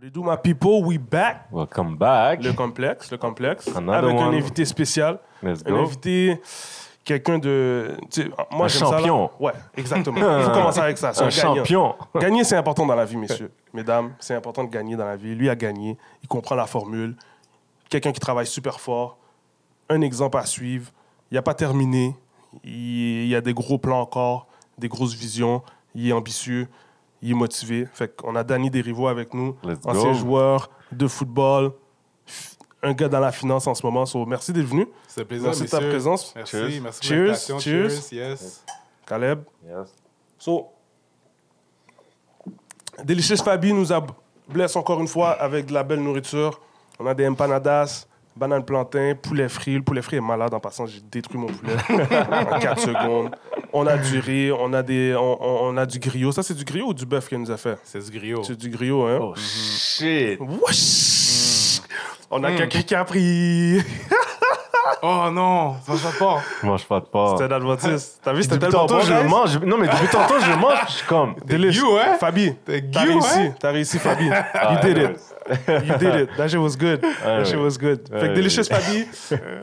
What 0.00 0.10
do 0.12 0.22
my 0.22 0.36
people? 0.36 0.84
We 0.84 0.96
back. 0.96 1.48
Welcome 1.50 1.96
back. 1.96 2.44
Le 2.44 2.52
complexe, 2.52 3.10
le 3.10 3.18
complexe. 3.18 3.66
Another 3.74 4.04
avec 4.10 4.16
un 4.20 4.28
one. 4.28 4.34
invité 4.36 4.64
spécial. 4.64 5.18
Let's 5.42 5.62
Un 5.66 5.70
go. 5.72 5.76
invité, 5.78 6.40
quelqu'un 7.04 7.38
de. 7.40 7.96
tu 8.08 8.22
sais, 8.22 8.28
Moi, 8.52 8.66
Un 8.66 8.68
j'aime 8.68 8.86
ça, 8.86 8.98
champion. 8.98 9.30
ouais, 9.40 9.52
exactement. 9.76 10.38
Il 10.38 10.44
faut 10.44 10.50
commencer 10.52 10.78
avec 10.78 10.98
ça. 10.98 11.10
Un, 11.18 11.26
Un 11.26 11.30
champion. 11.30 11.96
Gagner, 12.14 12.44
c'est 12.44 12.54
important 12.54 12.86
dans 12.86 12.94
la 12.94 13.04
vie, 13.04 13.16
messieurs. 13.26 13.50
Mesdames, 13.74 14.12
c'est 14.20 14.34
important 14.36 14.62
de 14.62 14.70
gagner 14.70 14.94
dans 14.94 15.04
la 15.06 15.16
vie. 15.16 15.34
Lui 15.34 15.50
a 15.50 15.56
gagné. 15.56 15.98
Il 16.22 16.28
comprend 16.28 16.54
la 16.54 16.66
formule. 16.66 17.16
Quelqu'un 17.90 18.12
qui 18.12 18.20
travaille 18.20 18.46
super 18.46 18.78
fort. 18.78 19.18
Un 19.88 20.00
exemple 20.02 20.38
à 20.38 20.46
suivre. 20.46 20.92
Il 21.32 21.34
n'a 21.34 21.42
pas 21.42 21.54
terminé. 21.54 22.14
Il, 22.62 23.24
il 23.26 23.34
a 23.34 23.40
des 23.40 23.52
gros 23.54 23.78
plans 23.78 24.00
encore, 24.00 24.46
des 24.78 24.88
grosses 24.88 25.14
visions. 25.14 25.60
Il 25.96 26.08
est 26.08 26.12
ambitieux. 26.12 26.68
Il 27.22 27.30
est 27.32 27.34
motivé. 27.34 27.86
Fait 27.92 28.14
qu'on 28.14 28.34
a 28.36 28.44
Danny 28.44 28.70
Derivo 28.70 29.08
avec 29.08 29.34
nous, 29.34 29.56
Let's 29.64 29.78
ancien 29.84 30.12
go. 30.12 30.14
joueur 30.14 30.70
de 30.92 31.06
football, 31.08 31.72
un 32.82 32.92
gars 32.92 33.08
dans 33.08 33.18
la 33.20 33.32
finance 33.32 33.66
en 33.66 33.74
ce 33.74 33.84
moment. 33.84 34.06
So, 34.06 34.24
merci 34.24 34.52
d'être 34.52 34.66
venu. 34.66 34.86
C'est 35.08 35.22
un 35.22 35.24
plaisir, 35.24 35.46
Merci 35.48 35.64
de 35.64 35.68
ta 35.68 35.78
présence. 35.80 36.32
Merci, 36.36 36.50
Cheers. 36.56 36.80
merci 36.82 37.00
Cheers, 37.06 37.16
pour 37.18 37.26
l'invitation. 37.26 37.58
cheers. 37.58 37.90
Cheers, 37.90 38.12
yes. 38.30 38.64
Caleb. 39.06 39.40
Yes. 39.66 39.94
So, 40.38 40.66
Delicious 43.04 43.42
Fabi 43.42 43.72
nous 43.72 43.92
a 43.92 44.04
blessé 44.48 44.78
encore 44.78 45.00
une 45.00 45.08
fois 45.08 45.30
avec 45.32 45.66
de 45.66 45.72
la 45.74 45.82
belle 45.82 46.02
nourriture. 46.02 46.60
On 46.98 47.06
a 47.06 47.14
des 47.14 47.26
empanadas, 47.28 48.06
bananes 48.36 48.64
plantain, 48.64 49.14
poulet 49.20 49.48
frit. 49.48 49.74
Le 49.76 49.82
poulet 49.82 50.02
frit 50.02 50.16
est 50.16 50.20
malade 50.20 50.52
en 50.54 50.60
passant. 50.60 50.86
J'ai 50.86 51.00
détruit 51.00 51.38
mon 51.38 51.46
poulet 51.48 51.74
en 51.90 52.58
4 52.58 52.80
secondes. 52.80 53.30
On 53.78 53.86
a 53.86 53.96
du 54.10 54.18
riz, 54.18 54.50
on 54.52 54.72
a, 54.72 54.82
des, 54.82 55.14
on, 55.18 55.76
a 55.76 55.86
du 55.86 55.98
griot. 55.98 56.32
Ça, 56.32 56.42
c'est 56.42 56.54
du 56.54 56.64
griot 56.64 56.88
ou 56.88 56.94
du 56.94 57.06
bœuf 57.06 57.28
qu'elle 57.28 57.40
nous 57.40 57.50
a 57.50 57.56
fait? 57.56 57.78
C'est 57.84 58.10
du 58.10 58.18
griot. 58.18 58.42
C'est 58.42 58.56
du 58.58 58.68
griot, 58.70 59.04
hein? 59.06 59.18
Oh 59.20 59.34
shit. 59.36 60.38
Wesh! 60.40 61.80
On 62.30 62.42
a 62.44 62.52
quelqu'un 62.52 62.82
qui 62.82 62.94
a 62.94 63.04
pris. 63.04 63.80
Oh 65.02 65.28
non, 65.30 65.76
ça 65.86 65.92
va 65.94 66.10
pas. 66.18 66.42
Je 66.62 66.66
mange 66.66 66.84
pas 66.86 66.98
de 67.00 67.04
porc. 67.04 67.38
C'était 67.38 67.52
un 67.52 67.56
adventiste. 67.56 68.20
T'as 68.24 68.32
vu, 68.32 68.42
c'était 68.42 68.56
Depuis 68.56 68.70
tellement 68.72 68.86
tantôt, 68.86 69.00
bon, 69.00 69.06
je 69.06 69.14
le 69.22 69.28
mange. 69.28 69.58
Non, 69.60 69.78
mais 69.78 69.86
depuis 69.86 70.08
tantôt, 70.10 70.34
je 70.40 70.50
le 70.50 70.56
mange. 70.56 70.78
Je 70.88 70.92
suis 70.92 71.06
comme. 71.06 71.34
Delish. 71.46 71.76
you, 71.76 71.96
hein? 71.96 72.16
Fabi, 72.18 72.54
T'es 72.64 72.82
t'as 72.90 73.04
you, 73.04 73.12
réussi. 73.12 73.38
hein? 73.38 73.54
T'as 73.60 73.70
réussi, 73.70 73.98
Fabi. 73.98 74.24
You 74.72 74.78
did 74.82 74.98
it. 74.98 75.20
You 75.68 75.98
did 75.98 76.14
it. 76.22 76.36
That 76.36 76.48
shit 76.48 76.58
was 76.58 76.76
good. 76.76 77.00
That 77.22 77.44
shit 77.44 77.56
was 77.58 77.78
good. 77.78 78.08
Fait 78.10 78.18
que 78.20 78.26
Ouais, 78.26 78.34
Delicious 78.34 78.64
Fabi, 78.64 79.06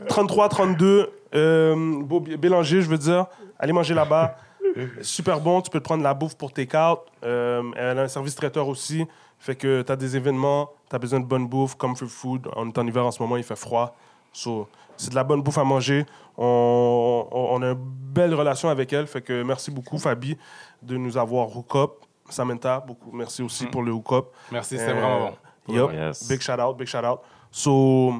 33, 0.08 0.48
32, 0.48 1.10
euh, 1.34 1.74
beau- 2.02 2.20
Bélanger, 2.20 2.80
je 2.80 2.88
veux 2.88 2.98
dire. 2.98 3.26
Allez 3.58 3.72
manger 3.72 3.94
là-bas. 3.94 4.36
Super 5.02 5.40
bon. 5.40 5.60
Tu 5.62 5.70
peux 5.70 5.78
te 5.80 5.84
prendre 5.84 6.02
la 6.02 6.14
bouffe 6.14 6.36
pour 6.36 6.52
tes 6.52 6.66
cartes. 6.66 7.06
Euh, 7.24 7.62
elle 7.76 7.98
a 7.98 8.02
un 8.02 8.08
service 8.08 8.34
traiteur 8.34 8.68
aussi. 8.68 9.06
Fait 9.38 9.54
que 9.54 9.82
t'as 9.82 9.96
des 9.96 10.16
événements, 10.16 10.70
t'as 10.88 10.98
besoin 10.98 11.20
de 11.20 11.26
bonne 11.26 11.46
bouffe, 11.46 11.74
comfort 11.76 12.08
food. 12.08 12.48
On 12.56 12.68
est 12.68 12.78
en 12.78 12.86
hiver 12.86 13.04
en 13.04 13.10
ce 13.10 13.22
moment, 13.22 13.36
il 13.36 13.42
fait 13.44 13.56
froid. 13.56 13.94
So, 14.32 14.66
c'est 14.96 15.10
de 15.10 15.14
la 15.14 15.24
bonne 15.24 15.42
bouffe 15.42 15.58
à 15.58 15.64
manger. 15.64 16.06
On, 16.38 17.26
on- 17.30 17.48
on 17.56 17.62
a 17.62 17.68
une 17.72 17.74
belle 17.78 18.34
relation 18.34 18.68
avec 18.68 18.92
elle. 18.92 19.06
Fait 19.06 19.20
que 19.22 19.42
merci 19.42 19.70
beaucoup, 19.70 19.98
Fabi, 19.98 20.36
de 20.82 20.96
nous 20.96 21.16
avoir 21.16 21.54
hook 21.54 21.74
up. 21.76 21.90
Samantha, 22.28 22.80
beaucoup. 22.80 23.10
Merci 23.12 23.42
aussi 23.42 23.66
pour 23.66 23.82
le 23.82 23.92
hook 23.92 24.12
up. 24.12 24.26
Merci, 24.50 24.78
c'était 24.78 24.90
Euh, 24.90 24.94
vraiment 24.94 25.30
bon. 25.66 25.74
Yup. 25.74 25.92
Yes. 25.92 26.28
Big 26.28 26.40
shout 26.40 26.60
out, 26.60 26.76
big 26.76 26.86
shout 26.88 27.04
out. 27.04 27.20
So, 27.50 28.14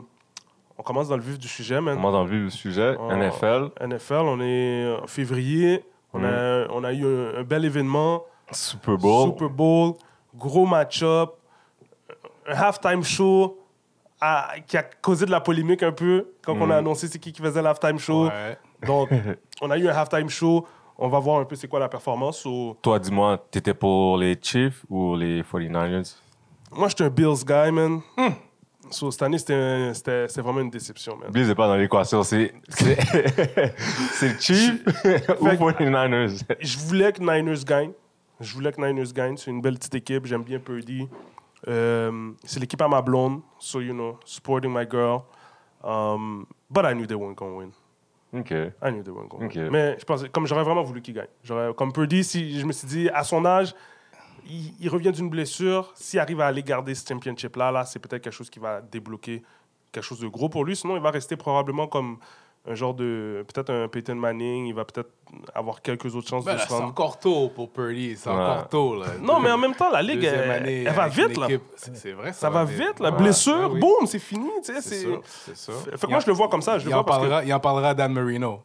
on 0.78 0.82
commence 0.82 1.08
dans 1.08 1.16
le 1.16 1.22
vif 1.22 1.38
du 1.38 1.48
sujet, 1.48 1.80
man. 1.80 1.94
On 1.94 1.96
commence 1.96 2.12
dans 2.12 2.24
le 2.24 2.30
vif 2.30 2.44
du 2.52 2.56
sujet. 2.58 2.96
Oh. 2.98 3.10
NFL. 3.12 3.70
NFL, 3.86 4.14
on 4.14 4.40
est 4.40 4.96
en 5.02 5.06
février. 5.06 5.84
On, 6.12 6.24
a, 6.24 6.66
on 6.70 6.82
a 6.84 6.92
eu 6.92 7.04
un, 7.04 7.40
un 7.40 7.42
bel 7.42 7.64
événement. 7.64 8.24
Super 8.52 8.96
Bowl. 8.96 9.30
Super 9.32 9.50
Bowl, 9.50 9.94
gros 10.34 10.66
match-up, 10.66 11.30
un 12.46 12.54
halftime 12.54 13.02
show 13.02 13.58
à- 14.20 14.54
qui 14.66 14.76
a 14.76 14.82
causé 14.82 15.26
de 15.26 15.30
la 15.30 15.40
polémique 15.40 15.82
un 15.82 15.92
peu 15.92 16.28
quand 16.42 16.56
on 16.60 16.70
a 16.70 16.76
annoncé 16.76 17.08
c'est 17.08 17.18
qui 17.18 17.32
qui 17.32 17.42
faisait 17.42 17.60
le 17.60 17.68
halftime 17.68 17.98
show. 17.98 18.26
Ouais. 18.28 18.56
Donc, 18.86 19.10
on 19.60 19.70
a 19.70 19.76
eu 19.78 19.88
un 19.88 19.94
halftime 19.94 20.28
show. 20.28 20.66
On 20.98 21.08
va 21.08 21.18
voir 21.18 21.40
un 21.40 21.44
peu 21.44 21.56
c'est 21.56 21.68
quoi 21.68 21.80
la 21.80 21.88
performance. 21.90 22.46
Toi, 22.80 22.98
dis-moi, 22.98 23.44
t'étais 23.50 23.74
pour 23.74 24.16
les 24.16 24.38
Chiefs 24.40 24.84
ou 24.88 25.14
les 25.16 25.42
49ers? 25.42 26.16
moi, 26.72 26.88
j'étais 26.88 27.04
un 27.04 27.10
Bills 27.10 27.44
guy, 27.44 27.70
man. 27.72 28.00
So, 28.90 29.10
cette 29.10 29.22
année, 29.22 29.38
c'était 29.38 30.26
vraiment 30.36 30.60
une 30.60 30.70
déception, 30.70 31.16
man. 31.16 31.30
Bills 31.30 31.48
n'est 31.48 31.54
pas 31.54 31.66
dans 31.66 31.76
l'équation. 31.76 32.22
C'est 32.22 32.52
Chiefs 34.40 34.84
ou 35.40 35.48
49ers? 35.48 36.42
Je 36.60 36.78
voulais 36.78 37.12
que 37.12 37.20
Niners 37.20 37.64
gagne. 37.64 37.92
Je 38.40 38.52
voulais 38.54 38.72
que 38.72 38.80
Niners 38.80 39.12
gagne. 39.12 39.36
C'est 39.36 39.50
une 39.50 39.60
belle 39.60 39.76
petite 39.76 39.94
équipe. 39.94 40.26
J'aime 40.26 40.42
bien 40.42 40.58
Purdy. 40.58 41.08
Euh, 41.68 42.30
c'est 42.44 42.60
l'équipe 42.60 42.80
à 42.80 42.88
ma 42.88 43.02
blonde. 43.02 43.40
So, 43.58 43.80
you 43.80 43.92
know, 43.92 44.18
supporting 44.24 44.72
my 44.72 44.86
girl. 44.88 45.22
Um, 45.82 46.46
but 46.70 46.84
I 46.84 46.94
knew 46.94 47.06
they 47.06 47.16
weren't 47.16 47.36
going 47.36 47.52
to 47.52 47.58
win. 47.58 47.72
OK. 48.40 48.50
I 48.82 48.90
knew 48.90 49.02
they 49.02 49.12
weren't 49.12 49.28
going 49.28 49.48
to 49.48 49.60
win. 49.60 49.70
Mais 49.70 49.96
je 49.98 50.04
pensais, 50.04 50.28
comme 50.28 50.46
j'aurais 50.46 50.64
vraiment 50.64 50.82
voulu 50.82 51.00
qu'il 51.00 51.14
gagne. 51.14 51.74
Comme 51.74 51.92
Purdy, 51.92 52.22
si, 52.24 52.58
je 52.60 52.66
me 52.66 52.72
suis 52.72 52.86
dit, 52.86 53.08
à 53.10 53.24
son 53.24 53.44
âge, 53.44 53.74
il, 54.48 54.74
il 54.80 54.88
revient 54.88 55.12
d'une 55.12 55.28
blessure. 55.30 55.92
S'il 55.94 56.18
arrive 56.20 56.40
à 56.40 56.46
aller 56.46 56.62
garder 56.62 56.94
ce 56.94 57.06
championship-là, 57.06 57.70
là, 57.70 57.84
c'est 57.84 57.98
peut-être 57.98 58.22
quelque 58.22 58.32
chose 58.32 58.50
qui 58.50 58.58
va 58.58 58.80
débloquer 58.80 59.42
quelque 59.92 60.04
chose 60.04 60.20
de 60.20 60.28
gros 60.28 60.48
pour 60.48 60.64
lui. 60.64 60.76
Sinon, 60.76 60.96
il 60.96 61.02
va 61.02 61.10
rester 61.10 61.36
probablement 61.36 61.86
comme 61.86 62.18
un 62.68 62.74
genre 62.74 62.94
de. 62.94 63.44
Peut-être 63.52 63.70
un 63.70 63.86
Peyton 63.88 64.16
Manning. 64.16 64.66
Il 64.66 64.74
va 64.74 64.84
peut-être 64.84 65.10
avoir 65.54 65.80
quelques 65.82 66.14
autres 66.16 66.28
chances 66.28 66.44
Ben 66.44 66.54
de 66.54 66.56
là, 66.58 66.62
se 66.64 66.68
c'est 66.68 66.74
rendre. 66.74 66.88
encore 66.88 67.18
tôt 67.20 67.48
pour 67.48 67.70
Purdy. 67.70 68.16
C'est 68.16 68.28
Ouais. 68.28 68.34
encore 68.34 68.68
tôt. 68.68 68.96
Là. 69.00 69.06
Non, 69.20 69.38
mais 69.38 69.50
en 69.52 69.58
même 69.58 69.74
temps, 69.74 69.90
la 69.90 70.02
ligue, 70.02 70.24
elle, 70.24 70.50
année 70.50 70.84
elle 70.84 70.92
va 70.92 71.06
vite, 71.08 71.36
là. 71.36 71.46
C'est 71.76 71.96
c'est 71.96 72.12
vrai, 72.12 72.32
Ça 72.32 72.50
va 72.50 72.64
vite, 72.64 72.98
la 73.00 73.10
Ouais, 73.10 73.16
blessure, 73.18 73.56
ouais, 73.56 73.74
oui. 73.74 73.80
boum, 73.80 74.06
c'est 74.06 74.18
fini. 74.18 74.48
tu 74.64 74.74
sais, 74.74 74.80
C'est 74.80 74.94
c'est- 74.96 75.54
ça, 75.54 75.72
c'est. 75.84 75.96
Fait 75.96 76.06
que 76.06 76.10
moi, 76.10 76.18
je 76.20 76.26
le 76.26 76.32
vois 76.32 76.48
comme 76.48 76.62
ça. 76.62 76.78
Je 76.78 76.84
le 76.86 76.90
il, 76.90 76.94
en 76.94 76.98
vois 76.98 77.06
parce 77.06 77.18
que, 77.18 77.22
parlera, 77.28 77.44
il 77.44 77.54
en 77.54 77.60
parlera 77.60 77.90
à 77.90 77.94
Dan 77.94 78.12
Marino. 78.12 78.62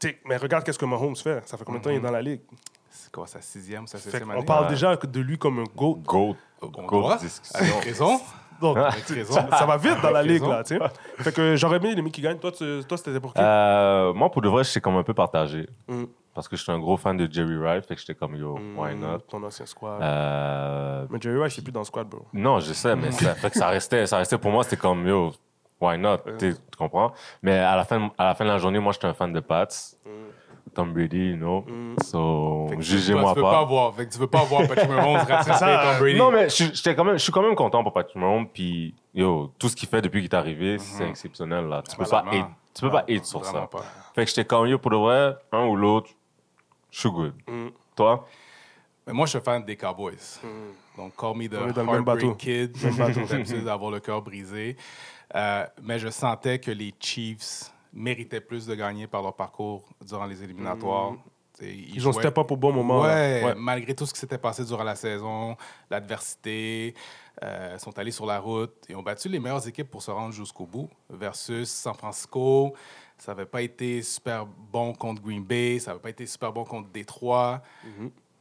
tu 0.00 0.08
sais, 0.08 0.18
mais 0.24 0.36
regarde 0.36 0.64
qu'est-ce 0.64 0.78
que 0.78 0.84
Mahomes 0.84 1.16
fait. 1.16 1.46
Ça 1.48 1.56
fait 1.56 1.64
combien 1.64 1.78
de 1.78 1.84
temps 1.84 1.90
il 1.90 1.96
est 1.96 2.00
dans 2.00 2.10
la 2.10 2.22
ligue? 2.22 2.40
C'est 2.96 3.10
quoi, 3.12 3.26
sa 3.26 3.40
sixième, 3.40 3.88
sa 3.88 3.98
septième 3.98 4.30
on 4.30 4.34
année? 4.34 4.44
parle 4.44 4.64
Ouais. 4.64 4.70
déjà 4.70 4.94
de 4.94 5.20
lui 5.20 5.36
comme 5.36 5.58
un 5.58 5.64
GOAT. 5.76 6.00
Goat. 6.06 6.36
Goat. 6.62 7.16
Avec 7.54 7.84
raison. 7.84 8.20
Donc, 8.60 8.76
Avec 8.78 9.04
raison. 9.06 9.34
ça 9.50 9.66
va 9.66 9.76
vite 9.76 10.00
dans 10.00 10.12
la 10.12 10.22
ligue, 10.22 10.44
là, 10.44 10.62
tu 10.62 10.78
sais. 10.78 10.84
Fait 11.18 11.32
que 11.34 11.56
j'aurais 11.56 11.78
aimé 11.78 11.92
les 11.96 12.10
qui 12.12 12.20
gagnent. 12.22 12.38
Toi, 12.38 12.52
tu- 12.52 12.82
toi 12.88 12.96
c'était 12.96 13.18
pour 13.18 13.34
qui? 13.34 13.40
Euh, 13.42 14.12
moi, 14.14 14.30
pour 14.30 14.40
de 14.42 14.48
vrai, 14.48 14.62
j'étais 14.62 14.80
comme 14.80 14.96
un 14.96 15.02
peu 15.02 15.12
partagé. 15.12 15.68
Mm. 15.88 16.04
Parce 16.32 16.46
que 16.48 16.56
je 16.56 16.62
suis 16.62 16.70
un 16.72 16.78
gros 16.78 16.96
fan 16.96 17.16
de 17.16 17.30
Jerry 17.30 17.56
Rice. 17.56 17.84
Fait 17.86 17.94
que 17.96 18.00
j'étais 18.00 18.14
comme, 18.14 18.36
yo, 18.36 18.56
why 18.76 18.94
Mm, 18.94 19.00
not? 19.00 19.18
Ton 19.28 19.42
ancien 19.42 19.66
squad. 19.66 20.00
Euh, 20.00 21.06
Mais 21.10 21.18
Jerry 21.20 21.42
Rice, 21.42 21.56
il 21.56 21.60
est 21.60 21.64
plus 21.64 21.72
dans 21.72 21.80
le 21.80 21.84
squad, 21.86 22.06
bro. 22.08 22.26
Non, 22.32 22.60
je 22.60 22.72
sais, 22.72 22.94
mais 22.94 23.10
ça 23.10 23.34
fait 23.34 23.50
que 23.50 23.56
ça 23.58 23.68
restait, 23.68 24.06
ça 24.06 24.18
restait 24.18 24.38
pour 24.38 24.52
moi, 24.52 24.62
c'était 24.62 24.76
comme 24.76 25.04
yo, 25.06 25.32
why 25.80 25.98
not? 25.98 26.18
Tu 26.38 26.54
tu 26.54 26.76
comprends? 26.78 27.12
Mais 27.42 27.58
à 27.58 27.74
la 27.76 27.84
fin, 27.84 28.10
à 28.16 28.24
la 28.26 28.34
fin 28.36 28.44
de 28.44 28.50
la 28.50 28.58
journée, 28.58 28.78
moi, 28.78 28.92
j'étais 28.92 29.06
un 29.08 29.14
fan 29.14 29.32
de 29.32 29.40
Pats, 29.40 29.66
Tom 30.72 30.92
Brady, 30.92 31.30
you 31.30 31.36
know. 31.36 31.64
So, 32.02 32.66
Fait 32.70 32.76
que 32.76 32.82
jugez-moi 32.82 33.32
tu 33.32 33.36
veux 33.38 33.42
pas 33.42 33.52
pas. 33.52 33.64
voir. 33.64 33.94
Fait 33.94 34.06
que 34.06 34.12
tu 34.12 34.18
veux 34.18 34.26
pas 34.26 34.42
voir 34.44 34.66
Patrick 34.66 34.88
Mahomes 34.90 35.16
rattraper 35.28 35.58
Tom 35.90 35.98
Brady. 36.00 36.18
Non, 36.18 36.30
mais 36.30 36.48
je, 36.48 36.64
j'étais 36.72 36.94
quand 36.94 37.04
même, 37.04 37.16
je 37.16 37.22
suis 37.22 37.32
quand 37.32 37.42
même 37.42 37.54
content 37.54 37.82
pour 37.82 37.92
Patrick 37.92 38.16
Mahomes, 38.16 38.48
puis 38.48 38.94
yo, 39.14 39.52
tout 39.58 39.68
ce 39.68 39.76
qu'il 39.76 39.88
fait 39.88 40.00
depuis 40.02 40.22
qu'il 40.22 40.30
est 40.30 40.34
arrivé, 40.34 40.78
c'est 40.78 41.08
exceptionnel 41.08 41.66
là. 41.66 41.82
Tu 41.88 41.96
peux 41.96 42.04
pas 42.04 42.24
hate, 42.30 42.46
tu 42.74 42.80
peux 42.82 42.90
pas 42.90 43.04
hate 43.08 43.24
sur 43.24 43.44
ça. 43.44 43.66
pas. 43.66 43.84
Fait 44.14 44.24
que 44.24 44.28
j'étais 44.30 44.44
comme 44.44 44.66
yo 44.66 44.78
pour 44.78 44.90
de 44.90 44.96
vrai, 44.96 45.36
un 45.52 45.66
ou 45.66 45.76
l'autre, 45.76 46.10
je 46.90 47.00
suis 47.00 47.10
good. 47.10 47.34
Toi? 47.96 48.26
Mais 49.06 49.12
moi, 49.12 49.26
je 49.26 49.30
suis 49.32 49.40
fan 49.40 49.62
des 49.62 49.76
Cowboys. 49.76 50.40
Donc, 50.96 51.12
call 51.14 51.36
me 51.36 51.46
the 51.46 51.52
est 51.52 51.72
dans 51.74 51.82
le 51.84 51.92
même 51.92 52.04
bateau. 52.04 52.28
Heartbreak 52.30 52.72
Kid. 52.72 52.76
J'ai 52.78 52.90
l'habitude 53.36 53.64
d'avoir 53.64 53.90
le 53.90 54.00
cœur 54.00 54.22
brisé. 54.22 54.76
Euh, 55.34 55.66
mais 55.82 55.98
je 55.98 56.08
sentais 56.08 56.58
que 56.58 56.70
les 56.70 56.94
Chiefs 56.98 57.70
méritaient 57.94 58.40
plus 58.40 58.66
de 58.66 58.74
gagner 58.74 59.06
par 59.06 59.22
leur 59.22 59.34
parcours 59.34 59.84
durant 60.04 60.26
les 60.26 60.42
éliminatoires. 60.42 61.14
T'sais, 61.52 61.72
Ils 61.72 62.06
ont 62.08 62.10
jouaient- 62.12 62.22
step 62.24 62.36
up 62.36 62.50
au 62.50 62.56
bon 62.56 62.72
moment. 62.72 63.02
Ouais, 63.02 63.42
Ouais. 63.44 63.54
malgré 63.56 63.94
tout 63.94 64.04
ce 64.04 64.12
qui 64.12 64.18
s'était 64.18 64.38
passé 64.38 64.64
durant 64.64 64.82
la 64.82 64.96
saison, 64.96 65.56
l'adversité, 65.88 66.94
euh, 67.44 67.78
sont 67.78 67.96
allés 67.98 68.10
sur 68.10 68.26
la 68.26 68.40
route 68.40 68.74
et 68.88 68.94
ont 68.96 69.02
battu 69.02 69.28
les 69.28 69.38
meilleures 69.38 69.66
équipes 69.66 69.88
pour 69.90 70.02
se 70.02 70.10
rendre 70.10 70.32
jusqu'au 70.32 70.66
bout. 70.66 70.88
Versus 71.08 71.70
San 71.70 71.94
Francisco, 71.94 72.74
ça 73.18 73.32
n'avait 73.32 73.46
pas 73.46 73.62
été 73.62 74.02
super 74.02 74.46
bon 74.46 74.92
contre 74.94 75.22
Green 75.22 75.44
Bay, 75.44 75.78
ça 75.78 75.92
n'avait 75.92 76.02
pas 76.02 76.10
été 76.10 76.26
super 76.26 76.52
bon 76.52 76.64
contre 76.64 76.88
Détroit. 76.90 77.62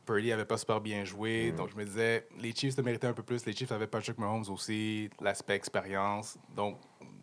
Purdy 0.06 0.30
n'avait 0.30 0.44
pas 0.45 0.57
super 0.57 0.81
bien 0.81 1.06
joué. 1.06 1.51
Donc, 1.54 1.69
je 1.69 1.77
me 1.77 1.86
disais, 1.86 2.27
les 2.38 2.54
Chiefs 2.54 2.75
se 2.75 2.81
méritaient 2.81 3.07
un 3.07 3.13
peu 3.13 3.24
plus. 3.24 3.45
Les 3.45 3.54
Chiefs 3.54 3.72
avaient 3.72 3.88
Patrick 3.88 4.18
Mahomes 4.18 4.44
aussi, 4.50 5.10
l'aspect 5.22 5.56
expérience. 5.56 6.38
Donc, 6.56 6.77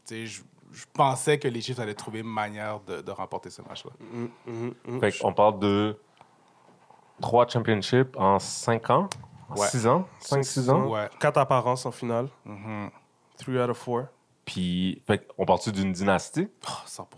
tu 0.07 0.27
sais, 0.29 0.43
je, 0.73 0.85
pensais 0.93 1.39
que 1.39 1.49
les 1.49 1.61
Chiefs 1.61 1.79
allaient 1.79 1.95
trouver 1.95 2.21
une 2.21 2.33
manière 2.33 2.81
de, 2.81 3.01
de 3.01 3.11
remporter 3.11 3.51
ce 3.51 3.63
match-là. 3.63 3.91
Fait 5.01 5.19
qu'on 5.19 5.33
parle 5.33 5.59
de 5.59 5.99
trois 7.21 7.47
championships 7.47 8.17
en 8.17 8.39
cinq 8.39 8.91
ans? 8.91 9.09
En 9.49 9.57
Ouais. 9.57 9.67
six 9.67 9.87
ans? 9.87 10.07
Cinq, 10.21 10.45
six 10.45 10.71
ans? 10.71 10.87
Ouais. 10.87 11.09
Quatre 11.19 11.39
apparences 11.39 11.85
en 11.87 11.91
finale. 11.91 12.29
Three 13.37 13.59
out 13.61 13.71
of 13.71 13.79
four. 13.79 14.05
Puis, 14.45 15.01
fait 15.07 15.27
qu'on 15.29 15.45
parle-tu 15.45 15.71
d'une 15.71 15.93
dynastie? 15.93 16.49
Oh, 16.67 16.73
100 16.85 17.09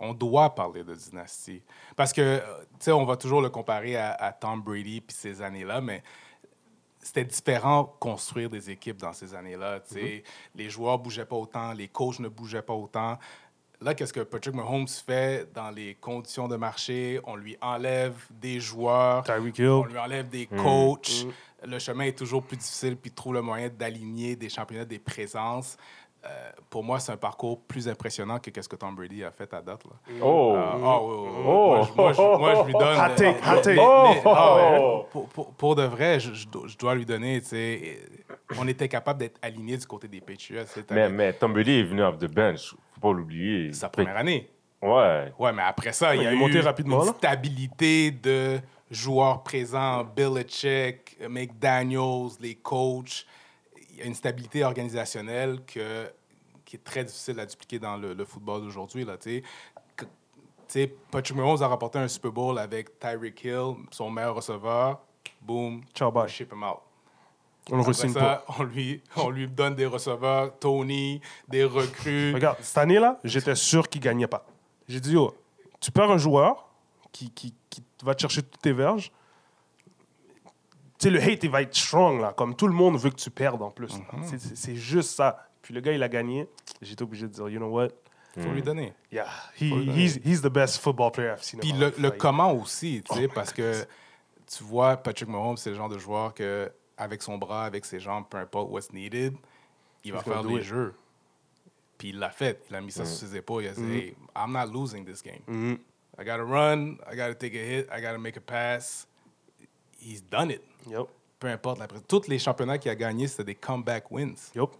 On 0.00 0.12
doit 0.12 0.54
parler 0.54 0.84
de 0.84 0.94
dynastie. 0.94 1.62
Parce 1.96 2.12
que, 2.12 2.38
tu 2.38 2.44
sais, 2.80 2.92
on 2.92 3.04
va 3.04 3.16
toujours 3.16 3.40
le 3.40 3.48
comparer 3.48 3.96
à, 3.96 4.12
à 4.12 4.32
Tom 4.32 4.60
Brady 4.60 5.00
puis 5.00 5.16
ces 5.16 5.40
années-là, 5.40 5.80
mais 5.80 6.02
c'était 7.02 7.24
différent 7.24 7.96
construire 7.98 8.48
des 8.48 8.70
équipes 8.70 8.98
dans 8.98 9.12
ces 9.12 9.34
années-là. 9.34 9.80
sais. 9.84 10.00
Mm-hmm. 10.00 10.22
Les 10.54 10.70
joueurs 10.70 10.98
bougeaient 10.98 11.24
pas 11.26 11.36
autant, 11.36 11.72
les 11.72 11.88
coachs 11.88 12.20
ne 12.20 12.28
bougeaient 12.28 12.62
pas 12.62 12.74
autant. 12.74 13.18
Là, 13.80 13.94
qu'est-ce 13.94 14.12
que 14.12 14.20
Patrick 14.20 14.54
Mahomes 14.54 14.86
fait 14.86 15.52
dans 15.52 15.70
les 15.70 15.96
conditions 15.96 16.46
de 16.46 16.54
marché? 16.54 17.18
On 17.24 17.34
lui 17.34 17.56
enlève 17.60 18.14
des 18.30 18.60
joueurs, 18.60 19.24
on 19.28 19.84
lui 19.86 19.98
enlève 19.98 20.28
des 20.28 20.48
Mm. 20.50 20.62
coachs. 20.62 21.26
Le 21.64 21.78
chemin 21.80 22.04
est 22.04 22.16
toujours 22.16 22.42
plus 22.44 22.56
difficile, 22.56 22.96
puis 22.96 23.10
il 23.10 23.14
trouve 23.14 23.34
le 23.34 23.42
moyen 23.42 23.68
d'aligner 23.68 24.36
des 24.36 24.48
championnats, 24.48 24.84
des 24.84 24.98
présences. 25.00 25.76
Euh, 26.24 26.50
pour 26.70 26.84
moi, 26.84 27.00
c'est 27.00 27.10
un 27.10 27.16
parcours 27.16 27.60
plus 27.62 27.88
impressionnant 27.88 28.38
que 28.38 28.62
ce 28.62 28.68
que 28.68 28.76
Tom 28.76 28.94
Brady 28.94 29.24
a 29.24 29.30
fait 29.32 29.52
à 29.52 29.60
date. 29.60 29.82
Là. 29.84 29.90
Oh! 30.22 30.54
Euh, 30.56 30.72
oui, 30.76 30.82
oui, 30.82 31.28
oui. 31.36 31.42
Oh. 31.44 31.74
Moi, 31.74 31.82
je- 31.82 31.92
moi, 31.96 32.12
je, 32.12 32.38
moi, 32.38 32.54
je 32.54 32.66
lui 32.66 32.72
donne. 32.72 32.98
Hot 33.00 33.14
take, 33.16 33.38
hot 33.44 33.60
take. 33.62 33.76
mais- 33.76 34.14
mais- 34.14 34.22
ah 34.26 34.78
Oh. 34.80 35.06
pour, 35.10 35.28
pour- 35.28 35.50
pour 35.54 35.74
de 35.74 35.82
vrai, 35.82 36.20
je, 36.20 36.32
je 36.32 36.76
dois, 36.78 36.94
lui 36.94 37.04
donner. 37.04 37.40
sais, 37.40 37.98
On 38.58 38.68
était 38.68 38.88
capable 38.88 39.18
d'être 39.20 39.38
aligné 39.42 39.76
du 39.76 39.86
côté 39.86 40.06
des 40.08 40.20
Patriots. 40.20 40.62
Mais, 40.90 41.08
mais 41.08 41.32
Tom 41.32 41.52
Brady 41.52 41.80
est 41.80 41.82
venu 41.84 42.02
off 42.02 42.18
the 42.18 42.32
bench. 42.32 42.70
Faut 42.94 43.00
pas 43.00 43.12
l'oublier. 43.12 43.72
Sa 43.72 43.88
première 43.88 44.16
année. 44.16 44.48
Ouais. 44.80 45.32
Ouais, 45.38 45.52
mais 45.52 45.62
après 45.62 45.92
ça, 45.92 46.14
il 46.14 46.22
y 46.22 46.26
a 46.26 46.32
eu 46.32 46.36
monté 46.36 46.60
rapidement, 46.60 47.02
une 47.04 47.12
stabilité 47.14 48.10
de 48.10 48.58
joueurs 48.90 49.42
présents, 49.42 50.04
Belichick, 50.04 51.16
McDaniels, 51.28 52.30
les 52.40 52.54
coachs. 52.56 53.26
Il 54.02 54.06
y 54.06 54.08
a 54.08 54.08
une 54.08 54.14
stabilité 54.16 54.64
organisationnelle 54.64 55.60
que, 55.64 56.10
qui 56.64 56.74
est 56.76 56.82
très 56.84 57.04
difficile 57.04 57.38
à 57.38 57.46
dupliquer 57.46 57.78
dans 57.78 57.96
le, 57.96 58.14
le 58.14 58.24
football 58.24 58.62
d'aujourd'hui. 58.62 59.06
Patrick 61.10 61.36
Mahomes 61.36 61.62
a 61.62 61.66
remporté 61.66 61.98
un 61.98 62.08
Super 62.08 62.32
Bowl 62.32 62.58
avec 62.58 62.98
Tyreek 62.98 63.44
Hill, 63.44 63.74
son 63.90 64.10
meilleur 64.10 64.34
receveur. 64.34 65.00
Boom, 65.40 65.82
Ciao, 65.94 66.10
bye. 66.10 66.28
ship 66.28 66.52
him 66.52 66.64
out. 66.64 66.78
On 67.70 67.76
le 67.76 67.82
re-signe 67.82 68.12
pas. 68.12 68.44
ça, 68.48 68.54
on 68.58 68.64
lui, 68.64 69.00
on 69.16 69.30
lui 69.30 69.46
donne 69.46 69.76
des 69.76 69.86
receveurs, 69.86 70.58
Tony, 70.58 71.20
des 71.46 71.62
recrues. 71.62 72.34
Regarde, 72.34 72.56
cette 72.60 72.78
année-là, 72.78 73.20
j'étais 73.22 73.54
sûr 73.54 73.88
qu'il 73.88 74.00
gagnait 74.00 74.26
pas. 74.26 74.44
J'ai 74.88 74.98
dit, 74.98 75.12
yo, 75.12 75.32
tu 75.78 75.92
perds 75.92 76.10
un 76.10 76.18
joueur 76.18 76.68
qui, 77.12 77.30
qui, 77.30 77.54
qui 77.70 77.84
va 78.02 78.16
te 78.16 78.20
chercher 78.20 78.42
toutes 78.42 78.60
tes 78.62 78.72
verges. 78.72 79.12
Sais, 81.02 81.10
le 81.10 81.20
hate, 81.22 81.42
il 81.44 81.50
va 81.50 81.62
être 81.62 81.74
strong, 81.74 82.20
là. 82.20 82.32
Comme 82.32 82.54
tout 82.54 82.66
le 82.68 82.74
monde 82.74 82.96
veut 82.98 83.10
que 83.10 83.16
tu 83.16 83.30
perdes 83.30 83.62
en 83.62 83.70
plus. 83.70 83.94
Mhm. 84.12 84.38
C'est- 84.54 84.74
juste 84.76 85.10
ça. 85.10 85.48
Puis 85.62 85.72
le 85.74 85.80
gars, 85.80 85.92
il 85.92 86.02
a 86.02 86.08
gagné. 86.08 86.48
J'étais 86.80 87.02
obligé 87.02 87.26
de 87.26 87.32
dire, 87.32 87.48
you 87.48 87.58
know 87.58 87.68
what? 87.70 87.88
faut 88.34 88.48
lui 88.50 88.62
donner. 88.62 88.94
Yeah, 89.12 89.26
he, 89.60 89.64
le 89.64 89.84
donner. 89.84 89.92
he's, 90.04 90.18
he's 90.24 90.40
the 90.40 90.48
best 90.48 90.78
football 90.78 91.10
player 91.12 91.32
I've 91.32 91.42
seen. 91.42 91.60
Puis 91.60 91.72
le, 91.72 91.92
le 91.98 92.10
comment 92.12 92.50
aussi, 92.52 93.02
tu 93.06 93.14
sais, 93.14 93.28
parce 93.28 93.52
que 93.52 93.84
tu 94.46 94.64
vois, 94.64 94.96
Patrick 94.96 95.28
Mahomes, 95.28 95.56
c'est 95.58 95.68
le 95.70 95.76
genre 95.76 95.88
de 95.90 95.98
joueur 95.98 96.32
que, 96.32 96.70
avec 96.96 97.22
son 97.22 97.36
bras, 97.36 97.64
avec 97.66 97.84
ses 97.84 98.00
jambes, 98.00 98.24
peu 98.30 98.38
importe 98.38 98.70
what's 98.70 98.90
needed, 98.92 99.34
il 100.04 100.12
va 100.14 100.22
faire 100.22 100.42
des 100.44 100.54
it. 100.54 100.62
jeux. 100.62 100.94
Puis 101.98 102.08
il 102.08 102.18
l'a 102.18 102.30
fait. 102.30 102.62
Il 102.70 102.76
a 102.76 102.80
mis 102.80 102.90
ça 102.90 103.04
sur 103.04 103.28
ses 103.28 103.36
épaules. 103.36 103.64
Il 103.64 103.68
a 103.68 103.72
dit, 103.72 103.80
Mm-hmm. 103.82 103.92
hey, 103.92 104.16
I'm 104.34 104.52
not 104.52 104.66
losing 104.72 105.04
this 105.04 105.22
game. 105.22 105.42
Mhm. 105.46 105.78
I 106.18 106.24
gotta 106.24 106.42
run, 106.44 106.96
I 107.10 107.16
gotta 107.16 107.34
take 107.34 107.54
a 107.54 107.62
hit, 107.64 107.86
I 107.92 108.00
gotta 108.00 108.18
make 108.18 108.36
a 108.36 108.40
pass. 108.40 109.06
He's 110.02 110.22
done 110.28 110.50
it. 110.50 110.62
Yup, 110.90 111.08
Peu 111.38 111.48
importe. 111.48 111.78
la- 111.78 111.86
Tous 111.86 112.26
les 112.28 112.38
championnats 112.38 112.78
qu'il 112.78 112.90
a 112.90 112.94
gagnés, 112.94 113.26
c'était 113.28 113.44
des 113.44 113.54
comeback 113.54 114.10
wins. 114.10 114.34
yup. 114.54 114.70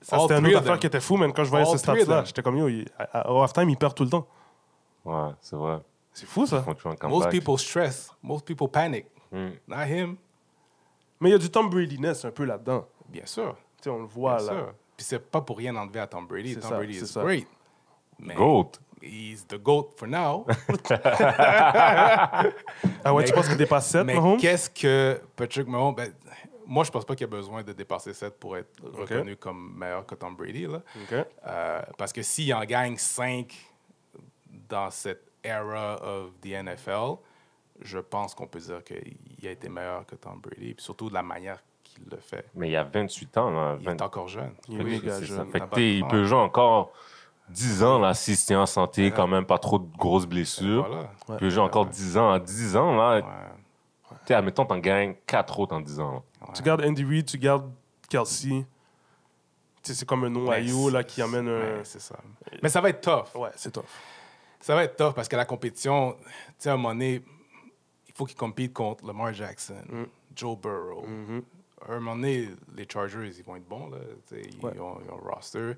Ça, 0.00 0.18
c'était 0.20 0.38
une 0.38 0.46
autre 0.48 0.58
affaire 0.58 0.78
qui 0.78 0.86
était 0.86 1.00
fou, 1.00 1.16
man. 1.16 1.32
Quand 1.32 1.44
je 1.44 1.50
voyais 1.50 1.66
All 1.66 1.78
ce 1.78 1.84
them. 1.86 2.26
j'étais 2.26 2.42
comme, 2.42 2.56
yo, 2.58 2.68
il- 2.68 2.86
à- 2.98 3.20
à- 3.20 3.30
au 3.32 3.40
halftime, 3.42 3.70
il 3.70 3.76
perd 3.76 3.94
tout 3.94 4.04
le 4.04 4.10
temps. 4.10 4.26
Ouais, 5.04 5.30
c'est 5.40 5.56
vrai. 5.56 5.78
C'est 6.12 6.26
fou, 6.26 6.46
ça. 6.46 6.64
Most 7.08 7.30
people 7.30 7.58
stress. 7.58 8.10
Most 8.22 8.44
people 8.44 8.68
panic. 8.68 9.06
Mm. 9.32 9.48
Not 9.66 9.84
him. 9.86 10.16
Mais 11.20 11.30
il 11.30 11.32
y 11.32 11.34
a 11.34 11.38
du 11.38 11.50
Tom 11.50 11.68
Brady-ness 11.70 12.24
un 12.24 12.30
peu 12.30 12.44
là-dedans. 12.44 12.86
Bien 13.08 13.24
sûr. 13.26 13.56
Tu 13.78 13.84
sais, 13.84 13.90
on 13.90 13.98
le 14.00 14.04
voit, 14.06 14.36
Bien 14.36 14.46
là. 14.46 14.52
sûr. 14.52 14.74
Puis 14.96 15.06
c'est 15.06 15.18
pas 15.18 15.40
pour 15.40 15.56
rien 15.58 15.74
enlever 15.74 16.00
à 16.00 16.06
Tom 16.06 16.26
Brady. 16.26 16.54
Tom 16.54 16.62
ça, 16.70 16.76
Brady 16.76 16.98
is 16.98 17.06
ça. 17.06 17.22
great. 17.22 17.48
Mais 18.18 18.34
Goat. 18.34 18.72
He's 19.04 19.46
the 19.46 19.58
GOAT 19.62 19.90
for 19.96 20.08
now. 20.08 20.46
Ah 23.04 23.12
ouais, 23.12 23.22
Mais- 23.22 23.28
tu 23.28 23.32
penses 23.34 23.48
qu'il 23.48 23.56
dépasse 23.56 23.88
7, 23.90 24.04
Mais 24.06 24.14
Mahomes? 24.14 24.38
qu'est-ce 24.38 24.70
que 24.70 25.20
Patrick 25.36 25.66
Mahomes... 25.68 25.94
ben, 25.94 26.12
moi, 26.66 26.82
je 26.84 26.90
pense 26.90 27.04
pas 27.04 27.14
qu'il 27.14 27.26
y 27.26 27.30
a 27.30 27.36
besoin 27.36 27.62
de 27.62 27.72
dépasser 27.74 28.14
7 28.14 28.38
pour 28.40 28.56
être 28.56 28.70
reconnu 28.82 29.36
comme 29.36 29.74
meilleur 29.76 30.06
que 30.06 30.14
Tom 30.14 30.34
Brady. 30.34 30.66
Là. 30.66 30.80
Euh, 31.46 31.82
parce 31.98 32.10
que 32.12 32.22
s'il 32.22 32.54
en 32.54 32.64
gagne 32.64 32.96
5 32.96 33.54
dans 34.68 34.90
cette 34.90 35.30
era 35.44 35.96
of 36.02 36.30
the 36.40 36.46
NFL, 36.62 37.16
je 37.82 37.98
pense 37.98 38.34
qu'on 38.34 38.46
peut 38.46 38.60
dire 38.60 38.82
qu'il 38.82 39.46
a 39.46 39.50
été 39.50 39.68
meilleur 39.68 40.06
que 40.06 40.14
Tom 40.16 40.40
Brady. 40.40 40.72
Puis 40.74 40.82
surtout 40.84 41.10
de 41.10 41.14
la 41.14 41.22
manière 41.22 41.58
qu'il 41.82 42.02
le 42.10 42.16
fait. 42.16 42.46
Mais 42.54 42.68
il 42.68 42.72
y 42.72 42.76
a 42.76 42.84
28 42.84 43.36
ans. 43.36 43.50
Là, 43.50 43.76
Il 43.78 43.84
20 43.84 43.92
est 43.92 44.02
encore 44.02 44.28
jeune. 44.28 44.54
Il 44.68 44.80
est 44.88 45.00
c'est 45.00 45.10
ça. 45.10 45.22
jeune. 45.22 45.50
Fait 45.50 45.60
que 45.60 45.64
pas 45.66 45.76
t'es- 45.76 45.80
de 45.82 45.86
il 45.98 46.06
peut 46.08 46.24
jouer 46.24 46.38
encore 46.38 46.92
10 47.50 47.82
ans 47.82 47.98
là, 47.98 48.14
se 48.14 48.32
tient 48.46 48.62
en 48.62 48.66
santé, 48.66 49.10
quand 49.10 49.26
même, 49.26 49.44
pas 49.44 49.58
trop 49.58 49.78
de 49.78 49.86
grosses 49.96 50.26
blessures. 50.26 50.86
Voilà. 50.88 51.10
Il 51.28 51.36
peut 51.36 51.50
jouer 51.50 51.62
encore 51.62 51.86
10 51.86 52.16
ans. 52.16 52.30
À 52.32 52.38
10 52.40 52.76
ans, 52.76 52.94
là, 52.96 53.16
Ouais. 53.16 53.22
tu 53.22 54.16
sais, 54.28 54.34
admettons, 54.34 54.64
t'en 54.64 54.78
gagnes 54.78 55.14
4 55.26 55.58
autres 55.60 55.74
en 55.76 55.80
10 55.80 56.00
ans. 56.00 56.24
là. 56.40 56.48
Tu 56.54 56.62
gardes 56.62 56.82
Andy 56.82 57.04
Reid, 57.04 57.26
tu 57.26 57.38
gardes 57.38 57.70
Kelsey. 58.08 58.64
C'est 59.82 60.06
comme 60.06 60.24
un 60.24 60.30
noyau 60.30 60.88
là, 60.88 61.04
qui 61.04 61.20
amène 61.20 61.46
un... 61.48 61.60
Ouais, 61.60 61.80
c'est 61.84 62.00
ça. 62.00 62.16
Mais 62.62 62.70
ça 62.70 62.80
va 62.80 62.88
être 62.88 63.02
tough. 63.02 63.38
Ouais, 63.38 63.50
c'est 63.56 63.70
tough. 63.70 63.84
Ça 64.60 64.74
va 64.74 64.84
être 64.84 64.96
tough 64.96 65.12
parce 65.14 65.28
que 65.28 65.36
la 65.36 65.44
compétition, 65.44 66.16
tu 66.22 66.24
sais, 66.58 66.70
à 66.70 66.72
un 66.72 66.76
moment 66.76 66.94
donné, 66.94 67.22
il 68.08 68.14
faut 68.14 68.24
qu'ils 68.24 68.38
compitent 68.38 68.72
contre 68.72 69.06
Lamar 69.06 69.34
Jackson, 69.34 69.74
Mm. 69.90 70.04
Joe 70.34 70.56
Burrow. 70.58 71.04
Mm-hmm. 71.06 71.42
À 71.86 71.92
un 71.92 72.00
moment 72.00 72.16
donné, 72.16 72.48
les 72.74 72.86
Chargers, 72.90 73.30
ils 73.36 73.44
vont 73.44 73.56
être 73.56 73.68
bons, 73.68 73.90
là. 73.90 73.98
Ils, 74.32 74.64
ont, 74.64 74.72
ils 74.74 74.80
ont 74.80 74.96
un 74.96 75.34
roster. 75.34 75.72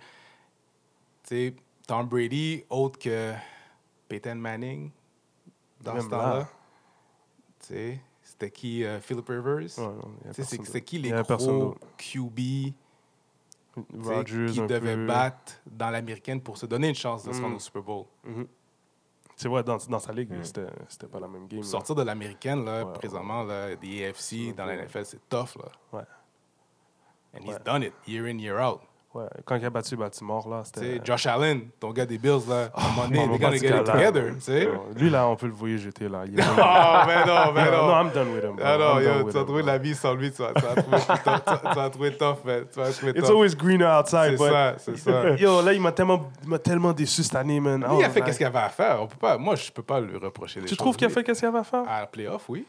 Tu 1.27 1.35
sais, 1.35 1.55
Tom 1.87 2.07
Brady, 2.07 2.65
autre 2.71 2.99
que 2.99 3.33
Peyton 4.09 4.37
Manning, 4.37 4.91
dans 5.81 5.95
Même 5.95 6.03
ce 6.03 6.09
temps-là. 6.09 6.49
Tu 7.61 7.67
sais, 7.67 8.01
c'était 8.23 8.51
qui? 8.51 8.85
euh, 8.85 9.01
Philip 9.01 9.29
Rivers? 9.29 9.79
Ouais, 9.79 10.33
Tu 10.35 10.45
c'est 10.45 10.81
qui 10.83 10.99
les 10.99 11.11
gros. 11.11 11.75
QB 11.99 12.39
tu 14.25 14.47
qui 14.53 14.61
devaient 14.67 14.95
peu. 14.95 15.07
battre 15.07 15.53
dans 15.67 15.91
l'américaine 15.91 16.41
pour 16.41 16.57
se 16.57 16.65
donner 16.67 16.89
une 16.89 16.95
chance 16.95 17.25
de 17.25 17.33
se 17.33 17.41
Mm. 17.41 17.43
rendre 17.45 17.57
au 17.57 17.61
Super 17.61 17.83
Bowl? 17.83 18.05
C'est 19.39 19.49
vrai, 19.49 19.63
dans, 19.63 19.77
dans 19.77 19.99
sa 19.99 20.13
ligue, 20.13 20.33
Mm. 20.33 20.45
c'était 20.45 20.67
c'était 20.89 21.07
pas 21.09 21.21
la 21.21 21.29
même 21.29 21.47
game. 21.47 21.61
là. 21.61 21.67
Sortir 21.67 21.95
de 21.95 22.03
l'américaine, 22.03 22.65
là, 22.65 22.85
Ouais, 22.87 22.93
présentement, 22.95 23.43
là, 23.43 23.77
des 23.77 24.07
AFC 24.07 24.55
dans 24.57 24.65
la. 24.65 24.77
NFL, 24.77 25.05
c'est 25.05 25.29
tough, 25.29 25.57
là. 25.57 25.71
Ouais. 25.93 26.05
And 27.35 27.45
he's 27.45 27.59
done 27.65 27.83
it, 27.83 27.93
year 28.07 28.27
in, 28.27 28.39
year 28.39 28.59
out. 28.61 28.81
Ouais, 29.17 29.25
quand 29.47 29.57
il 29.57 29.65
a 29.65 29.71
battu 29.71 29.97
Baltimore, 29.97 30.47
là, 30.49 30.63
c'était... 30.65 31.01
Josh 31.03 31.25
Allen, 31.27 31.63
ton 31.81 31.91
gars 31.91 32.05
des 32.05 32.19
Bills, 32.19 32.41
là, 32.49 32.69
à 32.75 32.85
un 32.85 32.89
moment 32.91 33.05
donné, 33.09 33.21
on 33.21 33.29
they 33.31 33.39
gotta 33.39 33.57
get 33.57 33.85
together, 33.85 34.35
tu 34.35 34.41
sais. 34.43 34.67
Non, 34.67 34.81
Lui, 34.95 35.09
là, 35.09 35.27
on 35.27 35.37
peut 35.37 35.47
le 35.47 35.53
voir 35.53 35.77
jeter, 35.79 36.09
là. 36.09 36.25
Il 36.27 36.39
est- 36.39 36.43
Oh, 36.59 37.07
mais 37.07 37.25
non, 37.25 37.53
mais 37.55 37.65
non, 37.71 37.87
non. 37.87 37.93
I'm 38.03 38.11
done 38.13 38.29
with 38.35 38.45
him. 38.45 38.57
Ah 38.63 38.77
non, 38.77 39.01
yo, 39.01 39.23
tu 39.25 39.31
vas 39.39 39.45
trouver 39.45 39.63
la 39.63 39.79
vie 39.79 39.95
sans 39.95 40.13
lui, 40.15 40.31
tu 40.31 40.43
vas, 40.43 40.53
tu 40.53 40.61
vas 40.63 40.75
trouver, 40.83 40.99
tu 40.99 41.75
vas- 41.75 41.91
trouver 41.91 42.13
tough, 42.17 42.45
man. 42.45 42.65
Tu 42.71 42.79
vas 42.79 42.91
trouver 42.93 43.13
It's 43.13 43.21
tough. 43.23 43.31
always 43.31 43.55
greener 43.57 43.87
outside, 43.87 44.37
C'est 44.37 44.51
ça, 44.51 44.75
c'est 44.79 44.99
ça. 44.99 45.31
Yo, 45.39 45.63
là, 45.63 45.73
il 45.73 45.81
m'a 45.81 45.93
tellement, 45.93 46.29
m'a 46.47 46.59
tellement 46.59 46.93
déçu 46.93 47.23
cette 47.23 47.37
année, 47.37 47.59
man. 47.59 47.81
Lui, 47.81 47.87
Oh, 47.91 47.97
il 48.01 48.05
a 48.05 48.11
fait 48.11 48.21
man. 48.21 48.27
qu'est-ce 48.27 48.39
qu'il 48.39 48.47
avait 48.47 48.59
à 48.59 48.69
faire. 48.69 48.99
On 49.03 49.07
peut 49.07 49.17
pas, 49.19 49.39
moi, 49.39 49.55
je 49.55 49.71
peux 49.73 49.83
pas 49.83 49.99
lui 50.01 50.19
reprocher 50.19 50.61
des 50.61 50.67
Tu 50.67 50.71
choses. 50.71 50.79
trouves 50.79 50.97
qu'il 50.97 51.07
a 51.07 51.11
fait 51.11 51.25
qu'est-ce 51.25 51.39
qu'il 51.41 51.49
avait 51.49 51.59
à 51.61 51.65
faire? 51.65 51.85
À 51.89 52.01
la 52.01 52.07
playoff, 52.07 52.45
oui. 52.51 52.67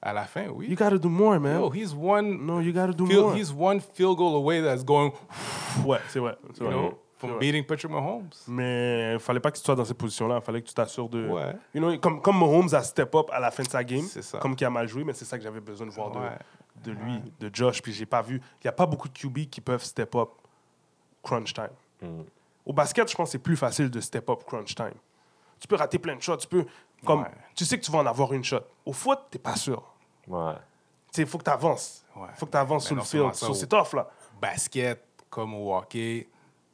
À 0.00 0.12
la 0.12 0.22
fin, 0.26 0.44
oui. 0.54 0.68
You 0.70 0.76
gotta 0.76 0.96
do 0.96 1.08
more, 1.08 1.40
man. 1.40 1.58
Yo, 1.58 1.70
he's 1.74 1.92
one, 1.92 2.38
No, 2.46 2.60
you 2.60 2.72
gotta 2.72 2.92
do 2.92 3.04
more. 3.04 3.34
he's 3.36 3.52
one 3.52 3.80
field 3.80 4.16
goal 4.16 4.36
away 4.36 4.62
that's 4.62 4.84
going, 4.84 5.10
Ouais, 5.84 5.98
c'est 6.08 6.18
vrai. 6.20 6.36
c'est 6.54 6.60
you 6.64 6.66
vrai. 6.70 6.74
know, 6.78 6.98
C'est 7.20 7.26
from 7.26 7.38
beating 7.38 7.64
Patrick 7.64 7.90
Mahomes. 7.90 8.28
Mais 8.46 9.14
il 9.14 9.18
fallait 9.18 9.40
pas 9.40 9.50
que 9.50 9.58
tu 9.58 9.64
sois 9.64 9.74
dans 9.74 9.84
cette 9.84 9.98
position-là. 9.98 10.36
Il 10.36 10.42
fallait 10.44 10.62
que 10.62 10.68
tu 10.68 10.74
t'assures 10.74 11.08
de. 11.08 11.26
Ouais. 11.28 11.56
You 11.74 11.80
know, 11.80 11.98
comme, 11.98 12.20
comme 12.22 12.38
Mahomes 12.38 12.72
a 12.74 12.82
step 12.82 13.14
up 13.14 13.28
à 13.32 13.40
la 13.40 13.50
fin 13.50 13.62
de 13.62 13.68
sa 13.68 13.82
game. 13.84 14.04
Comme 14.40 14.54
qui 14.56 14.64
a 14.64 14.70
mal 14.70 14.86
joué, 14.88 15.04
mais 15.04 15.12
c'est 15.14 15.24
ça 15.24 15.36
que 15.36 15.42
j'avais 15.44 15.60
besoin 15.60 15.86
de 15.86 15.92
voir 15.92 16.10
de, 16.10 16.18
Ouais. 16.18 16.38
de 16.84 16.92
lui, 16.92 17.22
de 17.40 17.50
Josh. 17.52 17.82
Puis 17.82 17.92
j'ai 17.92 18.06
pas 18.06 18.22
vu. 18.22 18.36
Il 18.62 18.66
n'y 18.66 18.68
a 18.68 18.72
pas 18.72 18.86
beaucoup 18.86 19.08
de 19.08 19.18
QB 19.18 19.48
qui 19.50 19.60
peuvent 19.60 19.82
step 19.82 20.14
up 20.14 20.28
crunch 21.22 21.52
time. 21.54 21.70
Mm. 22.02 22.22
Au 22.64 22.72
basket, 22.72 23.10
je 23.10 23.16
pense 23.16 23.28
que 23.28 23.32
c'est 23.32 23.38
plus 23.38 23.56
facile 23.56 23.90
de 23.90 24.00
step 24.00 24.28
up 24.30 24.44
crunch 24.46 24.74
time. 24.74 24.94
Tu 25.58 25.66
peux 25.66 25.76
rater 25.76 25.98
plein 25.98 26.14
de 26.14 26.22
shots. 26.22 26.36
Tu 26.38 26.46
peux. 26.48 26.64
Comme. 27.04 27.24
Tu 27.54 27.64
sais 27.64 27.78
que 27.78 27.84
tu 27.84 27.90
vas 27.90 27.98
en 27.98 28.06
avoir 28.06 28.32
une 28.32 28.44
shot. 28.44 28.60
Au 28.86 28.92
foot, 28.92 29.18
t'es 29.30 29.38
pas 29.38 29.56
sûr. 29.56 29.82
Ouais. 30.28 30.52
Il 31.16 31.26
faut 31.26 31.38
que 31.38 31.44
tu 31.44 31.50
avances. 31.50 32.04
Il 32.14 32.22
faut 32.36 32.46
que 32.46 32.50
tu 32.52 32.56
avances 32.58 32.84
Mais 32.92 33.02
sur 33.02 33.26
le 33.26 33.32
field. 33.32 33.54
c'est 33.56 33.66
tough, 33.66 33.94
là. 33.94 34.08
basket 34.40 35.04
comme 35.30 35.54
au 35.54 35.74
hockey, 35.74 36.26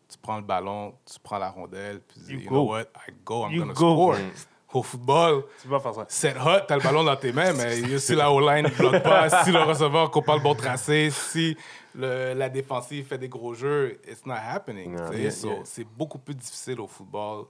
tu 0.09 0.19
prends 0.21 0.37
le 0.37 0.43
ballon, 0.43 0.95
tu 1.05 1.19
prends 1.23 1.39
la 1.39 1.51
rondelle, 1.51 2.01
puis 2.01 2.21
tu 2.21 2.27
dis, 2.27 2.33
You 2.35 2.39
you, 2.41 2.49
go. 2.49 2.55
know 2.55 2.65
what, 2.71 2.83
I 3.09 3.13
go, 3.25 3.47
I'm 3.47 3.53
You 3.53 3.61
gonna 3.61 3.73
go. 3.73 3.95
score. 3.95 4.15
Mm. 4.17 4.31
Au 4.75 4.83
football, 4.83 5.45
Tu 5.63 5.69
vas 5.69 5.79
faire 5.79 5.95
ça. 5.95 6.05
set 6.09 6.37
hot, 6.37 6.65
t'as 6.67 6.77
le 6.77 6.83
ballon 6.83 7.05
dans 7.05 7.15
tes 7.15 7.33
mains, 7.33 7.53
mais 7.53 7.77
si 7.99 8.15
la 8.17 8.33
O-line 8.33 8.65
ne 8.65 8.71
bloque 8.71 9.03
pas, 9.05 9.45
si 9.45 9.53
le 9.53 9.63
receveur 9.63 10.11
coupe 10.11 10.27
pas 10.27 10.35
le 10.37 10.43
bon 10.43 10.57
tracé, 10.57 11.11
si 11.11 11.57
le- 11.95 12.35
la 12.35 12.49
défensive 12.49 13.07
fait 13.07 13.19
des 13.19 13.29
gros 13.29 13.55
jeux, 13.55 14.01
it's 14.09 14.27
not 14.27 14.35
happening. 14.35 14.97
Yeah. 14.99 15.11
tu 15.11 15.15
sais. 15.17 15.23
Yeah, 15.23 15.31
So, 15.31 15.49
yeah. 15.49 15.61
C'est 15.65 15.85
beaucoup 15.85 16.19
plus 16.19 16.35
difficile 16.35 16.81
au 16.81 16.89
football 16.89 17.45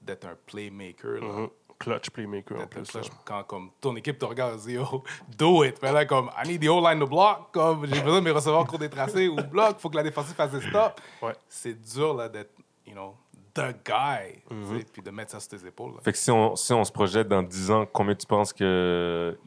d'être 0.00 0.26
un 0.26 0.36
playmaker. 0.46 1.20
là. 1.20 1.26
Mhm. 1.26 1.48
Clutch 1.84 2.10
playmaker 2.10 2.60
en 2.62 2.66
plus. 2.66 2.82
clutch 2.90 3.08
quand 3.24 3.44
comme 3.44 3.70
ton 3.80 3.94
équipe 3.96 4.18
te 4.18 4.24
regarde 4.24 4.54
et 4.60 4.62
dit 4.66 4.72
yo 4.74 5.02
do 5.38 5.62
it 5.64 5.80
mais 5.82 5.92
là 5.92 6.04
comme 6.06 6.30
I 6.42 6.48
need 6.48 6.62
the 6.62 6.68
whole 6.68 6.82
line 6.82 6.98
to 6.98 7.06
block 7.06 7.52
comme 7.52 7.86
j'ai 7.86 8.00
besoin 8.00 8.20
de 8.20 8.24
mes 8.24 8.30
receveurs 8.30 8.66
court 8.66 8.78
des 8.78 8.88
tracés 8.90 9.28
ou 9.28 9.36
bloc 9.36 9.78
faut 9.78 9.90
que 9.90 9.96
la 9.96 10.02
défensive 10.02 10.34
fasse 10.34 10.50
des 10.52 10.60
stops 10.62 10.94
Ouais. 11.22 11.34
c'est 11.48 11.74
dur 11.94 12.14
là 12.14 12.28
d'être 12.28 12.52
you 12.86 12.92
know 12.92 13.14
the 13.54 13.74
guy 13.84 14.40
Mm-hmm. 14.50 14.68
tu 14.72 14.78
sais, 14.78 14.86
puis 14.92 15.02
de 15.02 15.10
mettre 15.10 15.30
ça 15.32 15.40
sur 15.40 15.50
tes 15.58 15.66
épaules 15.66 15.92
là. 15.92 15.98
Fait 16.02 16.12
que 16.12 16.18
si 16.18 16.30
on, 16.30 16.56
si 16.56 16.72
on 16.72 16.82
se 16.84 16.90
projette 16.92 17.28
dans 17.28 17.42
10 17.42 17.70
ans, 17.70 17.86
combien 17.92 18.14
tu 18.14 18.26
penses 18.26 18.52
qu'il 18.52 18.66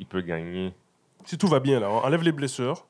peut 0.10 0.22
gagner? 0.22 0.74
Si 1.26 1.38
tout 1.38 1.48
va 1.48 1.60
bien, 1.60 1.80
là, 1.80 1.90
on 1.90 1.98
enlève 2.04 2.22
les 2.24 2.32
blessures. 2.32 2.86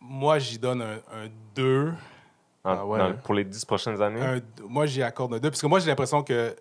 moi 0.00 0.38
j'y 0.38 0.58
donne 0.58 0.82
un, 0.82 0.94
un 1.12 1.28
2 1.54 1.88
en- 2.64 2.70
Ah 2.70 2.86
ouais. 2.86 2.98
dans- 2.98 3.12
pour 3.18 3.34
les 3.34 3.44
10 3.44 3.64
prochaines 3.64 4.00
années? 4.00 4.20
Un- 4.22 4.40
moi 4.68 4.86
j'y 4.86 5.02
accorde 5.02 5.34
un 5.34 5.38
2 5.38 5.50
parce 5.50 5.60
que 5.60 5.66
moi 5.66 5.78
j'ai 5.80 5.86
l'impression 5.88 6.22
que 6.22 6.54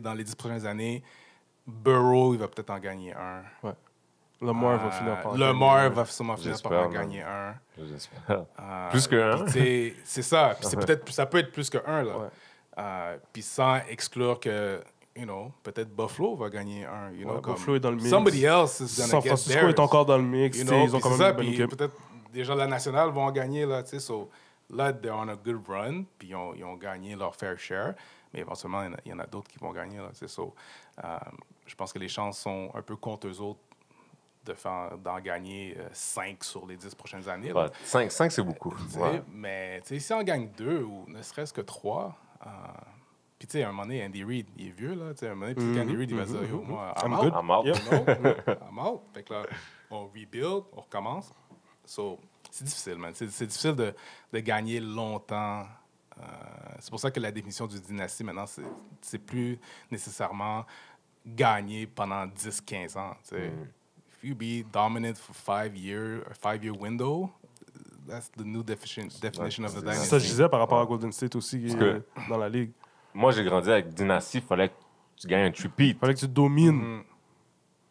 dans 0.00 0.14
les 0.14 0.24
10 0.24 0.34
prochaines 0.34 0.66
années 0.66 1.02
Burrow 1.66 2.34
il 2.34 2.40
va 2.40 2.48
peut-être 2.48 2.70
en 2.70 2.78
gagner 2.78 3.12
un 3.14 3.42
Lamar 4.40 4.78
va 4.78 4.86
Euh, 4.86 4.90
finir 4.92 5.20
par. 5.20 5.36
Lamar 5.36 5.76
gagner. 5.82 5.94
va 5.96 6.04
sûrement 6.04 6.36
finir 6.36 6.62
par 6.62 6.86
en 6.86 6.88
gagner 6.88 7.22
un 7.22 7.54
J'espère. 7.76 8.44
Euh, 8.60 8.90
Plus 8.90 9.08
que 9.08 9.16
un. 9.16 9.44
puis 9.44 9.50
t'sais, 9.50 9.94
C'est 10.04 10.22
ça. 10.22 10.54
Puis 10.60 10.68
c'est 10.70 10.76
peut-être, 10.86 11.10
ça 11.12 11.26
peut 11.26 11.38
être 11.38 11.50
plus 11.50 11.68
que 11.68 11.78
un. 11.84 12.04
Là. 12.04 12.18
Ouais. 12.18 12.28
Euh, 12.78 13.16
puis 13.32 13.42
sans 13.42 13.78
exclure 13.88 14.38
que, 14.38 14.80
you 15.16 15.24
know, 15.24 15.50
peut-être 15.64 15.90
Buffalo 15.90 16.36
va 16.36 16.50
gagner 16.50 16.84
un. 16.84 17.10
You 17.10 17.24
know, 17.24 17.34
Ouais, 17.34 17.40
comme 17.40 17.54
Buffalo 17.54 17.76
est 17.78 17.80
dans 17.80 17.90
le 17.90 17.96
mix. 17.96 18.08
Somebody 18.10 18.44
else 18.44 18.78
is 18.78 18.96
gonna 18.96 19.08
San 19.08 19.20
get 19.22 19.28
Francisco 19.30 19.58
theirs. 19.60 19.68
est 19.70 19.80
encore 19.80 20.06
dans 20.06 20.16
le 20.18 20.22
mix. 20.22 20.56
You 20.58 20.64
know, 20.64 20.84
ils 20.86 20.94
ont 20.94 21.00
quand 21.00 21.10
même 21.10 21.18
ça, 21.18 21.30
une 21.30 21.36
bonne 21.36 21.46
équipe. 21.46 21.76
peut-être 21.76 21.94
des 22.32 22.44
gens 22.44 22.54
de 22.54 22.60
la 22.60 22.68
nationale 22.68 23.10
vont 23.10 23.28
gagner, 23.32 23.66
là, 23.66 23.82
tu 23.82 23.90
sais. 23.90 23.98
So, 23.98 24.30
là, 24.70 24.92
they're 24.92 25.12
on 25.16 25.26
a 25.28 25.34
good 25.34 25.60
run, 25.68 26.04
puis 26.16 26.28
ils 26.28 26.36
ont, 26.36 26.54
ils 26.54 26.62
ont 26.64 26.76
gagné 26.76 27.16
leur 27.16 27.34
fair 27.34 27.58
share. 27.58 27.94
Mais 28.32 28.40
éventuellement, 28.40 28.82
il 29.04 29.10
y 29.10 29.14
en 29.14 29.18
a- 29.18 29.22
a, 29.24 29.26
d'autres 29.26 29.48
qui 29.50 29.58
vont 29.58 29.72
gagner, 29.72 29.98
là. 29.98 30.10
So, 30.26 30.54
euh, 31.02 31.18
je 31.66 31.74
pense 31.74 31.92
que 31.92 31.98
les 31.98 32.08
chances 32.08 32.38
sont 32.38 32.70
un 32.74 32.82
peu 32.82 32.96
contre 32.96 33.26
eux 33.28 33.40
autres 33.40 33.60
de 34.44 34.54
faire, 34.54 34.96
d'en 34.98 35.18
gagner 35.20 35.76
5 35.92 36.42
sur 36.44 36.66
les 36.66 36.76
10 36.76 36.94
prochaines 36.94 37.28
années. 37.28 37.52
là. 37.52 37.70
5, 37.84 38.30
c'est 38.32 38.42
beaucoup. 38.42 38.74
Tu 38.74 38.90
sais, 38.90 39.00
Ouais. 39.00 39.22
Mais 39.30 39.80
tu 39.82 39.88
sais, 39.88 39.98
si 40.00 40.12
on 40.12 40.22
gagne 40.22 40.48
deux 40.56 40.82
ou 40.82 41.04
ne 41.08 41.20
serait-ce 41.22 41.52
que 41.52 41.60
trois, 41.60 42.14
euh, 42.46 42.50
puis 43.38 43.46
tu 43.46 43.52
sais, 43.52 43.62
à 43.62 43.68
un 43.68 43.72
moment 43.72 43.82
donné, 43.84 44.04
Andy 44.04 44.24
Reid, 44.24 44.46
il 44.56 44.68
est 44.68 44.70
vieux, 44.70 44.94
là. 44.94 45.12
Tu 45.12 45.20
sais, 45.20 45.28
à 45.28 45.32
un 45.32 45.34
moment 45.34 45.46
donné, 45.52 45.54
puis 45.54 45.64
Mhm, 45.66 45.78
Andy 45.80 45.96
Reid, 45.96 46.10
il 46.10 46.16
va 46.16 46.24
dire, 46.24 46.44
yo, 46.44 46.60
moi, 46.62 46.94
I'm, 46.96 47.12
I'm 47.12 47.12
out. 47.14 47.20
good. 47.24 47.34
I'm 47.34 47.50
out. 47.50 47.64
Know? 47.64 48.34
I'm 48.70 48.78
out. 48.78 49.02
Fait 49.14 49.22
que 49.22 49.32
là, 49.34 49.42
on 49.90 50.06
rebuild, 50.06 50.64
on 50.76 50.80
recommence. 50.80 51.30
So, 51.84 52.18
c'est 52.50 52.64
difficile, 52.64 52.96
man. 52.96 53.12
C'est 53.14 53.30
c'est 53.30 53.46
difficile 53.46 53.74
de, 53.74 53.94
de 54.32 54.38
gagner 54.40 54.80
longtemps. 54.80 55.66
Euh, 56.20 56.24
c'est 56.80 56.90
pour 56.90 57.00
ça 57.00 57.10
que 57.10 57.20
la 57.20 57.30
définition 57.30 57.66
du 57.66 57.80
dynastie, 57.80 58.24
maintenant, 58.24 58.46
c'est- 58.46 59.18
plus 59.18 59.58
nécessairement 59.90 60.64
gagner 61.26 61.86
pendant 61.86 62.26
10-15 62.26 62.96
ans. 62.96 63.14
tu 63.22 63.36
sais. 63.36 63.52
If 64.22 64.24
you 64.24 64.34
be 64.34 64.64
dominant 64.72 65.14
for 65.16 65.34
five 65.34 65.76
year, 65.76 66.22
a 66.30 66.34
five-year 66.34 66.74
window, 66.76 67.30
that's 68.08 68.30
the 68.32 68.40
new 68.44 68.62
definition, 68.62 69.06
definition 69.20 69.64
of 69.64 69.70
the 69.72 69.74
c'est 69.74 69.80
C'est 69.80 69.80
dynasty. 69.92 70.08
ça 70.08 70.16
que 70.16 70.22
je 70.24 70.28
disais 70.28 70.48
par 70.48 70.60
rapport 70.60 70.80
à 70.80 70.86
Golden 70.86 71.12
State 71.12 71.36
aussi 71.36 71.64
euh, 71.76 72.00
que- 72.00 72.28
dans 72.28 72.38
la 72.38 72.48
ligue. 72.48 72.70
Moi, 73.14 73.32
j'ai 73.32 73.44
grandi 73.44 73.70
avec 73.70 73.92
Dynasty. 73.94 74.38
Il 74.38 74.44
fallait 74.44 74.68
que 74.68 74.74
tu 75.16 75.26
gagnes 75.28 75.46
un 75.46 75.50
tripit. 75.52 75.94
Fallait 75.94 76.14
que 76.14 76.20
tu 76.20 76.28
domines. 76.28 76.98
Mm. 76.98 77.04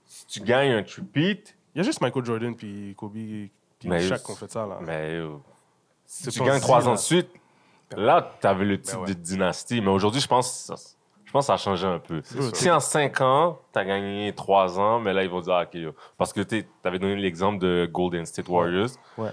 Si 0.06 0.26
tu 0.26 0.40
gagnes 0.42 0.72
un 0.72 0.84
tripit, 0.84 1.44
Il 1.76 1.78
y 1.78 1.80
a 1.82 1.84
juste 1.84 2.02
Michael 2.02 2.26
Jordan 2.26 2.56
puis 2.56 2.94
Kobe 2.96 3.14
puis 3.14 3.52
Shaq 3.84 4.24
qui 4.24 4.32
ont 4.32 4.36
fait 4.36 4.52
ça 4.52 4.66
là. 4.66 4.80
mais 4.82 5.14
euh, 5.16 5.36
si 6.06 6.30
tu 6.30 6.40
gagnes 6.44 6.60
trois 6.60 6.88
ans 6.88 6.94
de 6.94 7.00
suite, 7.00 7.30
là, 7.96 8.32
tu 8.42 8.48
avais 8.48 8.66
le 8.66 8.80
titre 8.82 9.00
ouais. 9.02 9.08
de 9.08 9.14
dynastie. 9.14 9.82
Mais 9.82 9.90
aujourd'hui, 9.90 10.22
je 10.22 10.28
pense, 10.28 10.72
je 11.26 11.32
pense 11.32 11.44
que 11.44 11.48
ça 11.48 11.54
a 11.54 11.58
changé 11.58 11.86
un 11.88 12.00
peu. 12.00 12.22
Si 12.54 12.70
en 12.70 12.80
cinq 12.80 13.22
ans, 13.22 13.60
tu 13.74 13.80
as 13.80 13.86
gagné 13.86 14.34
trois 14.34 14.80
ans, 14.80 15.00
mais 15.00 15.14
là, 15.14 15.24
ils 15.24 15.30
vont 15.30 15.42
dire, 15.42 15.54
ah, 15.54 15.64
OK, 15.64 15.74
yo. 15.76 15.92
parce 16.18 16.34
que 16.34 16.42
tu 16.42 16.66
avais 16.84 17.00
donné 17.00 17.16
l'exemple 17.16 17.60
de 17.60 17.90
Golden 17.92 18.26
State 18.26 18.48
Warriors. 18.50 18.90
Ouais. 19.18 19.30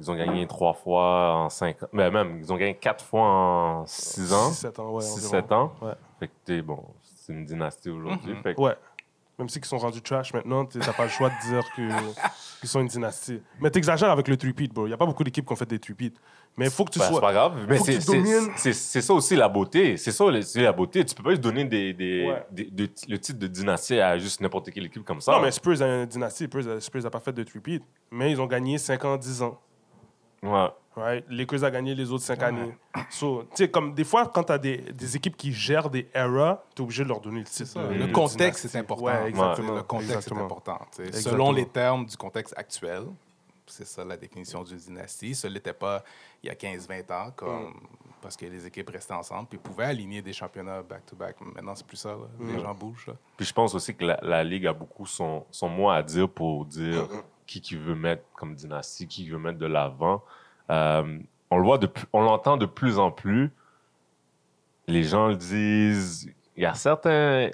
Ils 0.00 0.08
ont 0.10 0.14
gagné 0.14 0.46
trois 0.46 0.74
fois 0.74 1.34
en 1.34 1.48
cinq 1.48 1.82
ans. 1.82 1.88
Mais 1.92 2.08
même, 2.10 2.38
ils 2.40 2.52
ont 2.52 2.56
gagné 2.56 2.74
quatre 2.76 3.04
fois 3.04 3.22
en 3.22 3.86
six 3.86 4.32
ans. 4.32 4.50
6-7 4.50 4.80
ans, 4.80 4.90
ouais. 4.92 5.02
6-7 5.02 5.36
environ. 5.38 5.54
ans. 5.56 5.72
Ouais. 5.82 5.92
Fait 6.20 6.28
que 6.28 6.32
t'es 6.44 6.62
bon, 6.62 6.84
c'est 7.02 7.32
une 7.32 7.44
dynastie 7.44 7.90
aujourd'hui. 7.90 8.36
Que- 8.42 8.60
Ouais. 8.60 8.76
Même 9.38 9.48
si 9.48 9.60
ils 9.60 9.64
sont 9.64 9.78
rendus 9.78 10.02
trash 10.02 10.32
maintenant, 10.34 10.64
tu 10.66 10.78
n'as 10.78 10.92
pas 10.92 11.04
le 11.04 11.10
choix 11.10 11.30
de 11.30 11.48
dire 11.48 11.62
que- 11.76 11.88
qu'ils 12.60 12.68
sont 12.68 12.80
une 12.80 12.88
dynastie. 12.88 13.40
Mais 13.60 13.70
t'exagères 13.70 14.10
avec 14.10 14.26
le 14.26 14.36
three-peat, 14.36 14.72
bro. 14.74 14.86
Il 14.86 14.88
n'y 14.88 14.94
a 14.94 14.96
pas 14.96 15.06
beaucoup 15.06 15.22
d'équipes 15.22 15.46
qui 15.46 15.52
ont 15.52 15.56
fait 15.56 15.68
des 15.68 15.78
three-peats. 15.78 16.18
Mais 16.56 16.64
il 16.64 16.70
faut 16.72 16.84
que 16.84 16.90
tu 16.90 16.98
Ben, 16.98 17.04
c'est 17.04 17.10
sois. 17.12 17.20
pas 17.20 17.32
grave, 17.32 17.66
mais 17.68 17.78
c'est 17.78 18.00
c'est- 18.00 18.50
c'est- 18.56 18.72
c'est 18.72 19.00
ça 19.00 19.14
aussi 19.14 19.36
la 19.36 19.48
beauté. 19.48 19.96
C'est 19.96 20.10
ça 20.10 20.24
c'est 20.42 20.62
la 20.62 20.72
beauté. 20.72 21.04
Tu 21.04 21.14
peux 21.14 21.22
pas 21.22 21.30
juste 21.30 21.42
donner 21.42 21.64
des, 21.64 21.92
des, 21.92 22.26
Ouais. 22.26 22.46
des- 22.50 22.64
de- 22.64 22.90
le 23.08 23.18
titre 23.20 23.38
de 23.38 23.46
dynastie 23.46 24.00
à 24.00 24.18
juste 24.18 24.40
n'importe 24.40 24.72
quelle 24.72 24.86
équipe 24.86 25.04
comme 25.04 25.20
ça. 25.20 25.30
Non, 25.30 25.40
mais 25.40 25.52
Spurs 25.52 25.80
a 25.82 25.86
une 25.86 26.06
dynastie. 26.06 26.48
Spurs 26.80 27.02
n'a 27.04 27.10
pas 27.10 27.20
fait 27.20 27.32
de 27.32 27.44
three-peat. 27.44 27.82
Mais 28.10 28.32
ils 28.32 28.40
ont 28.40 28.46
gagné 28.46 28.76
5 28.76 29.04
ans, 29.04 29.16
10 29.16 29.40
ans. 29.42 29.60
Ouais. 30.42 30.68
Right? 30.96 31.24
Lakers 31.28 31.62
a 31.62 31.70
gagné 31.70 31.94
les 31.94 32.10
autres 32.10 32.24
5 32.24 32.42
années. 32.42 32.74
So, 33.10 33.44
tu 33.44 33.48
sais, 33.54 33.70
comme 33.70 33.94
des 33.94 34.02
fois, 34.02 34.26
quand 34.26 34.42
tu 34.42 34.52
as 34.52 34.58
des, 34.58 34.78
des 34.78 35.16
équipes 35.16 35.36
qui 35.36 35.52
gèrent 35.52 35.90
des 35.90 36.08
eras, 36.12 36.60
tu 36.74 36.82
es 36.82 36.84
obligé 36.84 37.04
de 37.04 37.08
leur 37.08 37.20
donner 37.20 37.38
le 37.40 37.44
titre. 37.46 37.78
Le 37.80 38.08
contexte 38.12 38.62
dynastie. 38.66 38.76
est 38.76 38.80
important. 38.80 39.04
Ouais, 39.04 39.28
exactement. 39.28 39.74
Le 39.76 39.82
contexte 39.84 40.10
Exactement. 40.16 40.40
est 40.40 40.44
important. 40.44 40.78
Exactement. 40.98 41.22
Selon 41.32 41.52
les 41.52 41.66
termes 41.66 42.04
du 42.04 42.16
contexte 42.16 42.52
actuel, 42.58 43.04
c'est 43.66 43.86
ça 43.86 44.04
la 44.04 44.16
définition 44.16 44.64
d'une 44.64 44.76
dynastie. 44.78 45.34
Ce 45.36 45.46
n'était 45.46 45.72
pas 45.72 46.02
il 46.42 46.48
y 46.48 46.50
a 46.50 46.54
15-20 46.54 47.12
ans, 47.12 47.30
comme, 47.36 47.74
parce 48.20 48.36
que 48.36 48.46
les 48.46 48.66
équipes 48.66 48.90
restaient 48.90 49.14
ensemble 49.14 49.46
puis 49.48 49.58
pouvaient 49.58 49.84
aligner 49.84 50.20
des 50.20 50.32
championnats 50.32 50.82
back-to-back. 50.82 51.36
Maintenant, 51.54 51.76
c'est 51.76 51.86
plus 51.86 51.96
ça. 51.98 52.08
là. 52.10 52.26
Les 52.40 52.58
gens 52.58 52.74
bougent. 52.74 53.06
là. 53.06 53.14
Puis 53.36 53.46
je 53.46 53.52
pense 53.52 53.72
aussi 53.72 53.94
que 53.94 54.04
la, 54.04 54.18
la 54.22 54.42
Ligue 54.42 54.66
a 54.66 54.72
beaucoup 54.72 55.06
son, 55.06 55.44
son 55.52 55.68
mot 55.68 55.90
à 55.90 56.02
dire 56.02 56.28
pour 56.28 56.64
dire 56.64 57.06
qui 57.48 57.60
qui 57.60 57.74
veut 57.74 57.96
mettre 57.96 58.22
comme 58.36 58.54
dynastie, 58.54 59.08
qui 59.08 59.28
veut 59.28 59.38
mettre 59.38 59.58
de 59.58 59.66
l'avant. 59.66 60.22
Euh, 60.70 61.18
on 61.50 61.56
le 61.56 61.64
voit, 61.64 61.78
de 61.78 61.86
plus- 61.88 62.06
on 62.12 62.20
l'entend 62.20 62.56
de 62.56 62.66
plus 62.66 62.98
en 63.00 63.10
plus. 63.10 63.50
Les 64.86 65.02
gens 65.02 65.28
le 65.28 65.36
disent. 65.36 66.30
Il 66.56 66.62
y 66.62 66.66
a 66.66 66.74
certains 66.74 67.48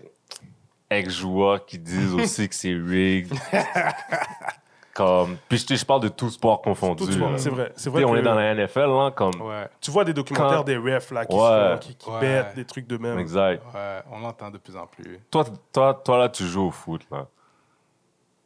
ex-joueurs 0.90 1.64
qui 1.64 1.78
disent 1.78 2.12
aussi 2.14 2.48
que 2.48 2.54
c'est 2.54 2.74
rigged. 2.74 3.32
comme, 4.94 5.36
puis 5.48 5.58
je, 5.58 5.84
parle 5.84 6.02
de 6.02 6.08
tout 6.08 6.30
sport 6.30 6.62
confondu. 6.62 7.04
Tout 7.04 7.12
sport, 7.12 7.32
là. 7.32 7.38
C'est 7.38 7.50
vrai. 7.50 7.72
C'est 7.76 7.90
vrai 7.90 8.04
on 8.04 8.14
est 8.16 8.22
dans 8.22 8.34
la 8.34 8.54
NFL, 8.54 8.80
là, 8.86 9.10
comme. 9.10 9.40
Ouais, 9.42 9.68
tu 9.80 9.90
vois 9.90 10.04
des 10.04 10.12
documentaires 10.14 10.58
Quand- 10.58 10.64
des 10.64 10.76
refs 10.76 11.10
là, 11.10 11.26
qui, 11.26 11.34
Ouais. 11.36 11.40
se 11.42 11.72
font- 11.72 11.78
qui, 11.80 11.94
qui 11.96 12.10
Ouais. 12.10 12.20
bêtent 12.20 12.54
des 12.54 12.64
trucs 12.64 12.86
de 12.86 12.96
même. 12.96 13.18
Exact. 13.18 13.62
ouais, 13.74 14.00
on 14.12 14.20
l'entend 14.20 14.50
de 14.50 14.58
plus 14.58 14.76
en 14.76 14.86
plus. 14.86 15.18
Toi, 15.30 15.44
toi, 15.72 15.94
toi, 16.04 16.18
là, 16.18 16.28
tu 16.28 16.44
joues 16.46 16.66
au 16.66 16.70
foot, 16.70 17.02
là. 17.10 17.26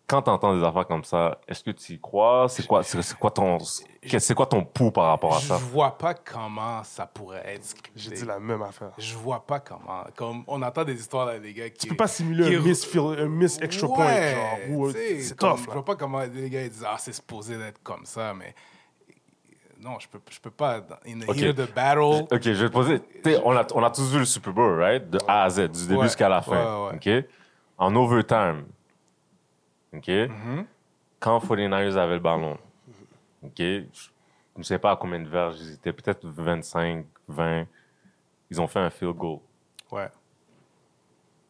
Quand 0.09 0.23
tu 0.23 0.31
entends 0.31 0.57
des 0.57 0.65
affaires 0.65 0.87
comme 0.87 1.05
ça, 1.05 1.39
est-ce 1.47 1.63
que 1.63 1.71
tu 1.71 1.93
y 1.93 2.01
crois? 2.01 2.47
C'est 2.49 2.67
quoi, 2.67 2.83
c'est, 2.83 3.03
c'est 3.03 3.19
quoi 3.19 3.31
ton, 3.31 3.59
c'est 3.59 4.35
quoi 4.35 4.47
ton 4.47 4.65
pouls 4.65 4.91
par 4.91 5.09
rapport 5.09 5.37
à 5.37 5.41
Je 5.41 5.49
ça? 5.49 5.57
vois 5.59 5.99
pas 5.99 6.15
comment 6.15 6.83
ça 6.83 7.05
pourrait 7.05 7.43
être 7.45 7.63
scripté. 7.63 7.91
J'ai 7.95 8.11
dit 8.13 8.25
la 8.25 8.39
même 8.41 8.63
affaire. 8.63 8.93
Je 8.97 9.15
vois 9.15 9.45
pas 9.47 9.61
comment. 9.61 10.05
Comme 10.17 10.45
on 10.47 10.63
entend 10.63 10.85
des 10.85 10.99
histoires 10.99 11.27
là, 11.27 11.39
des 11.39 11.53
gars 11.53 11.69
qui. 11.69 11.81
Tu 11.81 11.89
peux 11.89 11.97
pas 11.97 12.09
simuler 12.09 12.57
un 12.57 12.61
miss, 12.61 12.89
un 12.97 13.27
miss 13.29 13.59
extra 13.61 13.87
point. 13.87 14.07
Ouais, 14.07 14.33
Genre, 14.33 14.59
ou, 14.71 14.87
tu 14.93 14.99
sais, 14.99 15.21
c'est 15.21 15.37
comme, 15.39 15.57
tough. 15.57 15.65
Je 15.67 15.71
vois 15.73 15.85
pas 15.85 15.97
comment 15.97 16.21
les 16.21 16.49
gars 16.49 16.63
ils 16.63 16.71
disent 16.71 16.87
Ah, 16.89 16.97
c'est 16.99 17.13
supposé 17.13 17.59
d'être 17.59 17.83
comme 17.83 18.07
ça, 18.07 18.33
mais. 18.33 18.55
Non, 19.79 19.99
je 20.01 20.09
peux, 20.09 20.21
je 20.31 20.41
peux 20.41 20.51
pas. 20.51 20.81
In 21.07 21.19
the 21.21 21.29
Ok. 21.29 21.37
heat 21.37 21.51
of 21.51 21.67
the 21.69 21.75
battle. 21.75 22.27
Ok, 22.33 22.43
je 22.45 22.51
vais 22.65 22.69
te 22.69 22.73
poser. 22.73 23.03
On 23.45 23.55
a, 23.55 23.67
on 23.75 23.85
a 23.85 23.91
tous 23.91 24.11
vu 24.11 24.21
le 24.21 24.25
Super 24.25 24.55
Bowl, 24.55 24.81
right? 24.81 25.11
De 25.11 25.19
A 25.29 25.43
à 25.45 25.51
Z, 25.51 25.69
du 25.69 25.83
début 25.87 25.97
Ouais, 25.97 26.05
jusqu'à 26.07 26.31
la 26.31 26.41
fin. 26.41 26.89
ouais, 26.89 26.97
Ok? 26.97 27.27
En 27.77 27.95
overtime. 27.95 28.65
Ok? 29.95 30.09
Mhm. 30.09 30.67
Quand 31.21 31.39
49ers 31.41 31.97
avaient 31.97 32.15
le 32.15 32.21
ballon. 32.21 32.59
Ok? 33.43 33.59
Je 33.59 33.87
ne 34.57 34.63
sais 34.63 34.79
pas 34.79 34.93
à 34.93 34.97
combien 34.97 35.21
de 35.21 35.29
verges 35.29 35.61
ils 35.61 35.73
étaient, 35.75 35.93
peut-être 35.93 36.27
25, 36.27 37.07
20. 37.29 37.67
Ils 38.51 38.61
ont 38.61 38.67
fait 38.67 38.81
un 38.81 38.91
field 38.91 39.15
goal. 39.17 39.39
Ouais. 39.91 40.09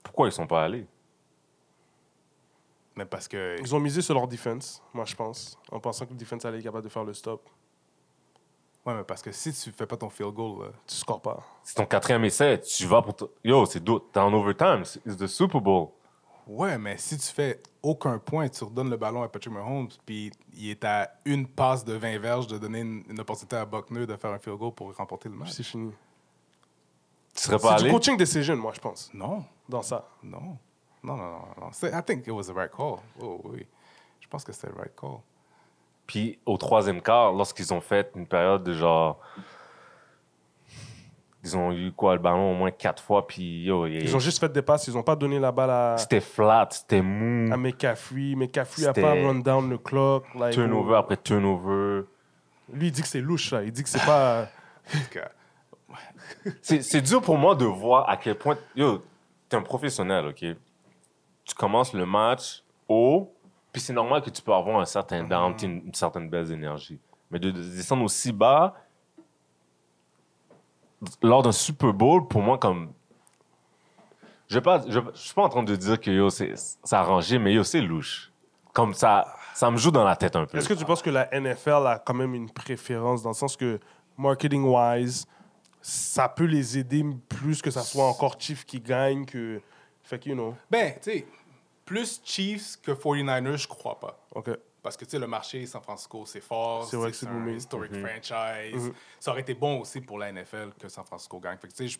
Pourquoi 0.02 0.28
ils 0.28 0.32
sont 0.32 0.46
pas 0.46 0.64
allés? 0.64 0.86
Mais 2.96 3.04
parce 3.04 3.28
que. 3.28 3.56
Ils 3.60 3.74
ont 3.74 3.80
misé 3.80 4.02
sur 4.02 4.14
leur 4.14 4.26
defense, 4.26 4.82
moi 4.92 5.04
je 5.04 5.14
pense, 5.14 5.56
en 5.70 5.78
pensant 5.78 6.04
que 6.06 6.10
le 6.12 6.16
defense 6.18 6.44
allait 6.44 6.58
être 6.58 6.64
capable 6.64 6.84
de 6.84 6.88
faire 6.88 7.04
le 7.04 7.14
stop. 7.14 7.48
Ouais, 8.84 8.94
mais 8.94 9.04
parce 9.04 9.22
que 9.22 9.30
si 9.32 9.52
tu 9.52 9.70
fais 9.70 9.86
pas 9.86 9.96
ton 9.96 10.08
field 10.08 10.32
goal, 10.32 10.64
là, 10.64 10.72
Tu 10.86 10.96
scores 10.96 11.20
pas. 11.20 11.40
C'est 11.62 11.74
ton 11.74 11.86
quatrième 11.86 12.24
essai. 12.24 12.60
Tu 12.60 12.86
vas 12.86 13.02
pour. 13.02 13.14
Yo, 13.44 13.66
c'est 13.66 13.80
d'où- 13.84 13.98
T'es 14.00 14.18
en 14.18 14.32
overtime. 14.32 14.84
C'est 14.84 15.04
it's 15.06 15.16
the 15.16 15.26
Super 15.26 15.60
Bowl. 15.60 15.88
Ouais, 16.48 16.78
mais 16.78 16.96
si 16.96 17.18
tu 17.18 17.26
fais 17.32 17.60
aucun 17.82 18.18
point, 18.18 18.48
tu 18.48 18.64
redonnes 18.64 18.88
le 18.90 18.96
ballon 18.96 19.22
à 19.22 19.28
Patrick 19.28 19.52
Mahomes, 19.52 19.88
puis 20.06 20.30
il 20.54 20.70
est 20.70 20.82
à 20.84 21.10
une 21.26 21.46
passe 21.46 21.84
de 21.84 21.92
20 21.92 22.18
verges 22.18 22.46
de 22.46 22.56
donner 22.56 22.80
une, 22.80 23.04
une 23.08 23.20
opportunité 23.20 23.56
à 23.56 23.66
Buckner 23.66 24.06
de 24.06 24.16
faire 24.16 24.30
un 24.32 24.38
field 24.38 24.58
goal 24.58 24.72
pour 24.72 24.94
remporter 24.96 25.28
le 25.28 25.34
match. 25.34 25.50
C'est 25.50 25.62
fini. 25.62 25.92
Tu 27.34 27.42
serais 27.42 27.58
pas 27.58 27.72
C'est 27.76 27.82
du 27.84 27.90
allé? 27.90 27.92
coaching 27.92 28.16
decision, 28.16 28.56
moi 28.56 28.72
je 28.74 28.80
pense, 28.80 29.10
Non, 29.12 29.44
dans 29.68 29.82
ça. 29.82 30.08
non, 30.22 30.56
non, 31.02 31.16
non, 31.16 31.26
non. 31.26 31.38
non. 31.60 31.68
C'est- 31.72 31.90
I 31.92 32.02
think 32.02 32.26
it 32.26 32.32
was 32.32 32.44
the 32.44 32.54
right 32.56 32.70
call. 32.74 32.96
Oh, 33.20 33.40
oui. 33.44 33.66
Je 34.20 34.26
pense 34.26 34.42
que 34.42 34.52
c'était 34.52 34.68
le 34.68 34.74
right 34.80 34.96
call. 34.98 35.18
Puis 36.06 36.38
au 36.46 36.56
troisième 36.56 37.02
quart, 37.02 37.32
lorsqu'ils 37.32 37.72
ont 37.74 37.80
fait 37.82 38.10
une 38.16 38.26
période 38.26 38.64
de 38.64 38.72
genre 38.72 39.20
ils 41.44 41.56
ont 41.56 41.72
eu 41.72 41.92
quoi, 41.92 42.14
le 42.14 42.20
ballon 42.20 42.50
au 42.52 42.54
moins 42.54 42.70
quatre 42.70 43.02
fois, 43.02 43.26
puis 43.26 43.62
yo, 43.64 43.86
Ils 43.86 44.14
ont 44.14 44.18
juste 44.18 44.40
fait 44.40 44.52
des 44.52 44.62
passes, 44.62 44.86
ils 44.88 44.94
n'ont 44.94 45.02
pas 45.02 45.14
donné 45.16 45.38
la 45.38 45.52
balle 45.52 45.70
à, 45.70 45.96
c'était 45.98 46.20
flat, 46.20 46.68
c'était 46.70 47.00
mou, 47.02 47.52
à 47.52 47.56
McCaffrey. 47.56 48.34
McCaffrey 48.36 48.82
n'a 48.82 48.88
C'était- 48.88 49.02
pas 49.02 49.12
run 49.12 49.36
down 49.36 49.70
le 49.70 49.78
clock. 49.78 50.24
like, 50.34 50.52
turnover 50.54 50.96
après 50.96 51.16
turnover. 51.16 52.02
Lui, 52.72 52.88
il 52.88 52.92
dit 52.92 53.02
que 53.02 53.08
c'est 53.08 53.20
louche, 53.20 53.52
là. 53.52 53.62
Il 53.62 53.72
dit 53.72 53.82
que 53.82 53.88
c'est 53.88 54.04
pas. 54.04 54.48
C'est 56.62 57.00
dur 57.00 57.22
pour 57.22 57.38
moi 57.38 57.54
de 57.54 57.64
voir 57.64 58.08
à 58.08 58.16
quel 58.16 58.34
point. 58.36 58.56
Yo, 58.76 59.02
t'es 59.48 59.56
un 59.56 59.62
professionnel, 59.62 60.26
OK? 60.26 60.44
Tu 61.44 61.54
commences 61.56 61.92
le 61.94 62.04
match 62.04 62.62
haut, 62.88 63.32
puis 63.72 63.80
c'est 63.80 63.92
normal 63.94 64.20
que 64.22 64.30
tu 64.30 64.42
peux 64.42 64.52
avoir 64.52 64.78
un 64.80 64.84
certain 64.84 65.24
down, 65.24 65.56
t'sais, 65.56 65.66
une, 65.66 65.86
une 65.86 65.94
certaine 65.94 66.28
baisse 66.28 66.48
d'énergie. 66.48 66.98
Mais 67.30 67.38
de, 67.38 67.50
de 67.50 67.62
descendre 67.62 68.04
aussi 68.04 68.32
bas, 68.32 68.74
lors 71.22 71.42
d'un 71.42 71.52
Super 71.52 71.92
Bowl, 71.92 72.26
pour 72.26 72.42
moi, 72.42 72.58
comme. 72.58 72.92
Je 74.48 74.58
pas, 74.58 74.82
je, 74.88 75.00
je 75.14 75.18
suis 75.18 75.34
pas 75.34 75.42
en 75.42 75.48
train 75.48 75.62
de 75.62 75.76
dire 75.76 76.00
que 76.00 76.10
yo, 76.10 76.30
c'est 76.30 76.54
arrangé, 76.90 77.38
mais 77.38 77.52
yo, 77.52 77.64
c'est 77.64 77.82
louche. 77.82 78.32
Comme 78.72 78.94
ça, 78.94 79.34
ça 79.54 79.70
me 79.70 79.76
joue 79.76 79.90
dans 79.90 80.04
la 80.04 80.16
tête 80.16 80.36
un 80.36 80.46
peu. 80.46 80.56
Est-ce 80.56 80.68
que 80.68 80.74
tu 80.74 80.84
penses 80.84 81.02
que 81.02 81.10
la 81.10 81.28
NFL 81.32 81.86
a 81.86 81.98
quand 81.98 82.14
même 82.14 82.34
une 82.34 82.50
préférence 82.50 83.22
dans 83.22 83.30
le 83.30 83.34
sens 83.34 83.56
que, 83.56 83.78
marketing-wise, 84.16 85.26
ça 85.82 86.28
peut 86.28 86.44
les 86.44 86.78
aider 86.78 87.04
plus 87.28 87.60
que 87.60 87.70
ça 87.70 87.82
soit 87.82 88.04
encore 88.04 88.36
Chief 88.38 88.64
qui 88.64 88.80
gagne 88.80 89.24
que. 89.26 89.60
Fait 90.02 90.18
que, 90.18 90.30
you 90.30 90.34
know? 90.34 90.54
ben, 90.70 90.94
tu 91.02 91.10
sais, 91.10 91.26
plus 91.84 92.20
Chiefs 92.24 92.80
que 92.82 92.92
49ers, 92.92 93.58
je 93.58 93.68
crois 93.68 93.98
pas. 93.98 94.18
OK. 94.34 94.50
Parce 94.82 94.96
que, 94.96 95.04
tu 95.04 95.12
sais, 95.12 95.18
le 95.18 95.26
marché 95.26 95.66
San 95.66 95.82
Francisco, 95.82 96.24
c'est 96.26 96.40
fort. 96.40 96.86
C'est 96.86 96.96
vrai 96.96 97.10
que 97.10 97.16
c'est 97.16 97.26
un 97.26 97.32
booming. 97.32 97.56
historic 97.56 97.92
franchise. 97.94 98.92
Ça 99.18 99.32
aurait 99.32 99.40
été 99.40 99.54
bon 99.54 99.80
aussi 99.80 100.00
pour 100.00 100.18
la 100.18 100.32
NFL 100.32 100.72
que 100.78 100.88
San 100.88 101.04
Francisco 101.04 101.40
gagne. 101.40 101.58
Fait 101.58 101.68
que, 101.68 101.74
tu 101.74 101.88
sais, 101.88 101.98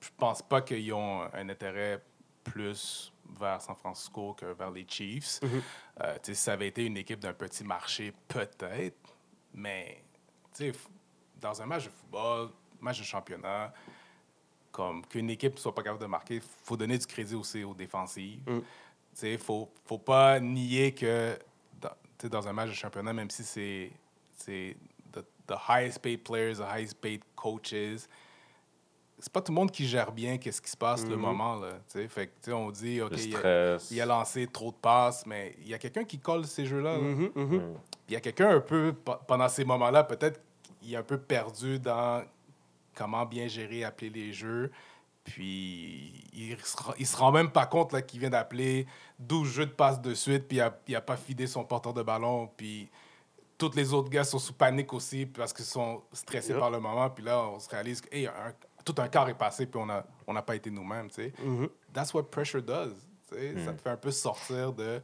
je, 0.00 0.10
pense 0.16 0.42
pas 0.42 0.60
qu'ils 0.60 0.92
ont 0.92 1.22
un 1.32 1.48
intérêt 1.48 2.02
plus 2.44 3.12
vers 3.38 3.60
San 3.60 3.76
Francisco 3.76 4.34
que 4.34 4.46
vers 4.46 4.70
les 4.70 4.86
Chiefs. 4.88 5.40
Euh, 5.42 6.14
tu 6.16 6.26
sais, 6.26 6.34
si 6.34 6.42
ça 6.42 6.52
avait 6.52 6.68
été 6.68 6.84
une 6.84 6.96
équipe 6.96 7.20
d'un 7.20 7.32
petit 7.32 7.64
marché, 7.64 8.12
peut-être. 8.28 9.16
Mais, 9.54 10.04
tu 10.54 10.72
sais, 10.72 10.78
dans 11.40 11.60
un 11.62 11.66
match 11.66 11.84
de 11.84 11.90
football, 11.90 12.50
match 12.80 12.98
de 12.98 13.04
championnat, 13.04 13.72
comme 14.70 15.06
qu'une 15.06 15.30
équipe 15.30 15.54
ne 15.54 15.58
soit 15.58 15.74
pas 15.74 15.82
capable 15.82 16.02
de 16.02 16.06
marquer, 16.06 16.34
il 16.34 16.42
faut 16.42 16.76
donner 16.76 16.98
du 16.98 17.06
crédit 17.06 17.34
aussi 17.34 17.64
aux 17.64 17.74
défensives. 17.74 18.42
Mm. 18.46 18.60
Tu 18.60 18.64
sais, 19.14 19.32
il 19.32 19.38
faut, 19.38 19.72
faut 19.86 19.98
pas 19.98 20.38
nier 20.38 20.92
que 20.92 21.38
dans, 22.16 22.18
tu 22.18 22.26
sais, 22.26 22.28
dans 22.28 22.48
un 22.48 22.52
match 22.52 22.70
de 22.70 22.74
championnat, 22.74 23.12
même 23.12 23.30
si 23.30 23.44
c'est 23.44 23.90
c'est 24.38 24.76
the, 25.12 25.20
the 25.46 25.54
highest 25.68 26.00
paid 26.00 26.22
players, 26.22 26.56
the 26.56 26.60
highest 26.62 27.00
paid 27.00 27.22
coaches, 27.34 28.06
c'est 29.18 29.32
pas 29.32 29.40
tout 29.40 29.50
le 29.50 29.56
monde 29.56 29.70
qui 29.70 29.86
gère 29.86 30.12
bien 30.12 30.36
qu'est-ce 30.36 30.60
qui 30.60 30.70
se 30.70 30.76
passe 30.76 31.06
le 31.08 31.16
moment. 31.16 31.56
Là, 31.56 31.70
tu 31.90 31.98
sais. 32.00 32.08
fait 32.08 32.30
que, 32.42 32.50
on 32.50 32.70
dit, 32.70 33.00
OK, 33.00 33.12
il 33.16 33.34
a, 33.34 33.38
stress. 33.38 33.90
il 33.90 34.00
a 34.02 34.06
lancé 34.06 34.46
trop 34.46 34.70
de 34.70 34.76
passes, 34.76 35.24
mais 35.24 35.56
il 35.60 35.68
y 35.68 35.74
a 35.74 35.78
quelqu'un 35.78 36.04
qui 36.04 36.18
colle 36.18 36.44
ces 36.46 36.66
jeux-là. 36.66 36.92
là. 36.98 37.02
Mhm, 37.02 37.30
mhm. 37.34 37.74
Il 38.08 38.12
y 38.12 38.16
a 38.16 38.20
quelqu'un 38.20 38.50
un 38.56 38.60
peu, 38.60 38.92
pe- 38.92 39.12
pendant 39.26 39.48
ces 39.48 39.64
moments-là, 39.64 40.04
peut-être 40.04 40.40
il 40.82 40.92
est 40.92 40.96
un 40.98 41.02
peu 41.02 41.18
perdu 41.18 41.78
dans 41.78 42.22
comment 42.94 43.24
bien 43.24 43.48
gérer, 43.48 43.84
appeler 43.84 44.10
les 44.10 44.32
jeux. 44.34 44.70
Puis 45.26 46.24
il 46.32 46.56
se, 46.64 46.76
rend- 46.76 46.94
il 46.98 47.06
se 47.06 47.16
rend 47.16 47.32
même 47.32 47.50
pas 47.50 47.66
compte 47.66 48.00
qu'il 48.06 48.20
vient 48.20 48.30
d'appeler 48.30 48.86
12 49.18 49.48
jeux 49.48 49.66
de 49.66 49.70
passes 49.72 50.00
de 50.00 50.14
suite, 50.14 50.46
puis 50.48 50.58
il 50.58 50.60
a, 50.60 50.76
il 50.88 50.96
a 50.96 51.00
pas 51.00 51.16
fidé 51.16 51.46
son 51.46 51.64
porteur 51.64 51.92
de 51.92 52.02
ballon. 52.02 52.48
Puis 52.56 52.88
tous 53.58 53.72
les 53.74 53.92
autres 53.92 54.08
gars 54.10 54.24
sont 54.24 54.38
sous 54.38 54.52
panique 54.52 54.92
aussi 54.92 55.26
parce 55.26 55.52
qu'ils 55.52 55.64
sont 55.64 56.02
stressés 56.12 56.50
Yep. 56.50 56.58
par 56.60 56.70
le 56.70 56.78
moment. 56.80 57.10
Puis 57.10 57.24
là, 57.24 57.40
on 57.42 57.58
se 57.58 57.68
réalise 57.68 58.00
que 58.00 58.14
hey, 58.14 58.26
un- 58.26 58.54
tout 58.84 58.94
un 58.98 59.08
quart 59.08 59.28
est 59.28 59.34
passé, 59.34 59.66
puis 59.66 59.80
on 59.80 59.86
n'a 59.86 60.04
on 60.26 60.34
pas 60.42 60.54
été 60.56 60.70
nous-mêmes. 60.70 61.08
tu 61.08 61.14
sais. 61.16 61.32
Mhm. 61.44 61.68
That's 61.92 62.14
what 62.14 62.24
pressure 62.24 62.62
does. 62.62 62.94
tu 63.28 63.36
sais. 63.36 63.54
Ça 63.64 63.72
te 63.72 63.82
fait 63.82 63.90
un 63.90 63.96
peu 63.96 64.10
sortir 64.12 64.72
de 64.72 65.02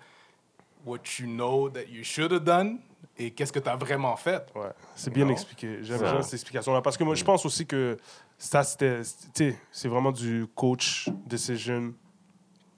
what 0.86 0.98
you 1.18 1.26
know 1.26 1.68
that 1.70 1.84
you 1.88 2.04
should 2.04 2.32
have 2.32 2.44
done 2.44 2.78
et 3.18 3.30
qu'est-ce 3.32 3.52
que 3.52 3.58
tu 3.58 3.68
as 3.68 3.74
vraiment 3.76 4.14
fait. 4.16 4.46
Ouais, 4.54 4.70
c'est 4.94 5.12
bien 5.12 5.28
expliqué. 5.28 5.78
J'aime 5.82 6.00
bien 6.00 6.22
cette 6.22 6.34
explication-là. 6.34 6.80
Parce 6.82 6.96
que 6.96 7.02
moi, 7.04 7.14
je 7.16 7.24
pense 7.24 7.44
aussi 7.44 7.66
que 7.66 7.98
ça, 8.44 8.62
c'était. 8.64 9.00
Tu 9.34 9.50
sais, 9.52 9.58
c'est 9.70 9.88
vraiment 9.88 10.10
du 10.12 10.46
coach 10.54 11.08
decision 11.26 11.94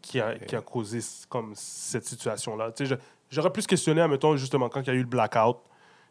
qui 0.03 0.21
a, 0.21 0.35
qui 0.39 0.55
a 0.57 0.61
causé 0.61 1.01
comme 1.29 1.53
cette 1.57 2.05
situation-là. 2.07 2.71
Tu 2.73 2.87
sais, 2.87 2.95
je- 2.95 3.01
j'aurais 3.31 3.51
plus 3.51 3.67
questionné, 3.67 4.03
admettons, 4.03 4.37
justement, 4.37 4.69
quand 4.69 4.81
il 4.83 4.87
y 4.87 4.91
a 4.91 4.95
eu 4.95 5.01
le 5.01 5.07
blackout. 5.07 5.57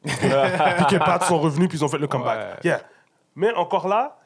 puis 0.04 0.16
que, 0.18 0.98
Pat 1.06 1.24
sont 1.24 1.39
revenus, 1.39 1.70
puis 1.70 1.78
ils 1.78 1.84
ont 1.84 1.88
fait 1.88 1.98
le 2.00 2.08
comeback. 2.08 2.56
Ouais. 2.56 2.60
Yeah. 2.63 2.82
Mais 3.36 3.54
encore 3.54 3.88
là, 3.88 4.18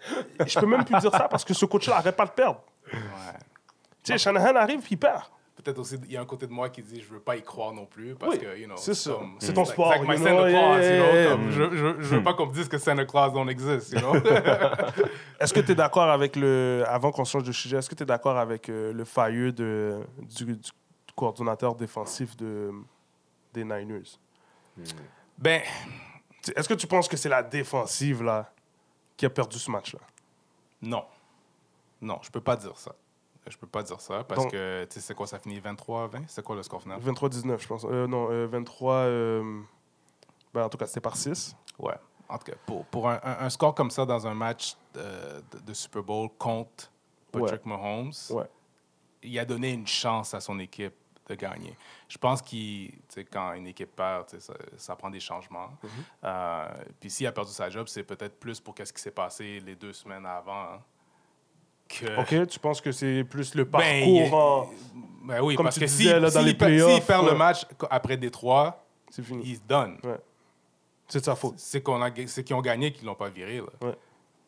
je 0.46 0.60
peux 0.60 0.66
même 0.66 0.84
plus 0.86 0.98
dire 1.00 1.12
ça 1.12 1.28
parce 1.30 1.44
que 1.46 1.54
ce 1.54 1.66
coach-là 1.66 1.96
n'arrête 1.98 2.16
pas 2.16 2.26
de 2.26 2.32
perdre. 2.32 2.62
Ouais. 2.94 3.00
Tu 4.04 4.12
sais, 4.14 4.18
Shanahan 4.18 4.56
arrive, 4.56 4.80
puis 4.80 4.90
il 4.96 4.98
perd. 4.98 5.22
Peut-être 5.58 5.80
aussi, 5.80 5.96
il 6.06 6.12
y 6.12 6.18
a 6.18 6.22
un 6.22 6.26
côté 6.26 6.46
de 6.46 6.52
moi 6.52 6.70
qui 6.70 6.84
dit 6.84 7.02
je 7.02 7.14
veux 7.16 7.20
pas 7.20 7.36
y 7.36 7.42
croire 7.42 7.74
non 7.74 7.86
plus 7.88 8.14
parce 8.16 8.34
Oui, 8.36 8.40
que, 8.40 8.58
you 8.58 8.68
know, 8.68 8.78
c'est 8.78 8.94
ça. 8.94 9.18
C'est 9.40 9.54
ton 9.54 9.64
like- 9.64 9.72
sport, 9.72 9.90
like 9.92 10.02
my 10.04 10.14
you 10.16 10.18
Santa 10.18 10.30
know, 10.32 10.50
Claus, 10.50 10.82
yeah, 10.84 10.98
you 11.24 11.30
know, 11.30 11.32
comme 11.36 11.52
je, 11.52 11.64
je, 11.76 12.02
je 12.04 12.16
veux 12.16 12.24
pas 12.24 12.34
qu'on 12.36 12.46
me 12.46 12.54
dise 12.54 12.68
que 12.68 12.78
Santa 12.78 13.06
Claus 13.06 13.34
don't 13.34 13.50
exist, 13.50 13.92
you 13.92 14.00
know? 14.00 14.14
Est-ce 15.40 15.54
que 15.54 15.60
tu 15.60 15.72
es 15.72 15.76
d'accord 15.76 16.10
avec 16.10 16.36
le. 16.36 16.84
Avant 16.88 17.12
qu'on 17.12 17.26
change 17.26 17.44
de 17.44 17.52
sujet, 17.52 17.78
est-ce 17.78 17.90
que 17.90 17.96
tu 17.96 18.04
es 18.04 18.06
d'accord 18.06 18.38
avec 18.38 18.70
euh, 18.70 18.94
le 18.94 19.04
fire 19.04 19.52
de, 19.52 20.00
du, 20.36 20.46
du 20.56 20.70
coordonnateur 21.16 21.74
défensif 21.76 22.38
de, 22.38 22.72
des 23.54 23.64
Niners? 23.64 24.20
ben, 25.38 25.62
T'sais, 26.42 26.54
Est-ce 26.56 26.70
que 26.70 26.76
tu 26.76 26.86
penses 26.88 27.08
que 27.08 27.18
c'est 27.18 27.30
la 27.30 27.42
défensive 27.42 28.22
là, 28.24 28.52
qui 29.18 29.26
a 29.26 29.30
perdu 29.32 29.58
ce 29.58 29.72
match-là? 29.72 30.00
non. 30.82 31.04
Non, 32.00 32.20
je 32.22 32.30
peux 32.30 32.42
pas 32.42 32.56
dire 32.56 32.78
ça. 32.78 32.94
Je 33.50 33.58
peux 33.58 33.68
pas 33.68 33.84
dire 33.84 34.00
ça 34.02 34.24
parce 34.24 34.42
Donc- 34.44 34.52
que, 34.52 34.86
tu 34.86 34.96
sais, 34.96 35.00
c'est 35.00 35.14
quoi, 35.16 35.28
ça 35.28 35.40
finit 35.40 35.60
23-20? 35.60 36.24
C'est 36.28 36.44
quoi 36.44 36.56
le 36.56 36.64
score 36.64 36.82
final? 36.82 37.00
23-19, 37.02 37.62
je 37.62 37.68
pense. 37.68 37.86
Euh, 37.86 38.08
non, 38.08 38.30
euh, 38.32 38.48
23. 38.48 38.94
euh, 38.94 39.62
ben, 40.54 40.64
en 40.64 40.70
tout 40.70 40.78
cas, 40.78 40.88
c'était 40.88 41.02
par 41.02 41.16
6. 41.16 41.56
Ouais. 41.80 41.96
En 42.30 42.38
tout 42.38 42.46
cas, 42.52 42.58
pour, 42.66 42.86
pour 42.86 43.10
un, 43.10 43.20
un- 43.24 43.40
un 43.46 43.50
score 43.50 43.74
comme 43.74 43.90
ça 43.92 44.06
dans 44.06 44.28
un 44.28 44.34
match 44.34 44.76
euh, 44.98 45.42
de, 45.52 45.60
de 45.60 45.74
Super 45.74 46.04
Bowl 46.04 46.30
contre 46.38 46.92
Patrick 47.32 47.66
Mahomes, 47.66 48.12
Ouais. 48.32 48.50
il 49.24 49.38
a 49.40 49.46
donné 49.46 49.72
une 49.72 49.88
chance 49.88 50.34
à 50.34 50.40
son 50.42 50.60
équipe 50.60 50.94
de 51.28 51.36
gagner. 51.36 51.78
Je 52.08 52.18
pense 52.18 52.42
sais, 52.42 53.26
quand 53.26 53.54
une 53.54 53.68
équipe 53.68 53.94
perd, 53.96 54.30
ça, 54.40 54.54
ça 54.78 54.96
prend 54.96 55.10
des 55.10 55.20
changements. 55.20 55.70
Mhm. 55.84 55.90
Euh, 56.24 56.68
puis 57.00 57.10
s'il 57.10 57.28
a 57.28 57.32
perdu 57.34 57.52
sa 57.52 57.70
job, 57.70 57.88
c'est 57.88 58.04
peut-être 58.04 58.40
plus 58.40 58.60
pour 58.62 58.74
qu'est-ce 58.74 58.94
qui 58.94 59.02
s'est 59.02 59.12
passé 59.12 59.60
les 59.60 59.76
deux 59.76 59.92
semaines 59.94 60.26
avant. 60.26 60.64
hein, 60.64 60.82
que... 61.88 62.20
OK, 62.44 62.48
tu 62.48 62.60
penses 62.60 62.82
que 62.82 62.92
c'est 62.92 63.24
plus 63.24 63.56
le 63.56 63.64
Ben, 63.64 63.72
parcours 63.72 63.92
il 64.08 64.18
est- 64.18 64.34
en- 64.34 64.70
Ben 65.24 65.42
oui, 65.42 65.56
Comme 65.56 65.66
parce 65.66 65.76
tu 65.76 65.82
que 65.82 65.86
disais, 65.86 66.04
s'il 66.14 66.22
là, 66.22 66.30
dans 66.30 66.42
les 66.42 66.50
s'il 66.50 66.58
perd- 66.58 66.72
playoffs, 66.72 66.94
s'il 66.96 67.04
perd 67.04 67.26
ouais. 67.26 67.32
le 67.32 67.38
match 67.38 67.66
après 67.90 68.16
Détroit, 68.18 68.84
C'est 69.10 69.24
fini. 69.24 69.44
he's 69.44 69.62
done. 69.66 69.98
C'est 71.08 71.20
de 71.20 71.26
sa 71.26 71.36
faute. 71.36 71.56
C'est 71.58 71.82
qu'on 71.82 72.02
a, 72.02 72.10
c'est 72.28 72.44
qu'ils 72.44 72.56
ont 72.56 72.62
gagné 72.62 72.92
qu'ils 72.92 73.06
l'ont 73.06 73.16
pas 73.16 73.30
viré. 73.30 73.58
Là. 73.58 73.88
Ouais. 73.88 73.96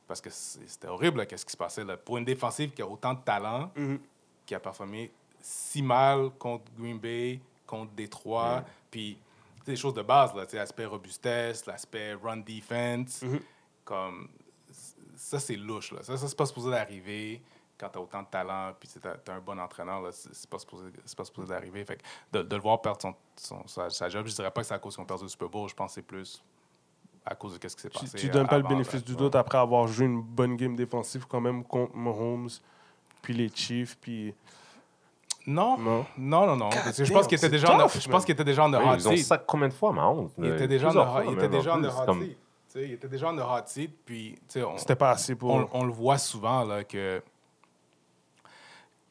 Parce 0.08 0.20
que 0.22 0.30
c'était 0.30 0.88
horrible, 0.88 1.20
là, 1.20 1.26
qu'est-ce 1.26 1.46
qui 1.46 1.52
se 1.52 1.58
passait. 1.58 1.84
Là. 1.84 1.96
Pour 1.98 2.18
une 2.18 2.26
défensive 2.26 2.72
qui 2.72 2.82
a 2.82 2.88
autant 2.88 3.14
de 3.14 3.20
talent, 3.20 3.72
Mhm. 3.76 4.00
qui 4.46 4.56
a 4.56 4.60
performé 4.60 5.12
si 5.42 5.82
mal 5.82 6.32
contre 6.40 6.66
Green 6.78 6.98
Bay, 6.98 7.40
contre 7.68 7.92
Détroit, 7.92 8.64
puis 8.90 9.18
tu 9.60 9.66
sais, 9.66 9.72
les 9.72 9.78
choses 9.78 9.94
de 9.94 10.02
base, 10.02 10.34
là, 10.34 10.46
l'aspect 10.54 10.86
robustesse, 10.86 11.66
l'aspect 11.66 12.14
run 12.16 12.38
defense, 12.38 13.22
Mhm. 13.22 13.40
comme 13.86 14.28
ça, 15.20 15.40
c'est 15.40 15.56
louche. 15.56 15.92
Là. 15.92 16.00
Ça, 16.02 16.18
ça 16.18 16.28
c'est 16.28 16.38
pas 16.38 16.46
supposé 16.46 16.72
d'arriver 16.72 17.42
quand 17.78 17.90
tu 17.90 17.98
as 17.98 18.02
autant 18.02 18.22
de 18.22 18.28
talent, 18.28 18.74
puis 18.80 18.90
tu 18.90 19.00
as, 19.08 19.34
un 19.34 19.40
bon 19.40 19.58
entraîneur, 19.60 20.02
là, 20.02 20.10
c'est 20.12 20.34
c'est 20.34 20.50
pas 20.50 20.60
supposé, 20.60 20.86
c'est 21.06 21.18
pas 21.18 21.24
supposé 21.26 21.48
d'arriver. 21.50 21.84
Fait 21.86 21.96
que 21.98 22.02
de, 22.38 22.42
de 22.44 22.56
le 22.56 22.62
voir 22.62 22.82
perdre 22.82 23.02
son, 23.02 23.14
son- 23.36 23.68
sa, 23.68 23.90
sa 23.90 24.10
job, 24.10 24.26
je 24.28 24.34
dirais 24.36 24.52
pas 24.52 24.62
que 24.62 24.68
c'est 24.68 24.74
à 24.74 24.80
cause 24.80 24.96
qu'ils 24.96 25.04
ont 25.04 25.06
perdu 25.06 25.24
le 25.24 25.30
Super 25.30 25.48
Bowl, 25.50 25.68
je 25.70 25.76
pense 25.76 25.92
que 25.92 25.96
c'est 25.96 26.02
plus 26.02 26.44
à 27.26 27.36
cause 27.36 27.58
de 27.60 27.68
ce 27.68 27.76
qui 27.76 27.82
s'est 27.82 27.90
Tu, 27.90 28.00
passé. 28.00 28.18
tu 28.18 28.30
donnes 28.30 28.48
pas 28.48 28.58
le 28.58 28.66
avant, 28.66 28.70
bénéfice 28.70 29.04
du 29.04 29.16
doute 29.16 29.36
après 29.36 29.58
avoir 29.58 29.88
joué 29.88 30.06
une 30.08 30.22
bonne 30.22 30.56
game 30.58 30.76
défensive 30.76 31.26
quand 31.28 31.40
même 31.42 31.64
contre 31.64 31.96
Mahomes, 31.96 32.50
puis 33.22 33.34
les 33.34 33.50
Chiefs, 33.50 33.98
puis... 34.00 34.34
Non, 35.48 35.78
Non. 35.78 36.06
non, 36.18 36.46
non, 36.48 36.56
non. 36.58 36.70
Parce 36.70 36.98
que 36.98 37.06
je 37.06 37.14
pense 37.14 37.28
qu'il 37.28 37.38
était 37.38 37.50
déjà, 37.50 37.74
en- 37.74 37.88
je 37.88 38.10
pense 38.10 38.26
qu'il 38.26 38.34
était 38.34 38.44
déjà 38.44 38.66
en 38.66 38.74
hot 38.74 38.96
ils 38.98 39.08
ont 39.08 39.16
ça 39.18 39.38
combien 39.38 39.68
de 39.70 39.74
fois, 39.74 39.92
Mahomes? 39.94 40.30
Il 40.38 40.46
était 40.48 40.68
déjà 40.68 40.90
en 40.90 40.96
hot- 40.96 41.32
fois, 42.72 42.82
il 42.82 42.94
était 42.94 43.08
déjà 43.08 43.30
en 43.30 43.38
hot 43.38 43.42
Comme- 43.42 43.48
seat. 43.48 43.48
Tu 43.48 43.48
sais, 43.48 43.48
Il 43.48 43.48
était 43.48 43.48
déjà 43.48 43.52
en 43.52 43.58
hot 43.58 43.64
seat, 43.66 43.92
puis 44.06 44.34
tu 44.36 44.60
sais, 44.60 44.64
on, 44.64 44.78
C'était 44.78 44.96
pas 44.96 45.12
assez 45.12 45.36
pour... 45.36 45.52
on, 45.52 45.68
on 45.72 45.84
le 45.86 45.92
voit 45.92 46.18
souvent 46.18 46.64
là, 46.64 46.84
que 46.84 47.22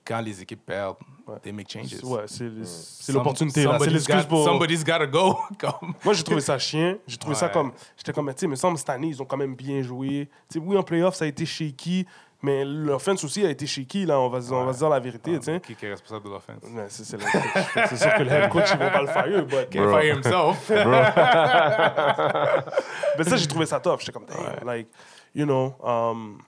quand 0.04 0.20
les 0.20 0.40
équipes 0.40 0.64
perdent, 0.64 0.96
Ouais. 1.26 1.38
they 1.42 1.52
make 1.52 1.70
changes. 1.70 2.02
Ouais, 2.04 2.22
c'est 2.26 2.48
c'est 2.64 3.12
Some- 3.12 3.16
l'opportunité, 3.16 3.64
là. 3.64 3.72
C'est 3.72 3.84
somebody's 3.84 3.92
l'excuse 4.08 4.22
got- 4.22 4.28
pour... 4.28 4.44
Somebody's 4.44 4.82
gotta 4.82 5.06
go. 5.06 5.36
comme... 5.58 5.92
Moi, 6.02 6.14
j'ai 6.14 6.22
trouvé 6.24 6.40
ça 6.40 6.58
chien. 6.58 6.96
J'ai 7.06 7.18
trouvé 7.18 7.34
ça 7.34 7.50
comme... 7.50 7.70
J'étais 7.98 8.14
comme, 8.14 8.28
tu 8.32 8.38
sais, 8.40 8.46
il 8.46 8.48
me 8.48 8.56
semble, 8.56 8.78
cette 8.78 8.88
année, 8.88 9.08
ils 9.08 9.20
ont 9.20 9.26
quand 9.26 9.36
même 9.36 9.54
bien 9.54 9.82
joué. 9.82 10.26
Tu 10.50 10.58
sais, 10.58 10.64
oui, 10.64 10.78
en 10.78 10.82
playoff, 10.82 11.16
ça 11.16 11.26
a 11.26 11.28
été 11.28 11.44
shaky, 11.44 12.06
mais 12.42 12.64
l'offense 12.64 13.24
aussi 13.24 13.44
a 13.44 13.50
été 13.50 13.66
shaky, 13.66 14.06
là. 14.06 14.20
On 14.20 14.28
va, 14.28 14.40
se- 14.40 14.52
on 14.52 14.64
va 14.64 14.72
se 14.72 14.78
dire 14.78 14.88
la 14.88 15.00
vérité, 15.00 15.36
tu 15.38 15.44
sais. 15.44 15.60
Qui 15.60 15.74
qui 15.74 15.86
est 15.86 15.90
responsable 15.90 16.24
de 16.26 16.30
l'offense? 16.30 16.62
Ouais, 16.62 16.86
c'est 16.88 17.04
sûr 17.04 17.18
que 17.18 18.22
le 18.22 18.30
head 18.30 18.48
coach, 18.50 18.70
ils 18.72 18.78
vont 18.78 18.90
pas 18.90 19.02
le 19.02 19.08
fire, 19.08 19.44
but... 19.46 19.68
Can't 19.70 19.90
fire 19.90 20.16
himself. 20.16 20.70
Mais 23.18 23.24
ça, 23.24 23.36
j'ai 23.36 23.46
trouvé 23.46 23.66
ça 23.66 23.80
tough. 23.80 23.98
J'étais 24.00 24.12
comme, 24.12 24.26
damn, 24.26 24.66
like, 24.66 24.88
you 25.34 25.44
know, 25.44 25.74
um, 25.82 26.38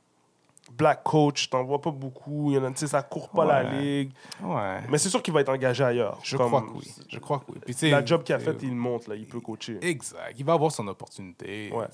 black 0.73 1.03
coach, 1.03 1.51
t'en 1.51 1.65
vois 1.65 1.81
pas 1.81 1.91
beaucoup. 1.91 2.51
Il 2.51 2.55
y 2.55 2.59
en 2.59 2.65
a, 2.73 2.77
ça 2.77 3.03
court 3.03 3.29
pas 3.31 3.45
la 3.45 3.63
ligue. 3.65 4.13
Ouais. 4.43 4.79
Mais 4.89 4.99
c'est 4.99 5.09
sûr 5.09 5.23
qu'il 5.23 5.35
va 5.35 5.41
être 5.41 5.49
engagé 5.49 5.83
ailleurs. 5.83 6.19
Je 6.23 6.37
Comme- 6.37 6.47
crois 6.49 6.63
que 6.63 6.71
oui. 6.79 6.95
Je 7.09 7.19
crois 7.19 7.39
que 7.41 7.45
oui. 7.53 7.59
Puis, 7.67 7.91
La 7.91 8.05
job 8.05 8.23
qu'il 8.23 8.35
a 8.35 8.39
faite, 8.39 8.63
il 8.63 8.75
monte, 8.75 9.09
là, 9.09 9.15
il 9.17 9.27
peut 9.27 9.41
coacher. 9.41 9.79
Exact. 9.83 10.35
Il 10.39 10.45
va 10.45 10.53
avoir 10.55 10.71
son 10.71 10.87
opportunité. 10.89 11.71
Ouais. 11.75 11.87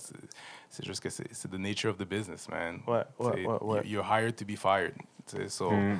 C'est- 0.69 0.85
juste 0.85 1.03
que 1.03 1.11
c'est 1.11 1.33
c'est 1.33 1.49
the 1.51 1.59
nature 1.59 1.91
of 1.91 1.97
the 1.99 2.05
business, 2.09 2.49
man. 2.49 2.81
Ouais, 2.87 3.03
ouais, 3.19 3.47
ouais, 3.47 3.59
ouais. 3.63 3.87
You're 3.87 4.05
hired 4.05 4.37
to 4.37 4.45
be 4.45 4.57
fired. 4.57 4.95
So, 5.49 5.71
Mm. 5.71 5.99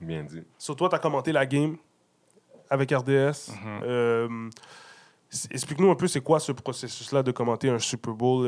Bien 0.00 0.22
dit. 0.24 0.44
Sur 0.56 0.76
toi, 0.76 0.88
tu 0.88 0.94
as 0.94 0.98
commenté 1.00 1.32
la 1.32 1.44
game 1.44 1.76
avec 2.70 2.90
RDS. 2.92 3.50
Mm-hmm. 3.50 3.82
Euh, 3.82 4.50
Explique-nous 5.50 5.90
un 5.90 5.94
peu, 5.94 6.06
c'est 6.06 6.22
quoi 6.22 6.40
ce 6.40 6.52
processus-là 6.52 7.22
de 7.22 7.32
commenter 7.32 7.68
un 7.68 7.78
Super 7.78 8.14
Bowl? 8.14 8.46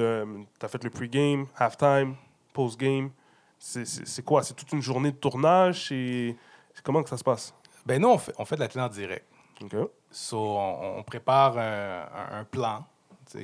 tu 0.58 0.64
as 0.64 0.68
fait 0.68 0.82
le 0.82 0.88
pre-game, 0.90 1.46
halftime, 1.56 2.14
post-game. 2.54 3.10
C'est- 3.58 4.24
quoi? 4.24 4.42
C'est 4.42 4.54
toute 4.54 4.72
une 4.72 4.80
journée 4.80 5.10
de 5.12 5.16
tournage? 5.18 5.88
C'est 5.88 6.36
comment 6.82 7.02
que 7.02 7.10
ça 7.10 7.18
se 7.18 7.24
passe? 7.24 7.52
Ben 7.84 8.00
non, 8.00 8.14
on 8.14 8.18
fait, 8.18 8.32
on 8.38 8.44
fait 8.46 8.54
de 8.56 8.60
la 8.60 8.68
télé 8.68 8.82
en 8.84 8.88
direct. 8.88 9.26
OK. 9.62 9.76
So, 10.10 10.38
on, 10.38 10.98
on 10.98 11.02
prépare 11.02 11.58
un, 11.58 12.06
un- 12.14 12.38
un 12.40 12.44
plan 12.44 12.86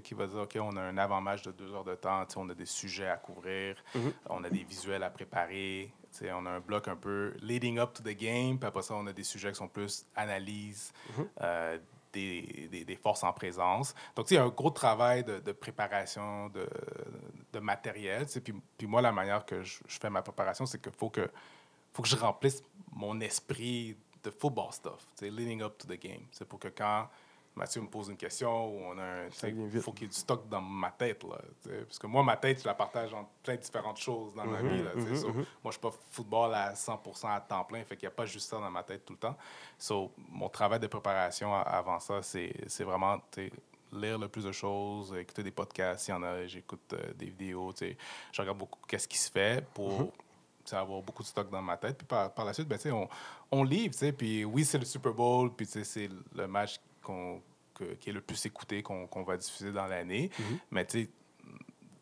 qui 0.02 0.14
va 0.14 0.26
dire, 0.26 0.38
OK, 0.40 0.56
on 0.60 0.76
a 0.76 0.82
un 0.82 0.98
avant-match 0.98 1.42
de 1.42 1.52
deux 1.52 1.72
heures 1.74 1.84
de 1.84 1.94
temps, 1.94 2.24
on 2.36 2.48
a 2.50 2.54
des 2.54 2.66
sujets 2.66 3.08
à 3.08 3.16
couvrir, 3.16 3.76
Mhm. 3.94 4.12
on 4.30 4.44
a 4.44 4.50
des 4.50 4.64
visuels 4.64 5.02
à 5.02 5.10
préparer, 5.10 5.92
on 6.22 6.46
a 6.46 6.50
un 6.50 6.60
bloc 6.60 6.88
un 6.88 6.96
peu 6.96 7.34
leading 7.40 7.78
up 7.78 7.92
to 7.92 8.02
the 8.02 8.16
game, 8.16 8.58
puis 8.58 8.66
après 8.66 8.82
ça, 8.82 8.94
on 8.94 9.06
a 9.06 9.12
des 9.12 9.24
sujets 9.24 9.50
qui 9.50 9.56
sont 9.58 9.68
plus 9.68 10.06
analyse 10.16 10.92
Mhm. 11.16 11.28
euh, 11.42 11.78
des, 12.12 12.68
des- 12.70 12.84
des 12.86 12.96
forces 12.96 13.22
en 13.24 13.32
présence. 13.32 13.94
Donc, 14.14 14.30
il 14.30 14.34
y 14.34 14.36
a 14.38 14.42
un 14.44 14.48
gros 14.48 14.70
travail 14.70 15.22
de, 15.22 15.38
de 15.38 15.52
préparation 15.52 16.48
de, 16.48 16.66
de 17.52 17.58
matériel. 17.58 18.24
Puis, 18.42 18.54
puis 18.78 18.86
moi, 18.86 19.02
la 19.02 19.12
manière 19.12 19.44
que 19.44 19.62
je, 19.62 19.80
je 19.86 19.98
fais 19.98 20.08
ma 20.08 20.22
préparation, 20.22 20.64
c'est 20.64 20.80
qu'il 20.80 20.92
faut 20.92 21.10
que, 21.10 21.30
faut 21.92 22.02
que 22.02 22.08
je 22.08 22.16
remplisse 22.16 22.62
mon 22.92 23.20
esprit 23.20 23.96
de 24.22 24.30
football 24.30 24.72
stuff, 24.72 25.06
leading 25.20 25.60
up 25.62 25.76
to 25.76 25.86
the 25.86 26.00
game. 26.00 26.22
C'est 26.32 26.48
pour 26.48 26.58
que 26.58 26.68
quand 26.68 27.06
Mathieu 27.56 27.80
me 27.80 27.88
pose 27.88 28.08
une 28.10 28.16
question 28.18 28.68
ou 28.68 28.80
on 28.92 28.98
a 28.98 29.02
un, 29.02 29.28
vite. 29.66 29.80
faut 29.82 29.90
qu'il 29.92 30.02
y 30.02 30.04
ait 30.04 30.08
du 30.08 30.14
stock 30.16 30.46
dans 30.48 30.60
ma 30.60 30.90
tête 30.90 31.24
là, 31.24 31.38
parce 31.86 31.98
que 31.98 32.06
moi 32.06 32.22
ma 32.22 32.36
tête 32.36 32.60
je 32.60 32.66
la 32.66 32.74
partage 32.74 33.14
en 33.14 33.26
plein 33.42 33.56
de 33.56 33.60
différentes 33.62 33.96
choses 33.96 34.34
dans 34.34 34.44
ma 34.44 34.60
vie 34.62 34.82
là, 34.82 34.90
So, 35.16 35.28
mhm. 35.28 35.34
moi 35.34 35.44
je 35.66 35.70
suis 35.72 35.80
pas 35.80 35.90
football 36.10 36.54
à 36.54 36.74
100% 36.74 37.28
à 37.34 37.40
temps 37.40 37.64
plein, 37.64 37.82
fait 37.84 37.96
qu'il 37.96 38.04
y 38.04 38.08
a 38.08 38.10
pas 38.10 38.26
juste 38.26 38.50
ça 38.50 38.58
dans 38.60 38.70
ma 38.70 38.82
tête 38.82 39.04
tout 39.06 39.14
le 39.14 39.18
temps. 39.18 39.36
So 39.78 40.12
mon 40.30 40.50
travail 40.50 40.80
de 40.80 40.86
préparation 40.86 41.54
a- 41.54 41.60
avant 41.62 41.98
ça 41.98 42.20
c'est 42.22 42.52
vraiment 42.84 43.18
lire 43.92 44.18
le 44.18 44.28
plus 44.28 44.44
de 44.44 44.52
choses, 44.52 45.14
écouter 45.16 45.42
des 45.42 45.50
podcasts, 45.50 46.04
s'il 46.04 46.14
y 46.14 46.16
en 46.16 46.22
a, 46.24 46.44
j'écoute 46.46 46.92
euh, 46.92 47.12
des 47.14 47.26
vidéos, 47.26 47.72
je 47.80 48.42
regarde 48.42 48.58
beaucoup 48.58 48.80
qu'est-ce 48.86 49.08
qui 49.08 49.16
se 49.16 49.30
fait 49.30 49.64
pour 49.72 50.00
Mhm. 50.00 50.10
sais, 50.64 50.76
avoir 50.76 51.00
beaucoup 51.00 51.22
de 51.22 51.28
stock 51.28 51.48
dans 51.48 51.62
ma 51.62 51.76
tête. 51.76 51.96
Puis 51.96 52.06
par, 52.06 52.30
par 52.34 52.44
la 52.44 52.52
suite, 52.52 52.66
ben, 52.66 52.78
on, 52.92 53.08
on 53.52 53.62
livre. 53.62 53.94
Puis 54.18 54.44
oui, 54.44 54.64
c'est 54.64 54.78
le 54.78 54.84
Super 54.84 55.12
Bowl, 55.14 55.52
puis 55.54 55.64
c'est 55.66 56.10
le 56.34 56.46
match 56.48 56.80
qu'on, 57.06 57.40
que- 57.74 57.94
qui 57.94 58.10
est 58.10 58.12
le 58.12 58.20
plus 58.20 58.44
écouté 58.46 58.82
qu'on, 58.82 59.22
va 59.24 59.36
diffuser 59.36 59.70
dans 59.72 59.86
l'année. 59.86 60.30
Mais 60.70 60.84
tu 60.84 61.04
sais, 61.04 61.10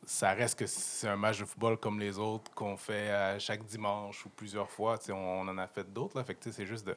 ça 0.06 0.32
reste 0.32 0.58
que 0.58 0.66
c'est 0.66 1.08
un 1.08 1.16
match 1.16 1.38
de 1.40 1.44
football 1.44 1.76
comme 1.78 2.00
les 2.00 2.18
autres 2.18 2.50
qu'on 2.54 2.76
fait 2.76 3.10
à 3.10 3.38
chaque 3.38 3.64
dimanche 3.64 4.24
ou 4.26 4.30
plusieurs 4.30 4.70
fois. 4.70 4.98
Tu 4.98 5.06
sais, 5.06 5.12
on, 5.12 5.40
on 5.40 5.48
en 5.48 5.58
a 5.58 5.66
fait 5.66 5.90
d'autres. 5.92 6.22
Fait 6.22 6.34
que 6.34 6.42
tu 6.42 6.50
sais, 6.50 6.56
c'est 6.56 6.66
juste 6.66 6.86
de 6.86 6.96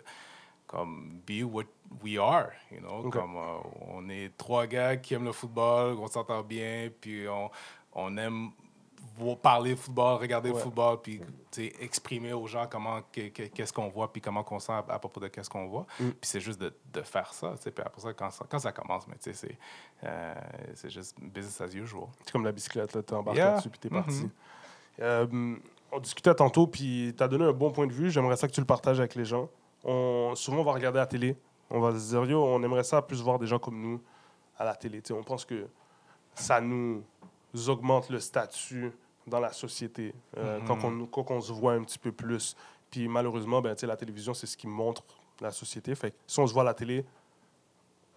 comme 0.65 1.21
be 1.25 1.43
what 1.43 1.63
we 2.03 2.17
are, 2.17 2.49
you 2.71 2.79
know, 2.79 3.09
comme 3.09 3.37
euh, 3.37 3.57
on 3.87 4.09
est 4.09 4.35
trois 4.37 4.67
gars 4.67 4.97
qui 4.97 5.13
aiment 5.13 5.23
le 5.23 5.31
football, 5.31 5.97
on 5.97 6.07
s'entend 6.07 6.43
bien, 6.43 6.89
puis 6.99 7.25
on, 7.29 7.49
on 7.93 8.17
aime 8.17 8.51
parler 9.41 9.75
football, 9.75 10.19
regarder 10.19 10.49
Ouais. 10.49 10.55
le 10.55 10.61
football, 10.61 11.01
puis 11.01 11.21
tu 11.51 11.65
exprimer 11.79 12.33
aux 12.33 12.45
gens 12.47 12.67
comment 12.69 13.01
que- 13.11 13.29
que- 13.29 13.43
qu'est-ce 13.47 13.73
qu'on 13.73 13.87
voit, 13.89 14.11
puis 14.11 14.21
comment 14.21 14.43
qu'on 14.43 14.59
sent 14.59 14.71
à, 14.71 14.77
à 14.89 14.99
propos 14.99 15.19
de 15.19 15.27
qu'est-ce 15.27 15.49
qu'on 15.49 15.67
voit. 15.67 15.85
Mm. 15.99 16.09
Puis 16.09 16.17
c'est 16.21 16.39
juste 16.39 16.59
de, 16.61 16.73
de 16.93 17.01
faire 17.01 17.33
ça, 17.33 17.53
tu. 17.61 17.71
Puis 17.71 17.83
après 17.85 18.01
ça, 18.01 18.13
quand 18.13 18.29
ça, 18.29 18.45
quand 18.49 18.59
ça 18.59 18.71
commence, 18.71 19.07
mais 19.07 19.15
tu 19.21 19.33
c'est 19.33 19.57
euh, 20.03 20.33
juste 20.85 21.17
business 21.21 21.59
as 21.61 21.73
usual. 21.73 22.03
C'est 22.23 22.31
comme 22.31 22.45
la 22.45 22.51
bicyclette, 22.51 22.93
là, 22.93 23.01
t'es 23.03 23.13
embarqué 23.13 23.39
Yeah. 23.39 23.51
là-dessus, 23.51 23.69
puis 23.69 23.79
t'es 23.79 23.89
parti. 23.89 24.23
Mhm. 24.23 24.29
Euh, 24.99 25.55
on 25.91 25.99
discutait 25.99 26.35
tantôt, 26.35 26.67
puis 26.67 27.13
t'as 27.17 27.27
donné 27.27 27.45
un 27.45 27.53
bon 27.53 27.71
point 27.71 27.87
de 27.87 27.93
vue. 27.93 28.11
J'aimerais 28.11 28.35
ça 28.37 28.47
que 28.47 28.53
tu 28.53 28.59
le 28.61 28.67
partages 28.67 28.99
avec 28.99 29.15
les 29.15 29.25
gens. 29.25 29.49
On, 29.83 30.33
souvent, 30.35 30.59
on 30.59 30.63
va 30.63 30.73
regarder 30.73 30.99
la 30.99 31.05
télé. 31.07 31.37
On 31.69 31.79
va 31.79 31.91
se 31.97 32.09
dire, 32.09 32.25
yo, 32.25 32.43
on 32.43 32.61
aimerait 32.63 32.83
ça 32.83 33.01
plus 33.01 33.21
voir 33.21 33.39
des 33.39 33.47
gens 33.47 33.59
comme 33.59 33.79
nous 33.81 34.01
à 34.57 34.65
la 34.65 34.75
télé. 34.75 35.01
Tu 35.01 35.09
sais, 35.09 35.13
on 35.13 35.23
pense 35.23 35.45
que 35.45 35.67
ça 36.35 36.59
nous 36.61 37.03
augmente 37.67 38.09
le 38.09 38.19
statut 38.19 38.91
dans 39.27 39.39
la 39.39 39.51
société 39.51 40.13
euh, 40.37 40.59
Mhm. 40.59 40.67
quand, 40.67 40.83
on, 40.83 41.05
quand 41.05 41.31
on 41.31 41.41
se 41.41 41.51
voit 41.53 41.73
un 41.73 41.83
petit 41.83 41.99
peu 41.99 42.11
plus. 42.11 42.55
Puis 42.89 43.07
malheureusement, 43.07 43.61
ben, 43.61 43.75
la 43.81 43.97
télévision, 43.97 44.33
c'est 44.33 44.47
ce 44.47 44.55
qui 44.57 44.67
montre 44.67 45.03
la 45.41 45.51
société. 45.51 45.93
Fait 45.95 46.11
que 46.11 46.15
si 46.25 46.39
on 46.39 46.47
se 46.47 46.53
voit 46.53 46.61
à 46.63 46.65
la 46.65 46.73
télé, 46.73 47.05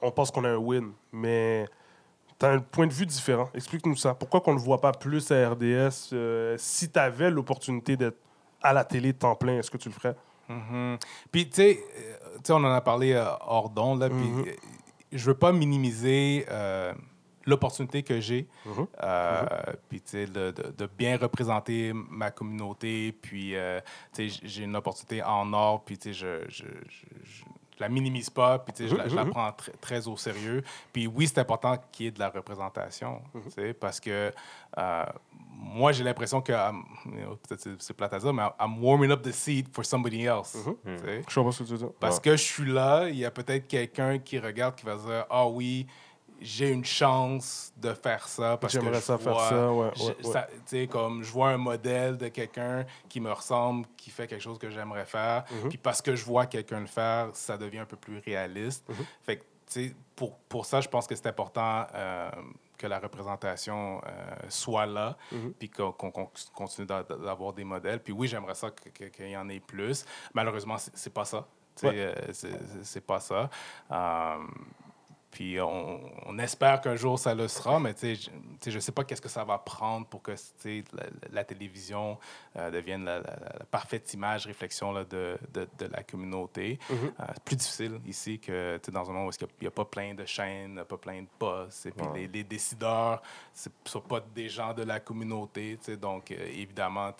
on 0.01 0.11
pense 0.11 0.31
qu'on 0.31 0.44
a 0.44 0.49
un 0.51 0.57
win. 0.57 0.92
Mais 1.12 1.66
tu 2.38 2.46
as 2.46 2.51
un 2.51 2.61
point 2.61 2.87
de 2.87 2.92
vue 2.92 3.07
différent. 3.07 3.51
Explique-nous 3.53 3.96
ça. 3.96 4.14
Pourquoi 4.14 4.40
qu'on 4.40 4.53
ne 4.53 4.59
le 4.59 4.64
voit 4.64 4.81
pas 4.81 4.92
plus 4.92 5.31
à 5.33 5.51
RDS? 5.51 6.11
Euh, 6.12 6.55
si 6.59 6.90
tu 6.90 6.99
avais 6.99 7.31
l'opportunité 7.31 7.96
d'être 7.96 8.16
à 8.62 8.73
la 8.73 8.85
télé 8.85 9.12
temps 9.12 9.35
plein, 9.35 9.59
est-ce 9.59 9.70
que 9.70 9.77
tu 9.79 9.88
le 9.88 9.94
ferais? 9.94 10.16
Mhm. 10.49 10.99
Puis, 11.31 11.49
tu 11.49 11.57
sais, 11.57 11.79
euh, 11.99 12.35
tu 12.37 12.40
sais, 12.44 12.53
on 12.53 12.57
en 12.57 12.73
a 12.73 12.81
parlé 12.81 13.12
euh, 13.12 13.25
hors 13.40 13.70
d'onde, 13.70 14.01
là, 14.01 14.07
euh, 14.07 14.44
je 15.12 15.27
veux 15.27 15.37
pas 15.37 15.53
minimiser 15.53 16.46
euh, 16.51 16.92
l'opportunité 17.46 18.03
que 18.03 18.20
j'ai, 18.20 18.46
Mhm. 18.66 18.87
euh, 19.03 19.46
puis, 19.88 20.00
tu 20.00 20.11
sais, 20.11 20.26
de, 20.26 20.50
de- 20.50 20.70
de 20.76 20.87
bien 20.98 21.16
représenter 21.16 21.92
ma 21.94 22.31
communauté, 22.31 23.12
puis, 23.12 23.57
euh, 23.57 23.81
tu 24.12 24.29
sais, 24.31 24.40
j'ai 24.44 24.64
une 24.64 24.76
opportunité 24.76 25.22
en 25.22 25.53
or, 25.53 25.83
puis, 25.85 25.96
tu 25.98 26.12
sais, 26.12 26.14
je, 26.14 26.44
je, 26.48 26.64
je, 26.88 27.07
je 27.24 27.44
la 27.79 27.88
minimise 27.88 28.29
pas, 28.29 28.59
puis, 28.59 28.74
tu 28.74 28.83
sais, 28.83 28.88
je, 28.90 28.94
la- 28.94 29.09
je 29.09 29.16
la 29.16 29.24
Mhm. 29.24 29.31
prends 29.31 29.53
très, 29.53 29.72
très 29.72 30.07
au 30.07 30.16
sérieux. 30.16 30.62
Puis, 30.92 31.07
oui, 31.07 31.26
c'est 31.26 31.38
important 31.38 31.76
qu'il 31.90 32.05
y 32.05 32.09
ait 32.09 32.12
de 32.12 32.18
la 32.18 32.29
représentation, 32.29 33.22
Mhm. 33.33 33.42
tu 33.44 33.50
sais, 33.53 33.72
parce 33.72 33.98
que 34.00 34.33
euh, 34.79 35.05
moi, 35.62 35.92
j'ai 35.92 36.05
l'impression 36.05 36.40
que, 36.40 36.53
you 36.53 37.12
know, 37.24 37.37
peut-être 37.37 37.61
c'est- 37.61 37.81
c'est 37.83 37.92
plate 37.94 38.12
à 38.14 38.18
dire, 38.18 38.33
mais 38.33 38.42
I'm 38.61 38.83
warming 38.83 39.11
up 39.11 39.22
the 39.22 39.33
seat 39.33 39.66
for 39.74 39.85
somebody 39.85 40.24
else. 40.24 40.55
Mhm. 40.55 40.74
tu 40.98 41.05
sais. 41.05 41.22
Je 41.29 41.35
sais 41.35 41.42
pas 41.44 41.53
ce 41.53 41.59
que 41.59 41.64
tu 41.64 41.72
veux 41.72 41.79
dire. 41.79 41.90
Parce 41.98 42.16
Ouais. 42.16 42.22
que 42.22 42.31
je 42.33 42.42
suis 42.42 42.70
là, 42.70 43.09
il 43.09 43.16
y 43.16 43.24
a 43.24 43.31
peut-être 43.31 43.66
quelqu'un 43.66 44.18
qui 44.18 44.38
regarde 44.38 44.74
qui 44.76 44.85
va 44.87 44.96
dire 44.96 45.26
Ah 45.29 45.46
oui, 45.46 45.87
j'ai 46.40 46.70
une 46.70 46.85
chance 46.85 47.72
de 47.76 47.92
faire 47.94 48.26
ça 48.29 48.57
parce 48.57 48.72
que 48.74 48.81
J'aimerais 48.81 48.98
je 49.00 49.05
ça 49.05 49.18
faire 49.18 49.33
vois- 49.33 49.48
ça, 49.48 49.72
ouais, 49.72 49.90
ouais, 49.98 50.16
ouais. 50.24 50.33
ça- 50.33 50.87
comme 50.88 51.22
je 51.22 51.31
vois 51.31 51.50
un 51.50 51.57
modèle 51.59 52.16
de 52.16 52.29
quelqu'un 52.29 52.85
qui 53.09 53.20
me 53.20 53.31
ressemble, 53.33 53.87
qui 53.96 54.11
fait 54.11 54.26
quelque 54.26 54.40
chose 54.42 54.59
que 54.59 54.70
j'aimerais 54.70 55.07
faire, 55.07 55.44
Mhm. 55.50 55.68
puis 55.68 55.79
parce 55.79 56.00
que 56.03 56.14
je 56.16 56.24
vois 56.24 56.46
quelqu'un 56.46 56.81
le 56.81 56.87
faire, 56.87 57.29
ça 57.35 57.57
devient 57.59 57.79
un 57.81 57.87
peu 57.87 57.96
plus 57.96 58.18
réaliste. 58.18 58.88
Mhm. 58.88 58.96
Fait 59.22 59.37
que, 59.38 59.44
pour, 60.16 60.37
pour 60.48 60.66
ça, 60.66 60.81
je 60.81 60.88
pense 60.88 61.07
que 61.07 61.14
c'est 61.14 61.29
important 61.29 61.87
euh, 61.94 62.31
que 62.76 62.87
la 62.87 62.98
représentation 62.98 64.00
euh, 64.07 64.11
soit 64.48 64.87
là, 64.87 65.16
Mhm. 65.31 65.53
puis 65.59 65.68
qu'on 65.70 65.92
continue 65.92 66.87
d'a- 66.87 67.03
d'avoir 67.05 67.53
des 67.53 67.62
modèles. 67.64 68.00
Puis 68.03 68.12
oui, 68.12 68.26
j'aimerais 68.26 68.55
ça 68.55 68.70
qu'il 68.70 69.29
y 69.29 69.37
en 69.37 69.48
ait 69.50 69.61
plus. 69.61 70.05
Malheureusement, 70.35 70.76
c'est 70.79 71.12
pas 71.12 71.24
ça. 71.24 71.46
C'est- 71.76 73.00
pas 73.07 73.20
ça. 73.20 73.48
Puis 75.31 75.61
on, 75.61 76.01
on 76.27 76.38
espère 76.38 76.81
qu'un 76.81 76.97
jour 76.97 77.19
ça 77.19 77.35
le 77.35 77.47
sera, 77.49 77.79
mais 77.79 77.95
tu 77.95 78.01
sais, 78.01 78.14
je- 78.16 78.31
tu 78.71 78.81
sais, 78.81 78.93
pas 78.93 79.05
qu'est-ce 79.05 79.23
que 79.23 79.29
ça 79.29 79.45
va 79.45 79.59
prendre 79.59 80.07
pour 80.07 80.23
que 80.23 80.33
la, 80.33 81.05
la 81.31 81.45
télévision 81.45 82.19
euh, 82.57 82.71
devienne 82.71 83.05
la, 83.05 83.21
la- 83.21 83.38
la 83.61 83.64
parfaite 83.71 84.12
image, 84.12 84.47
réflexion 84.47 84.93
là, 84.93 85.05
de, 85.05 85.38
de, 85.55 85.69
de 85.79 85.87
la 85.87 86.03
communauté. 86.03 86.79
Mhm. 86.90 86.97
Euh, 87.21 87.25
c'est 87.35 87.45
plus 87.45 87.57
difficile 87.57 88.01
ici 88.07 88.38
que 88.38 88.79
dans 88.90 89.09
un 89.09 89.12
monde 89.12 89.29
où 89.29 89.33
il 89.40 89.49
n'y 89.62 89.66
a, 89.69 89.71
pas 89.71 89.85
plein 89.85 90.14
de 90.14 90.25
chaînes, 90.25 90.83
pas 90.85 90.97
plein 90.99 91.23
de 91.23 91.29
postes, 91.38 91.87
et 91.87 91.90
puis 91.93 92.07
les, 92.14 92.27
les 92.27 92.45
décideurs 92.45 93.23
ne 93.66 93.71
sont 93.90 94.01
pas 94.01 94.21
des 94.21 94.49
gens 94.49 94.75
de 94.75 94.83
la 94.83 95.01
communauté, 95.01 95.79
donc 96.01 96.31
euh, 96.33 96.47
évidemment, 96.53 97.12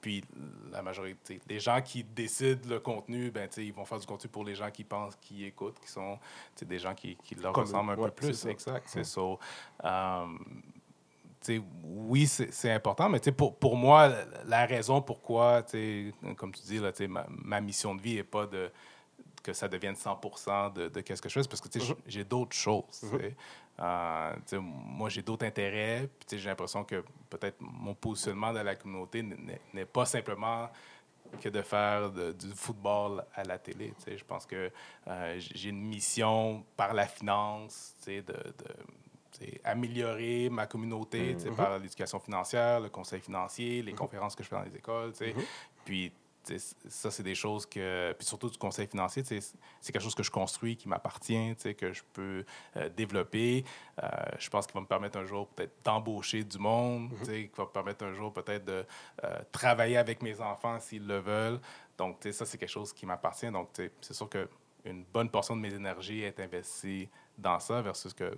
puis 0.00 0.24
la 0.70 0.80
majorité, 0.82 1.40
les 1.48 1.58
gens 1.60 1.80
qui 1.82 2.04
décident 2.04 2.68
le 2.68 2.78
contenu, 2.78 3.30
ben, 3.30 3.48
ils 3.56 3.72
vont 3.72 3.84
faire 3.84 3.98
du 3.98 4.06
contenu 4.06 4.30
pour 4.30 4.44
les 4.44 4.54
gens 4.54 4.70
qui 4.70 4.84
pensent, 4.84 5.16
qui 5.20 5.44
écoutent, 5.44 5.78
qui 5.80 5.90
sont 5.90 6.18
des 6.62 6.78
gens 6.78 6.94
qui, 6.94 7.16
qui 7.16 7.34
leur 7.48 7.54
Comme 7.54 7.64
ressemblent 7.64 7.92
un 7.92 7.96
ouais, 7.96 8.08
peu 8.08 8.14
plus. 8.14 8.46
Exact. 8.46 8.84
C'est 8.86 9.04
ça. 9.04 9.20
Euh, 9.84 10.26
oui, 11.82 12.26
c'est 12.26 12.72
important, 12.72 13.08
mais 13.08 13.20
pour, 13.32 13.56
pour 13.56 13.76
moi, 13.76 14.12
la, 14.46 14.66
raison 14.66 15.00
pourquoi, 15.00 15.62
comme 16.36 16.52
tu 16.52 16.62
dis, 16.62 16.78
là, 16.78 16.92
ma, 17.08 17.26
ma 17.28 17.60
mission 17.60 17.94
de 17.94 18.02
vie 18.02 18.16
n'est 18.16 18.24
pas 18.24 18.46
de 18.46 18.70
que 19.42 19.52
ça 19.52 19.68
devienne 19.68 19.94
100 19.96 20.72
de, 20.74 20.88
de 20.88 21.00
qu'est-ce 21.00 21.22
que 21.22 21.28
je 21.28 21.34
fais, 21.34 21.42
c'est 21.42 21.48
parce 21.48 21.60
que 21.60 21.68
Mhm. 21.78 21.96
j'ai 22.06 22.24
d'autres 22.24 22.56
choses. 22.56 22.84
sais. 22.90 23.34
Euh, 23.80 24.34
moi, 24.60 25.08
j'ai 25.08 25.22
d'autres 25.22 25.46
intérêts, 25.46 26.08
j'ai 26.30 26.48
l'impression 26.48 26.82
que 26.84 27.04
peut-être 27.30 27.56
mon 27.60 27.94
positionnement 27.94 28.52
dans 28.52 28.64
la 28.64 28.74
communauté 28.74 29.22
n'est 29.72 29.84
pas 29.86 30.04
simplement 30.04 30.68
que 31.40 31.48
de 31.48 31.62
faire 31.62 32.10
de- 32.10 32.32
du 32.32 32.48
football 32.54 33.24
à 33.34 33.44
la 33.44 33.58
télé. 33.58 33.92
tu 33.98 34.04
sais. 34.04 34.16
Je 34.18 34.24
pense 34.24 34.46
que 34.46 34.70
euh, 35.06 35.36
j'ai 35.38 35.70
une 35.70 35.82
mission 35.82 36.64
par 36.76 36.94
la 36.94 37.06
finance 37.06 37.94
tu 37.98 38.04
sais, 38.04 38.22
de, 38.22 38.34
améliorer 39.64 40.48
ma 40.50 40.66
communauté 40.66 41.36
t'sais, 41.36 41.50
par 41.50 41.78
l'éducation 41.78 42.18
financière, 42.18 42.80
le 42.80 42.88
conseil 42.88 43.20
financier, 43.20 43.82
les 43.82 43.92
conférences 43.92 44.34
que 44.34 44.42
je 44.42 44.48
fais 44.48 44.56
dans 44.56 44.62
les 44.62 44.74
écoles. 44.76 45.12
t'sais. 45.12 45.34
Puis 45.84 46.10
t'sais, 46.10 46.16
ça, 46.56 47.10
c'est 47.10 47.22
des 47.22 47.34
choses 47.34 47.66
que... 47.66 48.12
Puis 48.18 48.26
surtout 48.26 48.48
du 48.48 48.58
conseil 48.58 48.86
financier, 48.86 49.22
c'est 49.24 49.92
quelque 49.92 50.02
chose 50.02 50.14
que 50.14 50.22
je 50.22 50.30
construis, 50.30 50.76
qui 50.76 50.88
m'appartient, 50.88 51.54
que 51.76 51.92
je 51.92 52.02
peux 52.12 52.44
euh, 52.76 52.88
développer. 52.88 53.64
Euh, 54.02 54.08
je 54.38 54.48
pense 54.48 54.66
qu'il 54.66 54.74
va 54.74 54.80
me 54.80 54.86
permettre 54.86 55.18
un 55.18 55.24
jour 55.24 55.48
peut-être 55.48 55.74
d'embaucher 55.84 56.44
du 56.44 56.58
monde, 56.58 57.10
t'sais, 57.22 57.48
qui 57.48 57.56
va 57.56 57.64
me 57.64 57.70
permettre 57.70 58.04
un 58.04 58.14
jour 58.14 58.32
peut-être 58.32 58.64
de 58.64 58.84
euh, 59.24 59.38
travailler 59.52 59.96
avec 59.96 60.22
mes 60.22 60.40
enfants 60.40 60.78
s'ils 60.80 61.06
le 61.06 61.18
veulent. 61.18 61.60
Donc, 61.96 62.18
ça, 62.30 62.46
c'est 62.46 62.58
quelque 62.58 62.68
chose 62.68 62.92
qui 62.92 63.06
m'appartient. 63.06 63.50
Donc, 63.50 63.70
c'est 63.74 64.14
sûr 64.14 64.28
que 64.28 64.48
une 64.84 65.04
bonne 65.04 65.28
portion 65.28 65.56
de 65.56 65.60
mes 65.60 65.74
énergies 65.74 66.22
est 66.22 66.38
investie 66.40 67.08
dans 67.38 67.60
ça 67.60 67.80
versus 67.80 68.12
que 68.12 68.36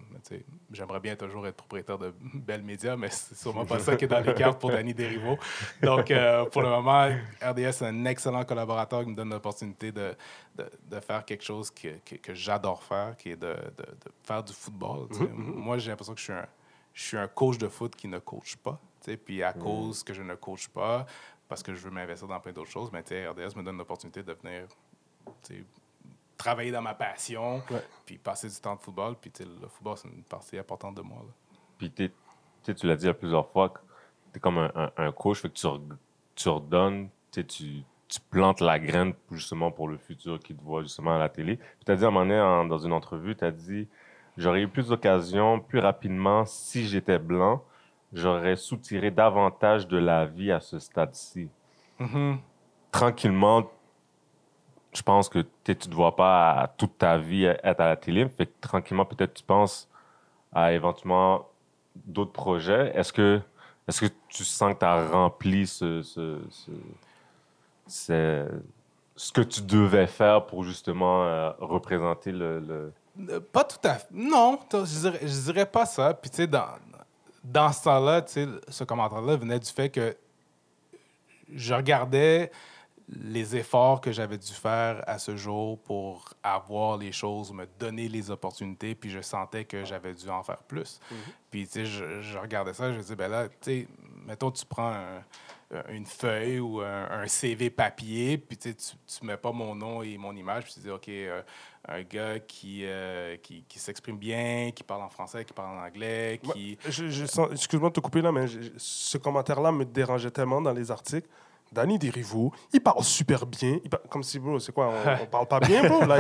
j'aimerais 0.70 1.00
bien 1.00 1.16
toujours 1.16 1.46
être 1.46 1.56
propriétaire 1.56 1.98
de 1.98 2.12
belles 2.34 2.62
médias, 2.62 2.96
mais 2.96 3.08
c'est 3.08 3.34
sûrement 3.34 3.64
pas 3.64 3.78
ça 3.78 3.96
qui 3.96 4.04
est 4.04 4.08
dans 4.08 4.20
les 4.20 4.34
cartes 4.34 4.60
pour 4.60 4.70
Danny 4.70 4.92
Derivo. 4.92 5.38
Donc, 5.82 6.10
euh, 6.10 6.44
pour 6.44 6.62
le 6.62 6.68
moment, 6.68 7.08
RDS 7.42 7.58
est 7.58 7.82
un 7.82 8.04
excellent 8.04 8.44
collaborateur 8.44 9.02
qui 9.02 9.10
me 9.10 9.16
donne 9.16 9.30
l'opportunité 9.30 9.90
de, 9.90 10.14
de, 10.54 10.70
de 10.84 11.00
faire 11.00 11.24
quelque 11.24 11.42
chose 11.44 11.70
que, 11.70 11.88
que, 12.04 12.16
que 12.16 12.34
j'adore 12.34 12.82
faire, 12.82 13.16
qui 13.16 13.30
est 13.30 13.36
de, 13.36 13.54
de, 13.78 13.86
faire 14.22 14.44
du 14.44 14.52
football. 14.52 15.08
tu 15.08 15.18
sais. 15.18 15.30
Moi, 15.32 15.78
j'ai 15.78 15.90
l'impression 15.90 16.12
que 16.12 16.20
je 16.20 16.24
suis, 16.24 16.32
un, 16.32 16.46
je 16.92 17.02
suis 17.02 17.16
un 17.16 17.28
coach 17.28 17.56
de 17.56 17.68
foot 17.68 17.96
qui 17.96 18.06
ne 18.06 18.18
coach 18.18 18.56
pas. 18.56 18.78
Puis 19.24 19.42
à 19.42 19.54
cause 19.54 20.02
que 20.02 20.12
je 20.12 20.22
ne 20.22 20.34
coach 20.34 20.68
pas, 20.68 21.06
parce 21.48 21.62
que 21.62 21.74
je 21.74 21.80
veux 21.80 21.90
m'investir 21.90 22.28
dans 22.28 22.38
plein 22.38 22.52
d'autres 22.52 22.70
choses, 22.70 22.90
mais 22.92 23.00
RDS 23.00 23.56
me 23.56 23.62
donne 23.62 23.78
l'opportunité 23.78 24.22
de 24.22 24.32
venir 24.34 24.68
travailler 26.42 26.70
dans 26.72 26.82
ma 26.82 26.94
passion, 26.94 27.62
Ouais. 27.70 27.84
puis 28.06 28.16
passer 28.18 28.48
du 28.48 28.56
temps 28.60 28.74
de 28.74 28.80
football. 28.80 29.14
Puis 29.20 29.30
le 29.40 29.68
football, 29.68 29.96
c'est 29.96 30.08
une 30.08 30.22
partie 30.22 30.58
importante 30.58 30.94
de 30.96 31.02
moi. 31.02 31.18
là. 31.18 31.32
Puis 31.78 31.90
t'es- 31.90 32.12
tu 32.74 32.86
l'as 32.86 32.96
dit 32.96 33.08
à 33.08 33.14
plusieurs 33.14 33.46
fois, 33.50 33.72
tu 34.32 34.38
es 34.38 34.40
comme 34.40 34.58
un, 34.58 34.70
un- 34.74 34.92
un 34.96 35.12
coach, 35.12 35.40
fait 35.42 35.48
que 35.48 35.54
tu, 35.54 35.66
re- 35.66 35.96
tu 36.34 36.48
redonnes, 36.48 37.08
tu, 37.30 37.44
tu, 37.46 37.84
plantes 38.30 38.60
la 38.60 38.78
graine 38.78 39.12
pour- 39.14 39.36
justement 39.36 39.70
pour 39.70 39.86
le 39.88 39.96
futur 39.98 40.38
qui 40.40 40.54
te 40.54 40.62
voit 40.62 40.82
justement 40.82 41.14
à 41.14 41.18
la 41.18 41.28
télé. 41.28 41.56
Puis 41.56 41.84
tu 41.86 41.92
as 41.92 41.96
dit 41.96 42.04
à 42.04 42.08
un 42.08 42.10
moment 42.10 42.26
donné, 42.26 42.40
en- 42.40 42.64
dans 42.64 42.78
une 42.78 42.92
entrevue, 42.92 43.36
tu 43.36 43.44
as 43.44 43.50
dit 43.52 43.86
J'aurais 44.36 44.62
eu 44.62 44.68
plus 44.68 44.88
d'occasions 44.88 45.60
plus 45.60 45.80
rapidement 45.80 46.44
si 46.46 46.86
j'étais 46.88 47.18
blanc, 47.18 47.62
j'aurais 48.12 48.56
soutiré 48.56 49.10
davantage 49.10 49.86
de 49.88 49.98
la 49.98 50.24
vie 50.24 50.50
à 50.52 50.60
ce 50.60 50.78
stade-ci. 50.78 51.50
Tranquillement, 52.92 53.70
je 54.92 55.02
pense 55.02 55.28
que 55.28 55.40
tu 55.64 55.70
ne 55.70 55.74
te 55.74 55.94
vois 55.94 56.16
pas 56.16 56.62
à- 56.62 56.68
toute 56.68 56.98
ta 56.98 57.18
vie 57.18 57.44
être 57.44 57.80
à 57.80 57.88
la 57.88 57.96
télé, 57.96 58.28
fait 58.28 58.46
que 58.46 58.52
tranquillement, 58.60 59.04
peut-être 59.04 59.34
tu 59.34 59.44
penses 59.44 59.88
à 60.52 60.72
éventuellement 60.72 61.46
d'autres 61.94 62.32
projets. 62.32 62.92
Est-ce 62.96 63.12
que, 63.12 63.40
est 63.86 64.00
que 64.00 64.06
tu 64.28 64.44
sens 64.44 64.74
que 64.74 64.78
tu 64.80 64.84
as 64.84 65.08
rempli 65.08 65.66
ce, 65.66 66.02
que 69.32 69.42
tu 69.42 69.62
devais 69.62 70.06
faire 70.06 70.46
pour 70.46 70.64
justement 70.64 71.24
euh, 71.24 71.50
représenter 71.60 72.32
le, 72.32 72.92
Euh, 73.28 73.40
Pas 73.40 73.64
tout 73.64 73.78
à 73.84 73.94
fait. 73.94 74.08
Non, 74.12 74.58
je 74.72 74.78
dirais, 75.00 75.18
dirais 75.22 75.66
pas 75.66 75.86
ça. 75.86 76.14
Puis, 76.14 76.30
tu 76.30 76.36
sais, 76.36 76.46
dans, 76.46 77.72
ce 77.72 77.84
temps-là, 77.84 78.24
ce 78.26 78.84
commentaire-là 78.84 79.36
venait 79.36 79.58
du 79.58 79.70
fait 79.70 79.90
que 79.90 80.16
je 81.52 81.74
regardais 81.74 82.50
les 83.12 83.56
efforts 83.56 84.00
que 84.00 84.12
j'avais 84.12 84.38
dû 84.38 84.52
faire 84.52 85.02
à 85.06 85.18
ce 85.18 85.36
jour 85.36 85.78
pour 85.80 86.28
avoir 86.42 86.96
les 86.96 87.10
choses, 87.12 87.52
me 87.52 87.66
donner 87.78 88.08
les 88.08 88.30
opportunités, 88.30 88.94
puis 88.94 89.10
je 89.10 89.20
sentais 89.20 89.64
que 89.64 89.84
j'avais 89.84 90.14
dû 90.14 90.28
en 90.28 90.42
faire 90.42 90.62
plus. 90.62 91.00
Puis, 91.50 91.66
tu 91.66 91.72
sais, 91.72 91.84
je, 91.86 92.20
je 92.22 92.38
regardais 92.38 92.72
ça, 92.74 92.92
je 92.92 92.96
me 92.96 93.02
disais, 93.02 93.16
ben 93.16 93.28
là, 93.28 93.48
tu 93.48 93.54
sais, 93.62 93.88
mettons, 94.26 94.50
tu 94.50 94.64
prends 94.64 94.92
un- 94.92 95.24
une 95.88 96.06
feuille 96.06 96.58
ou 96.58 96.80
un, 96.80 97.10
un 97.10 97.26
CV 97.28 97.70
papier, 97.70 98.38
puis 98.38 98.56
tu, 98.56 98.74
tu, 98.74 99.24
mets 99.24 99.36
pas 99.36 99.52
mon 99.52 99.74
nom 99.74 100.02
et 100.02 100.16
mon 100.18 100.34
image, 100.34 100.64
puis 100.64 100.74
tu 100.74 100.80
dis, 100.80 100.90
OK, 100.90 101.08
euh, 101.08 101.42
un 101.88 102.02
gars 102.02 102.38
qui, 102.40 102.80
euh, 102.84 103.36
qui, 103.36 103.64
qui 103.68 103.78
s'exprime 103.78 104.18
bien, 104.18 104.70
qui 104.74 104.82
parle 104.82 105.02
en 105.02 105.08
français, 105.08 105.44
qui 105.44 105.52
parle 105.52 105.78
en 105.78 105.82
anglais, 105.84 106.40
qui... 106.52 106.76
je- 106.88 107.08
je 107.08 107.24
sens- 107.24 107.50
Excuse-moi 107.52 107.88
de 107.90 107.94
te 107.94 108.00
couper 108.00 108.20
là, 108.20 108.30
mais 108.32 108.46
je- 108.48 108.70
ce 108.76 109.16
commentaire-là 109.18 109.70
me 109.72 109.84
dérangeait 109.84 110.30
tellement 110.32 110.60
dans 110.60 110.72
les 110.72 110.90
articles. 110.90 111.28
Danny 111.72 111.98
Derivo, 112.00 112.52
il 112.72 112.80
parle 112.80 113.04
super 113.04 113.46
bien. 113.46 113.78
Il 113.84 113.88
parle- 113.90 114.02
comme 114.08 114.24
si, 114.24 114.40
bro, 114.40 114.58
c'est 114.58 114.72
quoi, 114.72 114.88
on, 114.88 115.10
on 115.22 115.26
parle 115.26 115.46
pas 115.46 115.60
bien, 115.60 115.84
bro? 115.88 116.04
Là, 116.04 116.16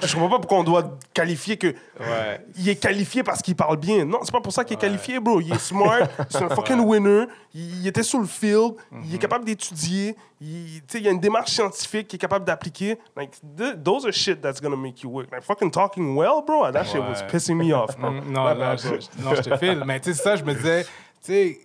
je, 0.00 0.06
je 0.06 0.12
comprends 0.14 0.30
pas 0.30 0.38
pourquoi 0.38 0.58
on 0.60 0.64
doit 0.64 0.96
qualifier 1.12 1.58
que. 1.58 1.66
Ouais. 2.00 2.40
Il 2.56 2.66
est 2.68 2.76
qualifié 2.76 3.22
parce 3.22 3.42
qu'il 3.42 3.54
parle 3.54 3.76
bien. 3.76 4.04
Non, 4.06 4.20
c'est 4.22 4.32
pas 4.32 4.40
pour 4.40 4.52
ça 4.52 4.64
qu'il 4.64 4.74
est 4.76 4.80
qualifié, 4.80 5.20
bro. 5.20 5.40
Il 5.42 5.52
est 5.52 5.58
smart, 5.58 6.08
c'est 6.30 6.42
un 6.42 6.48
fucking 6.48 6.80
winner. 6.80 7.26
Il, 7.52 7.80
il 7.82 7.86
était 7.86 8.02
sur 8.02 8.18
le 8.18 8.26
field, 8.26 8.72
il 9.04 9.14
est 9.14 9.18
capable 9.18 9.44
d'étudier. 9.44 10.16
Il, 10.40 10.80
tu 10.80 10.84
sais, 10.88 10.98
il 10.98 11.04
y 11.04 11.08
a 11.08 11.10
une 11.10 11.20
démarche 11.20 11.50
scientifique 11.52 12.08
qu'il 12.08 12.16
est 12.16 12.20
capable 12.20 12.44
d'appliquer. 12.46 12.98
Like, 13.16 13.32
th- 13.56 13.74
those 13.84 14.04
are 14.06 14.12
shit 14.12 14.40
that's 14.40 14.60
gonna 14.60 14.76
make 14.76 15.02
you 15.02 15.10
work. 15.10 15.30
Like, 15.32 15.42
fucking 15.42 15.70
talking 15.70 16.14
well, 16.16 16.42
bro, 16.46 16.70
that 16.72 16.84
shit 16.84 17.00
was 17.00 17.22
pissing 17.30 17.56
me 17.56 17.72
off, 17.74 17.96
bro. 17.98 18.10
Mm, 18.10 18.32
Non, 18.32 18.54
bro. 18.54 18.76
je- 18.76 19.22
non, 19.22 19.34
je 19.34 19.40
te 19.42 19.56
file. 19.56 19.82
Mais 19.86 20.00
tu 20.00 20.12
sais, 20.14 20.22
ça, 20.22 20.36
je 20.36 20.44
me 20.44 20.54
disais, 20.54 20.84
tu 20.84 20.88
sais, 21.32 21.58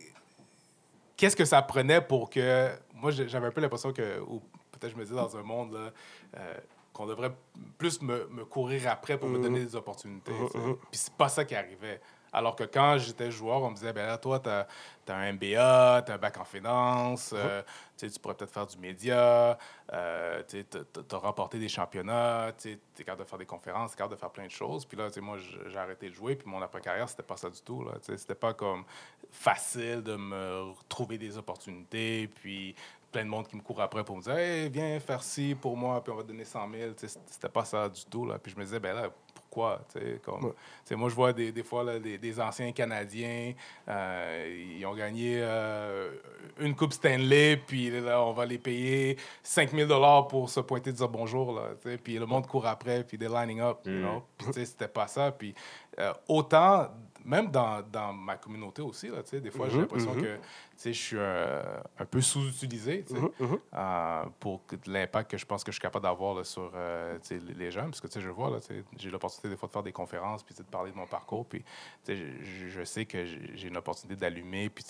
qu'est-ce 1.21 1.35
que 1.35 1.45
ça 1.45 1.61
prenait 1.61 2.01
pour 2.01 2.29
que. 2.31 2.71
Moi, 2.95 3.11
j'avais 3.11 3.45
un 3.47 3.51
peu 3.51 3.61
l'impression 3.61 3.93
que, 3.93 4.19
ou 4.21 4.41
peut-être 4.71 4.91
je 4.91 4.97
me 4.97 5.03
disais 5.03 5.15
dans 5.15 5.37
un 5.37 5.43
monde, 5.43 5.73
là, 5.73 5.91
euh, 6.37 6.53
qu'on 6.93 7.05
devrait 7.05 7.31
plus 7.77 8.01
me, 8.01 8.27
me 8.29 8.43
courir 8.43 8.89
après 8.89 9.17
pour 9.19 9.29
me 9.29 9.37
Mm-hmm. 9.37 9.41
donner 9.43 9.59
des 9.63 9.75
opportunités. 9.75 10.31
tu 10.51 10.59
sais. 10.59 10.65
Puis 10.89 10.99
c'est 10.99 11.13
pas 11.13 11.29
ça 11.29 11.45
qui 11.45 11.53
arrivait. 11.55 12.01
Alors 12.33 12.55
que 12.55 12.63
quand 12.63 12.97
j'étais 12.97 13.29
joueur, 13.29 13.61
on 13.61 13.71
me 13.71 13.75
disait, 13.75 13.91
ben 13.91 14.07
là, 14.07 14.17
toi, 14.17 14.39
t'as 14.39 14.65
as 15.07 15.13
un 15.13 15.33
MBA, 15.33 16.03
t'as 16.05 16.13
un 16.13 16.17
bac 16.17 16.37
en 16.37 16.45
finance, 16.45 17.33
euh, 17.35 17.61
tu 17.97 18.09
tu 18.09 18.17
pourrais 18.19 18.35
peut-être 18.35 18.53
faire 18.53 18.65
du 18.65 18.77
média, 18.77 19.57
euh, 19.91 20.41
tu 20.47 20.63
t'as 20.63 21.17
remporté 21.17 21.59
des 21.59 21.67
championnats, 21.67 22.53
tu 22.57 22.79
t'es 22.95 23.03
capable 23.03 23.25
de 23.25 23.29
faire 23.29 23.39
des 23.39 23.45
conférences, 23.45 23.91
t'es 23.91 23.97
capable 23.97 24.15
de 24.15 24.19
faire 24.19 24.29
plein 24.29 24.45
de 24.45 24.51
choses. 24.51 24.85
Puis 24.85 24.97
là, 24.97 25.11
tu 25.11 25.19
moi, 25.19 25.37
j'ai 25.37 25.77
arrêté 25.77 26.09
de 26.09 26.13
jouer, 26.13 26.35
puis 26.35 26.49
mon 26.49 26.61
après-carrière, 26.61 27.09
c'était 27.09 27.23
pas 27.23 27.35
ça 27.35 27.49
du 27.49 27.61
tout. 27.61 27.85
Tu 28.05 28.17
C'était 28.17 28.35
pas 28.35 28.53
comme 28.53 28.85
facile 29.29 30.01
de 30.01 30.15
me 30.15 30.71
trouver 30.87 31.17
des 31.17 31.37
opportunités, 31.37 32.29
puis 32.29 32.73
plein 33.11 33.23
de 33.25 33.29
monde 33.29 33.47
qui 33.47 33.55
me 33.55 33.61
court 33.61 33.81
après 33.81 34.03
pour 34.03 34.17
me 34.17 34.21
dire 34.21 34.35
hey, 34.37 34.69
viens 34.69 34.99
faire 34.99 35.21
ci 35.23 35.55
pour 35.59 35.75
moi, 35.77 36.03
puis 36.03 36.11
on 36.13 36.15
va 36.15 36.23
te 36.23 36.27
donner 36.29 36.45
100 36.45 36.69
000. 36.71 36.91
Tu 36.97 37.07
sais, 37.07 37.19
C'était 37.27 37.49
pas 37.49 37.65
ça 37.65 37.89
du 37.89 38.05
tout. 38.05 38.25
Là. 38.25 38.39
Puis 38.39 38.51
je 38.53 38.57
me 38.59 38.63
disais, 38.63 38.79
ben 38.79 38.93
là, 38.95 39.09
pourquoi? 39.33 39.81
Tu 39.93 39.99
sais, 39.99 40.21
Comme, 40.23 40.45
Ouais. 40.45 40.95
moi, 40.95 41.09
je 41.09 41.15
vois 41.15 41.33
des, 41.33 41.51
des 41.51 41.63
fois 41.63 41.83
là, 41.83 41.99
des, 41.99 42.17
des 42.17 42.39
anciens 42.39 42.71
Canadiens, 42.71 43.53
euh, 43.89 44.75
ils 44.77 44.85
ont 44.85 44.95
gagné 44.95 45.39
euh, 45.41 46.11
une 46.59 46.73
Coupe 46.75 46.93
Stanley, 46.93 47.57
puis 47.57 47.89
là, 48.01 48.21
on 48.23 48.31
va 48.31 48.45
les 48.45 48.57
payer 48.57 49.17
5 49.43 49.71
000 49.71 50.23
pour 50.29 50.49
se 50.49 50.61
pointer 50.61 50.91
et 50.91 50.93
dire 50.93 51.09
bonjour. 51.09 51.53
Là, 51.53 51.69
puis 52.03 52.17
le 52.17 52.25
monde 52.25 52.47
court 52.47 52.65
après, 52.65 53.03
puis 53.03 53.17
they're 53.17 53.29
lining 53.33 53.59
up. 53.59 53.79
You 53.85 53.91
Mm. 53.91 54.01
know? 54.01 54.23
Sais, 54.53 54.65
c'était 54.65 54.87
pas 54.87 55.07
ça. 55.07 55.31
Puis 55.31 55.53
euh, 55.99 56.13
autant, 56.29 56.87
même 57.25 57.51
dans, 57.51 57.81
dans 57.81 58.13
ma 58.13 58.35
communauté 58.37 58.81
aussi, 58.81 59.07
là, 59.07 59.17
des 59.39 59.51
fois, 59.51 59.69
j'ai 59.69 59.75
Mhm, 59.75 59.81
l'impression 59.81 60.13
mhm. 60.13 60.21
que 60.21 60.35
tu 60.37 60.41
sais, 60.77 60.93
je 60.93 60.99
suis 61.01 61.19
un, 61.19 61.61
un 61.99 62.05
peu 62.05 62.21
sous-utilisé 62.21 63.05
Mhm, 63.09 63.29
mhm. 63.39 63.59
euh, 63.73 64.23
pour 64.39 64.65
que- 64.65 64.75
l'impact 64.87 65.31
que 65.31 65.37
je 65.37 65.45
pense 65.45 65.63
que 65.63 65.71
je 65.71 65.75
suis 65.75 65.81
capable 65.81 66.03
d'avoir 66.03 66.45
sur 66.45 66.71
euh, 66.75 67.17
les 67.55 67.71
jeunes. 67.71 67.91
Parce 67.91 68.01
que 68.01 68.19
je 68.19 68.29
vois, 68.29 68.59
j'ai 68.97 69.09
l'opportunité 69.11 69.49
des 69.49 69.55
fois 69.57 69.67
de 69.67 69.73
faire 69.73 69.83
des 69.83 69.91
conférences, 69.91 70.43
puis 70.43 70.55
de 70.55 70.63
parler 70.63 70.91
de 70.91 70.97
mon 70.97 71.07
parcours. 71.07 71.45
Puis 71.45 71.63
je, 72.07 72.83
sais 72.83 73.05
que 73.05 73.25
j'ai 73.25 73.67
une 73.67 73.77
opportunité 73.77 74.15
d'allumer, 74.19 74.69
puis 74.69 74.83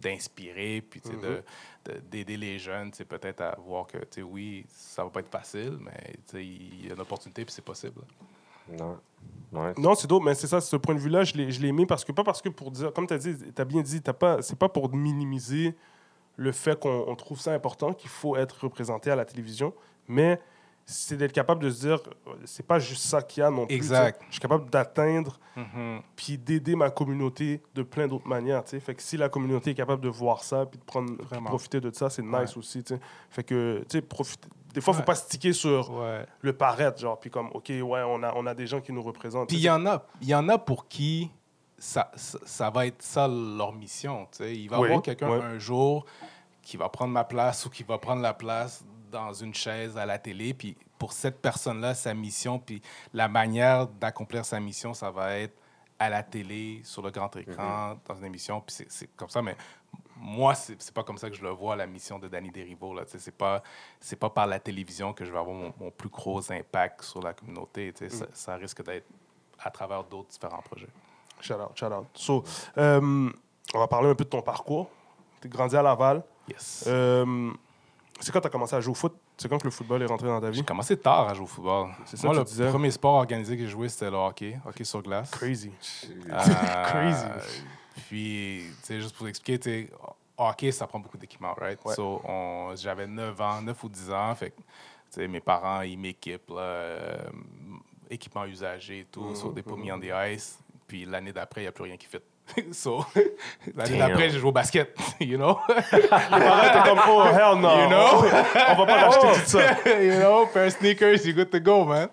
d'inspirer, 0.00 0.80
puis 0.80 1.02
d'aider 2.10 2.36
les 2.36 2.58
jeunes, 2.58 2.90
peut-être 2.90 3.40
à 3.42 3.56
voir 3.60 3.86
que, 3.86 4.20
oui, 4.22 4.64
ça 4.68 5.04
va 5.04 5.10
pas 5.10 5.20
être 5.20 5.30
facile, 5.30 5.78
mais 5.80 6.14
il 6.40 6.86
y 6.86 6.90
a 6.90 6.94
une 6.94 7.00
opportunité, 7.00 7.44
puis 7.44 7.52
c'est 7.52 7.64
possible. 7.64 8.00
Non. 8.70 8.98
Ouais. 9.52 9.72
Non, 9.78 9.94
c'est 9.94 10.06
d'autres, 10.08 10.24
mais 10.24 10.34
c'est 10.34 10.48
ça, 10.48 10.60
ce 10.60 10.74
point 10.76 10.94
de 10.94 11.00
vue-là, 11.00 11.22
je 11.22 11.34
l'ai 11.36 11.68
aimé 11.68 11.86
parce 11.86 12.04
que, 12.04 12.10
pas 12.12 12.24
parce 12.24 12.42
que 12.42 12.48
pour 12.48 12.70
dire, 12.72 12.92
comme 12.92 13.06
tu 13.06 13.14
as 13.14 13.18
dit, 13.18 13.36
tu 13.54 13.62
as 13.62 13.64
bien 13.64 13.82
dit, 13.82 14.00
c'est 14.40 14.58
pas 14.58 14.68
pour 14.68 14.92
minimiser 14.94 15.74
le 16.36 16.50
fait 16.50 16.78
qu'on 16.78 17.04
on 17.06 17.14
trouve 17.14 17.38
ça 17.38 17.52
important, 17.52 17.92
qu'il 17.92 18.10
faut 18.10 18.34
être 18.36 18.64
représenté 18.64 19.10
à 19.10 19.16
la 19.16 19.24
télévision, 19.24 19.72
mais 20.08 20.40
c'est 20.86 21.16
d'être 21.16 21.32
capable 21.32 21.62
de 21.62 21.70
se 21.70 21.80
dire, 21.86 22.00
c'est 22.44 22.66
pas 22.66 22.78
juste 22.80 23.04
ça 23.04 23.22
qu'il 23.22 23.42
y 23.42 23.44
a 23.46 23.50
non 23.50 23.66
plus. 23.66 23.74
Exact. 23.76 24.20
Je 24.26 24.32
suis 24.32 24.40
capable 24.40 24.68
d'atteindre 24.68 25.38
puis 26.16 26.36
d'aider 26.36 26.74
ma 26.74 26.90
communauté 26.90 27.62
de 27.76 27.82
plein 27.84 28.08
d'autres 28.08 28.26
manières, 28.26 28.64
tu 28.64 28.70
sais. 28.70 28.80
Fait 28.80 28.94
que 28.96 29.00
si 29.02 29.16
la 29.16 29.28
communauté 29.28 29.70
est 29.70 29.74
capable 29.74 30.02
de 30.02 30.08
voir 30.08 30.42
ça 30.42 30.66
puis 30.66 30.78
de 30.80 30.84
prendre, 30.84 31.08
puis 31.14 31.16
de 31.18 31.22
Vraiment. 31.22 31.46
profiter 31.50 31.80
de 31.80 31.90
ça, 31.94 32.10
c'est 32.10 32.22
nice 32.22 32.32
Ouais. 32.32 32.58
aussi, 32.58 32.82
tu 32.82 32.94
sais. 32.96 33.00
Fait 33.30 33.44
que, 33.44 33.78
tu 33.88 33.98
sais, 33.98 34.02
profiter. 34.02 34.48
Des 34.74 34.80
fois, 34.80 34.92
faut 34.92 34.98
Ouais. 35.00 35.04
pas 35.06 35.14
se 35.14 35.28
tiquer 35.28 35.52
sur 35.52 35.90
Ouais. 35.92 36.26
le 36.42 36.52
paraître, 36.52 36.98
genre, 37.00 37.18
puis 37.18 37.30
comme, 37.30 37.48
OK, 37.54 37.68
ouais, 37.70 37.80
on 38.06 38.22
a, 38.22 38.32
on 38.34 38.44
a 38.46 38.54
des 38.54 38.66
gens 38.66 38.80
qui 38.80 38.92
nous 38.92 39.02
représentent. 39.02 39.48
Puis 39.48 39.56
il 39.58 39.62
y 39.62 39.70
en 39.70 39.86
a, 39.86 40.04
il 40.20 40.28
y 40.28 40.34
en 40.34 40.48
a 40.48 40.58
pour 40.58 40.88
qui 40.88 41.30
ça, 41.78 42.10
ça, 42.16 42.38
ça 42.44 42.70
va 42.70 42.86
être 42.86 43.00
ça 43.02 43.26
leur 43.28 43.72
mission. 43.72 44.26
tu 44.32 44.38
sais. 44.38 44.54
Il 44.56 44.68
va 44.68 44.76
y 44.76 44.80
Oui, 44.80 44.86
avoir 44.88 45.02
quelqu'un 45.02 45.30
ouais. 45.30 45.42
un 45.42 45.58
jour 45.58 46.04
qui 46.62 46.76
va 46.76 46.88
prendre 46.88 47.12
ma 47.12 47.24
place 47.24 47.64
ou 47.66 47.70
qui 47.70 47.82
va 47.82 47.98
prendre 47.98 48.20
la 48.22 48.34
place 48.34 48.84
dans 49.10 49.32
une 49.32 49.54
chaise 49.54 49.96
à 49.96 50.06
la 50.06 50.18
télé. 50.18 50.54
Puis 50.54 50.76
pour 50.98 51.12
cette 51.12 51.40
personne-là, 51.40 51.94
sa 51.94 52.14
mission, 52.14 52.58
puis 52.58 52.80
la 53.12 53.28
manière 53.28 53.86
d'accomplir 53.86 54.44
sa 54.44 54.58
mission, 54.60 54.92
ça 54.94 55.10
va 55.10 55.36
être 55.38 55.54
à 55.98 56.08
la 56.10 56.22
télé, 56.24 56.80
sur 56.84 57.02
le 57.02 57.10
grand 57.10 57.34
écran, 57.36 57.96
dans 58.06 58.14
une 58.16 58.24
émission, 58.24 58.60
puis 58.60 58.74
c'est- 58.74 58.90
c'est 58.90 59.06
comme 59.16 59.28
ça. 59.28 59.40
Mais 59.42 59.56
moi, 60.26 60.54
c'est 60.54 60.90
pas 60.94 61.02
comme 61.04 61.18
ça 61.18 61.28
que 61.28 61.36
je 61.36 61.42
le 61.42 61.50
vois, 61.50 61.76
la 61.76 61.86
mission 61.86 62.18
de 62.18 62.28
Danny 62.28 62.50
Derivo. 62.50 62.98
C'est 63.06 63.36
pas, 63.36 63.62
pas 64.18 64.30
par 64.30 64.46
la 64.46 64.58
télévision 64.58 65.12
que 65.12 65.22
je 65.22 65.30
vais 65.30 65.38
avoir 65.38 65.54
mon, 65.54 65.72
mon 65.78 65.90
plus 65.90 66.08
gros 66.08 66.50
impact 66.50 67.02
sur 67.02 67.20
la 67.20 67.34
communauté. 67.34 67.92
sais. 67.94 68.08
Ça, 68.08 68.24
ça 68.32 68.56
risque 68.56 68.82
d'être 68.82 69.06
à 69.58 69.70
travers 69.70 70.02
d'autres 70.02 70.30
différents 70.30 70.62
projets. 70.62 70.88
Shout 71.40 71.54
out, 71.54 71.72
shout 71.78 71.86
out. 71.92 72.06
So, 72.14 72.42
euh, 72.78 73.30
on 73.74 73.78
va 73.78 73.86
parler 73.86 74.08
un 74.08 74.14
peu 74.14 74.24
de 74.24 74.30
ton 74.30 74.40
parcours. 74.40 74.88
Tu 75.42 75.46
es 75.46 75.50
grandi 75.50 75.76
à 75.76 75.82
Laval. 75.82 76.22
Yes. 76.48 76.84
Euh, 76.86 77.50
c'est 78.18 78.32
quand 78.32 78.40
tu 78.40 78.46
as 78.46 78.50
commencé 78.50 78.74
à 78.76 78.80
jouer 78.80 78.92
au 78.92 78.94
foot? 78.94 79.14
C'est 79.36 79.48
quand 79.50 79.58
que 79.58 79.64
le 79.64 79.70
football 79.72 80.00
est 80.02 80.06
rentré 80.06 80.26
dans 80.28 80.40
ta 80.40 80.48
vie? 80.48 80.56
J'ai 80.56 80.64
commencé 80.64 80.96
tard 80.96 81.28
à 81.28 81.34
jouer 81.34 81.44
au 81.44 81.48
football. 81.48 81.88
C'est 82.06 82.16
ça 82.16 82.26
Moi, 82.28 82.34
que 82.34 82.38
le 82.40 82.44
disais. 82.46 82.68
premier 82.70 82.90
sport 82.90 83.14
organisé 83.16 83.58
que 83.58 83.64
j'ai 83.64 83.68
joué, 83.68 83.90
c'était 83.90 84.10
le 84.10 84.16
hockey, 84.16 84.58
hockey 84.64 84.84
sur 84.84 85.02
glace. 85.02 85.30
Crazy. 85.32 85.70
Euh, 86.30 86.38
Crazy. 86.86 87.26
Puis, 88.08 88.64
tu 88.80 88.86
sais, 88.86 89.00
juste 89.00 89.16
pour 89.16 89.28
expliquer, 89.28 89.58
tu 89.58 89.70
sais, 89.70 89.90
hockey, 90.36 90.72
ça 90.72 90.86
prend 90.86 90.98
beaucoup 90.98 91.18
d'équipement, 91.18 91.54
right? 91.54 91.78
Ouais. 91.84 91.94
So, 91.94 92.22
j'avais 92.76 93.06
9 93.06 93.40
ans, 93.40 93.62
9 93.62 93.84
ou 93.84 93.88
10 93.88 94.10
ans, 94.10 94.34
fait 94.34 94.50
que, 94.50 94.56
tu 94.56 94.64
sais, 95.10 95.28
mes 95.28 95.40
parents, 95.40 95.82
ils 95.82 95.98
m'équipent, 95.98 96.52
euh, 96.52 97.18
équipement 98.10 98.44
usagé 98.44 99.00
et 99.00 99.04
tout, 99.04 99.34
so, 99.34 99.52
they 99.52 99.62
put 99.62 99.76
me 99.76 99.92
on 99.92 99.98
the 99.98 100.12
ice. 100.32 100.58
Puis 100.86 101.06
l'année 101.06 101.32
d'après, 101.32 101.62
il 101.62 101.64
n'y 101.64 101.68
a 101.68 101.72
plus 101.72 101.84
rien 101.84 101.96
qui 101.96 102.06
fit. 102.06 102.18
so, 102.72 103.04
l'année 103.74 103.96
d'après, 103.96 104.28
j'ai 104.28 104.38
joué 104.38 104.48
au 104.48 104.52
basket, 104.52 104.94
you 105.20 105.38
know? 105.38 105.58
T'es 105.90 106.08
comme, 106.84 107.00
oh, 107.08 107.24
hell 107.24 107.58
no. 107.58 107.80
You 107.80 107.88
know? 107.88 108.24
on 108.68 108.74
va 108.74 108.86
pas 108.86 109.08
racheter 109.08 109.40
tout 109.40 109.46
ça. 109.46 109.90
you 110.02 110.18
know, 110.18 110.46
pair 110.46 110.66
of 110.66 110.72
sneakers, 110.72 111.24
you're 111.24 111.34
good 111.34 111.50
to 111.50 111.60
go, 111.60 111.84
man. 111.84 112.08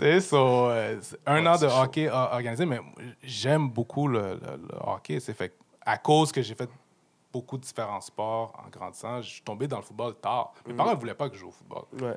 Sais, 0.00 0.20
so, 0.20 0.36
euh, 0.68 0.96
c'est 1.00 1.18
un 1.26 1.44
an 1.46 1.56
de 1.58 1.66
hockey 1.66 2.08
organisé, 2.10 2.64
mais 2.66 2.80
j'aime 3.22 3.68
beaucoup 3.68 4.08
le, 4.08 4.34
le- 4.34 4.56
le 4.68 4.78
hockey. 4.86 5.20
C'est 5.20 5.34
fait 5.34 5.54
à 5.84 5.98
cause 5.98 6.32
que 6.32 6.42
j'ai 6.42 6.54
fait 6.54 6.68
beaucoup 7.32 7.56
de 7.56 7.62
différents 7.62 8.00
sports 8.00 8.52
en 8.58 8.68
grandissant, 8.70 9.22
je 9.22 9.28
suis 9.28 9.42
tombé 9.42 9.68
dans 9.68 9.76
le 9.76 9.82
football 9.82 10.14
tard. 10.16 10.52
Mes 10.66 10.74
parents 10.74 10.90
ne 10.94 10.98
voulaient 10.98 11.14
pas 11.14 11.28
que 11.28 11.34
je 11.36 11.40
joue 11.40 11.48
au 11.48 11.52
football. 11.52 11.84
Ouais. 12.00 12.16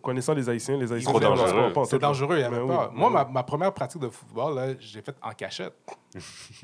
Connaissant 0.00 0.32
les 0.32 0.48
Haïtiens, 0.48 0.76
les 0.76 0.92
Haïtiens, 0.92 1.12
c'est 1.12 1.20
dangereux. 1.20 1.72
C'est 1.86 1.98
dangereux, 1.98 2.36
il 2.36 2.40
y 2.42 2.44
avait 2.44 2.64
pas. 2.66 2.90
Moi, 2.94 3.26
ma, 3.30 3.42
première 3.42 3.72
pratique 3.74 4.00
de 4.00 4.08
football, 4.08 4.76
j'ai 4.78 5.02
fait 5.02 5.14
en 5.20 5.32
cachette. 5.32 5.74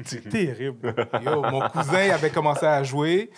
C'est 0.04 0.26
terrible. 0.30 0.94
Yo, 1.22 1.42
mon 1.42 1.68
cousin 1.68 2.04
il 2.04 2.10
avait 2.12 2.30
commencé 2.30 2.64
à 2.64 2.82
jouer. 2.82 3.30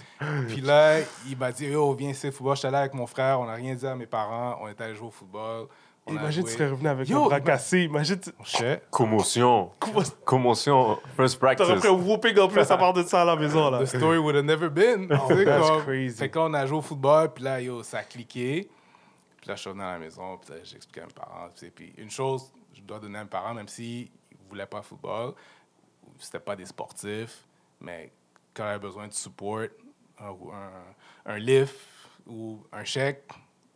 Puis 0.48 0.60
là, 0.60 1.00
il 1.26 1.36
m'a 1.36 1.50
dit 1.50 1.66
Yo, 1.66 1.92
viens 1.94 2.10
ici, 2.10 2.30
football. 2.30 2.54
J'étais 2.56 2.70
là 2.70 2.80
avec 2.80 2.94
mon 2.94 3.06
frère. 3.06 3.40
On 3.40 3.46
n'a 3.46 3.54
rien 3.54 3.74
dit 3.74 3.86
à 3.86 3.96
mes 3.96 4.06
parents. 4.06 4.58
On 4.60 4.68
est 4.68 4.80
allé 4.80 4.94
jouer 4.94 5.08
au 5.08 5.10
football. 5.10 5.66
Imagine, 6.06 6.44
tu 6.44 6.50
serais 6.50 6.68
revenu 6.68 6.88
avec 6.88 7.08
Yo, 7.08 7.24
un 7.24 7.26
bras 7.28 7.40
cassé. 7.40 7.82
Imagine, 7.84 8.20
tu 8.20 8.30
Shit. 8.44 8.82
Commotion. 8.90 9.70
Commotion. 10.24 10.98
First 11.16 11.40
t'aurais 11.40 11.56
practice. 11.56 11.78
pris 11.80 11.88
un 11.88 11.92
whooping 11.92 12.38
en 12.38 12.48
plus 12.48 12.70
à 12.70 12.76
part 12.76 12.92
de 12.92 13.02
ça 13.04 13.22
à 13.22 13.24
la 13.24 13.36
maison. 13.36 13.70
Là. 13.70 13.80
The 13.84 13.86
story 13.86 14.18
would 14.18 14.36
have 14.36 14.44
never 14.44 14.68
been. 14.68 15.08
Oh, 15.10 15.28
that's 15.34 15.66
comme- 15.68 15.82
crazy. 15.84 16.16
Fait 16.18 16.28
que 16.28 16.38
là, 16.38 16.44
on 16.44 16.54
a 16.54 16.66
joué 16.66 16.78
au 16.78 16.82
football, 16.82 17.32
puis 17.32 17.44
là, 17.44 17.60
yo, 17.60 17.82
ça 17.82 17.98
a 17.98 18.02
cliqué. 18.02 18.68
Puis 19.40 19.48
là, 19.48 19.54
je 19.56 19.60
suis 19.60 19.68
revenu 19.70 19.82
à 19.84 19.92
la 19.92 19.98
maison, 19.98 20.36
puis 20.38 20.50
là, 20.54 20.60
j'ai 20.62 20.76
expliqué 20.76 21.00
à 21.00 21.06
mes 21.06 21.12
parents. 21.12 21.48
Puis 21.74 21.92
une 21.96 22.10
chose, 22.10 22.52
je 22.74 22.82
dois 22.82 22.98
donner 22.98 23.18
à 23.18 23.24
mes 23.24 23.30
parents, 23.30 23.54
même 23.54 23.68
s'ils 23.68 24.10
ne 24.32 24.48
voulaient 24.48 24.66
pas 24.66 24.78
le 24.78 24.82
football, 24.82 25.32
c'était 26.18 26.38
pas 26.40 26.54
des 26.56 26.66
sportifs, 26.66 27.46
mais 27.80 28.12
quand 28.52 28.64
j'avais 28.64 28.78
besoin 28.78 29.08
de 29.08 29.12
support, 29.12 29.66
un, 30.20 30.26
un, 30.28 31.32
un 31.34 31.38
lift 31.38 31.76
ou 32.26 32.62
un 32.72 32.84
chèque, 32.84 33.24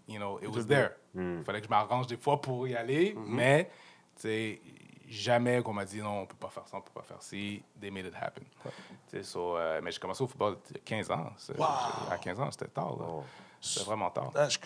you 0.06 0.16
know, 0.18 0.38
it 0.42 0.48
was 0.48 0.64
there. 0.66 0.90
Il 1.18 1.44
fallait 1.44 1.61
que 1.61 1.66
je 1.66 1.70
m'arrange 1.70 2.07
des 2.07 2.16
fois 2.16 2.40
pour 2.40 2.66
y 2.68 2.74
aller, 2.74 3.14
mais, 3.26 3.70
tu 4.16 4.22
sais, 4.22 4.61
jamais 5.09 5.62
qu'on 5.62 5.72
m'a 5.72 5.85
dit 5.85 6.00
non, 6.00 6.20
on 6.22 6.26
peut 6.26 6.37
pas 6.38 6.48
faire 6.50 6.66
ça, 6.68 6.76
on 6.76 6.81
peut 6.81 6.90
pas 6.94 7.02
faire 7.02 7.22
ci. 7.22 7.62
They 7.81 7.90
made 7.90 8.07
it 8.07 8.14
happen. 8.20 8.44
Tu 8.62 8.70
sais, 9.16 9.22
so, 9.22 9.57
euh, 9.57 9.81
mais 9.83 9.90
j'ai 9.90 9.98
commencé 9.98 10.22
au 10.22 10.26
football 10.26 10.59
il 10.70 10.74
y 10.76 10.78
a 10.78 10.83
15 10.85 11.11
ans. 11.11 11.33
À 12.11 12.18
15 12.18 12.40
ans, 12.40 12.50
c'était 12.50 12.66
tard. 12.68 12.96
Oh. 13.00 13.22
C'était 13.61 13.87
vraiment 13.87 14.11
tard. 14.11 14.31
Ah, 14.37 14.46
Est-ce 14.46 14.59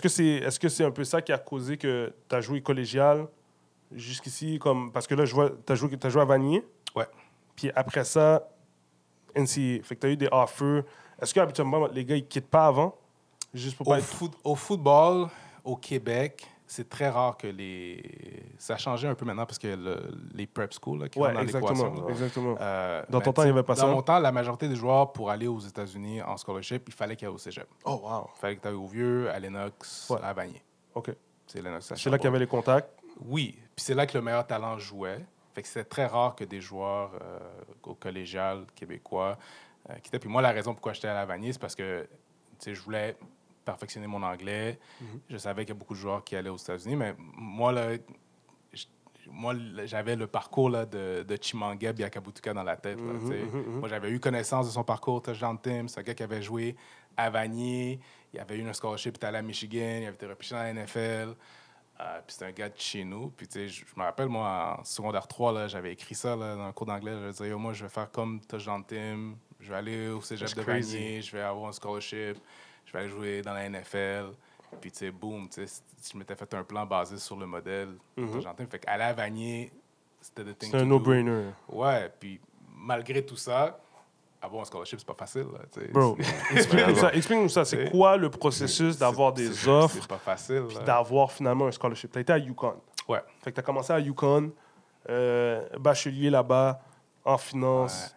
que 0.00 0.08
c'est 0.08 0.24
est 0.36 0.48
-ce 0.48 0.68
c'est 0.68 0.84
un 0.84 0.90
peu 0.90 1.04
ça 1.04 1.20
qui 1.20 1.32
a 1.32 1.38
causé 1.38 1.76
que 1.76 2.14
tu 2.28 2.34
as 2.34 2.40
joué 2.40 2.62
collégial 2.62 3.26
jusqu'ici? 3.92 4.58
comme 4.58 4.90
Parce 4.92 5.06
que 5.06 5.14
là, 5.14 5.24
je 5.24 5.34
vois, 5.34 5.50
tu 5.50 5.72
as, 5.72 5.74
joué 5.76 5.96
t'as 5.98 6.08
joué 6.10 6.22
à 6.22 6.24
Vanier. 6.24 6.64
Ouais. 6.94 7.06
Puis 7.56 7.70
après 7.74 8.04
ça, 8.04 8.48
NCA. 9.34 9.82
Fait 9.82 9.94
que 9.96 10.00
tu 10.00 10.06
as 10.06 10.10
eu 10.10 10.16
des 10.16 10.28
offers. 10.30 10.84
Est-ce 11.20 11.34
qu'habituellement, 11.34 11.86
les 11.88 12.04
gars, 12.04 12.16
ils 12.16 12.26
quittent 12.26 12.48
pas 12.48 12.66
avant? 12.68 12.94
Juste 13.52 13.76
pour 13.76 13.88
Au, 13.88 13.90
pas 13.90 13.98
être. 13.98 14.04
foot- 14.06 14.38
au 14.44 14.54
football, 14.54 15.28
au 15.68 15.76
Québec, 15.76 16.46
c'est 16.66 16.88
très 16.88 17.08
rare 17.08 17.36
que 17.36 17.46
les. 17.46 18.42
Ça 18.58 18.74
a 18.74 18.76
changé 18.76 19.08
un 19.08 19.14
peu 19.14 19.24
maintenant 19.24 19.46
parce 19.46 19.58
que 19.58 19.68
le- 19.68 20.10
les 20.34 20.46
prep 20.46 20.72
schools 20.72 20.98
là, 21.00 21.08
qui 21.08 21.18
Ouais, 21.18 21.32
dans 21.32 21.40
exactement. 21.40 22.56
Euh, 22.60 23.02
Dans 23.08 23.20
ton 23.20 23.32
temps, 23.32 23.42
il 23.42 23.48
y 23.48 23.50
avait 23.50 23.62
pas 23.62 23.74
dans 23.74 23.80
ça? 23.80 23.86
mon 23.86 24.02
temps, 24.02 24.18
la 24.18 24.32
majorité 24.32 24.68
des 24.68 24.76
joueurs, 24.76 25.12
pour 25.12 25.30
aller 25.30 25.46
aux 25.46 25.60
États-Unis 25.60 26.20
en 26.22 26.36
scholarship, 26.36 26.82
il 26.88 26.92
fallait 26.94 27.16
qu'il 27.16 27.26
y 27.26 27.30
ait 27.30 27.34
au 27.34 27.38
cégep. 27.38 27.66
Oh, 27.84 28.00
wow. 28.04 28.28
Il 28.36 28.38
fallait 28.40 28.56
que 28.56 28.62
tu 28.62 28.68
ailles 28.68 28.74
au 28.74 28.86
Vieux, 28.86 29.30
à 29.30 29.38
Lennox, 29.38 30.10
Ouais. 30.10 30.18
à 30.22 30.32
Vanier. 30.32 30.62
OK. 30.94 31.10
C'est 31.46 31.62
Lennox. 31.62 31.92
C'est 31.94 32.10
là 32.10 32.18
qu'il 32.18 32.24
y 32.26 32.28
avait 32.28 32.38
les 32.40 32.46
contacts? 32.46 32.90
Oui, 33.24 33.56
puis 33.74 33.84
c'est 33.84 33.94
là 33.94 34.06
que 34.06 34.16
le 34.18 34.22
meilleur 34.22 34.46
talent 34.46 34.76
jouait. 34.78 35.24
Fait 35.54 35.62
que 35.62 35.68
c'était 35.68 35.84
très 35.84 36.06
rare 36.06 36.34
que 36.36 36.44
des 36.44 36.60
joueurs 36.60 37.12
euh, 37.22 37.38
au 37.84 37.94
collégial 37.94 38.64
québécois 38.74 39.38
euh, 39.88 39.94
quittaient. 40.02 40.18
Puis 40.18 40.28
moi, 40.28 40.42
la 40.42 40.50
raison 40.52 40.72
pourquoi 40.74 40.92
j'étais 40.92 41.08
à 41.08 41.14
la 41.14 41.24
Vanier, 41.24 41.52
c'est 41.52 41.58
parce 41.60 41.74
que 41.74 42.02
tu 42.02 42.08
sais, 42.58 42.74
je 42.74 42.80
voulais 42.82 43.16
perfectionner 43.68 44.06
mon 44.06 44.22
anglais. 44.22 44.78
Je 45.28 45.36
savais 45.36 45.62
qu'il 45.64 45.74
y 45.74 45.76
a 45.76 45.78
beaucoup 45.78 45.94
de 45.94 45.98
joueurs 45.98 46.24
qui 46.24 46.36
allaient 46.36 46.48
aux 46.48 46.56
États-Unis, 46.56 46.96
mais 46.96 47.14
moi, 47.18 47.70
là, 47.72 47.96
moi, 49.30 49.54
j'avais 49.84 50.16
le 50.16 50.26
parcours 50.26 50.70
là, 50.70 50.86
de, 50.86 51.22
de 51.22 51.38
Chimanga 51.40 51.92
Biakabutuka 51.92 52.54
dans 52.54 52.62
la 52.62 52.76
tête. 52.76 52.98
là, 52.98 53.12
tu 53.20 53.28
sais. 53.28 53.44
Moi, 53.78 53.86
j'avais 53.88 54.10
eu 54.10 54.18
connaissance 54.20 54.66
de 54.66 54.72
son 54.72 54.84
parcours, 54.84 55.20
touchdown 55.20 55.58
team. 55.60 55.86
C'est 55.86 56.00
un 56.00 56.02
gars 56.02 56.14
qui 56.14 56.22
avait 56.22 56.40
joué 56.40 56.76
à 57.14 57.28
Vanier. 57.28 58.00
Il 58.32 58.40
avait 58.40 58.56
eu 58.56 58.66
un 58.66 58.72
scholarship, 58.72 59.14
il 59.14 59.16
était 59.16 59.26
allé 59.26 59.38
à 59.38 59.42
Michigan. 59.42 59.98
Il 60.00 60.06
avait 60.06 60.14
été 60.14 60.26
repêché 60.26 60.54
dans 60.54 60.62
la 60.62 60.72
NFL. 60.72 61.34
Euh, 62.00 62.20
puis 62.26 62.32
c'était 62.32 62.46
un 62.46 62.52
gars 62.52 62.68
de 62.70 62.78
chez 62.78 63.04
nous. 63.04 63.28
Puis 63.36 63.48
tu 63.48 63.58
sais, 63.58 63.68
je, 63.68 63.84
me 63.96 64.02
rappelle, 64.02 64.28
moi, 64.28 64.78
en 64.80 64.84
secondaire 64.84 65.26
3, 65.26 65.52
là, 65.52 65.68
j'avais 65.68 65.92
écrit 65.92 66.14
ça 66.14 66.34
là, 66.34 66.56
dans 66.56 66.64
un 66.64 66.72
cours 66.72 66.86
d'anglais. 66.86 67.12
Je 67.26 67.30
disais, 67.30 67.50
moi, 67.54 67.74
je 67.74 67.84
vais 67.84 67.90
faire 67.90 68.10
comme 68.10 68.40
touchdown 68.40 68.82
team. 68.84 69.36
Je 69.60 69.68
vais 69.68 69.76
aller 69.76 70.08
au 70.08 70.22
cégep 70.22 70.54
de. 70.54 70.62
Vanier. 70.62 71.20
Je 71.20 71.36
vais 71.36 71.42
avoir 71.42 71.68
un 71.68 71.72
scholarship. 71.72 72.38
Je 72.88 72.92
vais 72.94 73.00
aller 73.00 73.10
jouer 73.10 73.42
dans 73.42 73.52
la 73.52 73.68
NFL. 73.68 74.30
Puis, 74.80 74.90
tu 74.90 74.98
sais, 74.98 75.10
boum, 75.10 75.46
tu 75.48 75.66
sais, 75.66 75.82
je 76.10 76.16
m'étais 76.16 76.34
fait 76.34 76.52
un 76.54 76.64
plan 76.64 76.86
basé 76.86 77.18
sur 77.18 77.36
le 77.36 77.44
modèle 77.46 77.90
touchdown 78.16 78.54
team. 78.56 78.66
Fait 78.70 78.78
qu'aller 78.78 79.04
à 79.04 79.12
Vanier, 79.12 79.70
c'était 80.20 80.44
the 80.44 80.58
thing 80.58 80.70
C'est 80.70 80.78
un 80.78 80.86
no-brainer. 80.86 81.50
Ouais, 81.68 82.10
puis 82.18 82.40
malgré 82.74 83.24
tout 83.24 83.36
ça, 83.36 83.78
avoir 84.40 84.62
un 84.62 84.64
scholarship, 84.64 84.98
c'est 84.98 85.06
pas 85.06 85.14
facile. 85.14 85.46
Là. 85.52 85.86
Bro, 85.92 86.16
explique-nous 87.12 87.48
ça. 87.50 87.64
C'est 87.66 87.90
quoi 87.90 88.16
le 88.16 88.30
processus 88.30 88.96
d'avoir 88.96 89.34
des 89.34 89.68
offres 89.68 89.98
C'est 90.00 90.08
pas 90.08 90.16
facile. 90.18 90.64
puis 90.68 90.78
d'avoir 90.86 91.30
finalement 91.30 91.66
un 91.66 91.72
scholarship? 91.72 92.10
Tu 92.10 92.18
as 92.18 92.20
été 92.22 92.32
à 92.32 92.38
Yukon. 92.38 92.76
Ouais. 93.06 93.20
Fait 93.42 93.50
que 93.50 93.56
tu 93.56 93.60
as 93.60 93.64
commencé 93.64 93.92
à 93.92 93.98
Yukon, 94.00 94.50
euh, 95.10 95.66
bachelier 95.78 96.30
là-bas, 96.30 96.80
en 97.24 97.36
finance. 97.36 98.14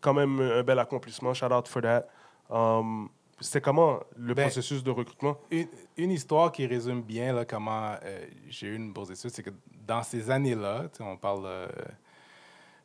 Quand 0.00 0.14
même 0.14 0.40
un 0.40 0.62
bel 0.62 0.78
accomplissement. 0.78 1.32
Shout 1.34 1.52
out 1.52 1.68
for 1.68 1.82
that. 1.82 2.06
Um, 2.50 3.08
C'était 3.40 3.60
comment 3.60 4.00
le 4.16 4.34
Ben, 4.34 4.42
processus 4.44 4.82
de 4.84 4.90
recrutement? 4.90 5.38
Une, 5.50 5.66
une 5.96 6.10
histoire 6.10 6.52
qui 6.52 6.66
résume 6.66 7.02
bien 7.02 7.32
là, 7.32 7.44
comment 7.44 7.94
euh, 8.04 8.26
j'ai 8.48 8.66
eu 8.68 8.76
une 8.76 8.92
bourse 8.92 9.08
d'études, 9.08 9.30
c'est 9.30 9.42
que 9.42 9.50
dans 9.86 10.02
ces 10.02 10.30
années-là, 10.30 10.88
on 11.00 11.16
parle 11.16 11.44
euh, 11.46 11.68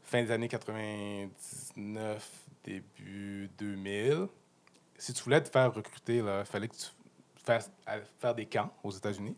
fin 0.03 0.23
des 0.23 0.31
années 0.31 0.47
99, 0.47 2.31
début 2.63 3.49
2000, 3.57 4.27
si 4.97 5.13
tu 5.13 5.23
voulais 5.23 5.41
te 5.43 5.49
faire 5.49 5.73
recruter, 5.73 6.17
il 6.17 6.43
fallait 6.45 6.67
que 6.67 6.75
tu 6.75 6.87
fasses 7.43 7.69
à- 7.85 7.99
faire 8.19 8.33
des 8.33 8.45
camps 8.45 8.71
aux 8.83 8.91
États-Unis. 8.91 9.35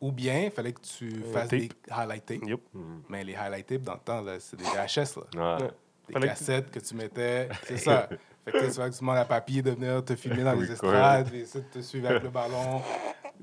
Ou 0.00 0.12
bien, 0.12 0.44
il 0.44 0.50
fallait 0.50 0.72
que 0.72 0.80
tu 0.80 1.22
fasses 1.32 1.48
tape. 1.48 1.58
des 1.60 1.68
highlight 1.90 2.24
tapes. 2.26 2.44
Yep. 2.46 2.60
Mais 3.08 3.24
les 3.24 3.34
highlight 3.34 3.66
tapes, 3.66 3.82
dans 3.82 3.94
le 3.94 4.00
temps, 4.00 4.24
c'est 4.38 4.56
des 4.56 4.64
VHS. 4.64 5.18
Là. 5.36 5.58
Des 6.06 6.12
Fallait 6.14 6.26
que- 6.28 6.32
cassettes 6.32 6.70
que 6.70 6.78
tu 6.78 6.94
mettais. 6.94 7.48
C'est 7.64 7.76
ça. 7.78 8.08
Fait 8.52 8.58
que 8.58 8.66
tu 8.66 8.72
vois 8.72 8.88
que 8.88 8.94
tu 8.94 9.00
demandes 9.00 9.16
à 9.18 9.24
papy 9.24 9.62
de 9.62 9.70
venir 9.70 10.04
te 10.04 10.14
filmer 10.16 10.42
dans 10.42 10.52
les 10.60 10.70
estrades, 10.70 11.28
puis 11.28 11.40
essayer 11.40 11.64
de 11.64 11.70
te 11.70 11.84
suivre 11.84 12.08
avec 12.10 12.22
le 12.22 12.30
ballon. 12.30 12.82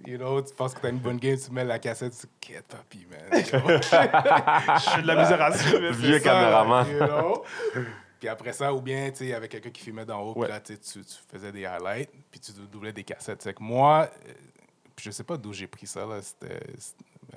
You 0.05 0.17
know, 0.17 0.41
tu 0.41 0.53
penses 0.53 0.73
que 0.73 0.81
t'as 0.81 0.89
une 0.89 0.99
bonne 0.99 1.17
game, 1.17 1.37
tu 1.37 1.51
mets 1.51 1.63
la 1.63 1.79
cassette, 1.79 2.13
tu 2.13 2.27
dis, 2.27 2.53
quête 2.53 2.65
papy, 2.67 3.07
man. 3.09 3.19
Je 3.31 4.89
fais 4.89 5.01
de 5.01 5.07
la 5.07 5.15
misère 5.15 5.41
à 5.41 5.57
suivre. 5.57 5.91
Vieux 5.93 6.19
caméraman. 6.19 6.87
you 6.89 6.97
know? 6.99 7.43
Puis 8.19 8.29
après 8.29 8.53
ça, 8.53 8.73
ou 8.73 8.81
bien, 8.81 9.09
tu 9.11 9.17
sais, 9.17 9.25
il 9.25 9.29
y 9.29 9.33
avait 9.33 9.47
quelqu'un 9.47 9.69
qui 9.69 9.81
filmait 9.81 10.05
d'en 10.05 10.21
haut, 10.21 10.33
puis 10.33 10.49
là, 10.49 10.59
tu, 10.59 10.73
sais, 10.73 10.79
tu 10.79 11.05
tu 11.05 11.15
faisais 11.29 11.51
des 11.51 11.65
highlights, 11.65 12.09
puis 12.31 12.39
tu 12.39 12.53
doublais 12.71 12.93
des 12.93 13.03
cassettes. 13.03 13.41
C'est 13.41 13.53
que 13.53 13.61
moi, 13.61 14.09
euh, 14.27 14.31
je 14.99 15.11
sais 15.11 15.23
pas 15.23 15.37
d'où 15.37 15.51
j'ai 15.51 15.67
pris 15.67 15.85
ça, 15.85 16.05
là. 16.05 16.21
C'était, 16.21 16.59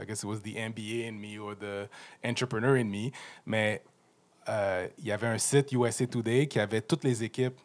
I 0.01 0.07
guess 0.07 0.23
it 0.23 0.25
was 0.25 0.41
the 0.41 0.55
MBA 0.57 1.09
in 1.09 1.13
me 1.13 1.39
or 1.39 1.57
the 1.57 1.89
entrepreneur 2.25 2.77
in 2.77 2.85
me. 2.85 3.11
Mais 3.45 3.83
euh, 4.49 4.89
il 4.99 5.07
y 5.07 5.13
avait 5.13 5.27
un 5.27 5.39
site 5.39 5.73
USA 5.73 6.07
Today 6.07 6.47
qui 6.47 6.59
avait 6.61 6.81
toutes 6.81 7.05
les 7.05 7.23
équipes 7.23 7.59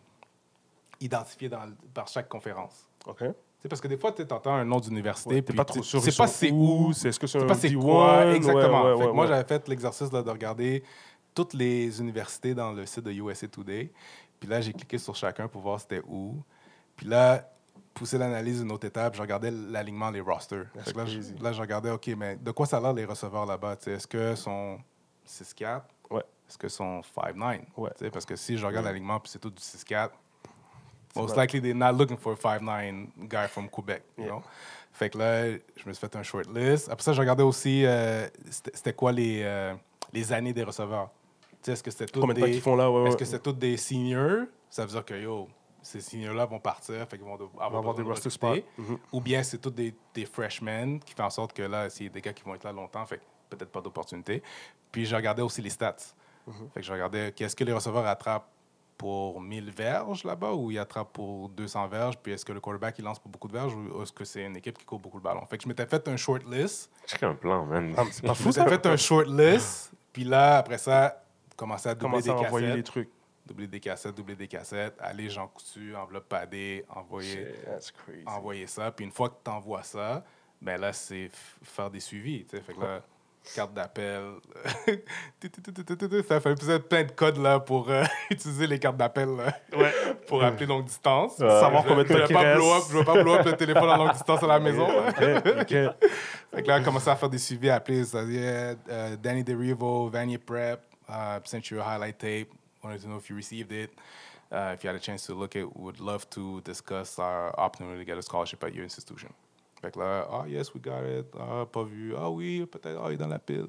identifiées 1.00 1.50
dans, 1.50 1.62
par 1.94 2.08
chaque 2.08 2.30
conférence. 2.30 2.88
OK. 3.06 3.24
Parce 3.70 3.80
que 3.80 3.88
des 3.88 3.98
fois, 3.98 4.12
tu 4.12 4.22
entends 4.24 4.54
un 4.56 4.66
nom 4.66 4.80
d'université, 4.80 5.36
Ouais, 5.36 5.42
puis 5.42 5.56
pas 5.56 5.64
tu 5.64 5.74
trop 5.74 5.84
sûr. 5.84 6.02
sais 6.02 6.12
pas 6.12 6.28
c'est 6.28 6.52
où, 6.52 6.92
C'est 6.92 7.10
est-ce 7.10 7.20
que 7.20 7.28
c'est 7.28 7.46
pas 7.46 7.56
c'est 7.56 7.70
D1? 7.70 7.82
quoi 7.82 8.36
exactement. 8.36 8.94
ouais, 8.96 9.06
Fait 9.06 9.14
moi, 9.14 9.26
j'avais 9.26 9.46
fait 9.48 9.66
l'exercice 9.70 10.12
là, 10.12 10.22
de 10.22 10.30
regarder 10.30 10.84
toutes 11.34 11.54
les 11.54 12.00
universités 12.02 12.54
dans 12.54 12.74
le 12.74 12.86
site 12.86 13.06
de 13.06 13.12
USA 13.12 13.48
Today. 13.48 13.90
Puis 14.40 14.50
là, 14.50 14.60
j'ai 14.60 14.74
cliqué 14.74 14.98
sur 14.98 15.16
chacun 15.16 15.48
pour 15.48 15.62
voir 15.62 15.80
c'était 15.80 16.02
où. 16.06 16.36
Puis 16.98 17.08
là, 17.08 17.50
pousser 17.94 18.18
l'analyse 18.18 18.60
d'une 18.62 18.72
autre 18.74 18.86
étape, 18.86 19.16
je 19.16 19.22
regardais 19.22 19.50
l'alignement 19.52 20.12
des 20.12 20.20
rosters. 20.20 20.66
Là, 20.76 21.06
je, 21.06 21.20
là, 21.42 21.54
je 21.54 21.62
regardais, 21.62 21.90
OK, 21.92 22.08
mais 22.18 22.36
de 22.36 22.52
quoi 22.52 22.66
ça 22.66 22.78
a 22.78 22.82
l'air 22.82 22.94
les 22.94 23.06
receveurs 23.06 23.46
là-bas? 23.46 23.78
Est-ce 23.88 24.08
que 24.08 24.36
sont 24.36 24.78
6-4? 25.26 25.84
Ouais. 26.44 26.50
Est-ce 26.50 26.58
que 26.58 26.68
sont 26.70 27.02
5-9? 27.02 27.62
Ouais. 27.78 27.90
Parce 28.12 28.26
que 28.26 28.36
si 28.36 28.58
je 28.58 28.66
regarde 28.66 28.86
l'alignement 28.86 29.20
puis 29.20 29.32
c'est 29.32 29.40
tout 29.40 29.50
du 29.50 29.62
6-4, 29.62 30.10
most 31.16 31.38
likely 31.38 31.62
they're 31.62 31.76
not 31.76 31.94
looking 31.94 32.18
for 32.18 32.34
a 32.34 32.36
5'9 32.36 33.08
guy 33.28 33.48
from 33.48 33.70
Quebec. 33.70 34.04
You 34.18 34.26
Yeah. 34.26 34.32
know? 34.34 34.44
Fait 34.92 35.10
que 35.10 35.18
là, 35.18 35.52
je 35.52 35.88
me 35.88 35.94
suis 35.94 35.96
fait 36.08 36.16
un 36.16 36.22
short 36.24 36.48
list. 36.54 36.88
Après 36.90 37.04
ça, 37.04 37.14
je 37.14 37.20
regardais 37.20 37.44
aussi 37.44 37.84
euh, 37.86 38.28
c'était 38.50 38.94
quoi 38.94 39.12
les, 39.12 39.42
euh, 39.44 39.74
les 40.12 40.32
années 40.32 40.54
des 40.54 40.64
receveurs? 40.64 41.10
Est-ce 41.66 41.82
que 41.82 41.90
c'était 41.90 42.06
tous 42.06 42.20
Combien 42.20 42.36
de 42.36 42.40
temps 42.42 42.46
des, 42.46 42.52
qu'ils 42.52 42.62
font 42.62 42.76
là? 42.76 42.92
Ouais, 42.92 43.04
est-ce 43.04 43.12
ouais. 43.14 43.18
que 43.20 43.26
c'est 43.26 43.42
tous 43.42 43.54
des 43.54 43.78
seniors? 43.78 44.46
Ça 44.70 44.86
veut 44.86 44.92
dire 44.92 45.06
que, 45.06 45.14
yo, 45.16 45.48
ces 45.82 46.02
seniors-là 46.02 46.46
vont 46.46 46.60
partir, 46.60 47.08
fait 47.10 47.18
qu'ils 47.18 47.26
vont 47.26 47.40
avoir, 47.60 47.96
des 47.96 48.04
de 48.04 48.08
roster 48.08 48.30
spots. 48.30 48.58
Mhm. 48.78 48.98
Ou 49.14 49.22
bien 49.22 49.42
c'est 49.44 49.58
tous 49.60 49.72
des, 49.72 49.96
des 50.14 50.26
freshmen 50.26 51.00
qui 51.00 51.14
font 51.14 51.24
en 51.24 51.30
sorte 51.30 51.54
que 51.54 51.64
là, 51.64 51.90
c'est 51.90 52.10
des 52.10 52.22
gars 52.22 52.34
qui 52.34 52.44
vont 52.44 52.54
être 52.54 52.64
là 52.66 52.72
longtemps, 52.72 53.06
fait 53.06 53.22
peut-être 53.50 53.72
pas 53.72 53.82
d'opportunité. 53.82 54.44
Puis 54.92 55.06
je 55.06 55.16
regardais 55.16 55.42
aussi 55.42 55.62
les 55.62 55.70
stats. 55.70 55.96
Mhm. 56.48 56.70
Fait 56.74 56.80
que 56.82 56.86
je 56.86 56.92
regardais 56.94 57.32
qu'est-ce 57.32 57.56
que 57.56 57.64
les 57.64 57.74
receveurs 57.74 58.06
attrapent 58.06 58.50
pour 58.98 59.42
1000 59.42 59.72
verges 59.72 60.24
là-bas 60.24 60.54
ou 60.54 60.72
ils 60.72 60.78
attrapent 60.80 61.12
pour 61.14 61.50
200 61.50 61.88
verges, 61.88 62.18
puis 62.18 62.32
est-ce 62.32 62.46
que 62.46 62.54
le 62.54 62.60
quarterback 62.60 62.96
il 63.00 63.04
lance 63.06 63.20
pour 63.20 63.32
beaucoup 63.32 63.48
de 63.48 63.54
verges 63.54 63.74
ou 63.74 64.02
est-ce 64.02 64.14
que 64.14 64.24
c'est 64.24 64.44
une 64.46 64.56
équipe 64.56 64.78
qui 64.78 64.86
court 64.86 65.00
beaucoup 65.00 65.18
le 65.18 65.24
ballon? 65.24 65.46
Fait 65.48 65.58
que 65.58 65.64
je 65.64 65.68
m'étais 65.68 65.86
fait 65.86 66.08
un 66.08 66.16
short 66.16 66.44
list. 66.50 66.92
Check 67.08 67.24
un 67.24 67.34
plan, 67.36 67.66
man. 67.66 67.94
Ah, 67.98 68.04
c'est 68.12 68.22
pas 68.26 68.34
Je 68.34 68.42
fou, 68.42 68.52
ça? 68.52 68.64
m'étais 68.64 68.76
fait 68.76 68.86
un 68.88 68.98
short 68.98 69.28
list, 69.28 69.92
puis 70.14 70.24
là, 70.24 70.58
après 70.60 70.78
ça, 70.78 71.24
commencer 71.58 71.90
à 71.90 71.96
doubler 71.96 72.22
des 72.22 72.30
à 72.30 72.36
envoyer 72.36 72.68
cassettes. 72.68 72.78
les 72.78 72.84
trucs. 72.84 73.10
Doubler 73.46 73.68
des 73.68 73.80
cassettes, 73.82 74.16
doubler 74.16 74.36
des 74.36 74.48
cassettes, 74.48 74.96
aller 75.02 75.30
Jean 75.30 75.48
Coutu, 75.48 75.94
enveloppe 75.96 76.30
padée, 76.30 76.86
envoyer, 76.88 77.54
That's 77.66 77.92
crazy. 77.92 78.24
envoyer 78.26 78.68
ça. 78.68 78.90
Puis 78.92 79.04
une 79.04 79.12
fois 79.12 79.28
que 79.30 79.36
tu 79.44 79.52
envoies 79.52 79.84
ça, 79.84 80.24
ben 80.62 80.80
là, 80.80 80.94
c'est 80.94 81.26
f- 81.26 81.32
faire 81.64 81.90
des 81.92 82.00
suivis. 82.00 82.46
Fait 82.46 82.62
que 82.74 82.80
là, 82.80 83.02
carte 83.56 83.74
d'appel. 83.74 84.22
Ça 86.28 86.40
fait 86.40 86.56
peut-être 86.56 86.88
plein 86.88 87.04
de 87.04 87.12
codes 87.12 87.38
là, 87.38 87.60
pour 87.60 87.90
euh, 87.90 88.04
utiliser 88.32 88.68
les 88.68 88.80
cartes 88.80 88.98
d'appel 88.98 89.30
pour 90.28 90.44
appeler 90.44 90.66
longue 90.66 90.86
distance. 90.86 91.36
Savoir 91.38 91.84
Je- 91.84 91.88
combien 91.90 92.04
de 92.04 92.08
temps 92.28 92.40
reste. 92.40 92.58
blow 92.58 92.74
up, 92.74 92.84
Je 92.90 92.94
ne 92.94 93.00
veux 93.00 93.06
pas 93.06 93.24
blow 93.24 93.34
up 93.36 93.46
le 93.46 93.54
téléphone 93.58 93.90
à 93.90 93.98
longue 93.98 94.14
distance 94.14 94.44
à 94.44 94.48
la 94.48 94.60
maison. 94.60 94.88
là. 94.88 95.10
Ok, 95.10 95.62
ok. 95.62 95.76
Fait 96.56 96.62
que 96.64 96.68
là, 96.68 96.78
on 96.80 96.84
commençait 96.84 97.10
à 97.10 97.16
faire 97.16 97.30
des 97.30 97.38
suivis, 97.40 97.70
à 97.70 97.76
appeler, 97.76 98.06
c'est-à-dire 98.06 98.76
euh, 98.90 99.16
Danny 99.18 99.44
DeRivo, 99.44 100.08
Vanier 100.10 100.38
Prep, 100.38 100.80
uh, 101.10 101.40
sent 101.44 101.70
you 101.72 101.80
a 101.80 101.84
highlight 101.84 102.18
tape, 102.18 102.50
wanted 102.84 103.02
to 103.02 103.08
know 103.08 103.18
if 103.18 103.30
you 103.30 103.36
received 103.36 103.72
it. 103.72 103.92
Uh, 104.52 104.74
if 104.76 104.84
you 104.84 104.90
had 104.90 104.96
a 104.96 105.00
chance 105.00 105.26
to 105.26 105.34
look 105.34 105.56
at, 105.56 105.66
would 105.76 106.00
love 106.00 106.30
to 106.30 106.62
discuss 106.62 107.18
our 107.18 107.52
opportunity 107.60 107.98
to 107.98 108.06
get 108.06 108.18
a 108.18 108.22
scholarship 108.22 108.64
at 108.64 108.74
your 108.74 108.84
institution. 108.84 109.34
Fait 109.84 109.92
que 109.92 110.00
là, 110.00 110.26
ah 110.32 110.48
yes, 110.48 110.74
we 110.74 110.82
got 110.82 111.04
it, 111.04 111.26
ah 111.38 111.66
pas 111.70 111.84
vu, 111.84 112.16
ah 112.16 112.30
oui, 112.30 112.66
peut-être, 112.66 113.02
ah 113.04 113.08
il 113.10 113.16
est 113.16 113.18
dans 113.18 113.28
la 113.28 113.38
pile. 113.38 113.68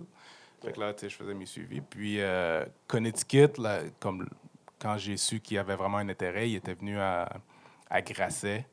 Fait 0.62 0.72
que 0.72 0.78
là, 0.78 0.94
tu 0.94 1.00
sais, 1.00 1.08
je 1.08 1.16
faisais 1.16 1.34
mes 1.34 1.44
suivis. 1.44 1.80
Puis 1.80 2.20
euh, 2.20 2.64
Connecticut, 2.86 3.58
là, 3.58 3.80
comme 3.98 4.28
quand 4.78 4.96
j'ai 4.96 5.16
su 5.16 5.40
qu'il 5.40 5.56
y 5.56 5.58
avait 5.58 5.74
vraiment 5.74 5.98
un 5.98 6.08
intérêt, 6.08 6.48
il 6.48 6.54
était 6.54 6.74
venu 6.74 7.00
à, 7.00 7.28
à 7.90 8.00
Grasset. 8.00 8.64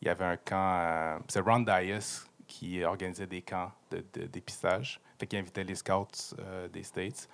Il 0.00 0.08
y 0.08 0.10
avait 0.10 0.24
un 0.24 0.38
camp, 0.38 0.56
à- 0.56 1.18
c'est 1.28 1.40
Ron 1.40 1.60
Dias 1.60 2.24
qui 2.46 2.82
organisait 2.82 3.26
des 3.26 3.42
camps 3.42 3.70
de, 3.90 4.02
dépistage. 4.24 4.98
Fait 5.18 5.26
qu'il 5.26 5.38
invitait 5.38 5.64
les 5.64 5.74
scouts 5.74 6.34
euh, 6.38 6.66
des 6.68 6.82
States. 6.82 7.28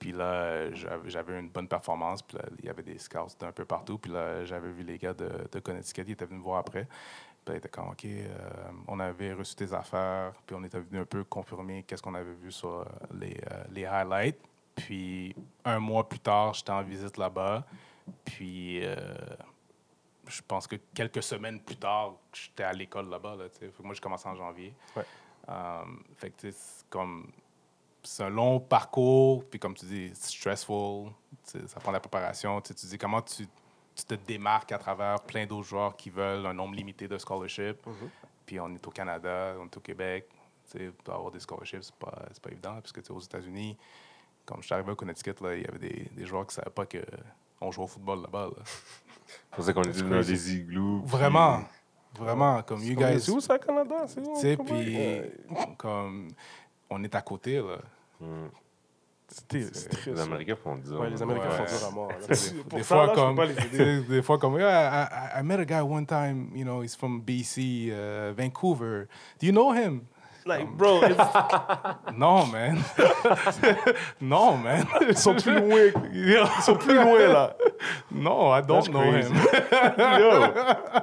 Puis 0.00 0.10
là, 0.10 0.72
j'avais 0.72 1.08
j'avais 1.08 1.38
une 1.38 1.50
bonne 1.50 1.68
performance. 1.68 2.20
Puis 2.22 2.36
là, 2.36 2.46
il 2.58 2.64
y 2.64 2.68
avait 2.68 2.82
des 2.82 2.98
scouts 2.98 3.36
d'un 3.38 3.52
peu 3.52 3.64
partout. 3.64 3.98
Puis 3.98 4.10
là, 4.10 4.44
j'avais 4.44 4.72
vu 4.72 4.82
les 4.82 4.98
gars 4.98 5.14
de, 5.14 5.30
de 5.52 5.60
Connecticut. 5.60 6.02
Ils 6.04 6.12
étaient 6.12 6.26
venus 6.26 6.40
me 6.40 6.44
voir 6.44 6.58
après. 6.58 6.88
Puis 7.52 7.70
comme, 7.70 7.88
OK, 7.88 8.04
euh, 8.04 8.28
on 8.86 9.00
avait 9.00 9.32
reçu 9.32 9.54
tes 9.54 9.72
affaires. 9.72 10.32
Puis 10.46 10.54
on 10.58 10.62
était 10.64 10.80
venu 10.80 11.00
un 11.00 11.04
peu 11.04 11.24
confirmer 11.24 11.82
qu'est-ce 11.82 12.02
qu'on 12.02 12.14
avait 12.14 12.34
vu 12.34 12.52
sur 12.52 12.68
euh, 12.68 12.84
les, 13.18 13.36
euh, 13.50 13.64
les 13.70 13.86
highlights. 13.86 14.40
Puis 14.74 15.34
un 15.64 15.78
mois 15.78 16.08
plus 16.08 16.20
tard, 16.20 16.54
j'étais 16.54 16.70
en 16.70 16.82
visite 16.82 17.16
là-bas. 17.16 17.64
Puis 18.24 18.84
euh, 18.84 18.96
je 20.26 20.40
pense 20.46 20.66
que 20.66 20.76
quelques 20.94 21.22
semaines 21.22 21.60
plus 21.60 21.76
tard, 21.76 22.14
j'étais 22.32 22.64
à 22.64 22.72
l'école 22.72 23.08
là-bas. 23.08 23.36
Là, 23.36 23.44
moi, 23.82 23.94
j'ai 23.94 24.00
commencé 24.00 24.28
en 24.28 24.36
janvier. 24.36 24.74
Ouais. 24.96 25.04
Um, 25.48 26.04
fait 26.16 26.30
que 26.30 26.50
c'est 26.50 26.86
comme 26.90 27.32
c'est 28.02 28.22
un 28.22 28.30
long 28.30 28.60
parcours, 28.60 29.44
puis 29.44 29.58
comme 29.58 29.74
tu 29.74 29.86
dis, 29.86 30.10
c'est 30.14 30.30
stressful, 30.36 31.10
ça 31.44 31.80
prend 31.80 31.90
de 31.90 31.96
la 31.96 32.00
préparation. 32.00 32.60
Tu 32.60 32.72
dis 32.72 32.98
comment 32.98 33.22
tu, 33.22 33.46
tu 33.98 34.04
te 34.04 34.14
démarques 34.14 34.70
à 34.72 34.78
travers 34.78 35.20
plein 35.22 35.44
d'autres 35.46 35.66
joueurs 35.68 35.96
qui 35.96 36.08
veulent 36.10 36.46
un 36.46 36.54
nombre 36.54 36.74
limité 36.76 37.08
de 37.08 37.18
scholarships. 37.18 37.82
Puis 38.46 38.58
on 38.60 38.72
est 38.74 38.86
au 38.86 38.90
Canada, 38.90 39.54
on 39.60 39.64
est 39.66 39.76
au 39.76 39.80
Québec. 39.80 40.28
Tu 40.70 40.78
sais, 40.78 40.90
pour 41.04 41.14
avoir 41.14 41.30
des 41.30 41.40
scholarships, 41.40 41.82
c'est 41.82 41.94
pas, 41.96 42.22
c'est 42.32 42.42
pas 42.42 42.50
évident, 42.50 42.74
parce 42.74 42.92
que 42.92 43.00
aux 43.12 43.20
États-Unis, 43.20 43.76
comme 44.44 44.60
je 44.60 44.66
suis 44.66 44.74
arrivé 44.74 44.92
au 44.92 44.96
Connecticut, 44.96 45.34
là, 45.42 45.54
il 45.56 45.62
y 45.62 45.66
avait 45.66 45.78
des, 45.78 46.10
des 46.14 46.26
joueurs 46.26 46.46
qui 46.46 46.50
ne 46.58 46.62
savaient 46.62 46.70
pas 46.74 46.86
qu'on 46.86 47.70
jouait 47.72 47.84
au 47.84 47.88
football 47.88 48.22
là-bas. 48.22 48.50
là. 48.56 48.62
Je 49.52 49.56
pensais 49.56 49.74
qu'on 49.74 49.82
était 49.82 50.02
dans 50.02 50.20
des 50.22 50.54
igloos. 50.54 51.00
puis- 51.00 51.10
Vraiment, 51.10 51.64
vraiment, 52.14 52.62
comme 52.62 52.82
you 52.82 52.94
guys. 52.96 53.20
C'est 53.20 53.30
où 53.32 53.40
ça, 53.40 53.58
Canada? 53.58 54.06
C'est 54.06 54.20
où? 54.20 54.34
Tu 54.36 54.40
sais, 54.40 54.56
Comment- 54.56 54.68
puis 54.70 54.96
Euh, 54.98 55.26
comme 55.76 56.28
on 56.88 57.02
est 57.04 57.14
à 57.14 57.20
côté, 57.20 57.60
là. 57.60 57.78
Hmm. 58.20 58.48
C'est 59.30 59.46
triste. 59.46 60.06
Les 60.06 60.20
Américains 60.20 60.56
font 60.62 60.76
dur. 60.76 61.00
Ouais, 61.00 61.10
les 61.10 61.20
Américains 61.22 61.48
Ouais. 61.50 61.66
font 61.66 61.78
dur 61.78 61.86
à 61.86 61.90
mort. 61.90 62.08
Des, 62.28 62.82
fois, 62.82 62.96
là, 62.96 63.02
je 63.04 63.08
peux 63.10 63.14
comme, 63.20 63.36
pas 63.36 63.44
les 63.44 63.54
tu 63.54 63.66
aider. 63.66 63.76
sais, 63.76 64.00
des 64.08 64.22
fois, 64.22 64.38
comme, 64.38 64.58
yeah, 64.58 65.08
I, 65.36 65.40
I- 65.40 65.42
met 65.42 65.60
a 65.60 65.64
guy 65.66 65.80
one 65.82 66.06
time, 66.06 66.50
you 66.54 66.64
know, 66.64 66.82
he's 66.82 66.96
from 66.96 67.20
BC, 67.20 67.90
uh, 67.92 68.32
Vancouver. 68.34 69.06
Do 69.38 69.46
you 69.46 69.52
know 69.52 69.72
him? 69.72 70.02
Like, 70.46 70.66
bro, 70.78 71.02
it's- 71.02 71.16
Non, 72.16 72.46
man. 72.46 72.78
non, 74.20 74.56
man. 74.56 74.86
ils 75.06 75.14
sont 75.18 75.34
plus 75.34 75.52
loin. 75.54 75.90
Ils 76.10 76.62
sont 76.62 76.76
plus 76.76 76.94
loin, 76.94 77.28
là. 77.28 77.54
Non, 78.10 78.54
I 78.54 78.62
don't 78.62 78.78
That's 78.82 78.88
know 78.88 79.10
crazy. 79.10 79.28
him. 79.34 79.36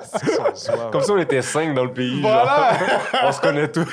Suaves. 0.03 0.89
Comme 0.91 1.01
si 1.01 1.11
on 1.11 1.17
était 1.19 1.43
cinq 1.43 1.75
dans 1.75 1.83
le 1.85 1.93
pays. 1.93 2.21
Voilà. 2.21 2.73
genre. 2.79 2.99
on 3.25 3.31
se 3.31 3.41
connaît 3.41 3.71
tous. 3.71 3.85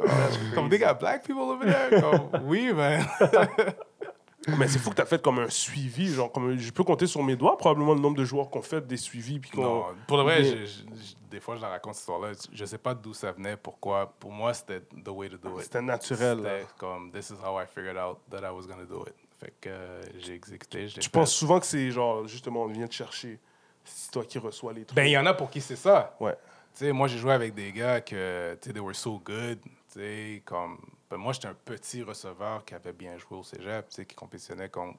Comme, 0.00 0.54
comme 0.54 0.68
they 0.70 0.78
got 0.78 0.94
black 1.00 1.24
people 1.24 1.42
over 1.42 1.64
there. 1.66 2.00
Comme, 2.00 2.42
oui, 2.46 2.72
man. 2.72 3.04
Mais 4.58 4.68
c'est 4.68 4.78
fou 4.78 4.88
que 4.90 4.96
tu 4.96 5.02
as 5.02 5.06
fait 5.06 5.20
comme 5.22 5.38
un 5.40 5.50
suivi. 5.50 6.08
Genre, 6.14 6.32
comme, 6.32 6.56
je 6.56 6.70
peux 6.72 6.82
compter 6.82 7.06
sur 7.06 7.22
mes 7.22 7.36
doigts 7.36 7.58
probablement 7.58 7.92
le 7.94 8.00
nombre 8.00 8.16
de 8.16 8.24
joueurs 8.24 8.48
qu'on 8.48 8.62
fait 8.62 8.84
des 8.86 8.96
suivis. 8.96 9.38
Puis 9.38 9.50
Non, 9.60 9.84
pour 10.06 10.16
le 10.16 10.22
vrai, 10.22 10.40
Bien. 10.40 10.50
je- 10.52 10.56
je- 10.56 10.64
je- 10.64 11.14
des 11.30 11.40
fois, 11.40 11.56
je 11.56 11.60
la 11.60 11.68
raconte 11.68 11.94
cette 11.94 12.00
histoire-là. 12.02 12.32
Je 12.50 12.64
sais 12.64 12.78
pas 12.78 12.94
d'où 12.94 13.12
ça 13.12 13.32
venait, 13.32 13.56
pourquoi. 13.58 14.14
Pour 14.18 14.32
moi, 14.32 14.54
c'était 14.54 14.80
the 14.80 15.08
way 15.08 15.28
to 15.28 15.36
do 15.36 15.58
it. 15.58 15.64
C'était 15.64 15.82
naturel. 15.82 16.38
C'était 16.38 16.66
comme, 16.78 17.12
this 17.12 17.30
is 17.30 17.34
how 17.34 17.60
I 17.60 17.66
figured 17.72 17.98
out 17.98 18.18
that 18.30 18.38
I 18.38 18.50
was 18.50 18.62
going 18.66 18.78
to 18.84 18.86
do 18.86 19.04
it. 19.06 19.14
Fait 19.38 19.52
que 19.60 19.68
euh, 19.68 20.02
j'ai 20.18 20.34
exécuté. 20.34 20.88
je 20.88 20.96
l'ai 20.96 21.02
Je 21.02 21.06
fait. 21.06 21.10
pense 21.12 21.32
souvent 21.32 21.60
que 21.60 21.66
c'est 21.66 21.90
genre, 21.90 22.26
justement, 22.26 22.62
on 22.62 22.66
vient 22.68 22.86
te 22.88 22.94
chercher. 22.94 23.38
C'est 23.84 24.10
toi 24.10 24.24
qui 24.24 24.38
reçois 24.38 24.72
les 24.72 24.84
trucs. 24.86 24.96
Ben, 24.96 25.04
il 25.06 25.12
y 25.12 25.18
en 25.18 25.26
a 25.26 25.34
pour 25.34 25.50
qui 25.50 25.60
c'est 25.60 25.76
ça. 25.76 26.16
Ouais. 26.18 26.34
Tu 26.74 26.86
sais, 26.86 26.92
moi, 26.92 27.08
j'ai 27.08 27.18
joué 27.18 27.32
avec 27.34 27.54
des 27.54 27.72
gars 27.72 28.00
que, 28.00 28.54
tu 28.60 28.68
sais, 28.68 28.72
they 28.72 28.80
were 28.82 28.94
so 28.96 29.18
good. 29.22 29.58
Sais, 29.90 30.42
comme, 30.44 30.78
ben, 31.10 31.16
moi, 31.16 31.32
j'étais 31.32 31.48
un 31.48 31.56
petit 31.64 32.02
receveur 32.02 32.64
qui 32.64 32.74
avait 32.74 32.92
bien 32.92 33.18
joué 33.18 33.36
au 33.36 33.42
cégep, 33.42 33.88
tu 33.88 33.96
sais, 33.96 34.06
qui 34.06 34.14
compétitionnait 34.14 34.68
contre 34.68 34.98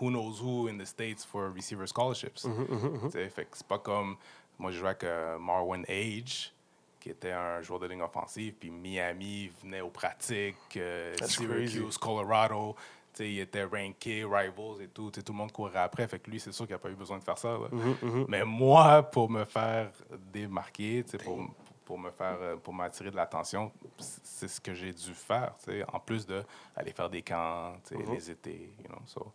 who 0.00 0.08
knows 0.08 0.40
who 0.40 0.68
in 0.68 0.78
the 0.78 0.84
States 0.84 1.24
for 1.24 1.52
receiver 1.52 1.86
scholarships. 1.86 2.42
Tu 2.42 3.10
sais, 3.10 3.28
fait 3.28 3.44
que 3.44 3.56
c'est 3.56 3.66
pas 3.66 3.78
comme, 3.78 4.16
moi, 4.56 4.70
j'ai 4.70 4.78
joué 4.78 4.88
avec 4.88 5.02
euh, 5.02 5.36
Marwan 5.38 5.84
Age, 5.88 6.52
qui 7.00 7.10
était 7.10 7.32
un 7.32 7.60
joueur 7.62 7.80
de 7.80 7.88
ligne 7.88 8.02
offensive, 8.02 8.54
puis 8.54 8.70
Miami 8.70 9.50
venait 9.62 9.80
aux 9.80 9.90
pratiques, 9.90 10.76
euh, 10.76 11.14
Syracuse, 11.24 11.72
crazy. 11.72 11.98
Colorado. 11.98 12.76
Il 13.18 13.40
était 13.40 13.64
ranké, 13.64 14.24
rivals 14.24 14.80
et 14.82 14.88
tout. 14.88 15.10
Tu 15.10 15.18
sais, 15.18 15.24
tout 15.24 15.32
le 15.32 15.38
monde 15.38 15.50
courait 15.52 15.76
après. 15.80 16.06
Fait 16.06 16.20
que 16.20 16.30
lui, 16.30 16.38
c'est 16.38 16.52
sûr 16.52 16.64
qu'il 16.64 16.74
n'a 16.74 16.78
pas 16.78 16.88
eu 16.88 16.94
besoin 16.94 17.18
de 17.18 17.24
faire 17.24 17.36
ça. 17.36 17.48
Mm-hmm, 17.48 18.26
Mais 18.28 18.44
moi, 18.44 19.02
pour 19.02 19.28
me 19.28 19.44
faire 19.44 19.90
démarquer, 20.32 21.04
pour, 21.24 21.50
pour 21.90 21.98
me 21.98 22.12
faire, 22.12 22.36
euh, 22.40 22.56
pour 22.56 22.72
m'attirer 22.72 23.10
de 23.10 23.16
l'attention, 23.16 23.72
c'est 23.98 24.46
ce 24.46 24.60
que 24.60 24.72
j'ai 24.74 24.92
dû 24.92 25.12
faire, 25.12 25.54
tu 25.58 25.72
sais, 25.72 25.84
en 25.92 25.98
plus 25.98 26.24
de 26.24 26.44
aller 26.76 26.92
faire 26.92 27.10
des 27.10 27.20
camps, 27.20 27.72
tu 27.84 27.96
sais, 27.96 28.00
Mhm. 28.04 28.14
les 28.14 28.30
étés, 28.30 28.72
you 28.78 28.84
know. 28.88 29.00
So 29.06 29.32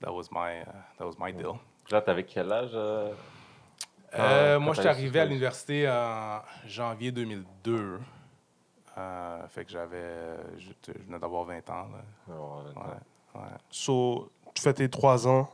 that 0.00 0.12
was 0.12 0.26
my, 0.30 0.60
uh, 0.62 0.64
that 0.98 1.04
was 1.04 1.14
my 1.18 1.32
deal. 1.32 1.54
Là, 1.90 2.00
t'avais 2.00 2.22
quel 2.22 2.52
âge? 2.52 2.70
euh? 2.74 3.12
Euh, 4.14 4.60
moi, 4.60 4.72
je 4.74 4.80
suis 4.82 4.88
arrivé 4.88 5.18
à 5.18 5.24
l'université 5.24 5.88
en 5.90 6.42
janvier 6.64 7.10
2002. 7.10 7.98
Euh, 8.96 9.48
fait 9.48 9.64
que 9.64 9.72
j'avais, 9.72 10.36
je, 10.58 10.70
je 10.86 10.92
venais 11.06 11.18
d'avoir 11.18 11.42
20 11.42 11.68
ans. 11.70 11.88
là. 11.88 12.04
Oh, 12.30 12.60
Ouais, 12.76 13.40
ouais. 13.40 13.48
So, 13.68 14.30
tu 14.54 14.62
fais 14.62 14.72
tes 14.74 14.88
trois 14.88 15.26
ans 15.26 15.50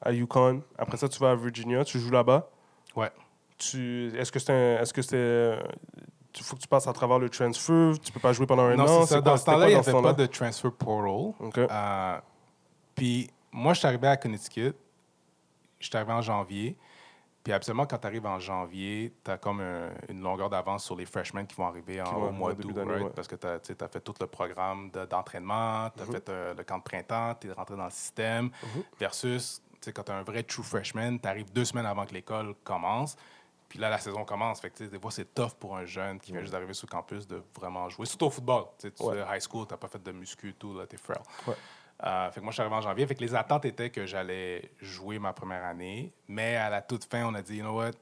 à 0.00 0.12
Yukon. 0.12 0.62
Après 0.78 0.96
ça, 0.96 1.08
tu 1.08 1.18
vas 1.18 1.32
à 1.32 1.34
Virginia. 1.34 1.84
Tu 1.84 1.98
joues 1.98 2.12
là-bas? 2.12 2.48
Ouais. 2.94 3.10
Tu... 3.58 4.12
Est-ce 4.16 4.32
que 4.32 4.38
c'était 4.38 4.52
un... 4.52 4.80
Est-ce 4.82 4.92
que 4.92 5.58
il 6.36 6.42
faut 6.42 6.56
que 6.56 6.60
tu 6.62 6.66
passes 6.68 6.88
à 6.88 6.92
travers 6.92 7.20
le 7.20 7.30
transfer, 7.30 7.92
tu 8.02 8.10
peux 8.10 8.18
pas 8.18 8.32
jouer 8.32 8.44
pendant 8.46 8.64
un 8.64 8.74
Non, 8.74 8.82
an. 8.84 9.00
c'est 9.06 9.14
ça. 9.14 9.22
quoi- 9.22 9.30
Dans 9.30 9.36
ce 9.36 9.44
temps-là, 9.44 9.66
il 9.68 9.74
n'y 9.74 9.74
avait 9.76 9.92
pas 10.02 10.12
de 10.14 10.26
transfer 10.26 10.72
portal. 10.72 11.32
OK. 11.38 11.58
Euh, 11.58 12.18
puis 12.96 13.30
moi, 13.52 13.72
je 13.72 13.78
suis 13.78 13.86
arrivé 13.86 14.08
à 14.08 14.16
Connecticut. 14.16 14.72
Je 15.78 15.86
suis 15.86 15.96
arrivé 15.96 16.12
en 16.12 16.22
janvier. 16.22 16.76
Puis 17.44 17.52
absolument, 17.52 17.86
quand 17.86 17.98
tu 17.98 18.06
arrives 18.08 18.26
en 18.26 18.40
janvier, 18.40 19.12
tu 19.24 19.30
as 19.30 19.36
comme 19.38 19.60
un- 19.60 19.90
une 20.08 20.22
longueur 20.22 20.50
d'avance 20.50 20.84
sur 20.84 20.96
les 20.96 21.06
freshmen 21.06 21.46
qui 21.46 21.54
vont 21.54 21.66
arriver 21.68 22.00
en, 22.02 22.12
au 22.16 22.32
mois 22.32 22.52
d'août. 22.54 22.72
right? 22.76 23.02
ouais. 23.04 23.10
Parce 23.14 23.28
que 23.28 23.36
tu 23.36 23.46
as, 23.46 23.88
fait 23.88 24.00
tout 24.00 24.14
le 24.18 24.26
programme 24.26 24.90
de- 24.90 25.04
d'entraînement, 25.04 25.88
tu 25.96 26.02
as 26.02 26.06
fait 26.06 26.28
euh, 26.30 26.54
le 26.54 26.64
camp 26.64 26.78
de 26.78 26.82
printemps, 26.82 27.34
tu 27.40 27.48
es 27.48 27.52
rentré 27.52 27.76
dans 27.76 27.84
le 27.84 27.90
système. 27.90 28.50
Versus, 28.98 29.62
tu 29.74 29.78
sais, 29.82 29.92
quand 29.92 30.02
tu 30.04 30.10
es 30.10 30.14
un 30.14 30.22
vrai 30.22 30.42
true 30.42 30.64
freshman, 30.64 31.18
tu 31.18 31.28
arrives 31.28 31.52
deux 31.52 31.64
semaines 31.66 31.86
avant 31.86 32.06
que 32.06 32.14
l'école 32.14 32.54
commence. 32.64 33.14
Puis 33.68 33.78
là, 33.78 33.88
la 33.90 33.98
saison 33.98 34.24
commence. 34.24 34.60
Fait 34.60 34.70
que, 34.70 34.78
sais, 34.78 34.88
des 34.88 35.00
fois, 35.00 35.10
c'est 35.10 35.34
tough 35.34 35.54
pour 35.58 35.76
un 35.76 35.84
jeune 35.84 36.20
qui 36.20 36.30
vient 36.32 36.40
juste 36.40 36.52
d'arriver 36.52 36.74
sur 36.74 36.86
le 36.86 36.92
campus 36.92 37.26
de 37.26 37.42
vraiment 37.58 37.88
jouer. 37.88 38.06
Surtout 38.06 38.26
au 38.26 38.30
football. 38.30 38.64
Tu 38.78 38.88
sais, 38.88 38.90
tu 38.92 39.02
Ouais. 39.02 39.18
es 39.18 39.36
high 39.36 39.40
school, 39.42 39.66
tu 39.66 39.72
n'as 39.74 39.78
pas 39.78 39.88
fait 39.88 40.02
de 40.02 40.12
muscu 40.12 40.50
et 40.50 40.52
tout, 40.54 40.76
là, 40.78 40.86
tu 40.86 40.94
es 40.94 40.98
frail. 40.98 41.18
Ouais. 41.46 41.54
Euh, 42.04 42.30
fait 42.30 42.40
que 42.40 42.44
moi, 42.44 42.50
je 42.50 42.54
suis 42.54 42.60
arrivé 42.62 42.76
en 42.76 42.80
janvier. 42.80 43.06
Fait 43.06 43.14
que 43.14 43.20
les 43.20 43.34
attentes 43.34 43.64
étaient 43.64 43.90
que 43.90 44.04
j'allais 44.06 44.70
jouer 44.80 45.18
ma 45.18 45.32
première 45.32 45.64
année. 45.64 46.12
Mais 46.28 46.56
à 46.56 46.68
la 46.70 46.82
toute 46.82 47.04
fin, 47.04 47.24
on 47.26 47.34
a 47.34 47.42
dit, 47.42 47.56
you 47.56 47.62
know 47.62 47.76
what, 47.76 47.92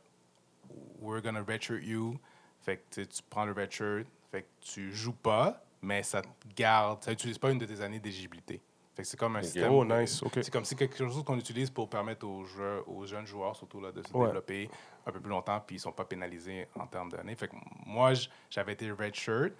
we're 1.00 1.22
gonna 1.22 1.42
redshirt 1.46 1.82
you. 1.84 2.18
Fait 2.60 2.78
que 2.78 2.82
tu 2.94 3.02
sais, 3.02 3.06
tu 3.06 3.22
prends 3.28 3.44
le 3.44 3.52
redshirt. 3.52 4.06
Fait 4.30 4.42
que 4.42 4.48
tu 4.60 4.92
joues 4.92 5.12
pas, 5.12 5.62
mais 5.82 6.02
ça 6.02 6.22
te 6.22 6.28
garde. 6.56 7.02
Ça 7.04 7.10
n'utilise 7.10 7.38
pas 7.38 7.50
une 7.50 7.58
de 7.58 7.66
tes 7.66 7.80
années 7.80 8.00
d'éligibilité. 8.00 8.60
Fait 8.94 9.02
que 9.02 9.08
c'est 9.08 9.16
comme 9.16 9.36
un 9.36 9.42
système. 9.42 9.72
Oh, 9.72 9.84
nice. 9.84 10.22
C'est 10.34 10.50
comme 10.50 10.64
si 10.66 10.76
quelque 10.76 10.96
chose 10.98 11.24
qu'on 11.24 11.38
utilise 11.38 11.70
pour 11.70 11.88
permettre 11.88 12.26
aux, 12.26 12.44
jeux- 12.44 12.82
aux 12.86 13.06
jeunes 13.06 13.26
joueurs, 13.26 13.56
surtout, 13.56 13.80
là, 13.80 13.90
de 13.90 14.02
se 14.02 14.12
Ouais. 14.12 14.26
développer 14.26 14.70
un 15.06 15.10
peu 15.12 15.18
plus 15.20 15.30
longtemps, 15.30 15.60
puis 15.66 15.76
ils 15.76 15.80
sont 15.80 15.92
pas 15.92 16.04
pénalisés 16.04 16.68
en 16.78 16.86
termes 16.86 17.10
d'années. 17.10 17.34
Fait 17.34 17.48
que 17.48 17.54
moi, 17.86 18.12
j'avais 18.50 18.74
été 18.74 18.90
redshirt. 18.90 19.54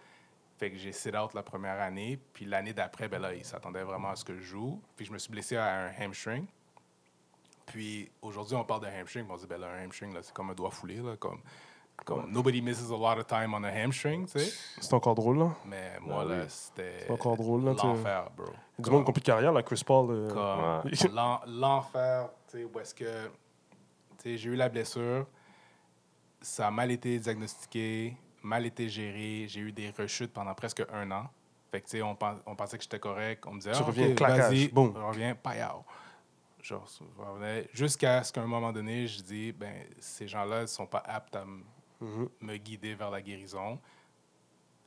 Fait 0.59 0.71
que 0.71 0.77
j'ai 0.77 0.93
sit 0.93 1.17
out 1.17 1.33
la 1.35 1.43
première 1.43 1.81
année. 1.81 2.19
Puis 2.35 2.45
l'année 2.45 2.75
d'après, 2.75 3.09
ben 3.09 3.21
là, 3.23 3.35
ils 3.35 3.45
s'attendaient 3.45 3.83
vraiment 3.85 4.11
à 4.11 4.17
ce 4.17 4.25
que 4.25 4.37
je 4.37 4.43
joue. 4.43 4.81
Puis 4.97 5.07
je 5.07 5.13
me 5.13 5.19
suis 5.19 5.31
blessé 5.31 5.57
à 5.57 5.87
un 5.87 5.93
hamstring. 5.99 6.47
Puis 7.67 8.11
aujourd'hui, 8.21 8.55
on 8.55 8.65
parle 8.65 8.83
de 8.83 8.87
hamstring. 8.89 9.27
On 9.31 9.37
dit, 9.37 9.47
ben 9.47 9.59
là, 9.61 9.69
un 9.69 9.85
hamstring, 9.85 10.13
là, 10.13 10.23
c'est 10.23 10.35
comme 10.35 10.51
un 10.51 10.55
doigt 10.55 10.71
foulé. 10.71 10.97
Là, 10.97 11.17
comme, 11.17 11.41
comme 12.05 12.31
nobody 12.31 12.61
misses 12.61 12.91
a 12.91 12.97
lot 12.97 13.19
of 13.19 13.27
time 13.27 13.55
on 13.55 13.63
a 13.65 13.71
hamstring, 13.71 14.27
tu 14.27 14.39
sais? 14.39 14.53
C'est 14.81 14.93
encore 14.95 15.15
drôle, 15.15 15.39
là. 15.39 15.51
Mais 15.65 15.99
moi, 16.01 16.25
là, 16.25 16.41
oui. 16.41 16.45
c'était 16.49 17.01
C'est 17.07 17.11
encore 17.13 17.37
drôle, 17.37 17.65
là, 17.65 17.75
tu 17.75 17.81
sais. 17.81 17.87
l'enfer, 17.87 18.31
bro. 18.37 18.47
Du 18.79 18.91
monde 18.91 19.07
de 19.07 19.21
carrière, 19.21 19.53
là, 19.53 19.63
Chris 19.63 19.83
Paul. 19.87 20.07
euh, 20.11 20.29
Comme 20.29 20.93
Ouais. 20.93 21.43
l'enfer, 21.47 22.29
tu 22.51 22.59
sais, 22.59 22.65
où 22.65 22.81
est-ce 22.81 22.95
que... 22.95 23.27
Tu 24.19 24.31
sais, 24.31 24.37
j'ai 24.37 24.51
eu 24.51 24.55
la 24.57 24.69
blessure, 24.69 25.27
ça 26.41 26.69
a 26.69 26.71
mal 26.71 26.91
été 26.91 27.19
diagnostiqué, 27.19 28.17
mal 28.43 28.67
été 28.67 28.89
géré, 28.89 29.47
j'ai 29.49 29.61
eu 29.61 29.73
des 29.73 29.91
rechutes 29.91 30.33
pendant 30.33 30.55
presque 30.55 30.83
un 30.93 31.11
an. 31.11 31.27
Fait 31.71 31.81
que, 31.81 31.87
tu 31.87 31.93
sais, 31.99 32.03
on, 32.03 32.15
pen- 32.15 32.41
on 32.47 32.55
pensait 32.55 32.77
que 32.77 32.83
j'étais 32.85 32.99
correct, 32.99 33.45
on 33.47 33.53
me 33.55 33.59
disait, 33.59 33.73
Tu 33.73 33.79
ah, 33.83 33.87
reviens, 33.87 34.09
ok, 34.11 34.15
claquage, 34.17 34.41
vas-y, 34.53 34.69
boum. 34.69 34.93
je 34.95 35.01
reviens, 35.03 35.35
payao. 35.35 35.85
Genre, 36.63 36.87
je 36.87 37.23
revenais 37.23 37.69
jusqu'à 37.73 38.23
ce 38.23 38.33
qu'à 38.33 38.43
un 38.43 38.47
moment 38.47 38.73
donné, 38.73 39.07
je 39.07 39.21
dis, 39.23 39.53
ben, 39.53 39.75
ces 39.99 40.29
gens-là 40.29 40.63
ne 40.63 40.67
sont 40.67 40.87
pas 40.87 41.03
aptes 41.07 41.35
à 41.35 41.45
me 41.45 41.63
Mhm. 42.03 42.29
me 42.41 42.57
guider 42.57 42.95
vers 42.95 43.11
la 43.11 43.23
guérison. 43.23 43.79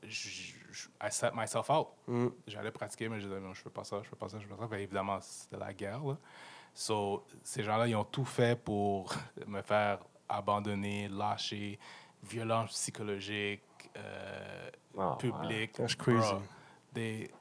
Je, 0.03 0.29
je- 0.71 0.87
I 1.01 1.09
set 1.11 1.33
myself 1.33 1.69
out. 1.69 1.87
Mhm. 2.07 2.31
J'allais 2.47 2.71
pratiquer, 2.71 3.09
mais 3.09 3.19
je 3.19 3.27
disais, 3.27 3.39
non, 3.39 3.53
je 3.53 3.61
fais 3.61 3.69
pas 3.69 3.83
ça, 3.83 4.01
je 4.03 4.09
fais 4.09 4.15
pas 4.15 4.29
ça, 4.29 4.37
je 4.39 4.45
fais 4.47 4.53
pas 4.53 4.67
ça. 4.67 4.79
Évidemment, 4.79 5.19
c'était 5.21 5.57
la 5.57 5.73
guerre. 5.73 6.03
Là. 6.03 6.17
So, 6.73 7.25
ces 7.43 7.63
gens-là, 7.63 7.87
ils 7.87 7.95
ont 7.95 8.03
tout 8.03 8.25
fait 8.25 8.59
pour 8.61 9.11
me 9.47 9.61
faire 9.61 9.99
abandonner, 10.29 11.07
lâcher, 11.07 11.79
violence 12.23 12.71
psychologique, 12.71 13.61
euh, 13.97 14.69
Ah, 14.97 15.15
publique. 15.19 15.73
That's 15.73 15.95
crazy. 15.95 16.33
Des- 16.93 17.31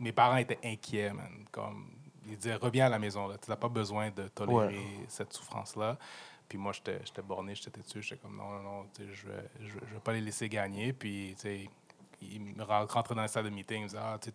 Mes 0.00 0.12
parents 0.12 0.36
étaient 0.36 0.58
inquiets, 0.64 1.12
man. 1.12 1.46
Comme, 1.52 1.88
ils 2.26 2.36
disaient, 2.36 2.56
reviens 2.56 2.86
à 2.86 2.88
la 2.88 2.98
maison. 2.98 3.28
Tu 3.42 3.48
n'as 3.50 3.56
pas 3.56 3.68
besoin 3.68 4.10
de 4.10 4.26
tolérer 4.28 4.76
cette 5.08 5.32
souffrance-là. 5.32 5.96
Puis 6.52 6.58
moi, 6.58 6.72
j'étais 6.72 7.00
j'étais 7.02 7.22
borné, 7.22 7.54
j'étais 7.54 7.70
têtu. 7.70 8.02
J'étais 8.02 8.20
comme, 8.20 8.36
non, 8.36 8.44
non, 8.50 8.62
non, 8.62 8.86
je 8.98 9.04
vais, 9.26 9.42
je, 9.58 9.72
vais- 9.72 9.86
je 9.88 9.94
vais 9.94 10.00
pas 10.04 10.12
les 10.12 10.20
laisser 10.20 10.50
gagner. 10.50 10.92
Puis, 10.92 11.32
tu 11.36 11.40
sais, 11.40 11.70
ils 12.20 12.40
me 12.42 12.62
ren- 12.62 12.84
rentraient 12.86 13.14
dans 13.14 13.22
la 13.22 13.28
salle 13.28 13.44
de 13.44 13.48
meeting. 13.50 13.78
Ils 13.78 13.82
me 13.84 13.86
disaient, 13.88 13.98
ah, 14.02 14.18
tu 14.20 14.30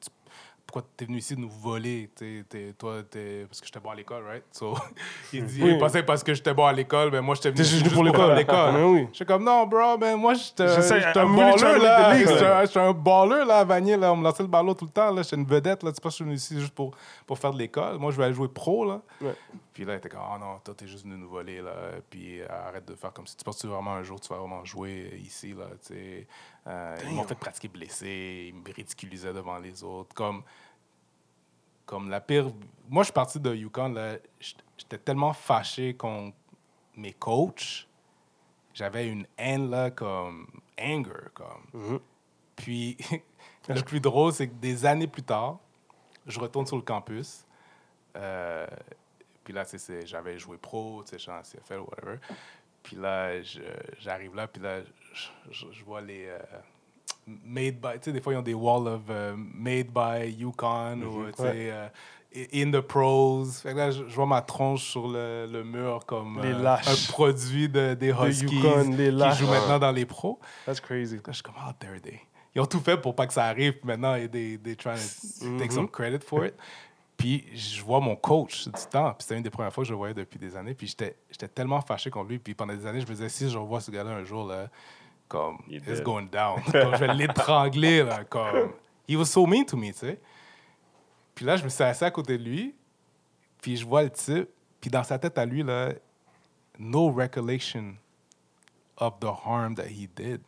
pourquoi 0.66 0.86
tu 0.98 1.06
es 1.06 1.08
venu 1.08 1.20
ici 1.20 1.34
nous 1.38 1.48
voler? 1.50 2.10
Tu 2.14 2.40
sais, 2.40 2.46
t'es- 2.50 2.74
toi, 2.74 3.02
t'es- 3.02 3.46
parce 3.48 3.62
que 3.62 3.68
j'étais 3.68 3.80
bon 3.80 3.92
à 3.92 3.96
l'école, 3.96 4.26
right? 4.26 4.44
So, 4.52 4.74
il 5.32 5.46
dit, 5.46 5.64
Oui. 5.64 5.72
il 5.74 5.78
pensait 5.78 6.04
parce 6.04 6.22
que 6.24 6.34
j'étais 6.34 6.54
bon 6.54 6.66
à 6.66 6.74
l'école, 6.74 7.10
mais 7.12 7.22
moi, 7.22 7.36
j'étais 7.36 7.52
venu 7.52 7.60
T'es 7.64 7.64
juste 7.70 7.94
pour 7.94 8.04
l'école. 8.04 8.36
l'école. 8.36 8.74
Mais 8.74 8.84
oui. 8.84 9.08
J'étais 9.14 9.26
comme, 9.32 9.46
non, 9.46 9.66
bro, 9.66 9.98
ben 9.98 10.18
moi, 10.18 10.34
j'étais 10.34 10.64
un 10.64 11.26
baller, 11.36 11.80
là. 11.80 12.18
J'étais 12.18 12.46
un- 12.46 12.66
j'étais 12.66 12.80
un 12.80 12.92
baller, 12.92 13.46
là, 13.46 13.60
à 13.60 13.64
Vanier, 13.64 13.96
là. 13.96 14.12
On 14.12 14.18
me 14.18 14.24
lançait 14.26 14.44
le 14.44 14.50
ballon 14.50 14.74
tout 14.74 14.84
le 14.86 14.92
temps, 14.92 15.10
là. 15.14 15.22
J'étais 15.22 15.38
une 15.38 15.46
vedette, 15.46 15.84
là. 15.84 15.92
Tu 15.94 16.02
penses 16.02 16.02
que 16.02 16.10
je 16.10 16.16
suis 16.16 16.26
venu 16.26 16.36
ici 16.36 16.60
juste 16.60 16.74
pour, 16.74 16.94
pour 17.26 17.40
faire 17.40 17.54
de 17.54 17.60
l'école? 17.60 17.98
Moi, 18.00 18.12
je 18.12 18.18
vais 18.18 18.26
aller 18.26 18.34
jouer 18.34 18.50
pro, 18.50 18.84
là. 18.84 19.02
Ouais. 19.22 19.36
Puis 19.78 19.86
là, 19.86 19.94
il 19.94 19.98
était 19.98 20.10
comme, 20.10 20.24
ah 20.24 20.40
non, 20.40 20.58
toi, 20.58 20.74
t'es 20.74 20.88
juste 20.88 21.04
venu 21.04 21.18
nous 21.18 21.30
voler, 21.30 21.62
là. 21.62 22.02
Puis 22.10 22.42
euh, 22.42 22.48
arrête 22.50 22.88
de 22.88 22.96
faire 22.96 23.14
comme 23.14 23.28
si 23.28 23.38
tu 23.38 23.44
penses 23.44 23.62
que 23.62 23.68
vraiment 23.68 23.94
un 23.94 24.02
jour, 24.02 24.20
tu 24.20 24.28
vas 24.28 24.38
vraiment 24.40 24.66
jouer 24.66 25.20
ici, 25.24 25.54
là. 25.54 25.68
Tu 25.86 25.94
sais. 25.94 26.28
Euh, 26.66 26.98
ils 27.04 27.12
m'ont 27.12 27.26
fait 27.26 27.36
pratiquer 27.36 27.68
blessé. 27.68 28.48
Ils 28.52 28.56
me 28.56 28.74
ridiculisaient 28.74 29.34
devant 29.34 29.60
les 29.60 29.84
autres. 29.84 30.16
Comme, 30.16 30.42
comme 31.86 32.10
la 32.10 32.20
pire. 32.22 32.52
Moi, 32.90 33.04
je 33.04 33.10
suis 33.10 33.14
parti 33.14 33.40
de 33.40 33.54
Yukon, 33.54 33.90
là. 33.90 34.18
J'étais- 34.40 34.98
tellement 34.98 35.32
fâché 35.34 35.94
contre 35.94 36.36
mes 36.96 37.14
coachs. 37.14 37.88
J'avais 38.74 39.08
une 39.08 39.28
haine, 39.38 39.70
là, 39.70 39.92
comme 39.92 40.48
anger, 40.82 41.30
comme. 41.36 41.68
Mhm. 41.74 42.00
Puis, 42.56 42.98
le 43.70 43.82
plus 43.84 44.00
drôle, 44.00 44.34
c'est 44.34 44.48
que 44.48 44.56
des 44.56 44.88
années 44.88 45.06
plus 45.06 45.22
tard, 45.22 45.60
je 46.26 46.40
retourne 46.40 46.66
sur 46.66 46.78
le 46.78 46.82
campus. 46.82 47.46
Euh, 48.16 48.66
puis 49.48 49.54
là, 49.54 49.64
j'avais 50.04 50.38
joué 50.38 50.58
pro, 50.58 51.04
tu 51.06 51.12
sais, 51.12 51.18
je 51.18 51.22
suis 51.22 51.32
en 51.32 51.42
CFL, 51.42 51.80
whatever. 51.80 52.18
Puis 52.84 52.98
là, 52.98 53.42
j'arrive 53.98 54.36
là, 54.36 54.46
puis 54.46 54.62
là, 54.62 54.82
je, 55.50 55.84
vois 55.86 56.02
les... 56.02 56.26
euh, 56.28 56.38
made 57.26 57.80
by... 57.80 57.94
Tu 57.94 58.00
sais, 58.02 58.12
des 58.12 58.20
fois, 58.20 58.34
ils 58.34 58.36
ont 58.36 58.42
des 58.42 58.54
walls 58.54 58.90
of 58.90 59.04
euh, 59.10 59.38
made 59.38 59.88
by 59.88 60.30
Yukon 60.38 61.02
ou, 61.02 61.28
tu 61.28 61.38
sais, 61.38 61.44
Ouais. 61.44 61.72
euh, 61.72 61.88
in 62.54 62.72
the 62.72 62.82
pros. 62.82 63.46
Fait 63.46 63.72
que 63.72 63.78
là, 63.78 63.92
je, 63.92 64.04
vois 64.04 64.26
ma 64.26 64.42
tronche 64.42 64.84
sur 64.84 65.08
le, 65.08 65.48
le 65.50 65.64
mur 65.64 66.06
comme 66.06 66.42
Les 66.42 66.52
euh, 66.52 66.68
un 66.68 67.08
produit 67.08 67.70
de, 67.70 67.94
des 67.94 68.10
Huskies 68.12 68.54
Yukon, 68.54 68.96
les 68.98 69.12
qui 69.12 69.38
jouent 69.38 69.48
maintenant 69.48 69.80
dans 69.80 69.94
les 69.94 70.06
pros. 70.06 70.42
That's 70.66 70.82
crazy. 70.82 71.16
Là, 71.16 71.22
je 71.28 71.32
suis 71.32 71.44
comme, 71.44 71.56
how 71.56 71.72
dare 71.80 72.02
they? 72.02 72.20
Ils 72.54 72.60
ont 72.60 72.66
tout 72.66 72.82
fait 72.82 72.98
pour 72.98 73.16
pas 73.16 73.28
que 73.28 73.34
ça 73.34 73.46
arrive. 73.46 73.76
Maintenant, 73.86 74.16
ils 74.16 74.30
they, 74.30 74.58
they 74.58 74.76
trying 74.76 74.98
to 74.98 75.58
take 75.58 75.72
some 75.72 75.88
credit 75.88 76.20
for 76.22 76.44
it. 76.44 76.54
Puis 77.18 77.46
je 77.56 77.82
vois 77.84 78.00
mon 78.00 78.16
coach 78.16 78.68
du 78.68 78.86
temps. 78.90 79.12
Puis 79.14 79.24
c'était 79.24 79.38
une 79.38 79.44
des 79.44 79.50
premières 79.50 79.74
fois 79.74 79.84
que 79.84 79.88
je 79.88 79.94
le 79.94 79.98
voyais 79.98 80.14
depuis 80.14 80.38
des 80.38 80.56
années. 80.56 80.76
Puis 80.76 80.88
j'étais 80.88 81.48
tellement 81.48 81.82
fâché 81.82 82.12
contre 82.12 82.30
lui. 82.30 82.38
Puis 82.38 82.54
pendant 82.54 82.76
des 82.76 82.86
années, 82.86 83.02
je 83.02 83.08
me 83.08 83.12
disais, 83.12 83.30
si 83.30 83.50
je 83.50 83.58
revois 83.58 83.82
ce 83.82 83.90
gars-là 83.90 84.12
un 84.12 84.24
jour, 84.24 84.48
là, 84.48 84.70
comme, 85.28 85.58
Il 85.68 85.78
it's 85.78 86.02
going 86.02 86.28
down. 86.32 86.62
Comme, 86.72 86.94
je 86.94 87.00
vais 87.00 87.14
l'étrangler, 87.14 88.04
là, 88.04 88.24
comme. 88.24 88.72
He 89.10 89.16
was 89.16 89.26
so 89.26 89.46
mean 89.46 89.66
to 89.66 89.76
me, 89.76 89.92
tu 89.92 90.00
sais. 90.00 90.20
Puis 91.36 91.46
là, 91.46 91.58
je 91.58 91.64
me 91.64 91.70
suis 91.70 91.84
assis 91.84 92.04
à 92.04 92.12
côté 92.12 92.38
de 92.38 92.44
lui. 92.44 92.76
Puis 93.62 93.78
je 93.78 93.86
vois 93.86 94.04
le 94.04 94.10
type. 94.10 94.50
Puis 94.80 94.90
dans 94.90 95.04
sa 95.04 95.18
tête 95.18 95.38
à 95.38 95.46
lui, 95.46 95.64
là, 95.64 95.94
no 96.78 97.12
recollection 97.12 97.96
of 98.98 99.20
the 99.20 99.30
harm 99.46 99.76
that 99.76 99.88
he 99.88 100.08
did. 100.16 100.42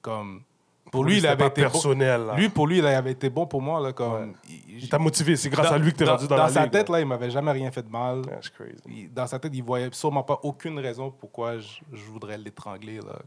Comme, 0.00 0.44
pour, 0.92 1.02
lui, 1.04 1.18
il 1.18 1.26
avait 1.26 1.46
été 1.48 1.62
bon- 1.64 1.70
personnel. 1.70 2.20
là. 2.26 2.36
Lui, 2.36 2.48
pour 2.48 2.66
lui, 2.68 2.78
il 2.78 2.86
avait 2.86 3.10
été 3.10 3.28
bon 3.30 3.46
pour 3.46 3.60
moi. 3.60 3.80
Là, 3.80 3.92
comme, 3.92 4.12
Ouais. 4.12 4.32
il- 4.68 4.78
Il 4.84 4.88
t'a 4.88 4.98
motivé. 4.98 5.34
C'est 5.36 5.50
grâce 5.50 5.68
dans- 5.70 5.74
à 5.74 5.78
lui 5.78 5.92
que 5.92 5.96
t'es 5.98 6.04
dans- 6.04 6.12
rendu 6.12 6.28
dans, 6.28 6.36
Dans 6.36 6.42
la 6.44 6.48
sa 6.50 6.62
ligue, 6.62 6.70
tête, 6.72 6.88
là. 6.88 7.00
il 7.00 7.06
m'avait 7.06 7.30
jamais 7.30 7.50
rien 7.50 7.70
fait 7.72 7.82
de 7.82 7.90
mal. 7.90 8.22
That's 8.22 8.48
crazy. 8.50 8.76
Il- 8.86 9.12
dans 9.12 9.26
sa 9.26 9.38
tête, 9.40 9.52
il 9.54 9.62
voyait 9.64 9.88
sûrement 9.92 10.22
pas 10.22 10.38
aucune 10.44 10.78
raison 10.78 11.10
pourquoi 11.10 11.58
je, 11.58 11.80
je 11.92 12.04
voudrais 12.04 12.38
l'étrangler. 12.38 12.96
Là. 12.98 13.18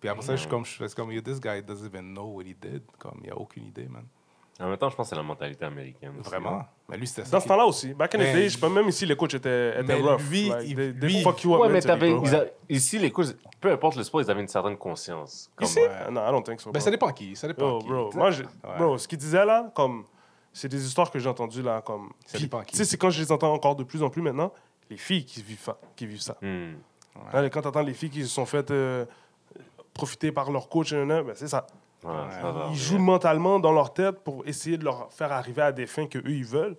Puis 0.00 0.08
après 0.10 0.22
ça, 0.22 0.34
je 0.36 0.40
suis 0.40 0.48
comme, 0.50 0.64
je 0.66 0.76
fais 0.76 0.88
comme, 0.94 1.08
this 1.22 1.40
guy 1.40 1.62
doesn't 1.62 1.86
even 1.86 2.12
know 2.12 2.24
what 2.34 2.42
he 2.42 2.54
did. 2.60 2.82
Comme, 2.98 3.20
il 3.24 3.30
a 3.30 3.36
aucune 3.38 3.66
idée, 3.66 3.86
man. 3.88 4.04
En 4.58 4.68
même 4.68 4.78
temps, 4.78 4.88
je 4.88 4.96
pense 4.96 5.06
que 5.06 5.10
c'est 5.10 5.16
la 5.16 5.22
mentalité 5.22 5.64
américaine. 5.66 6.12
aussi. 6.18 6.30
Vraiment? 6.30 6.64
Mais 6.88 6.96
lui, 6.96 7.06
c'était 7.06 7.24
ça. 7.24 7.32
Dans 7.32 7.40
ce 7.40 7.48
temps-là 7.48 7.66
aussi. 7.66 7.92
Back 7.92 8.14
in 8.14 8.18
the 8.18 8.20
Mais- 8.22 8.32
day, 8.32 8.48
je 8.48 8.58
sais 8.58 8.68
même 8.70 8.88
ici, 8.88 9.04
les 9.04 9.14
coachs 9.14 9.34
étaient, 9.34 9.70
étaient 9.80 9.82
Mais 9.82 9.94
rough. 10.00 10.20
lui, 10.30 10.48
Like, 10.48 10.68
il- 10.68 10.76
they, 10.76 10.94
they 10.98 11.08
lui- 11.10 11.22
fuck 11.22 11.42
you 11.44 11.54
up 11.54 11.60
Ouais, 11.60 11.68
mais 11.68 11.74
mentally, 11.74 11.86
t'avais, 11.86 12.14
bro. 12.14 12.22
ils 12.24 12.34
a- 12.34 12.44
ici, 12.70 12.98
les 12.98 13.10
coachs, 13.10 13.36
peu 13.60 13.70
importe 13.70 13.96
le 13.96 14.02
sport, 14.04 14.22
ils 14.22 14.30
avaient 14.30 14.40
une 14.40 14.48
certaine 14.48 14.76
conscience. 14.78 15.50
Comme, 15.54 15.66
Ici? 15.66 15.80
Ouais. 15.80 16.10
Non, 16.10 16.26
I 16.26 16.30
don't 16.30 16.42
think 16.42 16.60
so. 16.60 16.70
Ben, 16.70 16.78
bro. 16.78 16.84
ça 16.84 16.90
dépend 16.90 17.12
qui. 17.12 17.36
Ça 17.36 17.46
dépend 17.48 17.68
Yo, 17.72 17.78
qui. 17.80 17.88
bro, 17.88 18.06
tu 18.06 18.12
sais. 18.12 18.18
moi, 18.18 18.30
je- 18.30 18.42
Ouais. 18.44 18.78
bro, 18.78 18.96
ce 18.98 19.06
qu'il 19.06 19.18
disait 19.18 19.44
là, 19.44 19.70
comme, 19.74 20.04
c'est 20.54 20.68
des 20.68 20.86
histoires 20.86 21.10
que 21.10 21.18
j'ai 21.18 21.28
entendues 21.28 21.60
là, 21.62 21.82
comme. 21.82 22.08
Ça 22.24 22.38
Puis, 22.38 22.44
dépend 22.44 22.60
qui. 22.62 22.72
Tu 22.72 22.78
sais, 22.78 22.84
c'est 22.86 22.96
quand 22.96 23.10
je 23.10 23.20
les 23.20 23.30
entends 23.30 23.52
encore 23.52 23.76
de 23.76 23.84
plus 23.84 24.02
en 24.02 24.08
plus 24.08 24.22
maintenant, 24.22 24.52
les 24.88 24.96
filles 24.96 25.26
qui 25.26 25.42
vivent 25.42 25.60
ça. 25.60 25.76
Qui 25.94 26.06
vivent 26.06 26.20
ça. 26.22 26.36
Hmm. 26.40 26.76
Hein, 27.34 27.48
quand 27.50 27.60
t'entends 27.60 27.82
les 27.82 27.92
filles 27.94 28.10
qui 28.10 28.22
se 28.22 28.28
sont 28.28 28.46
faites 28.46 28.70
euh, 28.70 29.04
profiter 29.92 30.32
par 30.32 30.50
leur 30.50 30.68
coach, 30.68 30.92
nan, 30.92 31.06
nan, 31.08 31.24
ben, 31.26 31.32
c'est 31.34 31.48
ça. 31.48 31.66
Ouais, 32.04 32.10
Ouais. 32.10 32.30
ça 32.40 32.52
va. 32.52 32.68
Ils 32.70 32.76
jouent 32.76 32.98
mentalement 32.98 33.58
dans 33.58 33.72
leur 33.72 33.92
tête 33.92 34.20
pour 34.20 34.46
essayer 34.46 34.76
de 34.78 34.84
leur 34.84 35.12
faire 35.12 35.32
arriver 35.32 35.62
à 35.62 35.72
des 35.72 35.86
fins 35.86 36.06
que 36.06 36.18
eux 36.18 36.30
ils 36.30 36.44
veulent. 36.44 36.76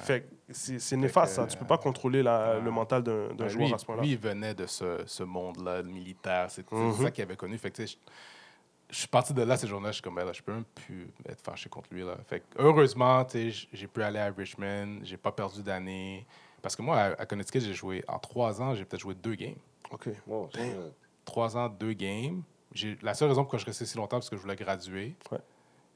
Fait 0.00 0.28
c'est 0.50 0.96
néfaste 0.96 1.36
que, 1.36 1.42
ça. 1.42 1.46
Tu 1.46 1.56
peux 1.56 1.66
pas 1.66 1.78
contrôler 1.78 2.22
la- 2.22 2.54
ouais. 2.56 2.60
le 2.62 2.70
mental 2.70 3.02
d'un 3.02 3.28
Ben, 3.34 3.48
joueur 3.48 3.66
lui, 3.68 3.74
à 3.74 3.78
ce 3.78 3.84
point-là. 3.86 4.02
lui, 4.02 4.10
il 4.12 4.18
venait 4.18 4.54
de 4.54 4.66
ce, 4.66 5.02
ce 5.06 5.22
monde-là, 5.22 5.82
le 5.82 5.88
militaire. 5.88 6.50
C'est 6.50 6.70
Mhm. 6.72 6.94
ça 6.94 7.10
qu'il 7.10 7.22
avait 7.22 7.36
connu. 7.36 7.56
Fait 7.58 7.70
que, 7.70 7.76
tu 7.76 7.86
sais, 7.86 7.96
je- 8.90 8.94
je 8.94 8.98
suis 9.00 9.08
parti 9.08 9.32
de 9.34 9.42
là 9.42 9.56
cette 9.56 9.68
journée, 9.68 9.88
je 9.88 9.92
suis 9.94 10.02
comme, 10.02 10.14
ben 10.16 10.24
là, 10.24 10.32
je 10.32 10.42
peux 10.42 10.52
même 10.52 10.64
plus 10.64 11.08
être 11.28 11.40
fâché 11.42 11.68
contre 11.68 11.88
lui. 11.92 12.02
Là. 12.04 12.16
Fait 12.26 12.40
que, 12.40 12.44
heureusement, 12.62 13.24
tu 13.24 13.32
sais, 13.32 13.50
j- 13.50 13.68
j'ai 13.72 13.86
pu 13.86 14.02
aller 14.02 14.18
à 14.18 14.32
Richmond, 14.36 15.00
j'ai 15.02 15.16
pas 15.18 15.30
perdu 15.32 15.62
d'année. 15.62 16.26
Parce 16.62 16.74
que 16.74 16.82
moi, 16.82 16.96
à, 16.96 17.04
à 17.20 17.26
Connecticut, 17.26 17.60
j'ai 17.60 17.74
joué, 17.74 18.02
en 18.08 18.18
trois 18.18 18.60
ans, 18.60 18.74
j'ai 18.74 18.84
peut-être 18.84 19.02
joué 19.02 19.14
deux 19.14 19.34
games. 19.34 19.54
OK. 19.90 20.08
Wow, 20.26 20.48
shit. 20.54 20.62
Trois 21.24 21.56
ans, 21.56 21.68
deux 21.68 21.92
games. 21.92 22.42
La 23.02 23.14
seule 23.14 23.28
raison 23.28 23.42
pourquoi 23.42 23.58
je 23.58 23.66
restais 23.66 23.86
si 23.86 23.96
longtemps, 23.96 24.20
c'est 24.20 24.30
que 24.30 24.36
je 24.36 24.42
voulais 24.42 24.56
graduer. 24.56 25.16
Ouais. 25.30 25.38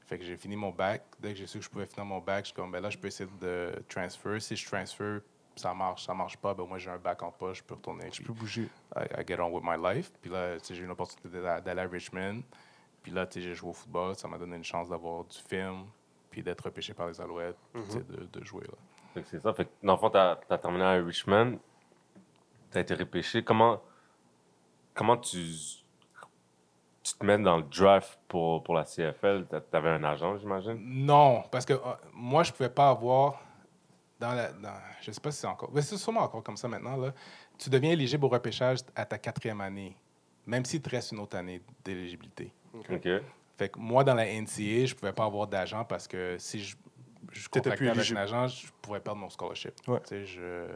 Fait 0.05 0.17
que 0.17 0.25
j'ai 0.25 0.35
fini 0.35 0.55
mon 0.55 0.71
bac. 0.71 1.03
Dès 1.19 1.29
que 1.33 1.39
j'ai 1.39 1.47
su 1.47 1.59
que 1.59 1.63
je 1.63 1.69
pouvais 1.69 1.85
finir 1.85 2.05
mon 2.05 2.19
bac, 2.19 2.45
je 2.45 2.47
suis 2.47 2.55
comme, 2.55 2.71
ben 2.71 2.81
là, 2.81 2.89
je 2.89 2.97
peux 2.97 3.07
essayer 3.07 3.29
de 3.39 3.71
transfer. 3.87 4.39
Si 4.39 4.55
je 4.55 4.65
transfer, 4.67 5.19
ça 5.55 5.73
marche, 5.73 6.05
ça 6.05 6.13
marche 6.13 6.37
pas, 6.37 6.53
ben 6.53 6.65
moi, 6.65 6.77
j'ai 6.77 6.89
un 6.89 6.97
bac 6.97 7.21
en 7.23 7.31
poche, 7.31 7.59
je 7.59 7.63
peux 7.63 7.75
retourner. 7.75 8.09
Je 8.11 8.21
peux 8.21 8.33
bouger. 8.33 8.69
I, 8.95 9.05
I 9.17 9.23
get 9.25 9.39
on 9.39 9.51
with 9.51 9.63
my 9.63 9.77
life. 9.81 10.11
Puis 10.21 10.29
là, 10.29 10.57
tu 10.59 10.65
sais, 10.65 10.75
j'ai 10.75 10.81
eu 10.81 10.85
une 10.85 10.91
opportunité 10.91 11.29
d'aller 11.29 11.81
à 11.81 11.87
Richmond. 11.87 12.43
Puis 13.01 13.11
là, 13.11 13.25
tu 13.27 13.39
sais, 13.39 13.41
j'ai 13.41 13.53
joué 13.53 13.69
au 13.69 13.73
football. 13.73 14.15
Ça 14.15 14.27
m'a 14.27 14.37
donné 14.37 14.55
une 14.55 14.63
chance 14.63 14.89
d'avoir 14.89 15.23
du 15.25 15.37
film, 15.37 15.85
puis 16.29 16.41
d'être 16.41 16.61
repêché 16.61 16.93
par 16.93 17.07
les 17.07 17.21
Alouettes, 17.21 17.57
sais, 17.87 17.99
de, 17.99 18.25
de 18.25 18.43
jouer. 18.45 18.63
Là. 18.63 18.73
Fait 19.13 19.21
que 19.21 19.27
c'est 19.29 19.39
ça. 19.39 19.53
Fait 19.53 19.65
que, 19.65 19.71
dans 19.83 19.93
le 19.93 19.99
fond, 19.99 20.09
t'as 20.09 20.39
as 20.49 20.57
terminé 20.57 20.83
à 20.83 20.93
Richmond. 20.93 21.59
T'as 22.71 22.81
été 22.81 22.95
repêché. 22.95 23.43
Comment, 23.43 23.81
comment 24.95 25.17
tu, 25.17 25.37
tu 27.03 27.13
te 27.15 27.25
mets 27.25 27.37
dans 27.37 27.57
le 27.57 27.63
draft 27.63 28.17
pour, 28.27 28.63
pour 28.63 28.73
la 28.75 28.85
CFL? 28.85 29.45
T'a- 29.45 29.61
T'avais 29.61 29.89
un 29.89 30.03
agent, 30.03 30.37
j'imagine? 30.37 30.77
Non, 30.79 31.43
parce 31.51 31.65
que 31.65 31.73
euh, 31.73 31.77
moi, 32.13 32.43
je 32.43 32.51
pouvais 32.51 32.69
pas 32.69 32.89
avoir. 32.89 33.41
Dans 34.19 34.33
la, 34.33 34.53
dans, 34.53 34.73
je 35.01 35.11
sais 35.11 35.19
pas 35.19 35.31
si 35.31 35.39
c'est 35.39 35.47
encore. 35.47 35.69
mais 35.73 35.81
c'est 35.81 35.97
sûrement 35.97 36.21
encore 36.21 36.41
comme 36.43 36.55
ça 36.55 36.67
maintenant. 36.69 36.95
Là. 36.95 37.13
Tu 37.57 37.69
deviens 37.69 37.91
éligible 37.91 38.23
au 38.25 38.29
repêchage 38.29 38.79
à 38.95 39.05
ta 39.05 39.17
quatrième 39.17 39.59
année, 39.59 39.97
même 40.45 40.63
s'il 40.63 40.81
te 40.81 40.89
reste 40.89 41.11
une 41.11 41.19
autre 41.19 41.35
année 41.35 41.61
d'éligibilité. 41.83 42.53
OK. 42.73 43.07
Fait 43.57 43.69
que 43.69 43.77
moi, 43.79 44.03
dans 44.03 44.15
la 44.15 44.25
NCA, 44.25 44.85
je 44.85 44.95
pouvais 44.95 45.11
pas 45.11 45.25
avoir 45.25 45.45
d'agent 45.47 45.83
parce 45.83 46.07
que 46.07 46.37
si 46.39 46.63
je, 46.63 46.75
je 47.33 47.41
T'étais 47.49 47.69
contractais 47.71 47.75
plus 47.77 47.89
avec 47.89 48.11
un 48.11 48.15
agent, 48.15 48.47
je 48.47 48.67
pourrais 48.81 49.01
perdre 49.01 49.19
mon 49.19 49.29
scholarship. 49.29 49.73
Ouais. 49.87 49.99
Tu 50.01 50.07
sais, 50.07 50.25
je, 50.25 50.67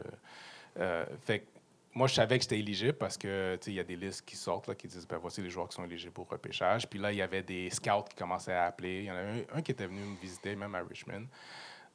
euh, 0.78 1.06
fait 1.22 1.40
que 1.40 1.46
moi, 1.94 2.06
je 2.06 2.14
savais 2.14 2.38
que 2.38 2.42
j'étais 2.42 2.58
éligible 2.58 2.94
parce 2.94 3.16
que 3.16 3.58
il 3.66 3.72
y 3.72 3.80
a 3.80 3.84
des 3.84 3.96
listes 3.96 4.24
qui 4.24 4.36
sortent 4.36 4.68
là, 4.68 4.74
qui 4.74 4.86
disent 4.86 5.06
ben, 5.06 5.18
voici 5.18 5.40
les 5.40 5.50
joueurs 5.50 5.68
qui 5.68 5.74
sont 5.76 5.84
éligibles 5.84 6.20
au 6.20 6.24
repêchage. 6.24 6.88
Puis 6.88 6.98
là, 6.98 7.10
il 7.12 7.18
y 7.18 7.22
avait 7.22 7.42
des 7.42 7.70
scouts 7.70 8.04
qui 8.08 8.16
commençaient 8.16 8.52
à 8.52 8.66
appeler. 8.66 9.00
Il 9.00 9.04
y 9.04 9.10
en 9.10 9.16
a 9.16 9.20
un, 9.20 9.42
un 9.54 9.62
qui 9.62 9.72
était 9.72 9.86
venu 9.86 10.00
me 10.00 10.16
visiter, 10.16 10.54
même 10.54 10.74
à 10.74 10.80
Richmond, 10.80 11.26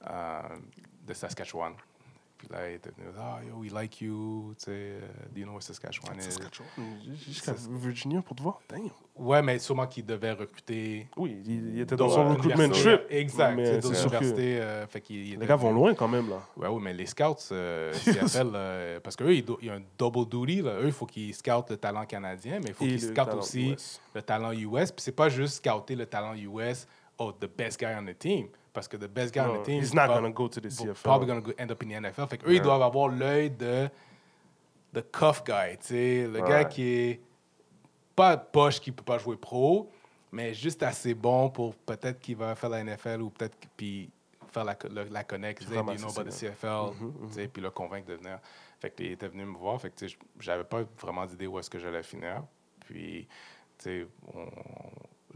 euh, 0.09 0.41
de 1.05 1.13
Saskatchewan. 1.13 1.73
Puis 2.45 2.57
là, 2.57 2.69
il 2.69 2.75
était 2.75 2.89
venu, 2.89 3.07
ah, 3.17 3.39
yo, 3.47 3.55
we 3.57 3.71
like 3.71 4.01
you. 4.01 4.53
Tu 4.57 4.65
sais, 4.65 4.71
euh, 4.71 4.99
do 5.31 5.39
you 5.39 5.43
know 5.45 5.53
where 5.53 5.61
Saskatchewan 5.63 6.17
is? 6.19 6.37
Jusqu'à 7.25 7.53
Virginia 7.69 8.21
pour 8.21 8.35
te 8.35 8.41
voir. 8.43 8.59
Damn. 8.69 8.89
Ouais, 9.15 9.41
mais 9.41 9.59
sûrement 9.59 9.85
qu'il 9.87 10.05
devait 10.05 10.31
recruter 10.33 11.07
Oui, 11.15 11.37
il, 11.45 11.75
il 11.75 11.81
était 11.81 11.95
dans 11.95 12.09
son 12.09 12.29
recruitment 12.29 12.69
trip. 12.69 13.01
Exact. 13.09 13.55
Mais 13.55 13.77
dans 13.77 13.93
sûr 13.93 14.09
que 14.09 14.15
l'université. 14.17 14.59
euh, 14.61 14.87
fait 14.87 15.01
qu'il- 15.01 15.15
il 15.17 15.29
les 15.29 15.35
était- 15.35 15.45
gars 15.45 15.55
vont 15.55 15.71
loin 15.71 15.93
quand 15.93 16.07
même, 16.07 16.29
là. 16.29 16.41
Ouais, 16.57 16.67
oui, 16.67 16.81
mais 16.83 16.93
les 16.93 17.05
scouts, 17.05 17.35
euh, 17.51 17.93
CFL, 18.43 18.51
euh, 18.53 18.99
parce 18.99 19.15
qu'eux, 19.15 19.41
do- 19.41 19.59
ils 19.61 19.69
ont 19.69 19.75
un 19.75 19.81
double 19.97 20.25
duty. 20.27 20.61
Là. 20.63 20.79
Eux, 20.81 20.87
il 20.87 20.91
faut 20.91 21.05
qu'ils 21.05 21.33
scoutent 21.33 21.69
le 21.69 21.77
talent 21.77 22.05
canadien, 22.05 22.59
mais 22.59 22.69
il 22.69 22.73
faut 22.73 22.85
qu'ils 22.85 22.99
scoutent 23.01 23.35
aussi 23.35 23.71
US. 23.71 24.01
le 24.15 24.21
talent 24.21 24.51
US. 24.51 24.91
Puis 24.91 25.01
c'est 25.03 25.11
pas 25.15 25.29
juste 25.29 25.63
scouter 25.65 25.95
le 25.95 26.05
talent 26.07 26.33
US, 26.33 26.87
oh, 27.19 27.31
the 27.31 27.47
best 27.57 27.79
guy 27.79 27.93
on 27.97 28.05
the 28.05 28.17
team. 28.17 28.47
Parce 28.73 28.87
que 28.87 28.97
the 28.97 29.07
best 29.07 29.33
guy 29.33 29.41
on 29.41 29.53
No, 29.53 29.61
the 29.61 29.65
team. 29.65 29.81
he's 29.81 29.93
not 29.93 30.05
prob- 30.07 30.15
gonna 30.21 30.31
go 30.31 30.47
to 30.49 30.59
the 30.59 30.69
CFL. 30.69 31.03
Probably 31.03 31.27
gonna 31.27 31.41
go- 31.41 31.53
end 31.59 31.69
up 31.71 31.83
in 31.83 31.87
the 31.89 32.01
NFL. 32.03 32.27
Fait 32.27 32.37
qu'eux, 32.39 32.55
ils 32.55 32.61
doivent 32.61 32.81
avoir 32.81 33.07
l'œil 33.07 33.51
de 33.51 33.87
the 34.93 35.01
cuff 35.11 35.43
guy, 35.43 35.77
tu 35.79 35.87
sais, 35.87 36.27
le 36.27 36.41
gars 36.41 36.65
qui 36.65 36.83
est 36.87 37.21
pas 38.15 38.37
poche 38.37 38.79
qui 38.79 38.91
peut 38.91 39.03
pas 39.03 39.17
jouer 39.17 39.37
pro, 39.37 39.91
mais 40.31 40.53
juste 40.53 40.81
assez 40.83 41.13
bon 41.13 41.49
pour 41.49 41.75
peut-être 41.75 42.19
qu'il 42.19 42.35
va 42.35 42.55
faire 42.55 42.69
la 42.69 42.83
NFL 42.83 43.21
ou 43.21 43.29
peut-être 43.29 43.57
puis 43.77 44.09
faire 44.51 44.63
la, 44.63 44.77
le- 44.89 45.05
la 45.09 45.23
connect, 45.23 45.63
dire, 45.67 45.77
you 45.77 45.83
know 45.97 46.09
about 46.09 46.29
the. 46.29 46.33
CFL, 46.33 46.91
tu 47.29 47.33
sais, 47.33 47.47
puis 47.47 47.61
le 47.61 47.71
convaincre 47.71 48.07
de 48.07 48.13
venir. 48.15 48.39
Fait 48.79 48.89
que 48.91 49.01
il 49.03 49.11
était 49.13 49.27
venu 49.27 49.45
me 49.45 49.57
voir, 49.57 49.79
fait 49.81 49.89
que 49.89 49.95
tu 49.95 50.09
sais, 50.09 50.15
j'avais 50.39 50.63
pas 50.63 50.83
vraiment 50.99 51.25
d'idée 51.25 51.47
où 51.47 51.57
est-ce 51.57 51.69
que 51.69 51.79
j'allais 51.79 52.03
finir. 52.03 52.43
Puis, 52.81 53.27
tu 53.77 53.83
sais, 53.83 54.07
on- 54.35 54.49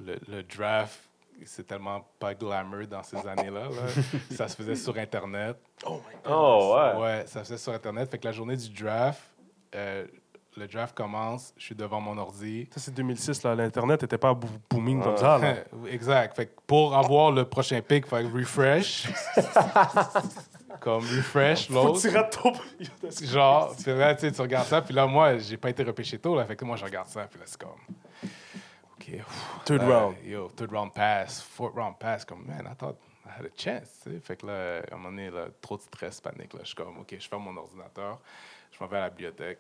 le, 0.03 0.19
le 0.27 0.43
draft, 0.43 1.07
c'est 1.45 1.65
tellement 1.67 2.01
pas 2.19 2.33
glamour 2.33 2.88
dans 2.88 3.03
ces 3.03 3.17
années-là. 3.17 3.63
là. 3.69 4.01
ça 4.35 4.47
se 4.47 4.55
faisait 4.55 4.75
sur 4.75 4.97
Internet. 4.97 5.57
Oh 5.85 5.99
my 6.07 6.15
God. 6.23 6.33
Oh, 6.33 6.75
ouais. 6.75 7.01
Ouais, 7.01 7.23
ça 7.27 7.39
se 7.43 7.49
faisait 7.53 7.57
sur 7.57 7.73
Internet. 7.73 8.09
Fait 8.09 8.17
que 8.17 8.25
la 8.25 8.31
journée 8.31 8.55
du 8.57 8.69
draft, 8.69 9.21
euh, 9.75 10.05
le 10.55 10.67
draft 10.67 10.95
commence, 10.97 11.53
je 11.55 11.63
suis 11.65 11.75
devant 11.75 12.01
mon 12.01 12.17
ordi. 12.17 12.67
Ça, 12.71 12.79
c'est 12.79 12.93
2006, 12.93 13.43
là. 13.43 13.53
L'Internet 13.53 14.01
n'était 14.01 14.17
pas 14.17 14.33
boo- 14.33 14.47
booming 14.69 15.03
comme 15.03 15.17
ça, 15.17 15.38
là. 15.38 15.55
exact. 15.91 16.35
Fait 16.35 16.47
que 16.47 16.51
pour 16.65 16.95
avoir 16.97 17.31
le 17.31 17.45
prochain 17.45 17.79
pick, 17.81 18.05
il 18.05 18.09
fallait 18.09 18.29
refresh. 18.29 19.07
Comme 20.79 21.01
refresh, 21.03 21.67
Faut 21.69 21.73
l'autre. 21.73 21.99
tirer 22.01 22.19
à 22.19 22.23
ton... 22.25 22.53
Genre, 23.23 23.75
puis 23.75 23.97
là, 23.97 24.13
tu 24.13 24.21
sais, 24.21 24.31
tu 24.31 24.41
regardes 24.41 24.67
ça, 24.67 24.81
puis 24.81 24.93
là, 24.93 25.07
moi, 25.07 25.38
j'ai 25.39 25.57
pas 25.57 25.69
été 25.71 25.81
repêché 25.83 26.19
tôt, 26.19 26.35
là, 26.35 26.45
fait 26.45 26.55
que 26.55 26.65
moi, 26.65 26.75
je 26.75 26.85
regarde 26.85 27.07
ça, 27.07 27.21
puis 27.23 27.39
là, 27.39 27.45
c'est 27.47 27.59
comme... 27.59 27.71
Pff, 29.12 29.64
Third 29.66 29.82
là, 29.84 29.99
round. 29.99 30.18
Yo, 30.26 30.49
third 30.49 30.72
round 30.72 30.93
pass, 30.93 31.41
fourth 31.41 31.76
round 31.76 31.97
pass, 31.99 32.26
comme, 32.26 32.45
man, 32.45 32.68
I 32.72 32.76
thought 32.76 32.97
I 33.26 33.30
had 33.39 33.45
a 33.45 33.49
chance, 33.55 34.01
tu 34.03 34.12
sais. 34.12 34.20
Fait 34.20 34.36
que 34.38 34.45
là, 34.47 34.80
à 34.89 34.93
un 34.93 34.97
moment 34.97 35.10
donné, 35.10 35.30
là, 35.30 35.47
trop 35.62 35.78
de 35.78 35.82
stress, 35.82 36.20
panique, 36.22 36.53
là, 36.53 36.60
je 36.62 36.68
suis 36.68 36.76
comme, 36.76 36.97
OK, 36.99 37.16
je 37.20 37.28
ferme 37.28 37.43
mon 37.43 37.58
ordinateur, 37.58 38.20
je 38.72 38.78
m'en 38.84 38.88
vais 38.88 38.97
à 38.97 39.01
la 39.01 39.10
bibliothèque. 39.10 39.60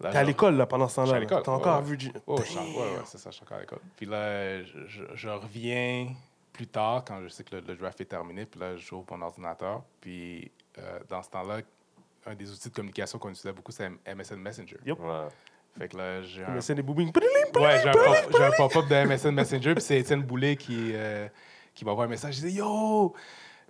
T'es 0.00 0.06
à 0.06 0.22
je- 0.22 0.26
l'école, 0.28 0.56
là, 0.56 0.66
pendant 0.66 0.88
ce 0.88 1.00
Je 1.00 1.06
suis 1.06 1.06
temps-là. 1.06 1.10
à 1.10 1.14
là. 1.14 1.20
l'école, 1.20 1.42
T'es 1.42 1.50
ouais, 1.50 1.56
encore 1.56 1.74
à 1.74 1.78
ouais. 1.80 1.84
Virginia. 1.86 2.20
Oh, 2.26 2.36
je 2.42 2.58
ouais, 2.58 2.64
ouais, 2.76 3.02
c'est 3.04 3.18
ça, 3.18 3.30
je 3.30 3.34
suis 3.36 3.44
encore 3.44 3.58
à 3.58 3.60
l'école. 3.60 3.80
Puis 3.96 4.06
là, 4.06 4.62
je, 4.64 4.86
je- 4.86 5.04
je 5.14 5.28
reviens 5.28 6.08
plus 6.52 6.66
tard 6.66 7.04
quand 7.04 7.20
je 7.22 7.28
sais 7.28 7.44
que 7.44 7.56
le, 7.56 7.62
le 7.62 7.76
draft 7.76 8.00
est 8.00 8.06
terminé. 8.06 8.46
Puis 8.46 8.58
là, 8.60 8.76
j'ouvre 8.76 9.04
mon 9.10 9.22
ordinateur. 9.22 9.82
Puis 10.00 10.50
euh, 10.78 11.00
dans 11.08 11.22
ce 11.22 11.28
temps-là, 11.30 11.60
un 12.26 12.34
des 12.34 12.50
outils 12.50 12.68
de 12.70 12.74
communication 12.74 13.18
qu'on 13.18 13.28
utilisait 13.30 13.52
beaucoup, 13.52 13.72
c'est 13.72 13.88
MSN 14.06 14.36
Messenger. 14.36 14.78
Yep. 14.86 14.98
Ouais. 15.00 15.28
Fait 15.78 15.88
que 15.88 15.96
là, 15.96 16.22
j'ai 16.22 16.44
un, 16.44 16.60
c'est 16.60 16.74
des 16.74 16.82
booming. 16.82 17.10
ouais, 17.14 17.80
j'ai 17.82 17.88
un, 17.88 17.92
pop- 17.92 18.40
un 18.40 18.50
pop-up 18.56 18.88
de 18.88 19.04
MSN 19.06 19.30
Messenger. 19.30 19.74
Puis 19.74 19.82
c'est 19.82 19.98
Étienne 19.98 20.22
Boulay 20.22 20.56
qui, 20.56 20.90
euh, 20.94 21.28
qui 21.74 21.84
m'envoie 21.84 22.04
un 22.04 22.08
message. 22.08 22.38
Il 22.40 22.46
dit 22.50 22.56
Yo, 22.58 23.14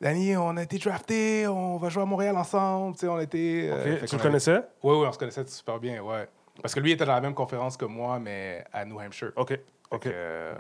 Danny, 0.01 0.37
on 0.37 0.57
a 0.57 0.63
été 0.63 0.79
drafté, 0.79 1.47
on 1.47 1.77
va 1.77 1.89
jouer 1.91 2.03
à 2.03 2.07
Montréal 2.07 2.37
ensemble. 2.37 2.95
Tu 2.95 3.01
sais, 3.01 3.09
on 3.09 3.17
a 3.17 3.23
été. 3.23 3.71
euh, 3.71 3.83
fait 3.99 4.07
Tu 4.07 4.15
le 4.17 4.21
avait- 4.21 4.29
connaissais? 4.29 4.59
oui, 4.83 4.97
oui, 4.97 5.07
on 5.07 5.13
se 5.13 5.19
connaissait 5.19 5.47
super 5.47 5.79
bien, 5.79 6.03
ouais. 6.03 6.27
Parce 6.63 6.75
que 6.75 6.81
lui 6.81 6.93
était 6.93 7.05
dans 7.05 7.13
la 7.15 7.21
même 7.21 7.35
conférence 7.35 7.77
que 7.77 7.85
moi, 7.85 8.19
mais 8.19 8.65
à 8.73 8.85
New 8.85 8.99
Hampshire. 9.01 9.33
OK. 9.37 9.49
Fait 9.49 9.63
OK. 9.91 10.01
que, 10.03 10.11
euh, 10.13 10.55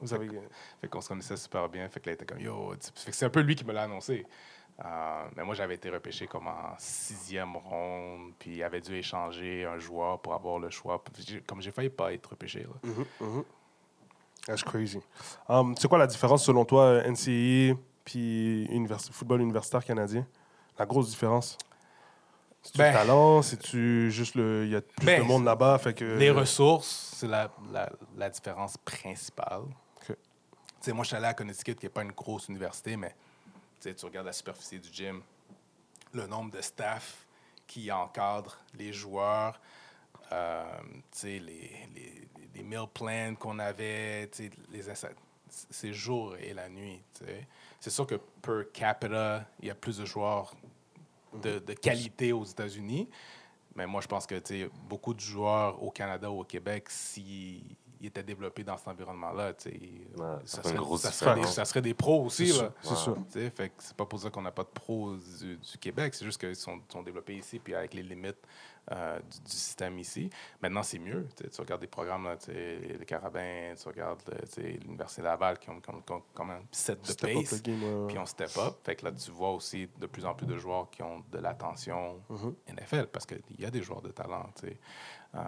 Vous 0.00 0.12
avez... 0.14 0.28
fait 0.80 0.88
qu'on 0.88 1.00
se 1.00 1.08
connaissait 1.08 1.36
super 1.36 1.68
bien. 1.68 1.88
Fait 1.88 2.00
que 2.00 2.06
là, 2.08 2.12
il 2.12 2.14
était 2.14 2.24
comme 2.26 2.40
yo. 2.40 2.74
Fait 2.96 3.10
que 3.10 3.16
c'est 3.16 3.24
un 3.26 3.30
peu 3.30 3.40
lui 3.40 3.54
qui 3.54 3.64
me 3.64 3.72
l'a 3.72 3.82
annoncé. 3.82 4.26
Euh, 4.84 5.24
mais 5.36 5.44
moi, 5.44 5.54
j'avais 5.54 5.74
été 5.74 5.90
repêché 5.90 6.26
comme 6.26 6.48
en 6.48 6.74
sixième 6.78 7.56
ronde, 7.56 8.32
puis 8.38 8.56
il 8.56 8.62
avait 8.62 8.80
dû 8.80 8.94
échanger 8.96 9.64
un 9.64 9.78
joueur 9.78 10.20
pour 10.20 10.34
avoir 10.34 10.58
le 10.58 10.70
choix. 10.70 11.02
Comme 11.46 11.60
j'ai 11.60 11.70
failli 11.70 11.90
pas 11.90 12.12
être 12.12 12.30
repêché. 12.30 12.60
Là. 12.64 12.90
Mhm, 12.90 13.04
mhm. 13.20 13.44
That's 14.46 14.62
crazy. 14.64 15.00
Um, 15.48 15.74
c'est 15.78 15.86
quoi 15.86 15.98
la 15.98 16.06
différence 16.06 16.44
selon 16.44 16.64
toi, 16.64 17.02
NCAA 17.06 17.76
puis 18.04 18.64
univers- 18.70 18.98
football 19.12 19.40
universitaire 19.40 19.84
canadien? 19.84 20.26
La 20.78 20.84
grosse 20.86 21.10
différence? 21.10 21.56
C'est-tu 22.62 22.78
Ben- 22.78 22.92
le 22.92 22.98
talent? 22.98 23.42
C'est-tu 23.42 24.10
juste 24.10 24.34
le. 24.34 24.64
Il 24.64 24.70
y 24.72 24.76
a 24.76 24.80
plus 24.80 25.06
Ben, 25.06 25.22
de 25.22 25.26
monde 25.26 25.44
là-bas? 25.44 25.78
Fait 25.78 25.94
que. 25.94 26.04
Les 26.16 26.30
ressources, 26.30 27.12
c'est 27.16 27.28
la, 27.28 27.50
la, 27.72 27.88
la 28.16 28.30
différence 28.30 28.76
principale. 28.78 29.62
Ok. 29.96 30.06
Tu 30.08 30.14
sais, 30.80 30.92
moi, 30.92 31.04
je 31.04 31.08
suis 31.08 31.16
allé 31.16 31.26
à 31.26 31.34
Connecticut, 31.34 31.74
qui 31.76 31.84
n'est 31.86 31.90
pas 31.90 32.02
une 32.02 32.12
grosse 32.12 32.48
université, 32.48 32.96
mais 32.96 33.14
tu 33.82 34.04
regardes 34.06 34.26
la 34.26 34.32
superficie 34.32 34.78
du 34.78 34.88
gym, 34.92 35.22
le 36.12 36.26
nombre 36.26 36.50
de 36.50 36.60
staff 36.60 37.26
qui 37.66 37.90
encadre 37.90 38.58
les 38.74 38.92
joueurs, 38.92 39.60
euh, 40.30 40.80
les, 41.22 41.38
les, 41.40 42.28
les 42.54 42.62
meal 42.62 42.86
plans 42.92 43.34
qu'on 43.34 43.58
avait, 43.58 44.30
les 44.70 44.88
c'est 45.70 45.92
jour 45.92 46.36
et 46.36 46.54
la 46.54 46.68
nuit. 46.68 47.02
C'est 47.80 47.90
sûr 47.90 48.06
que 48.06 48.14
per 48.40 48.70
capita, 48.72 49.46
il 49.60 49.68
y 49.68 49.70
a 49.70 49.74
plus 49.74 49.98
de 49.98 50.04
joueurs 50.04 50.54
de, 51.34 51.58
de 51.58 51.74
qualité 51.74 52.32
aux 52.32 52.44
États-Unis. 52.44 53.08
Mais 53.74 53.86
moi, 53.86 54.00
je 54.00 54.06
pense 54.06 54.26
que 54.26 54.68
beaucoup 54.88 55.14
de 55.14 55.20
joueurs 55.20 55.82
au 55.82 55.90
Canada 55.90 56.30
ou 56.30 56.40
au 56.40 56.44
Québec, 56.44 56.88
s'ils 56.90 57.76
étaient 58.06 58.22
développés 58.22 58.64
dans 58.64 58.76
cet 58.76 58.88
environnement-là, 58.88 59.52
Ouais, 59.64 60.36
ça, 60.44 60.56
ça 60.56 60.62
serait, 60.62 60.74
grosse 60.76 61.00
ça 61.02 61.10
serait 61.12 61.30
des, 61.34 61.40
différence. 61.40 61.54
ça 61.54 61.64
serait 61.64 61.82
des 61.82 61.94
pros 61.94 62.24
aussi. 62.24 62.48
C'est 62.48 62.62
là. 62.62 62.72
sûr, 62.82 63.16
c'est 63.28 63.40
sûr. 63.40 63.52
Fait 63.54 63.68
que 63.68 63.74
c'est 63.78 63.96
pas 63.96 64.06
pour 64.06 64.18
ça 64.20 64.30
qu'on 64.30 64.42
n'a 64.42 64.50
pas 64.52 64.64
de 64.64 64.68
pros 64.68 65.14
du, 65.16 65.56
du 65.56 65.78
Québec, 65.78 66.14
c'est 66.14 66.24
juste 66.24 66.40
qu'ils 66.40 66.56
sont, 66.56 66.80
sont 66.88 67.02
développés 67.02 67.36
ici, 67.36 67.58
puis 67.58 67.74
avec 67.74 67.94
les 67.94 68.02
limites 68.02 68.38
euh, 68.90 69.20
du, 69.20 69.40
du 69.40 69.50
système 69.52 69.96
ici. 70.00 70.28
Maintenant, 70.60 70.82
c'est 70.82 70.98
mieux. 70.98 71.28
Tu 71.36 71.60
regardes 71.60 71.80
des 71.80 71.86
programmes, 71.86 72.24
là, 72.24 72.36
les 72.48 73.04
Carabins, 73.06 73.74
tu 73.80 73.86
regardes 73.88 74.22
sais, 74.48 74.78
l'Université 74.82 75.22
Laval 75.22 75.58
qui 75.60 75.70
ont, 75.70 75.80
qui 75.80 75.90
ont- 75.90 76.00
qui 76.02 76.12
ont 76.12 76.22
quand 76.34 76.44
même 76.44 76.64
7 76.72 77.00
de 77.00 77.14
pace. 77.42 77.62
Puis 77.62 78.18
on 78.18 78.26
step 78.26 78.50
up. 78.58 78.74
Fait 78.82 78.96
que 78.96 79.04
là, 79.04 79.12
tu 79.12 79.30
vois 79.30 79.52
aussi 79.52 79.88
de 80.00 80.06
plus 80.06 80.24
en 80.26 80.34
plus 80.34 80.46
de 80.46 80.56
joueurs 80.58 80.90
qui 80.90 81.02
ont 81.02 81.22
de 81.30 81.38
l'attention 81.38 82.20
Mhm. 82.28 82.54
NFL 82.76 83.06
parce 83.06 83.24
qu'il 83.26 83.40
y 83.58 83.64
a 83.64 83.70
des 83.70 83.82
joueurs 83.82 84.02
de 84.02 84.10
talent 84.10 84.50
euh, 84.64 85.40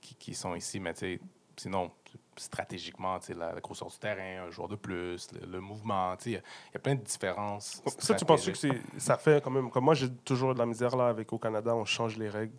qui, 0.00 0.14
qui 0.14 0.34
sont 0.34 0.54
ici. 0.54 0.78
Mais 0.78 0.94
tu 0.94 1.00
sais, 1.00 1.20
sinon, 1.60 1.90
stratégiquement, 2.36 3.18
la, 3.36 3.52
la 3.52 3.60
grosseur 3.60 3.88
du 3.88 3.98
terrain, 3.98 4.46
un 4.46 4.50
joueur 4.50 4.68
de 4.68 4.76
plus, 4.76 5.28
le, 5.32 5.46
le 5.46 5.60
mouvement, 5.60 6.14
il 6.24 6.32
y 6.32 6.36
a- 6.36 6.38
il 6.70 6.74
y, 6.74 6.76
a 6.76 6.80
plein 6.80 6.94
de 6.94 7.02
différences. 7.02 7.82
Ça, 7.98 8.14
tu 8.14 8.24
penses 8.24 8.48
que 8.48 8.68
ça 8.98 9.16
fait 9.18 9.42
quand 9.42 9.50
même. 9.50 9.70
Comme 9.70 9.84
moi, 9.84 9.94
j'ai 9.94 10.10
toujours 10.24 10.54
de 10.54 10.58
la 10.58 10.66
misère 10.66 10.96
là 10.96 11.08
avec 11.08 11.32
au 11.32 11.38
Canada, 11.38 11.74
on 11.74 11.84
change 11.84 12.16
les 12.16 12.28
règles. 12.28 12.54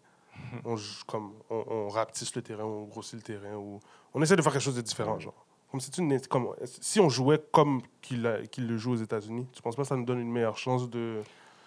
Mhm. 0.53 0.61
on, 0.65 0.75
joue 0.77 1.03
comme, 1.07 1.33
on, 1.49 1.63
on 1.67 1.87
rapetisse 1.89 2.33
le 2.35 2.41
terrain, 2.41 2.63
on 2.63 2.83
grossit 2.85 3.15
le 3.15 3.21
terrain. 3.21 3.55
Ou, 3.55 3.79
on 4.13 4.21
essaie 4.21 4.35
de 4.35 4.41
faire 4.41 4.51
quelque 4.53 4.61
chose 4.61 4.75
de 4.75 4.81
différent. 4.81 5.17
Genre. 5.19 5.45
Comme 5.71 5.79
si, 5.81 5.91
tu 5.91 6.19
comme, 6.29 6.49
si 6.65 6.99
on 6.99 7.09
jouait 7.09 7.39
comme 7.51 7.81
qu'il, 8.01 8.47
qu'il 8.51 8.67
le 8.67 8.77
joue 8.77 8.93
aux 8.93 8.95
États-Unis, 8.95 9.47
tu 9.53 9.61
penses 9.61 9.75
pas 9.75 9.83
que 9.83 9.87
ça 9.87 9.95
nous 9.95 10.05
donne 10.05 10.19
une 10.19 10.31
meilleure 10.31 10.57
chance 10.57 10.89
de. 10.89 11.21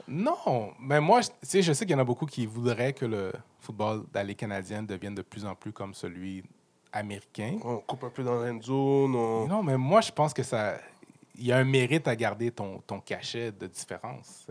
Non, 0.09 0.73
mais 0.81 1.01
moi, 1.01 1.21
je- 1.21 1.29
sais, 1.43 1.63
je 1.63 1.73
sais 1.73 1.85
qu'il 1.87 1.93
y 1.93 1.97
en 1.97 2.01
a 2.01 2.05
beaucoup 2.05 2.27
qui 2.27 2.45
voudraient 2.45 2.93
que 2.93 3.05
le 3.05 3.33
football 3.61 4.03
dans 4.13 4.27
les 4.27 4.35
Canadiennes 4.35 4.87
devienne 4.87 5.15
de 5.15 5.23
plus 5.23 5.45
en 5.47 5.55
plus 5.55 5.73
comme 5.73 5.95
celui 5.95 6.43
américain. 6.93 7.59
On 7.65 7.79
coupe 7.79 8.05
un 8.05 8.11
peu 8.11 8.23
dans 8.23 8.41
la 8.41 8.53
zone. 8.61 9.15
on- 9.17 9.47
Non, 9.47 9.63
mais 9.63 9.77
moi, 9.77 10.01
je 10.01 10.13
pense 10.13 10.33
que 10.35 10.43
ça. 10.43 10.77
Il 11.35 11.47
y 11.47 11.53
a 11.53 11.57
un 11.59 11.65
mérite 11.65 12.07
à 12.09 12.15
garder 12.15 12.51
ton, 12.51 12.79
ton 12.87 13.01
cachet 13.01 13.51
de 13.53 13.67
différence. 13.67 14.47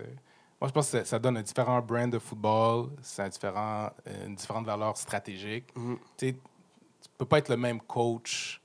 Moi, 0.59 0.67
je 0.67 0.73
pense 0.73 0.91
que 0.91 1.03
ça, 1.03 1.19
donne 1.19 1.37
un 1.37 1.41
différent 1.41 1.79
brand 1.81 2.11
de 2.11 2.19
football, 2.19 2.89
c'est 3.01 3.21
un 3.23 3.29
différent, 3.29 3.89
une 4.25 4.35
différente 4.35 4.65
valeur 4.65 4.97
stratégique. 4.97 5.65
Mhm. 5.75 5.97
Tu 6.17 6.33
tu 6.33 7.09
peux 7.17 7.25
pas 7.25 7.37
être 7.39 7.49
le 7.49 7.57
même 7.57 7.79
coach 7.81 8.61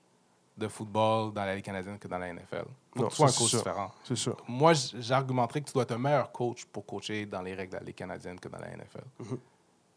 de 0.57 0.69
football 0.69 1.33
dans 1.33 1.45
la 1.45 1.55
Ligue 1.55 1.65
canadienne 1.65 1.99
que 1.99 2.09
dans 2.09 2.19
la 2.19 2.29
NFL. 2.33 2.65
Faut 2.95 3.03
Non, 3.03 3.09
que 3.09 3.11
tu 3.11 3.17
sois 3.17 3.27
un 3.29 3.33
coach 3.33 3.49
sûr. 3.51 3.59
différent. 3.59 3.91
C'est 4.05 4.17
sûr. 4.17 4.37
Moi, 4.49 4.73
j'argumenterais 4.99 5.61
que 5.61 5.67
tu 5.67 5.73
dois 5.75 5.83
être 5.85 5.93
un 5.93 5.99
meilleur 5.99 6.33
coach 6.33 6.65
pour 6.67 6.85
coacher 6.87 7.27
dans 7.27 7.43
les 7.43 7.55
règles 7.55 7.73
de 7.73 7.77
la 7.79 7.83
Ligue 7.85 7.95
canadienne 7.95 8.39
que 8.41 8.49
dans 8.49 8.59
la 8.59 8.69
NFL. 8.75 9.05
Mhm. 9.21 9.39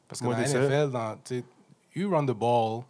Parce 0.07 0.19
que 0.19 0.25
Moi, 0.25 0.35
dans 0.35 0.41
la. 0.41 0.47
NFL, 0.47 0.91
dans, 0.91 1.17
you 1.95 2.09
run 2.09 2.25
the 2.25 2.31
ball, 2.31 2.83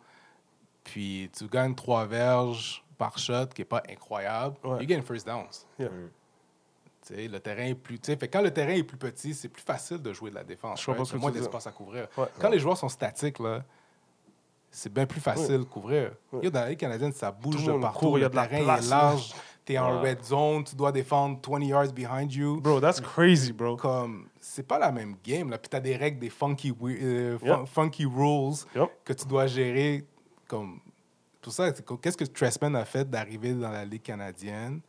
puis 0.84 1.30
tu 1.38 1.48
gagnes 1.48 1.76
trois 1.76 2.06
verges 2.06 2.84
par 2.98 3.18
shot, 3.18 3.48
qui 3.54 3.62
n'est 3.62 3.66
pas 3.66 3.84
incroyable, 3.90 4.56
Ouais. 4.64 4.82
you 4.84 4.88
get 4.88 5.02
first 5.02 5.26
downs. 5.26 5.66
Yeah. 5.78 5.90
Tu 7.08 7.16
sais, 7.16 7.28
le 7.28 7.40
terrain 7.40 7.64
est 7.68 7.76
plus, 7.76 7.98
tu 8.00 8.12
sais, 8.12 8.18
fait 8.18 8.28
quand 8.28 8.42
le 8.42 8.52
terrain 8.52 8.74
est 8.74 8.84
plus 8.84 8.98
petit, 8.98 9.34
c'est 9.34 9.48
plus 9.50 9.62
facile 9.64 10.02
de 10.02 10.12
jouer 10.14 10.30
de 10.32 10.36
la 10.36 10.44
défense. 10.44 10.86
Il 10.86 10.92
y 10.94 10.94
a 11.16 11.18
moins 11.18 11.32
d'espace 11.32 11.66
à 11.68 11.72
couvrir. 11.72 12.08
Ouais. 12.18 12.26
Quand 12.40 12.50
les 12.50 12.60
joueurs 12.60 12.78
sont 12.78 12.90
statiques, 12.90 13.40
là, 13.40 13.64
c'est 14.72 14.92
bien 14.94 15.06
plus 15.06 15.22
facile 15.22 15.60
de 15.60 15.64
couvrir. 15.64 16.12
Ouais. 16.32 16.44
Yo, 16.44 16.50
dans 16.50 16.60
la 16.62 16.70
Ligue 16.70 16.80
canadienne, 16.80 17.14
ça 17.14 17.32
bouge 17.32 17.66
de 17.66 17.72
partout. 17.80 18.00
court, 18.00 18.18
il 18.20 18.22
y 18.22 18.26
a 18.26 18.30
le 18.30 18.36
la 18.36 18.48
terrain 18.48 18.64
place, 18.64 18.86
est 18.86 18.90
large. 18.90 19.34
Tu 19.66 19.74
es 19.74 19.78
en 19.80 20.02
Ouais. 20.02 20.10
red 20.12 20.24
zone, 20.24 20.64
tu 20.66 20.76
dois 20.76 20.92
défendre 20.92 21.40
20 21.48 21.64
yards 21.64 21.94
behind 21.94 22.32
you. 22.34 22.60
Bro, 22.62 22.80
that's 22.82 23.00
crazy, 23.02 23.52
bro. 23.54 23.76
Comme, 23.78 24.28
c'est 24.40 24.68
pas 24.68 24.78
la 24.78 24.92
même 24.92 25.16
game. 25.24 25.50
Là. 25.50 25.58
Puis 25.58 25.70
tu 25.70 25.76
as 25.78 25.80
des 25.80 25.96
règles, 25.96 26.20
des 26.20 26.30
funky, 26.30 26.74
euh, 26.84 27.40
fun- 27.40 27.46
Yep. 27.62 27.68
funky 27.68 28.06
rules 28.06 28.56
Yep. 28.76 28.90
que 29.06 29.14
tu 29.14 29.26
dois 29.26 29.48
gérer. 29.48 30.06
Comme, 30.50 30.82
pour 31.41 31.54
ça, 31.54 31.72
qu'est-ce 31.72 32.18
que 32.18 32.26
Tressman 32.26 32.76
a 32.76 32.84
fait 32.84 33.10
d'arriver 33.10 33.54
dans 33.54 33.72
la 33.72 33.86
Ligue 33.86 34.02
canadienne 34.02 34.82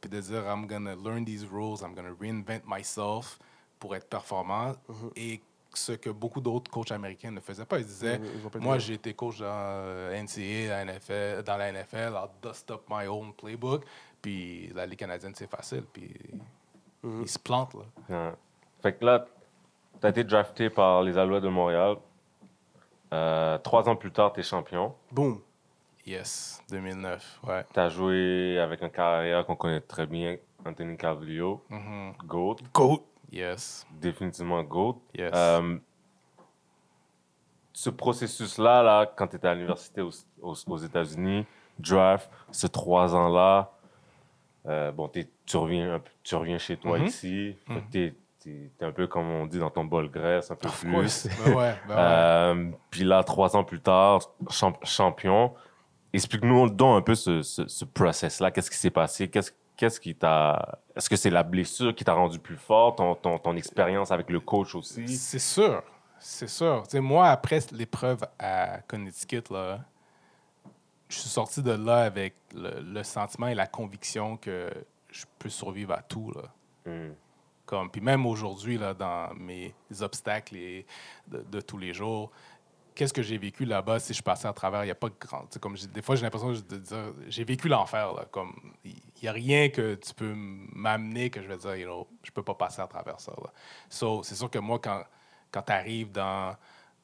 puis 0.00 0.08
de 0.08 0.18
dire 0.20 0.44
I'm 0.46 0.66
gonna 0.66 0.94
learn 0.94 1.24
these 1.26 1.44
rules, 1.44 1.82
I'm 1.82 1.94
gonna 1.94 2.14
reinvent 2.18 2.62
myself 2.66 3.38
pour 3.78 3.94
être 3.94 4.08
performant 4.08 4.72
Mm-hmm. 4.88 5.10
et 5.16 5.40
ce 5.74 5.92
que 5.92 6.08
beaucoup 6.10 6.40
d'autres 6.40 6.70
coachs 6.70 6.90
américains 6.92 7.30
ne 7.30 7.40
faisaient 7.40 7.66
pas. 7.66 7.78
Ils 7.78 7.84
disaient 7.84 8.18
Ils 8.54 8.60
Moi, 8.60 8.78
j'ai 8.78 8.94
été 8.94 9.12
coach 9.12 9.38
dans 9.38 9.44
euh, 9.46 10.22
NCAA, 10.22 10.68
la 10.70 10.84
NFL, 10.86 11.42
dans 11.44 11.56
la 11.58 11.72
NFL, 11.72 12.14
I'll 12.14 12.30
dust 12.42 12.70
up 12.70 12.82
my 12.88 13.06
own 13.06 13.32
playbook. 13.34 13.84
Puis 14.22 14.68
la 14.74 14.86
Ligue 14.86 14.98
canadienne, 15.00 15.34
c'est 15.34 15.50
facile. 15.50 15.84
Puis 15.92 16.10
Mm-hmm. 17.04 17.22
ils 17.22 17.28
se 17.28 17.38
plantent. 17.38 17.74
Là. 17.74 17.82
Ouais. 18.28 18.34
Fait 18.82 18.92
que 18.94 19.04
là, 19.04 19.24
tu 20.00 20.06
as 20.06 20.10
été 20.10 20.24
drafté 20.24 20.68
par 20.70 21.02
les 21.02 21.16
Alouettes 21.16 21.44
de 21.44 21.48
Montréal. 21.48 21.96
Euh, 23.12 23.58
trois 23.58 23.88
ans 23.88 23.96
plus 23.96 24.12
tard, 24.12 24.32
tu 24.32 24.40
es 24.40 24.42
champion. 24.42 24.94
Boom. 25.12 25.40
Yes, 26.06 26.62
2009, 26.70 27.40
ouais. 27.46 27.64
Tu 27.72 27.80
as 27.80 27.88
joué 27.90 28.58
avec 28.58 28.82
un 28.82 28.88
carrière 28.88 29.44
qu'on 29.44 29.56
connaît 29.56 29.80
très 29.80 30.06
bien, 30.06 30.36
Anthony 30.64 30.96
Carvalho, 30.96 31.62
Mhm. 31.68 32.12
GOAT, 32.24 32.56
Goat. 32.72 33.04
Yes, 33.30 33.86
définitivement 34.00 34.62
GOAT. 34.62 35.00
yes. 35.14 35.32
Euh, 35.34 35.76
ce 37.72 37.90
processus-là, 37.90 38.82
là, 38.82 39.06
quand 39.14 39.28
tu 39.28 39.36
étais 39.36 39.48
à 39.48 39.54
l'université 39.54 40.00
aux, 40.00 40.10
aux- 40.40 40.54
aux 40.66 40.76
États-Unis, 40.78 41.46
draft, 41.78 42.30
ces 42.50 42.68
trois 42.68 43.14
ans-là, 43.14 43.70
euh, 44.66 44.90
bon, 44.92 45.08
t'es- 45.08 45.28
tu, 45.46 45.56
reviens, 45.56 46.00
tu 46.22 46.34
reviens 46.34 46.58
chez 46.58 46.76
toi 46.76 46.98
Mhm. 46.98 47.04
ici. 47.06 47.56
Fait 47.68 47.80
que 47.82 47.86
t'es, 48.78 48.84
un 48.84 48.92
peu, 48.92 49.06
comme 49.06 49.28
on 49.30 49.46
dit, 49.46 49.58
dans 49.58 49.70
ton 49.70 49.84
bol 49.84 50.10
graisse, 50.10 50.50
un 50.50 50.56
peu 50.56 50.68
Of 50.68 50.80
plus. 50.84 51.26
Ben 51.44 51.54
ouais, 51.54 51.74
ben. 51.86 51.96
Euh, 51.98 52.70
puis 52.90 53.04
là, 53.04 53.22
trois 53.24 53.56
ans 53.56 53.64
plus 53.64 53.80
tard, 53.80 54.20
champ- 54.50 54.78
champion. 54.84 55.54
Explique-nous 56.12 56.70
donc 56.70 56.98
un 56.98 57.02
peu 57.02 57.14
ce, 57.14 57.42
ce, 57.42 57.66
ce 57.68 57.84
process-là. 57.84 58.50
Qu'est-ce 58.50 58.70
qui 58.70 58.76
s'est 58.78 58.90
passé? 58.90 59.28
Qu'est-ce, 59.28 59.52
qu'est-ce 59.76 60.00
qui 60.00 60.14
t'a. 60.14 60.78
Est-ce 60.96 61.08
que 61.10 61.16
c'est 61.16 61.30
la 61.30 61.42
blessure 61.42 61.94
qui 61.94 62.04
t'a 62.04 62.14
rendu 62.14 62.38
plus 62.38 62.56
fort? 62.56 62.96
Ton, 62.96 63.14
ton, 63.14 63.38
ton 63.38 63.56
expérience 63.56 64.10
avec 64.10 64.30
le 64.30 64.40
coach 64.40 64.74
aussi? 64.74 65.06
C'est 65.16 65.38
sûr. 65.38 65.82
C'est 66.18 66.48
sûr. 66.48 66.82
Moi, 66.94 67.28
après 67.28 67.60
l'épreuve 67.72 68.24
à 68.38 68.78
Connecticut, 68.88 69.44
là, 69.50 69.80
je 71.08 71.16
suis 71.18 71.28
sorti 71.28 71.62
de 71.62 71.72
là 71.72 71.98
avec 72.04 72.34
le, 72.54 72.80
le 72.80 73.02
sentiment 73.04 73.46
et 73.46 73.54
la 73.54 73.66
conviction 73.66 74.36
que 74.36 74.68
je 75.10 75.24
peux 75.38 75.48
survivre 75.48 75.92
à 75.92 76.02
tout. 76.02 76.32
Là. 76.34 76.42
Hmm. 76.90 77.12
Comme, 77.68 77.90
puis 77.90 78.00
même 78.00 78.24
aujourd'hui, 78.24 78.78
là, 78.78 78.94
dans 78.94 79.34
mes 79.34 79.74
obstacles 80.00 80.56
et 80.56 80.86
de, 81.26 81.42
de 81.42 81.60
tous 81.60 81.76
les 81.76 81.92
jours, 81.92 82.30
qu'est-ce 82.94 83.12
que 83.12 83.20
j'ai 83.20 83.36
vécu 83.36 83.66
là-bas 83.66 84.00
si 84.00 84.14
je 84.14 84.22
passais 84.22 84.48
à 84.48 84.54
travers? 84.54 84.84
Il 84.84 84.86
n'y 84.86 84.90
a 84.90 84.94
pas 84.94 85.10
de 85.10 85.14
grand. 85.20 85.44
Comme 85.60 85.76
des 85.76 86.00
fois, 86.00 86.16
j'ai 86.16 86.22
l'impression 86.22 86.50
de 86.50 86.76
dire, 86.78 87.12
j'ai 87.28 87.44
vécu 87.44 87.68
l'enfer. 87.68 88.14
là, 88.14 88.24
Comme, 88.30 88.74
il 88.86 88.94
n'y 89.22 89.28
a 89.28 89.32
rien 89.32 89.68
que 89.68 89.96
tu 89.96 90.14
peux 90.14 90.32
m'amener 90.34 91.28
que 91.28 91.42
je 91.42 91.46
vais 91.46 91.58
dire, 91.58 91.76
you 91.76 91.84
know, 91.84 92.08
je 92.22 92.30
peux 92.30 92.42
pas 92.42 92.54
passer 92.54 92.80
à 92.80 92.86
travers 92.86 93.20
ça. 93.20 93.32
Là. 93.36 93.52
So, 93.90 94.22
c'est 94.22 94.34
sûr 94.34 94.48
que 94.48 94.58
moi, 94.58 94.78
quand, 94.78 95.04
quand 95.52 95.60
tu 95.60 95.72
arrives 95.72 96.10
dans 96.10 96.56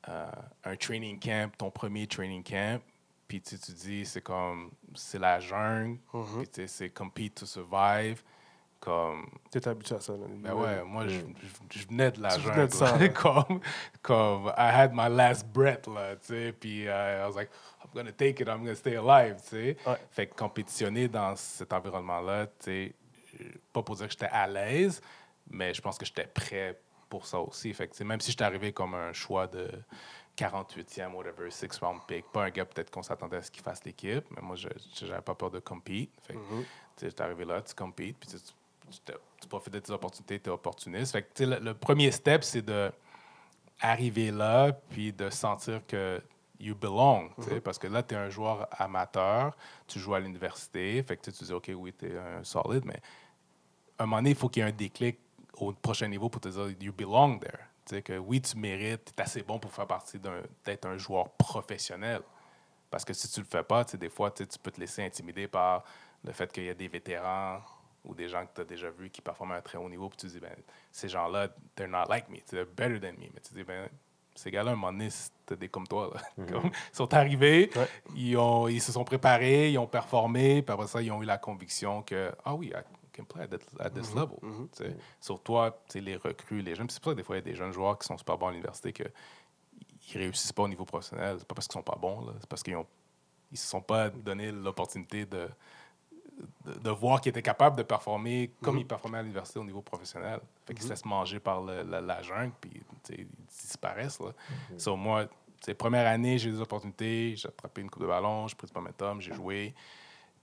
euh, 0.08 0.26
un 0.64 0.76
training 0.76 1.20
camp, 1.20 1.54
ton 1.58 1.70
premier 1.70 2.06
training 2.06 2.42
camp, 2.42 2.80
puis 3.28 3.42
tu 3.42 3.58
tu 3.58 3.72
dis, 3.72 4.06
c'est 4.06 4.22
comme, 4.22 4.70
c'est 4.94 5.18
la 5.18 5.40
jungle, 5.40 5.98
sais, 6.52 6.66
c'est 6.68 6.88
compete 6.88 7.34
to 7.34 7.44
survive. 7.44 8.22
Comme, 8.84 9.26
T'es 9.50 9.66
habitué 9.66 9.94
à 9.96 10.00
ça. 10.00 10.12
Là. 10.12 10.26
ben 10.28 10.52
ouais, 10.52 10.84
moi, 10.84 11.08
je, 11.08 11.14
je- 11.20 11.78
je 11.80 11.86
venais 11.86 12.10
de 12.10 12.20
la 12.20 12.28
jungle. 12.38 12.50
venais 12.52 12.66
de 12.66 12.72
ça, 12.74 12.98
là. 12.98 13.08
comme, 13.08 13.60
comme, 14.02 14.46
I 14.58 14.68
had 14.74 14.90
my 14.92 15.08
last 15.08 15.46
breath, 15.48 15.86
là, 15.86 16.16
tu 16.16 16.26
sais, 16.26 16.52
puis 16.52 16.86
euh, 16.86 17.22
I 17.24 17.26
was 17.26 17.34
like, 17.34 17.50
I'm 17.82 17.90
gonna 17.94 18.12
take 18.12 18.42
it, 18.42 18.48
I'm 18.48 18.58
gonna 18.58 18.74
stay 18.74 18.96
alive, 18.96 19.36
tu 19.42 19.48
sais. 19.48 19.76
Ouais. 19.86 19.96
Fait 20.10 20.26
que 20.26 20.34
compétitionner 20.34 21.08
dans 21.08 21.34
cet 21.34 21.72
environnement-là, 21.72 22.46
tu 22.46 22.52
sais, 22.60 22.94
euh, 23.40 23.44
pas 23.72 23.82
pour 23.82 23.96
dire 23.96 24.06
que 24.06 24.12
j'étais 24.12 24.26
à 24.30 24.46
l'aise, 24.46 25.00
mais 25.50 25.72
je 25.72 25.80
pense 25.80 25.96
que 25.96 26.04
j'étais 26.04 26.26
prêt 26.26 26.78
pour 27.08 27.24
ça 27.26 27.38
aussi. 27.40 27.72
Fait 27.72 27.88
que, 27.88 28.04
même 28.04 28.20
si 28.20 28.32
j'étais 28.32 28.44
arrivé 28.44 28.72
comme 28.74 28.94
un 28.94 29.14
choix 29.14 29.46
de 29.46 29.70
48e, 30.36 31.12
whatever, 31.14 31.50
six 31.50 31.78
round 31.80 32.00
pick, 32.06 32.24
pas 32.32 32.44
un 32.44 32.50
gars 32.50 32.64
peut-être 32.64 32.90
qu'on 32.90 33.02
s'attendait 33.02 33.36
à 33.38 33.42
ce 33.42 33.50
qu'il 33.50 33.62
fasse 33.62 33.84
l'équipe, 33.84 34.24
mais 34.34 34.42
moi, 34.42 34.56
j'avais 34.56 35.22
pas 35.22 35.34
peur 35.34 35.50
de 35.50 35.60
compete. 35.60 36.10
Fait 36.26 36.34
que, 36.34 36.38
Mm-hmm. 36.38 36.64
j'étais 37.00 37.22
arrivé 37.22 37.44
là, 37.44 37.62
tu 37.62 37.74
competes, 37.74 38.16
puis 38.18 38.28
tu, 38.28 38.36
tu, 38.90 39.48
profites 39.48 39.72
de 39.72 39.78
tes 39.80 39.92
opportunités, 39.92 40.40
tu 40.40 40.48
es 40.48 40.52
opportuniste. 40.52 41.12
Fait 41.12 41.22
que, 41.22 41.44
le, 41.44 41.58
le 41.58 41.74
premier 41.74 42.10
step, 42.10 42.44
c'est 42.44 42.62
de 42.62 42.90
arriver 43.80 44.30
là, 44.30 44.72
puis 44.72 45.12
de 45.12 45.30
sentir 45.30 45.86
que 45.86 46.22
you 46.60 46.74
belong, 46.74 47.30
tu 47.36 47.50
sais, 47.50 47.60
parce 47.60 47.78
que 47.78 47.86
là, 47.86 48.02
tu 48.02 48.14
es 48.14 48.18
un 48.18 48.30
joueur 48.30 48.68
amateur, 48.70 49.56
tu 49.86 49.98
joues 49.98 50.14
à 50.14 50.20
l'université, 50.20 51.02
fait 51.02 51.16
que 51.16 51.30
tu 51.30 51.44
dis, 51.44 51.52
OK, 51.52 51.70
oui, 51.74 51.92
tu 51.92 52.06
es 52.06 52.18
un 52.18 52.44
solide, 52.44 52.84
mais 52.84 53.00
à 53.98 54.04
un 54.04 54.06
moment 54.06 54.16
donné, 54.18 54.30
il 54.30 54.36
faut 54.36 54.48
qu'il 54.48 54.62
y 54.62 54.66
ait 54.66 54.68
un 54.68 54.72
déclic 54.72 55.18
au 55.58 55.72
prochain 55.72 56.08
niveau 56.08 56.28
pour 56.28 56.40
te 56.40 56.48
dire, 56.48 56.74
you 56.80 56.92
belong 56.92 57.38
there. 57.38 58.02
Que 58.02 58.16
oui, 58.16 58.40
tu 58.40 58.56
mérites, 58.56 59.12
tu 59.14 59.20
es 59.20 59.22
assez 59.22 59.42
bon 59.42 59.58
pour 59.58 59.70
faire 59.70 59.86
partie 59.86 60.18
d'être 60.64 60.86
un 60.86 60.96
joueur 60.96 61.28
professionnel. 61.32 62.22
Parce 62.90 63.04
que 63.04 63.12
si 63.12 63.28
tu 63.30 63.40
le 63.40 63.46
fais 63.46 63.62
pas, 63.62 63.84
des 63.84 64.08
fois, 64.08 64.30
tu 64.30 64.46
peux 64.62 64.70
te 64.70 64.80
laisser 64.80 65.04
intimider 65.04 65.46
par 65.48 65.84
le 66.24 66.32
fait 66.32 66.50
qu'il 66.50 66.64
y 66.64 66.70
a 66.70 66.74
des 66.74 66.88
vétérans 66.88 67.60
ou 68.04 68.14
des 68.14 68.28
gens 68.28 68.44
que 68.46 68.54
tu 68.54 68.60
as 68.60 68.64
déjà 68.64 68.90
vus 68.90 69.10
qui 69.10 69.20
performent 69.22 69.52
à 69.52 69.56
un 69.56 69.60
très 69.62 69.78
haut 69.78 69.88
niveau, 69.88 70.08
puis 70.08 70.18
tu 70.18 70.26
dis, 70.26 70.40
ben, 70.40 70.54
ces 70.92 71.08
gens-là, 71.08 71.48
they're 71.74 71.88
not 71.88 72.04
like 72.08 72.28
me, 72.28 72.38
they're 72.50 72.66
better 72.66 73.00
than 73.00 73.12
me. 73.18 73.28
Mais 73.34 73.40
tu 73.40 73.54
dis, 73.54 73.64
ben, 73.64 73.88
ces 74.34 74.50
gars-là, 74.50 74.72
un 74.72 74.74
moment 74.74 74.92
donné, 74.92 75.10
c'était 75.10 75.56
des 75.56 75.68
comme 75.68 75.86
toi. 75.86 76.10
Là. 76.14 76.44
Comme, 76.52 76.66
ils 76.66 76.96
sont 76.96 77.12
arrivés, 77.14 77.70
Ouais. 77.76 77.88
ils, 78.16 78.36
ont, 78.36 78.66
ils 78.68 78.80
se 78.82 78.92
sont 78.92 79.04
préparés, 79.04 79.70
ils 79.70 79.78
ont 79.78 79.86
performé, 79.86 80.60
puis 80.62 80.72
après 80.72 80.86
ça, 80.88 81.00
ils 81.00 81.10
ont 81.12 81.22
eu 81.22 81.26
la 81.26 81.38
conviction 81.38 82.02
que, 82.02 82.32
ah 82.44 82.54
oui, 82.54 82.72
I 82.74 82.82
can 83.16 83.24
play 83.24 83.42
at, 83.44 83.48
that- 83.48 83.80
at 83.80 83.90
this 83.90 84.12
level. 84.14 84.36
tu 84.42 84.84
sais. 84.84 84.96
Sur 85.20 85.40
toi, 85.40 85.80
les 85.94 86.16
recrues, 86.16 86.62
les 86.62 86.74
jeunes, 86.74 86.90
c'est 86.90 87.00
pour 87.00 87.10
ça 87.12 87.14
que 87.14 87.18
des 87.20 87.24
fois, 87.24 87.36
il 87.36 87.38
y 87.38 87.42
a 87.42 87.44
des 87.44 87.54
jeunes 87.54 87.72
joueurs 87.72 87.96
qui 87.98 88.06
sont 88.06 88.18
super 88.18 88.36
bons 88.36 88.48
à 88.48 88.50
l'université 88.50 88.92
que 88.92 89.04
ils 90.12 90.18
réussissent 90.18 90.52
pas 90.52 90.64
au 90.64 90.68
niveau 90.68 90.84
professionnel. 90.84 91.36
C'est 91.38 91.46
pas 91.48 91.54
parce 91.54 91.66
qu'ils 91.68 91.74
sont 91.78 91.82
pas 91.82 91.96
bons, 91.98 92.26
c'est 92.40 92.48
parce 92.48 92.62
qu'ils 92.62 92.76
ont 92.76 92.86
ils 93.52 93.56
se 93.58 93.68
sont 93.68 93.80
pas 93.80 94.10
donné 94.10 94.50
l'opportunité 94.50 95.26
de, 95.26 95.48
de, 96.64 96.74
de 96.78 96.90
voir 96.90 97.20
qu'ils 97.20 97.30
étaient 97.30 97.42
capables 97.42 97.76
de 97.76 97.82
performer 97.82 98.50
comme 98.62 98.76
ils 98.78 98.86
performaient 98.86 99.18
à 99.18 99.22
l'université 99.22 99.58
au 99.58 99.64
niveau 99.64 99.82
professionnel. 99.82 100.40
Fait 100.66 100.74
qu'ils 100.74 100.82
se 100.84 100.88
laissent 100.90 101.04
manger 101.04 101.38
par 101.40 101.62
le- 101.62 101.82
la, 101.82 102.00
la 102.00 102.22
jungle, 102.22 102.52
puis 102.60 102.70
ils 103.10 103.26
disparaissent. 103.48 104.18
Là. 104.20 104.32
So, 104.78 104.96
moi, 104.96 105.26
tu 105.26 105.32
sais, 105.66 105.74
première 105.74 106.06
année, 106.06 106.36
j'ai 106.38 106.48
eu 106.48 106.52
des 106.52 106.60
opportunités, 106.60 107.34
j'ai 107.36 107.48
attrapé 107.48 107.80
une 107.80 107.90
coupe 107.90 108.02
de 108.02 108.08
ballon, 108.08 108.48
j'ai 108.48 108.54
pris 108.56 108.66
du 108.66 108.72
momentum, 108.74 109.20
j'ai 109.20 109.32
joué. 109.32 109.74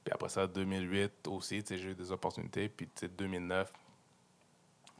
Puis 0.04 0.12
après 0.14 0.30
ça, 0.30 0.48
2008 0.48 1.28
aussi, 1.28 1.64
j'ai 1.70 1.78
eu 1.92 1.96
des 1.96 2.12
opportunités. 2.12 2.70
Puis 2.70 2.88
tu 2.88 3.02
sais, 3.02 3.08
2009, 3.08 3.72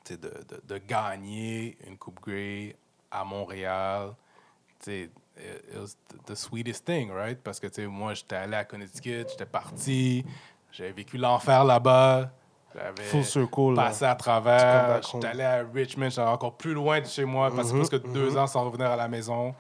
tu 0.04 0.14
sais, 0.14 0.18
de, 0.18 0.30
de, 0.30 0.62
de 0.64 0.78
gagner 0.80 1.78
une 1.88 1.98
Coupe 1.98 2.20
Grey 2.22 2.76
à 3.10 3.24
Montréal, 3.24 4.14
sais, 4.80 5.10
it 5.38 5.76
was 5.80 5.96
the 6.26 6.36
sweetest 6.36 6.86
thing, 6.86 7.12
right? 7.12 7.40
Parce 7.42 7.60
que, 7.60 7.68
tu 7.68 7.76
sais, 7.76 7.88
moi, 7.88 8.14
j'étais 8.14 8.36
allé 8.36 8.56
à 8.56 8.66
Connecticut, 8.66 9.26
j'étais 9.30 9.46
parti, 9.46 10.26
j'avais 10.72 10.92
vécu 10.92 11.18
l'enfer 11.18 11.64
là-bas. 11.64 12.32
J'avais 12.74 13.04
Full 13.04 13.26
circle. 13.26 13.74
là. 13.76 13.84
passé 13.84 14.06
à 14.06 14.16
travers. 14.16 15.02
J'étais 15.04 15.28
allé 15.28 15.44
à 15.44 15.66
Richmond, 15.74 16.10
j'étais 16.10 16.22
encore 16.22 16.56
plus 16.56 16.74
loin 16.74 17.02
de 17.02 17.06
chez 17.06 17.26
moi, 17.26 17.54
passé 17.54 17.74
Mhm, 17.74 17.80
presque 17.80 18.02
deux 18.14 18.32
mhm. 18.32 18.38
ans 18.38 18.48
sans 18.48 18.64
revenir 18.64 18.88
à 18.88 18.96
la 18.96 19.08
maison. 19.08 19.54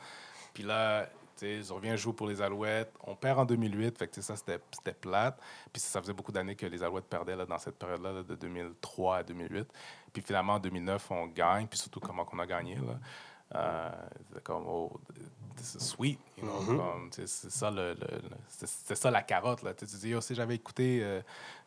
Puis 0.53 0.63
là, 0.63 1.05
tu 1.37 1.45
sais, 1.45 1.61
je 1.63 1.73
reviens 1.73 1.95
jouer 1.95 2.13
pour 2.13 2.27
les 2.27 2.41
Alouettes. 2.41 2.93
On 3.05 3.15
perd 3.15 3.39
en 3.39 3.45
2008, 3.45 3.97
fait 3.97 4.07
que 4.07 4.21
ça, 4.21 4.35
c'était 4.35 4.59
c'était 4.71 4.93
plate. 4.93 5.37
Puis 5.73 5.81
ça 5.81 5.99
faisait 6.01 6.13
beaucoup 6.13 6.31
d'années 6.31 6.55
que 6.55 6.65
les 6.65 6.83
Alouettes 6.83 7.09
perdaient 7.09 7.35
là, 7.35 7.45
dans 7.45 7.57
cette 7.57 7.77
période-là, 7.77 8.11
là, 8.11 8.23
de 8.23 8.35
2003 8.35 9.17
à 9.17 9.23
2008. 9.23 9.67
Puis 10.13 10.21
finalement, 10.21 10.53
en 10.53 10.59
2009, 10.59 11.11
on 11.11 11.27
gagne, 11.27 11.67
puis 11.67 11.79
surtout 11.79 11.99
comment 11.99 12.25
on 12.31 12.39
a 12.39 12.45
gagné. 12.45 12.75
Là. 12.75 12.99
Euh, 13.55 13.89
c'est 14.33 14.43
comme, 14.43 14.63
oh, 14.67 14.91
this 15.57 15.75
is 15.75 15.79
sweet. 15.85 16.19
You 16.37 16.43
know, 16.45 16.61
Mhm. 16.61 17.11
sais, 17.11 17.27
c'est 17.27 17.51
ça, 17.51 17.69
le, 17.69 17.95
c'est- 18.47 18.95
ça 18.95 19.11
la 19.11 19.21
carotte. 19.23 19.61
Là. 19.63 19.73
Tu 19.73 19.85
dis, 19.85 20.09
Yo, 20.09 20.21
si 20.21 20.33
j'avais 20.35 20.55
écouté 20.55 20.99
euh, 21.03 21.21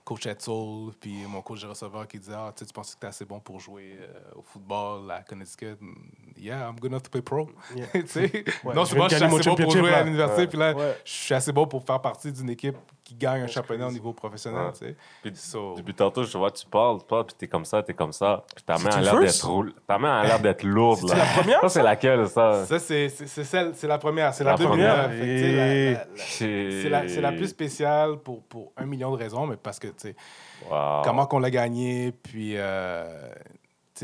coach 0.04 0.26
Etzel, 0.26 0.90
puis 1.00 1.24
mon 1.26 1.42
coach 1.42 1.60
de 1.62 1.66
receveur 1.66 2.06
qui 2.08 2.18
disait, 2.18 2.32
ah, 2.34 2.52
tu 2.56 2.64
penses 2.72 2.94
que 2.94 3.00
tu 3.00 3.06
es 3.06 3.08
assez 3.08 3.24
bon 3.26 3.38
pour 3.40 3.60
jouer 3.60 3.98
euh, 4.00 4.36
au 4.36 4.42
football 4.42 5.10
à 5.10 5.22
Connecticut? 5.22 5.76
Mm, 5.80 5.94
Yeah, 6.36 6.68
I'm 6.68 6.74
good 6.80 6.90
enough 6.90 7.02
to 7.02 7.10
play 7.10 7.22
pro. 7.22 7.48
Yeah. 7.76 7.86
Tu 7.92 8.06
sais, 8.08 8.44
Ouais, 8.64 8.74
non, 8.74 8.84
je 8.84 8.90
je 8.98 9.14
suis 9.14 9.24
assez 9.24 9.48
bon 9.50 9.54
pour 9.56 9.70
jouer 9.70 9.94
à 9.94 10.02
l'université, 10.02 10.46
puis 10.46 10.58
là, 10.58 10.74
Ouais. 10.74 10.98
je 11.04 11.10
suis 11.12 11.34
assez 11.34 11.52
bon 11.52 11.66
pour 11.66 11.84
faire 11.84 12.00
partie 12.02 12.32
d'une 12.32 12.50
équipe 12.50 12.76
qui 13.04 13.14
gagne 13.14 13.42
un 13.42 13.46
c'est 13.46 13.52
championnat 13.52 13.88
au 13.88 13.92
niveau 13.92 14.14
professionnel. 14.14 14.66
Ouais. 14.66 14.72
tu 14.72 14.78
sais. 14.86 14.96
Puis 15.22 15.32
So- 15.36 15.74
Depuis 15.76 15.92
tantôt, 15.94 16.22
je 16.24 16.32
te 16.32 16.38
vois, 16.38 16.50
tu 16.50 16.64
parles, 16.66 16.98
tu 17.00 17.04
parles, 17.04 17.26
puis 17.26 17.34
t'es 17.38 17.46
comme 17.48 17.66
ça, 17.66 17.82
t'es 17.82 17.92
comme 17.92 18.12
ça. 18.14 18.42
Puis 18.56 18.64
ta 18.64 18.78
main 18.78 18.90
C'est 18.90 18.96
a 18.96 19.00
l'air 19.02 19.18
d'être 19.20 19.46
roule. 19.46 19.74
Ta 19.86 19.98
main 19.98 20.20
a 20.20 20.24
l'air 20.24 20.40
d'être 20.40 20.62
lourde, 20.64 21.06
C'est 21.08 21.16
la 21.16 21.24
première, 21.24 21.60
Ça, 21.60 21.68
c'est 21.68 21.82
laquelle, 21.82 22.26
ça? 22.28 22.64
Ça, 22.64 22.78
c'est 22.78 23.10
c'est- 23.10 23.26
c'est 23.26 23.44
celle- 23.44 23.74
c'est 23.74 23.86
la 23.86 23.98
première. 23.98 24.32
C'est 24.32 24.42
La 24.44 24.52
la, 24.52 24.56
première. 24.56 25.10
sais, 25.10 25.52
la- 25.52 25.66
la- 25.66 25.92
la- 25.92 26.04
C'est 26.16 26.88
la, 26.88 27.08
c'est 27.08 27.20
la 27.20 27.32
plus 27.32 27.48
spéciale 27.48 28.16
pour, 28.16 28.42
pour 28.44 28.72
un 28.76 28.86
million 28.86 29.10
de 29.10 29.16
raisons, 29.16 29.46
mais 29.46 29.56
parce 29.56 29.78
que, 29.78 29.88
tu 29.88 29.94
sais, 29.98 30.16
Wow. 30.70 31.02
comment 31.04 31.26
qu'on 31.26 31.40
l'a 31.40 31.50
gagné, 31.50 32.10
puis, 32.10 32.54
euh, 32.56 33.28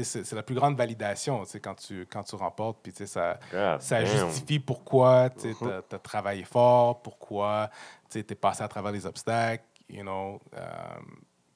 c'est 0.05 0.33
la 0.33 0.43
plus 0.43 0.55
grande 0.55 0.77
validation, 0.77 1.45
quand 1.63 1.75
tu, 1.75 2.07
quand 2.11 2.23
tu 2.23 2.37
remportes, 2.37 2.79
puis, 2.83 2.93
ça, 3.07 3.39
God 3.53 3.81
ça 3.81 4.03
damn. 4.03 4.07
justifie 4.07 4.59
pourquoi, 4.59 5.31
tu 5.31 5.55
t'as 5.55 5.97
as 5.97 5.99
travaillé 5.99 6.45
fort, 6.45 7.03
pourquoi, 7.03 7.71
tu 8.11 8.23
t'es 8.25 8.35
passé 8.35 8.63
à 8.63 8.69
travers 8.69 8.93
les 8.93 9.07
obstacles, 9.07 9.65
you 9.89 10.03
know. 10.03 10.41
euh, 10.57 10.67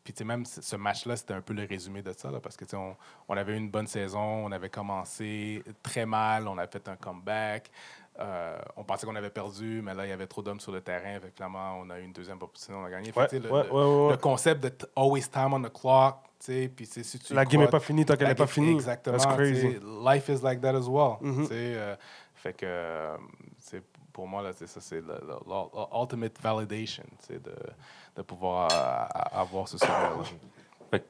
puis, 0.02 0.12
même 0.22 0.44
ce 0.44 0.76
match-là, 0.76 1.16
c'était 1.16 1.32
un 1.32 1.40
peu 1.40 1.54
le 1.54 1.64
résumé 1.64 2.02
de 2.02 2.12
ça, 2.12 2.30
là, 2.30 2.38
parce 2.38 2.56
que, 2.56 2.64
on, 2.76 2.94
on 3.26 3.36
avait 3.36 3.54
eu 3.54 3.56
une 3.56 3.70
bonne 3.70 3.86
saison, 3.86 4.44
on 4.44 4.52
avait 4.52 4.68
commencé 4.68 5.62
très 5.82 6.04
mal, 6.04 6.46
on 6.46 6.58
a 6.58 6.66
fait 6.66 6.86
un 6.88 6.96
comeback. 6.96 7.70
Euh, 8.20 8.56
on 8.76 8.84
pensait 8.84 9.06
qu'on 9.06 9.16
avait 9.16 9.30
perdu, 9.30 9.80
mais 9.82 9.92
là, 9.92 10.06
il 10.06 10.10
y 10.10 10.12
avait 10.12 10.28
trop 10.28 10.40
d'hommes 10.40 10.60
sur 10.60 10.70
le 10.70 10.80
terrain. 10.80 11.18
Que 11.18 11.26
finalement, 11.34 11.78
on 11.80 11.90
a 11.90 11.98
eu 11.98 12.04
une 12.04 12.12
deuxième 12.12 12.36
opportunité, 12.36 12.72
on 12.72 12.84
a 12.84 12.90
gagné. 12.90 13.12
Ouais, 13.16 13.26
le, 13.32 13.38
ouais, 13.38 13.42
le- 13.42 13.50
ouais, 13.50 13.84
ouais, 13.84 14.04
ouais. 14.06 14.10
le 14.12 14.16
concept 14.18 14.62
de 14.62 14.72
always 14.94 15.22
time 15.28 15.52
on 15.52 15.60
the 15.62 15.72
clock, 15.72 16.18
tu 16.38 16.70
sais, 16.86 17.02
si 17.02 17.18
tu 17.18 17.34
La 17.34 17.44
game 17.44 17.62
n'est 17.62 17.68
pas 17.68 17.80
finie 17.80 18.04
tant 18.06 18.16
qu'elle 18.16 18.28
n'est 18.28 18.34
pas 18.36 18.46
finie. 18.46 18.72
Exactement. 18.72 19.16
That's 19.16 19.34
crazy. 19.34 19.78
Life 20.04 20.28
is 20.28 20.42
like 20.42 20.60
that 20.60 20.76
as 20.76 20.86
well. 20.88 21.16
Tu 21.20 21.46
sais, 21.46 21.52
euh, 21.54 21.96
fait 22.36 22.52
que, 22.52 22.66
euh, 22.66 23.16
c'est- 23.58 23.82
pour 24.12 24.28
moi, 24.28 24.42
là, 24.42 24.52
c'est 24.54 24.68
ça, 24.68 24.80
c'est 24.80 25.00
le, 25.00 25.14
le- 25.20 25.40
le- 25.44 26.00
ultimate 26.00 26.40
validation, 26.40 27.02
de, 27.28 27.40
de 28.14 28.22
pouvoir 28.22 28.68
euh, 28.72 29.38
avoir 29.40 29.66
ce 29.66 29.76
souvenir-là. 29.76 30.22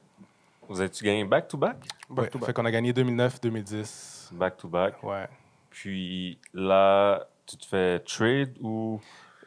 Vous 0.67 0.81
avez-tu 0.81 1.05
gagné 1.05 1.25
back-to-back? 1.27 1.77
Back? 2.09 2.19
Ouais, 2.25 2.31
to 2.31 2.39
back. 2.39 2.47
Fait 2.47 2.53
qu'on 2.55 2.65
a 2.65 2.71
gagné 2.71 2.95
2009, 2.95 3.39
2010. 3.43 4.31
Back-to-back. 4.33 5.03
Ouais. 5.03 5.27
Puis 5.75 6.39
là, 6.53 7.27
tu 7.47 7.57
te 7.57 7.67
fais 7.67 7.99
trade 7.99 8.55
ou? 8.61 9.01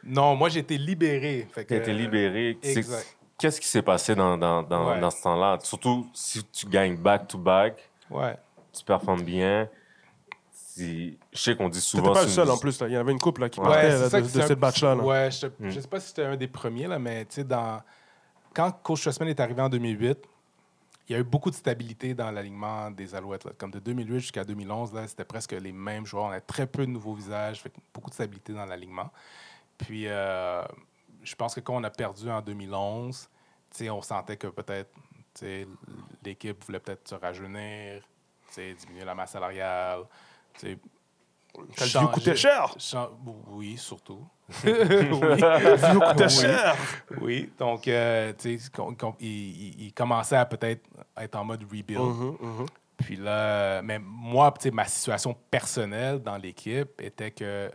Non, 0.04 0.36
moi, 0.36 0.50
j'ai 0.50 0.60
été 0.60 0.76
libéré. 0.76 1.48
Tu 1.54 1.60
été 1.74 1.92
libéré? 1.94 2.58
C'est- 2.62 2.76
exact. 2.76 3.16
Qu'est-ce 3.38 3.60
qui 3.60 3.66
s'est 3.66 3.80
passé 3.82 4.14
dans, 4.14 4.36
dans, 4.36 4.62
dans, 4.62 4.90
Ouais. 4.90 5.00
dans 5.00 5.10
ce 5.10 5.22
temps-là? 5.22 5.58
Surtout 5.62 6.06
si 6.12 6.44
tu 6.44 6.66
gagnes 6.66 6.96
back-to-back, 6.98 7.88
Ouais. 8.10 8.36
tu 8.76 8.84
performes 8.84 9.22
bien. 9.22 9.68
Si... 10.50 11.18
Je 11.32 11.38
sais 11.38 11.56
qu'on 11.56 11.68
dit 11.68 11.78
T'étais 11.78 11.96
souvent... 11.98 12.12
pas 12.12 12.22
le 12.22 12.28
seul 12.28 12.46
une- 12.46 12.52
en 12.52 12.58
plus. 12.58 12.78
Là. 12.80 12.88
Il 12.88 12.92
y 12.92 12.96
avait 12.96 13.12
une 13.12 13.18
couple 13.20 13.40
là, 13.42 13.48
qui 13.48 13.60
Ouais. 13.60 13.66
partait 13.66 13.88
là, 13.88 14.08
de, 14.08 14.20
de 14.20 14.28
c'est 14.28 14.42
cette 14.42 14.50
un- 14.50 14.54
batch-là. 14.54 14.94
là. 14.96 15.02
Ouais, 15.02 15.30
je, 15.30 15.46
Mm. 15.46 15.70
je 15.70 15.80
sais 15.80 15.88
pas 15.88 15.98
si 16.00 16.08
c'était 16.08 16.24
un 16.24 16.36
des 16.36 16.46
premiers, 16.48 16.86
là, 16.88 16.98
mais 16.98 17.24
tu 17.24 17.36
sais, 17.36 17.44
dans... 17.44 17.80
quand 18.54 18.70
Coach 18.82 19.02
Trustman 19.02 19.28
est 19.30 19.40
arrivé 19.40 19.62
en 19.62 19.68
2008, 19.68 20.18
il 21.08 21.12
y 21.12 21.16
a 21.16 21.18
eu 21.20 21.24
beaucoup 21.24 21.50
de 21.50 21.54
stabilité 21.54 22.14
dans 22.14 22.30
l'alignement 22.30 22.90
des 22.90 23.14
Alouettes. 23.14 23.56
Comme 23.56 23.70
de 23.70 23.78
2008 23.78 24.20
jusqu'à 24.20 24.44
2011, 24.44 24.92
là, 24.92 25.08
c'était 25.08 25.24
presque 25.24 25.52
les 25.52 25.72
mêmes 25.72 26.04
joueurs. 26.04 26.24
On 26.24 26.30
avait 26.30 26.40
très 26.42 26.66
peu 26.66 26.84
de 26.84 26.90
nouveaux 26.90 27.14
visages, 27.14 27.64
beaucoup 27.94 28.10
de 28.10 28.14
stabilité 28.14 28.52
dans 28.52 28.66
l'alignement. 28.66 29.10
Puis, 29.78 30.06
euh, 30.06 30.62
je 31.22 31.34
pense 31.34 31.54
que 31.54 31.60
quand 31.60 31.76
on 31.76 31.84
a 31.84 31.90
perdu 31.90 32.28
en 32.28 32.42
2011, 32.42 33.28
tu 33.70 33.76
sais, 33.76 33.90
on 33.90 34.02
sentait 34.02 34.36
que 34.36 34.48
peut-être 34.48 34.90
l'équipe 36.24 36.62
voulait 36.64 36.80
peut-être 36.80 37.08
se 37.08 37.14
rajeunir, 37.14 38.02
diminuer 38.54 39.04
la 39.04 39.14
masse 39.14 39.30
salariale. 39.30 40.02
Le 41.56 41.84
vieux 41.84 42.06
coûtait 42.08 42.36
cher. 42.36 42.74
Oui, 43.48 43.76
surtout. 43.76 44.24
Le 44.64 45.74
vieux 45.76 46.00
coûtait 46.00 46.24
Oui. 46.24 46.30
cher. 46.30 46.76
Oui, 47.20 47.52
donc, 47.58 47.86
euh, 47.86 48.32
tu 48.38 48.58
sais, 48.58 48.70
il, 49.20 49.26
il- 49.28 49.82
il 49.86 49.92
commençait 49.92 50.36
à 50.36 50.46
peut-être 50.46 50.82
être 51.16 51.36
en 51.36 51.44
mode 51.44 51.62
rebuild. 51.64 52.00
Mhm, 52.00 52.36
mhm. 52.40 52.66
Puis 52.96 53.16
là, 53.16 53.82
mais 53.82 53.98
moi, 53.98 54.52
tu 54.58 54.64
sais, 54.64 54.70
ma 54.70 54.84
situation 54.86 55.36
personnelle 55.50 56.20
dans 56.22 56.36
l'équipe 56.36 57.00
était 57.00 57.30
que 57.30 57.70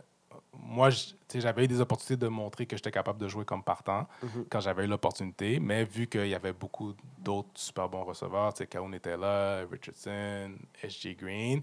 moi, 0.56 0.90
tu 0.90 0.96
sais, 1.28 1.40
j'avais 1.40 1.64
eu 1.64 1.68
des 1.68 1.80
opportunités 1.80 2.16
de 2.16 2.28
montrer 2.28 2.66
que 2.66 2.76
j'étais 2.76 2.90
capable 2.90 3.18
de 3.18 3.26
jouer 3.28 3.44
comme 3.44 3.62
partant 3.62 4.06
Mhm. 4.22 4.46
quand 4.50 4.60
j'avais 4.60 4.84
eu 4.84 4.86
l'opportunité, 4.88 5.58
mais 5.60 5.84
vu 5.84 6.06
qu'il 6.08 6.26
y 6.28 6.34
avait 6.34 6.52
beaucoup 6.52 6.94
d'autres 7.18 7.48
super 7.54 7.88
bons 7.88 8.04
receveurs, 8.04 8.52
tu 8.54 8.58
sais, 8.58 8.66
Kaoun 8.66 8.94
était 8.94 9.16
là, 9.16 9.60
Richardson, 9.70 10.52
SJ 10.82 11.16
Green, 11.16 11.62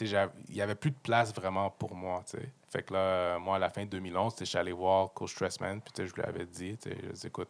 il 0.00 0.54
n'y 0.54 0.62
avait 0.62 0.74
plus 0.74 0.90
de 0.90 0.96
place 1.02 1.34
vraiment 1.34 1.70
pour 1.70 1.94
moi. 1.94 2.22
Fait 2.70 2.82
que 2.82 2.94
là, 2.94 3.38
moi, 3.38 3.56
à 3.56 3.58
la 3.58 3.68
fin 3.68 3.84
de 3.84 3.90
2011, 3.90 4.32
tu 4.34 4.38
sais, 4.38 4.44
je 4.44 4.50
suis 4.50 4.58
allé 4.58 4.72
voir 4.72 5.12
Coach 5.12 5.32
Stressman, 5.32 5.80
puis 5.80 6.06
je 6.06 6.14
lui 6.14 6.22
avais 6.22 6.46
dit, 6.46 6.78
je 6.84 7.12
dis, 7.12 7.26
écoute, 7.26 7.48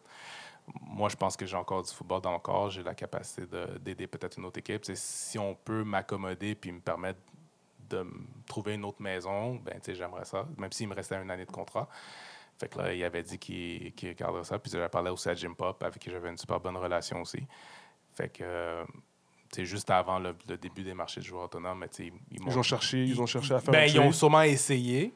moi, 0.81 1.09
je 1.09 1.15
pense 1.15 1.35
que 1.35 1.45
j'ai 1.45 1.57
encore 1.57 1.83
du 1.83 1.91
football 1.91 2.21
dans 2.21 2.33
le 2.33 2.39
corps. 2.39 2.69
J'ai 2.69 2.83
la 2.83 2.95
capacité 2.95 3.45
de- 3.45 3.77
d'aider 3.79 4.07
peut-être 4.07 4.37
une 4.37 4.45
autre 4.45 4.59
équipe. 4.59 4.85
Si 4.93 5.37
on 5.37 5.55
peut 5.55 5.83
m'accommoder 5.83 6.55
puis 6.55 6.71
me 6.71 6.79
permettre 6.79 7.19
de 7.89 8.05
trouver 8.47 8.75
une 8.75 8.85
autre 8.85 9.01
maison, 9.01 9.55
ben, 9.55 9.79
j'aimerais 9.85 10.25
ça, 10.25 10.47
même 10.57 10.71
s'il 10.71 10.87
me 10.87 10.93
restait 10.95 11.21
une 11.21 11.29
année 11.29 11.45
de 11.45 11.51
contrat. 11.51 11.89
Fait 12.57 12.69
que 12.69 12.77
là, 12.77 12.93
il 12.93 13.03
avait 13.03 13.23
dit 13.23 13.39
qu'il 13.39 13.91
regarderait 14.03 14.43
ça. 14.43 14.59
Puis 14.59 14.71
j'avais 14.71 14.87
parlé 14.87 15.09
aussi 15.09 15.27
à 15.29 15.33
Jim 15.33 15.53
Pop, 15.53 15.81
avec 15.83 15.99
qui 15.99 16.09
j'avais 16.11 16.29
une 16.29 16.37
super 16.37 16.59
bonne 16.59 16.77
relation 16.77 17.21
aussi. 17.21 17.45
Fait 18.13 18.29
que, 18.29 18.43
euh, 18.43 18.85
sais, 19.55 19.65
juste 19.65 19.89
avant 19.89 20.19
le, 20.19 20.35
le 20.47 20.57
début 20.57 20.83
des 20.83 20.93
marchés 20.93 21.19
de 21.21 21.25
joueurs 21.25 21.45
autonomes, 21.45 21.79
mais 21.79 21.87
ils, 21.99 22.11
Ils 22.31 22.57
ont 22.57 22.63
cherché, 22.63 23.03
ils 23.05 23.21
ont 23.21 23.25
cherché 23.25 23.53
à 23.53 23.59
faire 23.59 23.71
Ben, 23.71 23.89
ils 23.89 23.99
ont 23.99 24.11
sûrement 24.11 24.41
essayé. 24.43 25.13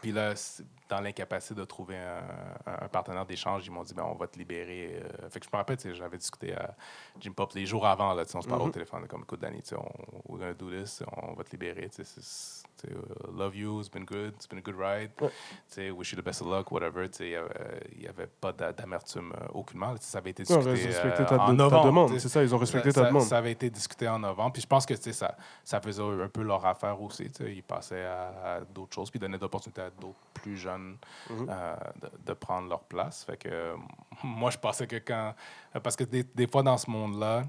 Puis 0.00 0.12
là, 0.12 0.34
c'est- 0.36 0.64
dans 0.88 1.00
l'incapacité 1.00 1.54
de 1.54 1.64
trouver 1.64 1.98
un, 1.98 2.88
partenaire 2.88 3.26
d'échange, 3.26 3.66
ils 3.66 3.70
m'ont 3.70 3.82
dit 3.82 3.92
ben, 3.92 4.04
on 4.04 4.14
va 4.14 4.26
te 4.26 4.38
libérer. 4.38 5.02
Euh, 5.02 5.28
fait 5.28 5.38
que 5.40 5.44
je 5.44 5.50
me 5.52 5.56
rappelle, 5.58 5.76
j'avais 5.94 6.16
discuté 6.16 6.54
à 6.54 6.74
Jim 7.20 7.32
Pop 7.32 7.52
les 7.54 7.66
jours 7.66 7.86
avant, 7.86 8.14
là, 8.14 8.24
tu 8.24 8.30
sais, 8.32 8.38
on 8.38 8.40
se 8.42 8.48
parlait 8.48 8.64
Mhm. 8.64 8.70
au 8.70 8.72
téléphone, 8.72 9.06
comme 9.06 9.20
écoute, 9.22 9.40
Danny, 9.40 9.60
tu 9.60 9.68
sais, 9.70 9.76
on, 9.76 10.32
we're 10.32 10.38
gonna 10.40 10.54
do 10.54 10.70
this, 10.70 11.02
on 11.14 11.34
va 11.34 11.44
te 11.44 11.50
libérer. 11.50 11.88
c'est- 11.92 12.64
uh, 12.84 13.36
love 13.36 13.54
you, 13.56 13.80
it's 13.80 13.88
been 13.90 14.04
good, 14.04 14.34
it's 14.34 14.46
been 14.46 14.58
a 14.58 14.62
good 14.62 14.76
ride. 14.78 15.10
Ouais. 15.20 15.90
Wish 15.90 16.12
you 16.12 16.18
the 16.20 16.24
best 16.24 16.40
of 16.42 16.48
luck, 16.48 16.70
whatever. 16.70 17.08
Il 17.20 17.98
n'y 18.00 18.06
avait, 18.06 18.26
pas 18.26 18.52
d'a- 18.52 18.72
d'amertume 18.72 19.32
euh, 19.40 19.46
aucunement. 19.54 19.94
Ça 20.00 20.18
avait 20.18 20.30
été 20.30 20.42
discuté 20.42 20.68
euh, 20.68 21.24
ta, 21.24 21.40
en 21.40 21.52
novembre. 21.52 21.84
demande. 21.86 22.18
C'est 22.18 22.28
ça, 22.28 22.42
ils 22.42 22.54
ont 22.54 22.58
respecté 22.58 22.90
Ça- 22.92 23.02
ta 23.02 23.08
demande. 23.08 23.22
Ça 23.22 23.38
avait 23.38 23.52
été 23.52 23.68
discuté 23.70 24.08
en 24.08 24.18
novembre. 24.18 24.52
Puis 24.52 24.62
je 24.62 24.66
pense 24.66 24.86
que 24.86 24.94
ça, 24.96 25.36
ça 25.64 25.80
faisait 25.80 26.02
un 26.02 26.28
peu 26.28 26.42
leur 26.42 26.64
affaire 26.64 27.00
aussi. 27.00 27.24
Ils 27.40 27.62
passaient 27.62 28.04
à, 28.04 28.56
à 28.56 28.60
d'autres 28.60 28.94
choses, 28.94 29.10
puis 29.10 29.18
donnaient 29.18 29.38
d'opportunités 29.38 29.82
à 29.82 29.90
d'autres 29.90 30.18
plus 30.34 30.56
jeunes 30.56 30.96
Mhm. 31.30 31.46
euh, 31.50 31.76
de, 32.02 32.10
de 32.26 32.32
prendre 32.32 32.68
leur 32.68 32.80
place. 32.80 33.24
Fait 33.24 33.36
que 33.36 33.48
euh, 33.48 33.76
moi, 34.24 34.50
je 34.50 34.58
pensais 34.58 34.86
que 34.86 34.96
quand. 34.96 35.34
Parce 35.82 35.96
que 35.96 36.04
des, 36.04 36.22
des 36.22 36.46
fois, 36.46 36.62
dans 36.62 36.78
ce 36.78 36.90
monde-là, 36.90 37.44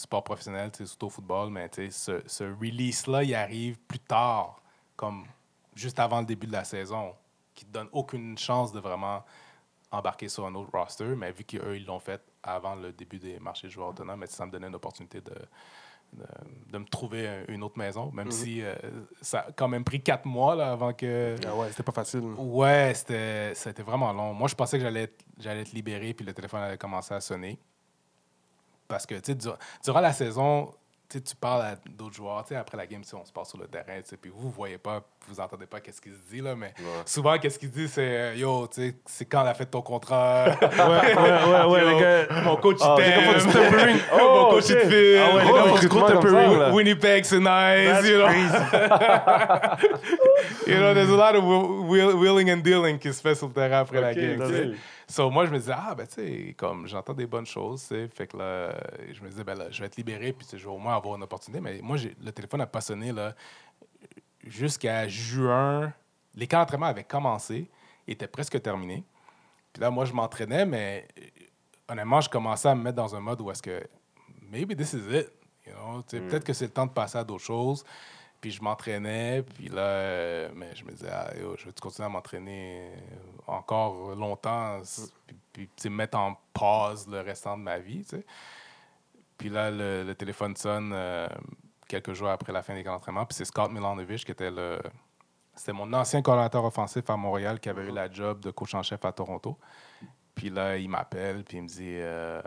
sport 0.00 0.24
professionnel, 0.24 0.70
surtout 0.74 1.06
au 1.06 1.10
football, 1.10 1.50
mais 1.50 1.68
tu 1.68 1.90
sais, 1.90 1.90
ce, 1.90 2.28
ce 2.28 2.44
release-là, 2.44 3.22
il 3.22 3.34
arrive 3.34 3.78
plus 3.80 3.98
tard, 4.00 4.60
comme 4.96 5.24
juste 5.74 5.98
avant 5.98 6.20
le 6.20 6.26
début 6.26 6.46
de 6.46 6.52
la 6.52 6.64
saison, 6.64 7.14
qui 7.54 7.64
te 7.64 7.70
donne 7.72 7.88
aucune 7.92 8.36
chance 8.38 8.72
de 8.72 8.80
vraiment 8.80 9.22
embarquer 9.90 10.28
sur 10.28 10.46
un 10.46 10.54
autre 10.54 10.70
roster, 10.72 11.14
mais 11.16 11.32
vu 11.32 11.44
qu'eux, 11.44 11.76
ils 11.76 11.84
l'ont 11.84 11.98
fait 12.00 12.22
avant 12.42 12.74
le 12.76 12.92
début 12.92 13.18
des 13.18 13.38
marchés 13.40 13.66
de 13.66 13.72
joueurs 13.72 13.88
autonomes, 13.88 14.20
mais 14.20 14.26
ça 14.26 14.46
me 14.46 14.50
donnait 14.50 14.68
une 14.68 14.74
opportunité 14.74 15.20
de, 15.20 15.34
de, 16.12 16.24
de 16.72 16.78
me 16.78 16.84
trouver 16.84 17.28
un- 17.28 17.44
une 17.48 17.62
autre 17.62 17.76
maison, 17.78 18.10
même 18.12 18.26
Mhm. 18.26 18.32
si 18.32 18.62
euh, 18.62 18.74
ça 19.20 19.40
a 19.40 19.52
quand 19.52 19.68
même 19.68 19.84
pris 19.84 20.00
quatre 20.02 20.24
mois 20.26 20.54
là, 20.54 20.70
avant 20.72 20.92
que. 20.92 21.36
Ah 21.44 21.54
ouais, 21.56 21.68
c'était 21.70 21.82
pas 21.82 21.92
facile. 21.92 22.20
Ouais, 22.36 22.92
c'était, 22.94 23.82
vraiment 23.82 24.12
long. 24.12 24.32
Moi, 24.32 24.48
je 24.48 24.54
pensais 24.54 24.78
que 24.78 24.84
j'allais 24.84 25.02
être, 25.04 25.24
j'allais 25.38 25.62
être 25.62 25.72
libéré, 25.72 26.14
puis 26.14 26.24
le 26.24 26.32
téléphone 26.32 26.62
allait 26.62 26.78
commencer 26.78 27.12
à 27.14 27.20
sonner. 27.20 27.58
Parce 28.90 29.06
que, 29.06 29.14
tu 29.14 29.20
sais, 29.26 29.34
dur- 29.36 29.56
durant 29.84 30.00
la 30.00 30.12
saison, 30.12 30.74
tu 31.08 31.20
parles 31.40 31.62
à 31.62 31.74
d'autres 31.90 32.14
joueurs, 32.14 32.38
après 32.56 32.76
la 32.76 32.86
game, 32.86 33.02
on 33.14 33.24
se 33.24 33.32
passe 33.32 33.48
sur 33.48 33.58
le 33.58 33.66
terrain, 33.66 34.00
puis 34.20 34.30
vous, 34.32 34.42
vous 34.42 34.50
voyez 34.50 34.78
pas, 34.78 35.00
vous 35.26 35.40
entendez 35.40 35.66
pas 35.66 35.80
qu'est-ce 35.80 36.00
qu'il 36.00 36.12
se 36.12 36.20
dit, 36.32 36.40
là, 36.40 36.54
mais 36.54 36.72
Ouais. 36.78 37.02
souvent, 37.04 37.36
qu'est-ce 37.38 37.58
qu'il 37.58 37.70
dit, 37.70 37.88
c'est 37.88 38.00
euh, 38.02 38.34
Yo, 38.36 38.68
c'est 39.06 39.24
quand 39.24 39.42
la 39.42 39.54
fête 39.54 39.66
de 39.68 39.72
ton 39.72 39.82
contrat? 39.82 40.44
Ouais, 40.60 41.14
ouais, 41.16 41.64
ouais, 41.66 41.80
Yo, 41.80 41.88
les 41.90 42.00
gars. 42.00 42.42
Mon 42.44 42.54
coach, 42.56 42.78
il 42.80 43.02
les 43.02 43.10
t'aime. 43.10 43.52
tempering. 43.52 43.96
Mon 44.18 44.18
Oh, 44.22 44.50
coach, 44.52 44.64
il 44.68 44.74
te 44.76 44.82
ok. 44.82 44.88
filme. 44.88 45.20
Ah 45.20 45.34
ouais, 45.34 45.44
les 45.44 45.50
Oh, 45.50 45.54
gars 45.54 45.88
comme 45.88 46.06
ça, 46.06 46.12
tempering. 46.14 46.72
Winnipeg, 46.74 47.24
c'est 47.24 47.38
nice, 47.38 47.46
That's 47.46 48.06
you 48.06 48.16
know? 48.18 48.26
crazy. 48.26 49.90
you 50.66 50.74
know, 50.78 50.94
there's 50.94 51.10
a 51.10 51.16
lot 51.16 51.34
of 51.34 51.44
wheel- 51.44 51.82
wheel- 51.88 52.16
wheeling 52.18 52.50
and 52.50 52.62
dealing 52.62 52.98
qui 52.98 53.12
se 53.12 53.20
fait 53.20 53.34
sur 53.34 53.48
le 53.48 53.52
terrain 53.52 53.80
après 53.80 54.00
la 54.00 54.10
Ok, 54.10 54.16
game. 54.16 54.74
So, 55.10 55.28
moi, 55.28 55.44
je 55.44 55.50
me 55.50 55.58
disais, 55.58 55.74
ah, 55.76 55.92
ben, 55.96 56.06
tu 56.06 56.14
sais, 56.14 56.54
comme 56.56 56.86
j'entends 56.86 57.14
des 57.14 57.26
bonnes 57.26 57.44
choses, 57.44 57.88
tu. 57.88 58.08
Fait 58.14 58.28
que 58.28 58.36
là, 58.36 58.72
je 59.12 59.20
me 59.22 59.28
disais, 59.28 59.42
ben 59.42 59.56
là, 59.56 59.68
je 59.68 59.80
vais 59.80 59.86
être 59.86 59.96
libéré, 59.96 60.32
puis 60.32 60.46
je 60.52 60.56
vais 60.56 60.72
au 60.72 60.78
moins 60.78 60.94
avoir 60.94 61.16
une 61.16 61.24
opportunité. 61.24 61.60
Mais 61.60 61.80
moi, 61.82 61.96
le 61.96 62.30
téléphone 62.30 62.58
n'a 62.58 62.68
pas 62.68 62.80
sonné, 62.80 63.10
là, 63.10 63.34
jusqu'à 64.44 65.08
juin. 65.08 65.92
Les 66.36 66.46
camps 66.46 66.60
d'entraînement 66.60 66.86
avaient 66.86 67.02
commencé, 67.02 67.68
étaient 68.06 68.28
presque 68.28 68.62
terminés. 68.62 69.02
Puis 69.72 69.80
là, 69.80 69.90
moi, 69.90 70.04
je 70.04 70.12
m'entraînais, 70.12 70.64
mais 70.64 71.08
euh, 71.18 71.22
honnêtement, 71.92 72.20
je 72.20 72.30
commençais 72.30 72.68
à 72.68 72.76
me 72.76 72.82
mettre 72.82 72.96
dans 72.96 73.16
un 73.16 73.20
mode 73.20 73.40
où 73.40 73.50
est-ce 73.50 73.62
que 73.62 73.82
maybe 74.48 74.76
this 74.76 74.92
is 74.92 75.12
it. 75.12 75.28
You 75.66 75.72
know? 75.72 76.04
Sais, 76.06 76.20
Peut-être 76.20 76.44
que 76.44 76.52
c'est 76.52 76.66
le 76.66 76.72
temps 76.72 76.86
de 76.86 76.92
passer 76.92 77.18
à 77.18 77.24
d'autres 77.24 77.44
choses. 77.44 77.84
Puis 78.40 78.52
je 78.52 78.62
m'entraînais, 78.62 79.42
puis 79.42 79.68
là, 79.68 79.82
euh, 79.82 80.48
mais 80.54 80.74
je 80.74 80.84
me 80.84 80.92
disais, 80.92 81.10
ah, 81.12 81.30
yo, 81.38 81.56
je 81.58 81.66
vais 81.66 81.72
continuer 81.78 82.06
à 82.06 82.08
m'entraîner 82.08 82.90
encore 83.46 84.14
longtemps, 84.14 84.80
puis, 85.52 85.68
mettre 85.90 86.16
en 86.16 86.38
pause 86.54 87.06
le 87.06 87.20
restant 87.20 87.58
de 87.58 87.62
ma 87.62 87.78
vie. 87.78 88.06
Puis 89.36 89.48
là, 89.50 89.70
le, 89.70 90.04
le 90.04 90.14
téléphone 90.14 90.56
sonne 90.56 90.92
euh, 90.94 91.28
quelques 91.86 92.14
jours 92.14 92.28
après 92.28 92.52
la 92.52 92.62
fin 92.62 92.74
des 92.74 92.82
camps 92.84 92.92
d'entraînement, 92.92 93.26
puis 93.26 93.34
c'est 93.34 93.44
Scott 93.44 93.70
Milanovic 93.70 94.24
qui 94.24 94.32
était 94.32 94.50
le. 94.50 94.78
C'était 95.54 95.72
mon 95.72 95.92
ancien 95.92 96.22
coordinateur 96.22 96.64
offensif 96.64 97.10
à 97.10 97.16
Montréal 97.16 97.60
qui 97.60 97.68
avait 97.68 97.86
eu 97.86 97.90
la 97.90 98.10
job 98.10 98.40
de 98.40 98.50
coach 98.50 98.74
en 98.74 98.82
chef 98.82 99.04
à 99.04 99.12
Toronto. 99.12 99.58
Puis 100.40 100.48
là, 100.48 100.78
il 100.78 100.88
m'appelle, 100.88 101.44
puis 101.44 101.58
il 101.58 101.64
me 101.64 101.68
dit 101.68 101.96
euh, 101.98 102.40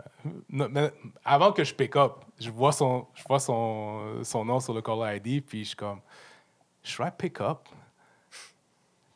non, 0.50 0.66
mais 0.68 0.92
avant 1.24 1.52
que 1.52 1.62
je 1.62 1.72
pick 1.72 1.94
up, 1.94 2.14
je 2.40 2.50
vois 2.50 2.72
son, 2.72 3.06
je 3.14 3.22
vois 3.22 3.38
son, 3.38 4.18
son 4.24 4.44
nom 4.44 4.58
sur 4.58 4.74
le 4.74 4.82
caller 4.82 5.20
ID, 5.24 5.44
puis 5.46 5.60
je 5.62 5.68
suis 5.68 5.76
comme, 5.76 6.00
should 6.82 7.06
I 7.06 7.12
pick 7.16 7.40
up? 7.40 7.68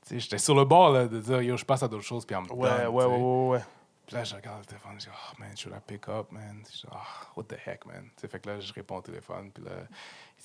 J'étais 0.09 0.39
sur 0.39 0.55
le 0.55 0.65
bord 0.65 0.93
là, 0.93 1.09
de 1.09 1.19
dire, 1.19 1.43
yo, 1.43 1.57
je 1.57 1.65
passe 1.65 1.83
à 1.83 1.89
d'autres 1.89 2.05
choses, 2.05 2.25
puis 2.25 2.37
I'm 2.37 2.45
Ouais, 2.53 2.69
done, 2.69 2.87
ouais, 2.87 2.87
ouais, 2.87 3.03
sais. 3.05 3.09
ouais, 3.09 3.49
ouais. 3.49 3.61
Puis 4.09 4.17
là, 4.17 4.25
je 4.25 4.35
regarde 4.35 4.61
le 4.61 4.65
téléphone, 4.65 4.93
je 4.95 5.05
dis, 5.05 5.11
oh 5.13 5.35
man, 5.39 5.55
should 5.55 5.75
I 5.75 5.81
pick 5.87 6.09
up, 6.09 6.33
man? 6.33 6.63
Je 6.65 6.79
dis, 6.79 6.85
oh, 6.91 6.97
what 7.37 7.45
the 7.45 7.59
heck, 7.63 7.85
man? 7.85 8.05
Tu 8.17 8.23
sais, 8.23 8.29
fait 8.29 8.39
que 8.39 8.49
là, 8.49 8.59
je 8.59 8.73
réponds 8.73 8.97
au 8.97 9.03
téléphone, 9.03 9.51
puis 9.53 9.63
là, 9.63 9.73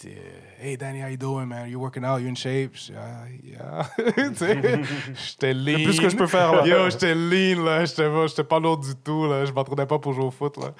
il 0.03 0.09
dit, 0.09 0.17
hey 0.59 0.75
Danny, 0.75 1.01
how 1.01 1.07
you 1.07 1.15
doing, 1.15 1.45
man? 1.45 1.69
You 1.69 1.79
working 1.79 2.03
out? 2.03 2.19
You 2.19 2.27
in 2.27 2.35
shape? 2.35 2.71
Je 2.73 2.91
dis, 2.91 2.93
ah, 2.97 3.23
yeah. 3.41 3.89
j'étais 5.15 5.53
lean. 5.53 5.81
plus 5.81 5.97
que 5.97 6.09
je 6.09 6.17
peux 6.17 6.27
faire, 6.27 6.51
là. 6.51 6.67
Yo, 6.67 6.89
j'étais 6.89 7.15
lean, 7.15 7.63
là. 7.63 7.85
J'étais 7.85 8.43
pas, 8.43 8.59
lourd 8.59 8.79
du 8.79 8.97
tout, 8.97 9.27
là. 9.29 9.45
Je 9.45 9.53
m'entraînais 9.53 9.85
pas 9.85 9.97
pour 9.97 10.11
jouer 10.11 10.25
au 10.25 10.31
foot, 10.31 10.57
là. 10.57 10.73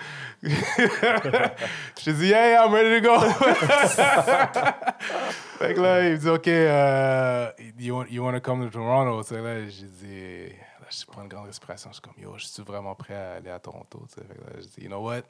je 0.44 2.12
dis, 2.12 2.28
yeah, 2.28 2.66
I'm 2.66 2.74
ready 2.74 3.02
to 3.02 3.08
go. 3.08 3.18
fait 5.58 5.74
que 5.74 5.80
là, 5.80 6.06
il 6.06 6.12
me 6.12 6.18
dit, 6.18 6.28
OK, 6.28 6.48
euh, 6.50 7.50
you, 7.80 7.96
want, 7.96 8.08
you 8.10 8.22
want 8.22 8.34
to 8.34 8.42
come 8.42 8.70
to 8.70 8.70
Toronto? 8.70 9.24
Tu 9.24 9.30
sais, 9.30 9.42
là, 9.42 9.62
j'ai 9.70 9.86
dit, 9.86 10.54
je 11.02 11.06
prends 11.06 11.22
une 11.22 11.28
grande 11.28 11.48
respiration. 11.48 11.89
Je 11.89 11.96
suis 11.96 12.02
comme, 12.02 12.14
yo, 12.18 12.34
je 12.38 12.46
suis 12.46 12.64
vraiment 12.64 12.96
prêt 12.96 13.16
à 13.16 13.34
aller 13.36 13.50
à 13.50 13.60
Toronto? 13.60 14.06
Fait 14.10 14.22
que 14.22 14.41
là, 14.41 14.60
je 14.60 14.66
dis, 14.68 14.82
you 14.82 14.88
know 14.88 15.02
what? 15.02 15.22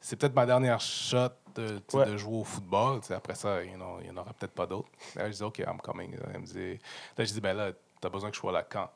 C'est 0.00 0.16
peut-être 0.16 0.34
ma 0.34 0.44
dernière 0.44 0.80
shot 0.80 1.30
de, 1.54 1.80
Ouais. 1.94 2.18
jouer 2.18 2.40
au 2.40 2.44
football. 2.44 3.00
Tu 3.00 3.06
sais, 3.06 3.14
après 3.14 3.34
ça, 3.34 3.62
you 3.64 3.74
know, 3.74 3.98
il 4.00 4.10
n'y 4.10 4.10
en 4.10 4.20
aura 4.20 4.32
peut-être 4.34 4.52
pas 4.52 4.66
d'autres. 4.66 4.90
Là, 5.16 5.30
je 5.30 5.36
dis, 5.36 5.42
OK, 5.42 5.58
I'm 5.60 5.78
coming. 5.78 6.14
Elle 6.32 6.40
me 6.40 6.46
dit, 6.46 6.78
là, 7.16 7.24
je 7.24 7.32
dis, 7.32 7.40
ben 7.40 7.56
là, 7.56 7.72
t'as 8.00 8.08
besoin 8.10 8.28
que 8.30 8.36
je 8.36 8.40
sois 8.40 8.52
là 8.52 8.62
quand? 8.62 8.90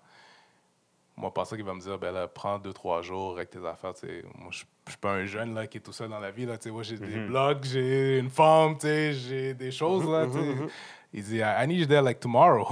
Moi, 1.16 1.32
pensais 1.34 1.56
qu'il 1.56 1.64
va 1.64 1.74
me 1.74 1.80
dire, 1.80 1.98
ben 1.98 2.12
là, 2.12 2.28
prends 2.28 2.58
deux, 2.58 2.72
trois 2.72 3.02
jours 3.02 3.32
avec 3.36 3.50
tes 3.50 3.64
affaires. 3.66 3.94
Tu 3.94 4.06
sais, 4.06 4.24
moi, 4.36 4.50
je 4.50 4.64
je 4.88 4.92
suis 4.92 5.00
pas 5.00 5.12
un 5.12 5.26
jeune 5.26 5.54
là, 5.54 5.66
qui 5.66 5.76
est 5.78 5.80
tout 5.82 5.92
seul 5.92 6.08
dans 6.08 6.18
la 6.18 6.30
vie. 6.30 6.46
Là, 6.46 6.56
moi, 6.66 6.82
j'ai 6.82 6.96
des 6.96 7.26
blogs, 7.26 7.62
j'ai 7.64 8.18
une 8.18 8.30
femme, 8.30 8.76
j'ai 8.80 9.52
des 9.52 9.70
choses. 9.70 10.08
Là, 10.08 10.26
tu 10.26 10.32
sais. 10.32 10.72
Il 11.12 11.22
dit, 11.24 11.38
I 11.38 11.66
need 11.66 11.80
you 11.80 11.86
there 11.86 12.02
like 12.02 12.20
tomorrow. 12.20 12.66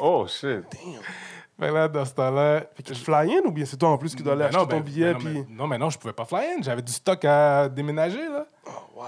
Oh, 0.00 0.26
shit. 0.26 0.64
fait 0.74 0.78
que 1.58 1.64
là, 1.74 1.88
dans 1.88 2.04
ce 2.04 2.14
temps-là. 2.14 2.60
Fait 2.74 2.82
que 2.82 2.92
tu 2.92 2.94
fly 2.94 3.34
in 3.36 3.42
ou 3.46 3.50
bien 3.50 3.64
c'est 3.64 3.76
toi 3.76 3.88
en 3.90 3.98
plus 3.98 4.14
qui 4.14 4.22
dois 4.22 4.32
aller 4.34 4.42
Ben 4.42 4.48
acheter 4.48 4.58
non, 4.60 4.66
ton 4.66 4.76
ben- 4.76 4.82
billet 4.84 5.12
ben 5.14 5.18
non, 5.18 5.18
puis. 5.18 5.32
mais, 5.48 5.56
non, 5.56 5.66
mais 5.66 5.78
non, 5.78 5.90
je 5.90 5.98
pouvais 5.98 6.12
pas 6.12 6.24
fly 6.24 6.44
in. 6.58 6.62
J'avais 6.62 6.82
du 6.82 6.92
stock 6.92 7.24
à 7.24 7.68
déménager. 7.68 8.28
Là. 8.28 8.46
Oh, 8.66 8.70
wow. 8.96 9.04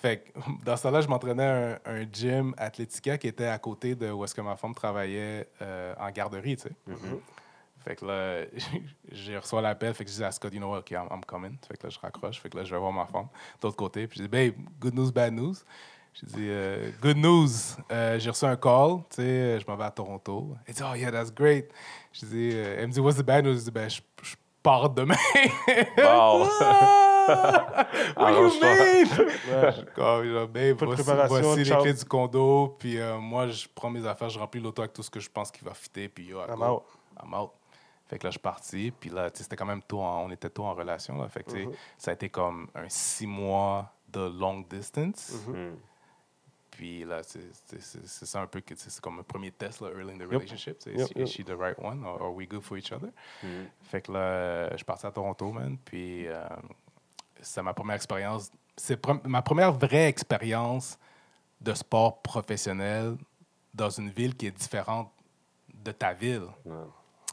Fait 0.00 0.18
que 0.32 0.38
dans 0.64 0.76
ce 0.76 0.82
temps-là, 0.84 1.00
je 1.02 1.08
m'entraînais 1.08 1.44
à 1.84 1.90
un, 1.90 2.00
un 2.00 2.06
gym 2.10 2.54
Athletica 2.56 3.18
qui 3.18 3.28
était 3.28 3.46
à 3.46 3.58
côté 3.58 3.94
de 3.94 4.10
où 4.10 4.24
est-ce 4.24 4.34
que 4.34 4.40
ma 4.40 4.56
femme 4.56 4.74
travaillait 4.74 5.46
euh, 5.60 5.94
en 6.00 6.10
garderie, 6.10 6.56
tu 6.56 6.62
sais. 6.68 6.72
Fait 7.82 7.96
que 7.96 8.04
là, 8.04 8.44
j'ai 9.10 9.38
reçu 9.38 9.58
l'appel, 9.58 9.94
fait 9.94 10.04
que 10.04 10.10
je 10.10 10.16
dis 10.16 10.22
à 10.22 10.30
Scott, 10.30 10.52
you 10.52 10.58
know 10.60 10.70
what, 10.70 10.80
OK, 10.80 10.90
I'm, 10.90 11.06
I'm 11.10 11.24
coming. 11.24 11.56
Fait 11.66 11.78
que 11.78 11.86
là, 11.86 11.90
je 11.90 11.98
raccroche, 11.98 12.38
fait 12.38 12.50
que 12.50 12.58
là, 12.58 12.64
je 12.64 12.74
vais 12.74 12.78
voir 12.78 12.92
ma 12.92 13.06
femme 13.06 13.24
de 13.60 13.66
l'autre 13.66 13.76
côté. 13.78 14.06
Puis 14.06 14.18
je 14.18 14.24
dis, 14.24 14.28
babe, 14.28 14.52
good 14.78 14.94
news, 14.94 15.10
bad 15.10 15.32
news. 15.32 15.54
J'ai 16.14 16.26
dit, 16.26 16.46
euh, 16.50 16.90
good 17.00 17.16
news, 17.16 17.48
euh, 17.90 18.18
j'ai 18.18 18.30
reçu 18.30 18.44
un 18.44 18.56
call, 18.56 18.98
tu 19.10 19.16
sais, 19.16 19.58
je 19.60 19.66
m'en 19.66 19.76
vais 19.76 19.84
à 19.84 19.90
Toronto. 19.90 20.54
Elle 20.66 20.74
dit, 20.74 20.82
oh 20.82 20.94
yeah, 20.94 21.10
that's 21.10 21.32
great. 21.32 21.70
Je 22.12 22.26
dis, 22.26 22.50
euh, 22.52 22.76
elle 22.78 22.88
me 22.88 22.92
dit, 22.92 23.00
what's 23.00 23.16
the 23.16 23.22
bad 23.22 23.44
news? 23.44 23.54
Je 23.58 23.60
dis, 23.64 23.70
ben, 23.70 23.88
je, 23.88 24.00
je 24.22 24.34
pars 24.62 24.90
demain. 24.90 25.14
Wow. 25.96 26.46
What 28.16 28.32
do 28.32 28.48
you 28.48 28.60
mean? 28.60 29.06
Je 29.06 29.84
comme, 29.94 30.26
genre, 30.32 30.48
de 30.48 30.84
voici, 30.86 31.02
voici 31.28 31.64
les 31.64 31.76
clés 31.82 31.92
du 31.94 32.04
condo. 32.04 32.76
Puis 32.78 32.98
euh, 32.98 33.18
moi, 33.18 33.46
je 33.48 33.66
prends 33.72 33.90
mes 33.90 34.04
affaires, 34.06 34.28
je 34.30 34.38
remplis 34.38 34.60
l'auto 34.60 34.82
avec 34.82 34.92
tout 34.92 35.02
ce 35.02 35.10
que 35.10 35.20
je 35.20 35.30
pense 35.30 35.50
qui 35.50 35.64
va 35.64 35.74
fitter. 35.74 36.08
Puis 36.08 36.24
yo, 36.26 36.40
I'm 36.40 36.60
out. 36.62 36.82
I'm 37.22 37.32
out. 37.34 37.50
Fait 38.08 38.18
que 38.18 38.24
là, 38.24 38.30
je 38.30 38.34
suis 38.34 38.40
parti. 38.40 38.92
Puis 38.98 39.10
là, 39.10 39.30
tu 39.30 39.38
sais, 39.38 39.44
c'était 39.44 39.54
quand 39.56 39.66
même 39.66 39.82
tôt, 39.82 40.00
en- 40.00 40.24
on 40.24 40.30
était 40.30 40.50
tôt 40.50 40.64
en 40.64 40.74
relation. 40.74 41.16
Là. 41.20 41.28
Fait 41.28 41.44
que, 41.44 41.50
tu 41.52 41.62
sais, 41.64 41.68
ça 41.96 42.10
a 42.10 42.14
été 42.14 42.28
comme 42.28 42.68
un 42.74 42.88
six 42.88 43.26
mois 43.26 43.92
de 44.08 44.20
long 44.20 44.64
distance. 44.68 45.32
Mm. 45.46 45.76
Puis 46.80 47.04
là, 47.04 47.22
c'est 47.22 47.40
c'est- 47.66 47.78
c'est- 47.82 48.06
c'est 48.06 48.24
ça 48.24 48.40
un 48.40 48.46
peu 48.46 48.62
c'est 48.74 49.00
comme 49.02 49.18
un 49.18 49.22
premier 49.22 49.50
test, 49.50 49.82
là, 49.82 49.88
early 49.90 50.14
in 50.14 50.16
the 50.16 50.22
relationship. 50.30 50.78
Yep, 50.86 50.96
is, 50.96 50.98
yep. 51.14 51.18
is 51.18 51.30
she 51.30 51.44
the 51.44 51.50
right 51.54 51.76
one 51.78 52.02
or 52.06 52.22
are 52.22 52.32
we 52.34 52.48
good 52.48 52.62
for 52.62 52.78
each 52.78 52.90
other? 52.90 53.10
Mm. 53.42 53.66
Fait 53.82 54.00
que 54.00 54.10
là, 54.10 54.70
je 54.70 54.76
suis 54.76 54.84
parti 54.86 55.04
à 55.06 55.10
Toronto, 55.10 55.52
man. 55.52 55.76
Puis 55.84 56.26
euh, 56.26 56.42
c'est 57.42 57.60
ma 57.62 57.74
première 57.74 57.96
expérience. 57.96 58.50
C'est 58.78 58.98
pre- 58.98 59.20
ma 59.28 59.42
première 59.42 59.72
vraie 59.72 60.08
expérience 60.08 60.98
de 61.60 61.74
sport 61.74 62.22
professionnel 62.22 63.18
dans 63.74 63.90
une 63.90 64.08
ville 64.08 64.34
qui 64.34 64.46
est 64.46 64.50
différente 64.58 65.12
de 65.74 65.92
ta 65.92 66.14
ville. 66.14 66.46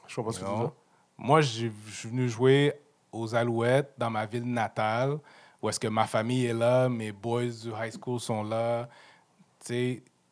Je 0.08 0.16
comprends 0.16 0.34
ce 0.34 0.42
que 0.42 0.46
tu 0.46 0.52
dire. 0.58 0.72
Moi, 1.18 1.40
je 1.40 1.70
suis 1.70 2.10
venu 2.10 2.28
jouer 2.28 2.74
aux 3.14 3.34
Alouettes 3.34 3.94
dans 3.98 4.10
ma 4.10 4.26
ville 4.26 4.44
natale, 4.52 5.18
où 5.62 5.70
est-ce 5.70 5.80
que 5.80 5.88
ma 5.88 6.06
famille 6.06 6.48
est 6.48 6.54
là, 6.54 6.90
mes 6.90 7.14
boys 7.14 7.46
du 7.46 7.70
high 7.70 7.94
school 7.98 8.20
sont 8.20 8.44
là. 8.44 8.90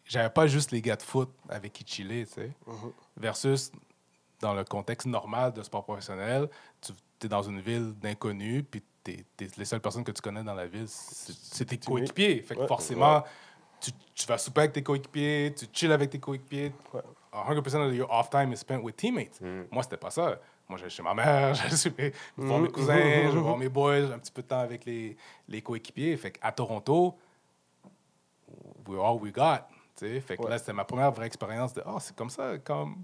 J'avais 0.07 0.29
pas 0.29 0.45
juste 0.47 0.71
les 0.71 0.81
gars 0.81 0.95
de 0.95 1.01
foot 1.01 1.29
avec 1.49 1.73
qui 1.73 1.83
chiller, 1.85 2.25
tu 2.27 2.33
sais. 2.33 2.51
Versus 3.17 3.71
dans 4.39 4.53
le 4.53 4.63
contexte 4.63 5.07
normal 5.07 5.53
de 5.53 5.63
sport 5.63 5.83
professionnel, 5.83 6.47
tu 6.81 6.91
es 7.23 7.27
dans 7.27 7.41
une 7.41 7.59
ville 7.61 7.93
d'inconnus, 7.99 8.63
puis 8.69 8.83
t'es, 9.03 9.25
les 9.57 9.65
seules 9.65 9.79
personnes 9.81 10.03
que 10.03 10.11
tu 10.11 10.21
connais 10.21 10.43
dans 10.43 10.53
la 10.53 10.67
ville, 10.67 10.85
c'est, 10.87 11.65
tes 11.65 11.77
coéquipiers. 11.77 12.41
Fait 12.41 12.53
que 12.55 12.59
Ouais. 12.61 12.67
forcément, 12.67 13.23
tu, 13.79 13.91
tu 14.13 14.25
vas 14.27 14.37
souper 14.37 14.61
avec 14.61 14.73
tes 14.73 14.83
coéquipiers, 14.83 15.53
tu 15.57 15.65
chill 15.71 15.91
avec 15.91 16.09
tes 16.09 16.19
coéquipiers. 16.19 16.71
Ouais. 16.93 17.01
100% 17.33 17.87
of 17.87 17.93
your 17.93 18.09
off 18.11 18.29
time 18.29 18.53
is 18.53 18.57
spent 18.57 18.81
with 18.81 18.95
teammates. 18.95 19.41
Moi, 19.71 19.83
c'était 19.83 19.97
pas 19.97 20.09
ça. 20.11 20.39
Moi, 20.69 20.77
j'allais 20.77 20.89
chez 20.89 21.03
ma 21.03 21.13
mère, 21.13 21.53
j'allais 21.55 21.75
chez 21.75 21.91
mes, 21.97 22.13
voir 22.37 22.59
mes 22.59 22.69
cousins, 22.69 22.95
je 22.97 23.31
vais 23.31 23.39
voir 23.41 23.57
mes 23.57 23.69
boys, 23.69 24.13
un 24.13 24.19
petit 24.19 24.31
peu 24.31 24.41
de 24.41 24.47
temps 24.47 24.59
avec 24.59 24.85
les, 24.85 25.17
les 25.47 25.61
coéquipiers. 25.61 26.15
Fait 26.17 26.31
qu'à 26.31 26.51
Toronto, 26.51 27.15
we're 28.87 29.03
all 29.03 29.19
we 29.21 29.31
got. 29.31 29.59
tu 29.95 30.05
sais. 30.07 30.19
Fait 30.21 30.37
que 30.37 30.43
Ouais. 30.43 30.49
là, 30.49 30.57
c'était 30.57 30.73
ma 30.73 30.83
première 30.85 31.11
vraie 31.11 31.27
expérience 31.27 31.73
de 31.73 31.81
Oh, 31.85 31.97
c'est 31.99 32.15
comme 32.15 32.29
ça, 32.29 32.57
comme. 32.59 33.03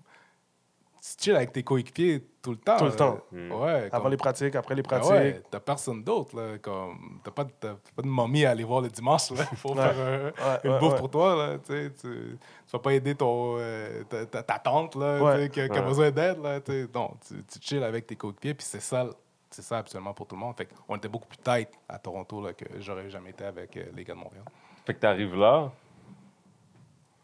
Tu 1.04 1.24
chill 1.24 1.36
avec 1.36 1.52
tes 1.52 1.64
coéquipiers 1.64 2.24
tout 2.44 2.52
le 2.52 2.58
temps. 2.58 2.78
Tout 2.78 2.86
le 2.86 2.92
temps. 2.96 3.18
Ouais. 3.32 3.90
Avant 3.92 4.04
comme- 4.04 4.12
les 4.12 4.18
pratiques, 4.18 4.56
après 4.56 4.76
les 4.76 4.84
ben 4.84 4.90
pratiques. 4.90 5.10
ouais, 5.12 5.42
t'as 5.50 5.60
personne 5.60 6.04
d'autre, 6.04 6.36
là. 6.40 6.60
Comme, 6.60 7.20
t'as 7.24 7.32
pas, 7.32 7.46
t'as 7.46 7.74
pas 7.96 8.02
de 8.04 8.08
momie 8.08 8.46
à 8.46 8.52
aller 8.52 8.64
voir 8.64 8.82
le 8.82 8.90
dimanche, 8.90 9.32
là. 9.32 9.44
Faut 9.56 9.74
Ouais. 9.74 9.82
faire 9.82 9.98
Ouais, 9.98 10.60
une 10.64 10.70
ouais, 10.74 10.80
bouffe 10.80 10.94
ouais. 10.94 11.00
pour 11.00 11.10
toi, 11.10 11.36
là. 11.36 11.58
Tu, 11.58 11.74
sais, 11.74 11.92
tu, 12.00 12.38
vas 12.72 12.78
pas 12.80 12.94
aider 12.94 13.16
ton, 13.16 13.56
euh, 13.58 14.04
ta, 14.04 14.26
ta- 14.28 14.44
ta 14.44 14.60
tante, 14.60 14.94
là, 14.96 15.24
Ouais. 15.24 15.36
tu 15.50 15.62
sais, 15.62 15.70
qui, 15.70 15.76
a- 15.76 15.82
besoin 15.82 16.12
d'aide, 16.12 16.38
là. 16.40 16.62
Tu 16.62 16.72
sais. 16.72 16.88
Non, 16.94 17.16
tu, 17.28 17.44
tu 17.46 17.60
chill 17.60 17.84
avec 17.84 18.06
tes 18.06 18.16
coéquipiers, 18.16 18.54
puis 18.54 18.66
c'est 18.70 18.80
ça, 18.82 19.08
c'est 19.50 19.64
ça 19.64 19.80
absolument 19.80 20.14
pour 20.14 20.28
tout 20.28 20.36
le 20.36 20.42
monde. 20.42 20.56
Fait 20.56 20.70
on 20.88 20.98
était 20.98 21.10
beaucoup 21.10 21.28
plus 21.28 21.40
tight 21.40 21.70
à 21.90 21.98
Toronto, 21.98 22.42
là, 22.46 22.54
que 22.54 22.66
j'aurais 22.80 23.10
jamais 23.10 23.32
été 23.32 23.44
avec 23.44 23.76
euh, 23.76 23.86
les 23.96 24.04
gars 24.04 24.14
de 24.14 24.20
Montréal. 24.20 24.44
Fait 24.86 24.94
que 24.94 25.00
t'arrives 25.00 25.36
là, 25.36 25.72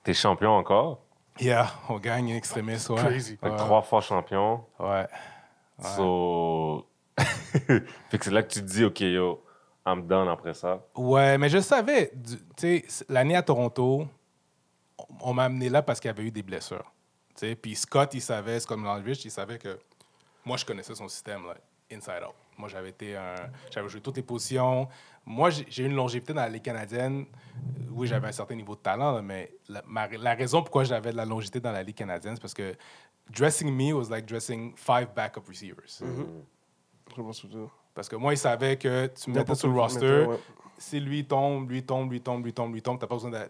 t'es 0.03 0.13
champion 0.13 0.51
encore. 0.51 0.99
Yeah, 1.39 1.69
on 1.89 1.99
gagne 1.99 2.29
extrémiste, 2.29 2.89
ouais. 2.89 2.97
Crazy. 2.97 3.37
Fait 3.37 3.49
que 3.49 3.57
trois 3.57 3.81
fois 3.81 4.01
champion. 4.01 4.63
Ouais. 4.79 5.07
So... 5.79 6.87
fait 7.19 8.17
que 8.17 8.23
c'est 8.25 8.31
là 8.31 8.43
que 8.43 8.49
tu 8.49 8.59
te 8.61 8.65
dis, 8.65 8.83
OK, 8.85 9.01
yo, 9.01 9.43
I'm 9.85 10.05
done 10.07 10.27
après 10.27 10.53
ça. 10.53 10.83
Ouais, 10.95 11.37
mais 11.37 11.49
je 11.49 11.59
savais, 11.59 12.11
tu 12.55 12.83
sais, 12.87 13.05
l'année 13.09 13.35
à 13.35 13.41
Toronto, 13.41 14.07
on- 15.21 15.33
m'a 15.33 15.45
amené 15.45 15.69
là 15.69 15.81
parce 15.81 15.99
qu'il 15.99 16.09
y 16.09 16.11
avait 16.11 16.23
eu 16.23 16.31
des 16.31 16.43
blessures. 16.43 16.91
Tu 17.35 17.47
sais, 17.47 17.55
puis 17.55 17.75
Scott, 17.75 18.13
il 18.13 18.21
savait, 18.21 18.59
Scott 18.59 18.77
Milojevic, 18.77 19.23
il 19.25 19.31
savait 19.31 19.57
que 19.57 19.79
moi, 20.43 20.57
je 20.57 20.65
connaissais 20.65 20.95
son 20.95 21.07
système, 21.07 21.45
là, 21.45 21.55
inside 21.91 22.23
out. 22.27 22.33
Moi, 22.57 22.69
j'avais 22.69 22.89
été 22.89 23.15
un, 23.15 23.35
j'avais 23.71 23.87
joué 23.87 24.01
toutes 24.01 24.17
les 24.17 24.23
positions. 24.23 24.87
Moi, 25.25 25.49
j'ai 25.51 25.83
eu 25.83 25.85
une 25.85 25.95
longévité 25.95 26.33
dans 26.33 26.41
la 26.41 26.49
Ligue 26.49 26.63
canadienne. 26.63 27.25
Oui, 27.91 28.07
j'avais 28.07 28.27
un 28.27 28.31
certain 28.31 28.55
niveau 28.55 28.75
de 28.75 28.79
talent, 28.81 29.11
là, 29.13 29.21
mais 29.21 29.51
la, 29.69 29.83
ma- 29.85 30.07
la 30.07 30.33
raison 30.33 30.61
pourquoi 30.61 30.83
j'avais 30.83 31.11
de 31.11 31.17
la 31.17 31.25
longévité 31.25 31.59
dans 31.59 31.71
la 31.71 31.83
Ligue 31.83 31.95
canadienne, 31.95 32.35
c'est 32.35 32.41
parce 32.41 32.53
que 32.53 32.75
dressing 33.29 33.69
me 33.71 33.93
was 33.93 34.09
like 34.09 34.25
dressing 34.25 34.73
five 34.75 35.07
backup 35.15 35.43
receivers. 35.47 35.83
Je 37.15 37.21
pense 37.21 37.41
que 37.41 37.47
c'est- 37.47 37.57
Parce 37.93 38.09
que 38.09 38.15
moi, 38.15 38.33
il 38.33 38.37
savait 38.37 38.77
que 38.77 39.07
tu 39.07 39.29
me 39.29 39.35
mettais 39.35 39.55
sur 39.55 39.67
le 39.69 39.73
roster, 39.79 40.25
ouais. 40.27 40.39
si 40.77 40.99
lui 40.99 41.25
tombe, 41.25 41.69
lui 41.69 41.83
tombe, 41.83 42.11
lui 42.11 42.21
tombe, 42.21 42.43
lui 42.45 42.53
tombe, 42.53 42.73
lui 42.73 42.81
tombe, 42.81 42.99
t'as 42.99 43.07
pas 43.07 43.15
besoin 43.15 43.31
d'a- 43.31 43.49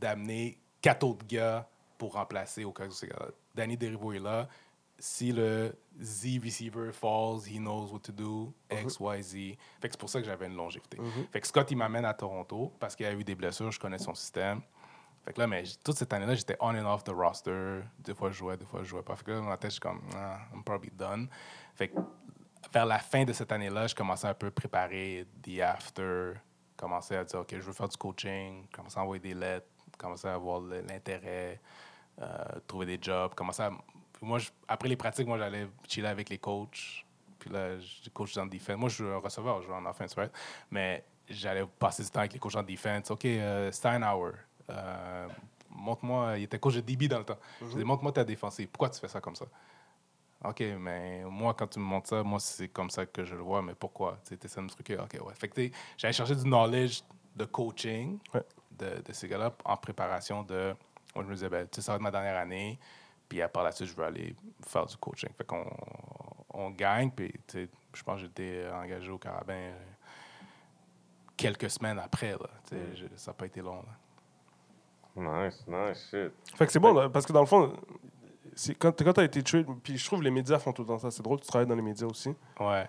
d'amener 0.00 0.58
quatre 0.80 1.04
autres 1.04 1.24
gars 1.26 1.68
pour 1.96 2.14
remplacer 2.14 2.64
au 2.64 2.72
cas 2.72 2.86
où. 2.86 2.90
Danny 3.54 3.76
Derivo 3.76 4.12
est 4.12 4.18
là. 4.18 4.48
Si 4.98 5.32
le 5.32 5.76
Z 6.00 6.38
receiver 6.42 6.92
falls, 6.92 7.46
he 7.46 7.58
knows 7.58 7.92
what 7.92 8.00
to 8.00 8.12
do, 8.12 8.52
X, 8.70 8.98
Y, 9.00 9.22
Z. 9.22 9.32
Fait 9.80 9.88
que 9.88 9.92
c'est 9.92 10.00
pour 10.00 10.08
ça 10.08 10.20
que 10.20 10.26
j'avais 10.26 10.46
une 10.46 10.56
longévité. 10.56 10.98
Fait 11.32 11.40
que 11.40 11.46
Scott, 11.46 11.70
il 11.70 11.76
m'amène 11.76 12.04
à 12.04 12.14
Toronto 12.14 12.72
parce 12.78 12.94
qu'il 12.94 13.06
a 13.06 13.12
eu 13.12 13.24
des 13.24 13.34
blessures, 13.34 13.70
je 13.70 13.80
connais 13.80 13.98
son 13.98 14.14
système. 14.14 14.62
Fait 15.24 15.32
que 15.32 15.40
là, 15.40 15.46
mais 15.46 15.64
toute 15.82 15.96
cette 15.96 16.12
année-là, 16.12 16.34
j'étais 16.34 16.56
on 16.60 16.76
and 16.76 16.86
off 16.86 17.02
the 17.02 17.10
roster. 17.10 17.80
Des 17.98 18.14
fois, 18.14 18.30
je 18.30 18.36
jouais, 18.36 18.56
des 18.56 18.66
fois, 18.66 18.82
je 18.82 18.88
jouais 18.88 19.02
pas. 19.02 19.16
Fait 19.16 19.24
que 19.24 19.30
là, 19.30 19.38
dans 19.38 19.44
ma 19.44 19.56
tête, 19.56 19.70
je 19.70 19.74
suis 19.74 19.80
comme, 19.80 20.02
ah, 20.14 20.38
I'm 20.52 20.62
probably 20.62 20.90
done. 20.90 21.28
Fait 21.74 21.88
que 21.88 21.98
vers 22.72 22.86
la 22.86 22.98
fin 22.98 23.24
de 23.24 23.32
cette 23.32 23.50
année-là, 23.50 23.86
je 23.86 23.94
commençais 23.94 24.26
un 24.26 24.34
peu 24.34 24.48
à 24.48 24.50
préparer 24.50 25.26
the 25.42 25.60
after, 25.60 26.34
commençais 26.76 27.16
à 27.16 27.24
dire, 27.24 27.40
OK, 27.40 27.50
je 27.52 27.60
veux 27.60 27.72
faire 27.72 27.88
du 27.88 27.96
coaching, 27.96 28.66
commençais 28.70 28.98
à 28.98 29.02
envoyer 29.02 29.20
des 29.20 29.34
lettres, 29.34 29.66
commençais 29.96 30.28
à 30.28 30.34
avoir 30.34 30.60
l'intérêt, 30.60 31.60
euh, 32.20 32.44
trouver 32.66 32.86
des 32.86 32.98
jobs, 33.00 33.34
commençais 33.34 33.64
à... 33.64 33.70
moi, 34.24 34.38
je- 34.38 34.50
après 34.68 34.88
les 34.88 34.96
pratiques, 34.96 35.26
moi, 35.26 35.38
j'allais 35.38 35.68
chiller 35.88 36.08
avec 36.08 36.28
les 36.28 36.38
coachs. 36.38 37.04
Puis 37.38 37.50
là, 37.50 37.78
je 37.78 38.08
coach 38.10 38.34
dans 38.34 38.44
le 38.44 38.50
defense. 38.50 38.76
Moi, 38.76 38.88
je 38.88 38.94
suis 38.94 39.04
un 39.04 39.18
receveur, 39.18 39.60
je 39.60 39.66
joue 39.66 39.74
en 39.74 39.84
offense, 39.86 40.14
right? 40.14 40.32
Mais 40.70 41.04
j'allais 41.28 41.64
passer 41.78 42.02
du 42.02 42.10
temps 42.10 42.20
avec 42.20 42.32
les 42.32 42.38
coachs 42.38 42.56
en 42.56 42.62
defense. 42.62 43.10
OK, 43.10 43.24
euh, 43.26 43.70
Steinhauer, 43.70 44.32
euh, 44.70 45.28
montre-moi... 45.70 46.38
Il 46.38 46.44
était 46.44 46.58
coach 46.58 46.74
de 46.76 46.80
DB 46.80 47.06
dans 47.08 47.18
le 47.18 47.24
temps. 47.24 47.38
Je 47.60 47.76
dis, 47.76 47.84
montre-moi 47.84 48.12
ta 48.12 48.24
défensive. 48.24 48.68
Pourquoi 48.68 48.88
tu 48.90 48.98
fais 48.98 49.08
ça 49.08 49.20
comme 49.20 49.36
ça? 49.36 49.44
OK, 50.44 50.60
mais 50.78 51.22
moi, 51.24 51.54
quand 51.54 51.66
tu 51.66 51.78
me 51.78 51.84
montres 51.84 52.08
ça, 52.08 52.22
moi, 52.22 52.38
c'est 52.38 52.68
comme 52.68 52.90
ça 52.90 53.06
que 53.06 53.24
je 53.24 53.34
le 53.34 53.40
vois, 53.42 53.62
mais 53.62 53.74
pourquoi? 53.74 54.18
Tu 54.26 54.34
essaies 54.42 54.60
de 54.60 54.64
me 54.64 54.68
truquer? 54.68 54.98
OK, 54.98 55.18
ouais. 55.24 55.34
Fait 55.34 55.48
que 55.48 55.70
j'allais 55.96 56.12
chercher 56.12 56.36
du 56.36 56.44
knowledge 56.44 57.00
de 57.34 57.44
coaching 57.46 58.18
Ouais. 58.34 58.42
de, 58.70 59.02
de 59.02 59.12
ces 59.12 59.26
gars-là 59.28 59.54
en 59.64 59.76
préparation 59.76 60.42
de. 60.42 60.74
Moi, 61.14 61.24
je 61.24 61.28
me 61.30 61.34
disais, 61.34 61.48
ben, 61.48 61.66
tu 61.68 61.76
sais, 61.76 61.82
ça 61.82 61.92
va 61.92 61.96
être 61.96 62.02
ma 62.02 62.10
dernière 62.10 62.36
année, 62.36 62.78
puis 63.28 63.42
à 63.42 63.48
part 63.48 63.64
là-dessus, 63.64 63.86
je 63.86 63.94
veux 63.94 64.04
aller 64.04 64.34
faire 64.66 64.86
du 64.86 64.96
coaching. 64.96 65.30
Fait 65.36 65.44
qu'on 65.44 65.64
on 66.52 66.70
gagne, 66.70 67.10
puis 67.10 67.32
tu 67.46 67.64
sais, 67.64 67.68
je 67.94 68.02
pense 68.02 68.16
que 68.20 68.26
j'étais 68.26 68.66
engagé 68.72 69.10
au 69.10 69.18
Carabin 69.18 69.54
euh, 69.54 69.72
quelques 71.36 71.70
semaines 71.70 71.98
après. 71.98 72.32
Là, 72.32 72.48
Tu 72.68 72.76
sais, 72.76 72.82
je- 72.96 73.16
ça 73.16 73.30
n'a 73.30 73.34
pas 73.34 73.46
été 73.46 73.60
long. 73.60 73.82
là. 73.82 75.46
Nice, 75.46 75.64
nice, 75.68 76.08
shit. 76.10 76.32
Fait 76.56 76.66
que 76.66 76.72
c'est 76.72 76.80
bon, 76.80 76.92
là, 76.92 77.08
parce 77.08 77.24
que 77.24 77.32
dans 77.32 77.40
le 77.40 77.46
fond, 77.46 77.72
c'est- 78.54 78.74
quand, 78.74 78.90
quand 79.02 79.12
tu 79.12 79.20
as 79.20 79.24
été 79.24 79.42
trade, 79.42 79.66
puis 79.82 79.96
je 79.96 80.04
trouve 80.04 80.22
les 80.22 80.30
médias 80.30 80.58
font 80.58 80.72
tout 80.72 80.82
le 80.82 80.88
temps 80.88 80.98
ça. 80.98 81.10
C'est 81.10 81.22
drôle, 81.22 81.40
tu 81.40 81.46
travailles 81.46 81.68
dans 81.68 81.76
les 81.76 81.82
médias 81.82 82.06
aussi. 82.06 82.34
Ouais. 82.58 82.88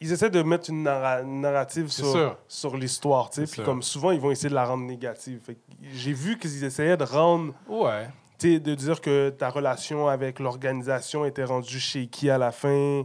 Ils 0.00 0.12
essaient 0.12 0.28
de 0.30 0.42
mettre 0.42 0.68
une, 0.70 0.82
narra- 0.82 1.22
une 1.22 1.40
narrative 1.40 1.88
sur, 1.88 2.06
sûr. 2.12 2.36
sur 2.48 2.76
l'histoire, 2.76 3.30
tu 3.30 3.46
sais. 3.46 3.52
Puis 3.52 3.62
comme 3.64 3.82
souvent, 3.82 4.10
ils 4.10 4.20
vont 4.20 4.30
essayer 4.30 4.50
de 4.50 4.54
la 4.54 4.66
rendre 4.66 4.84
négative. 4.84 5.40
Fait 5.40 5.54
que 5.54 5.60
j'ai 5.80 6.12
vu 6.12 6.36
qu'ils 6.38 6.64
essayaient 6.64 6.96
de 6.98 7.04
rendre, 7.04 7.54
Ouais. 7.68 8.08
De 8.40 8.74
dire 8.74 9.00
que 9.00 9.30
ta 9.30 9.48
relation 9.50 10.08
avec 10.08 10.38
l'organisation 10.40 11.24
était 11.24 11.44
rendue 11.44 11.80
shaky 11.80 12.30
à 12.30 12.38
la 12.38 12.52
fin. 12.52 13.04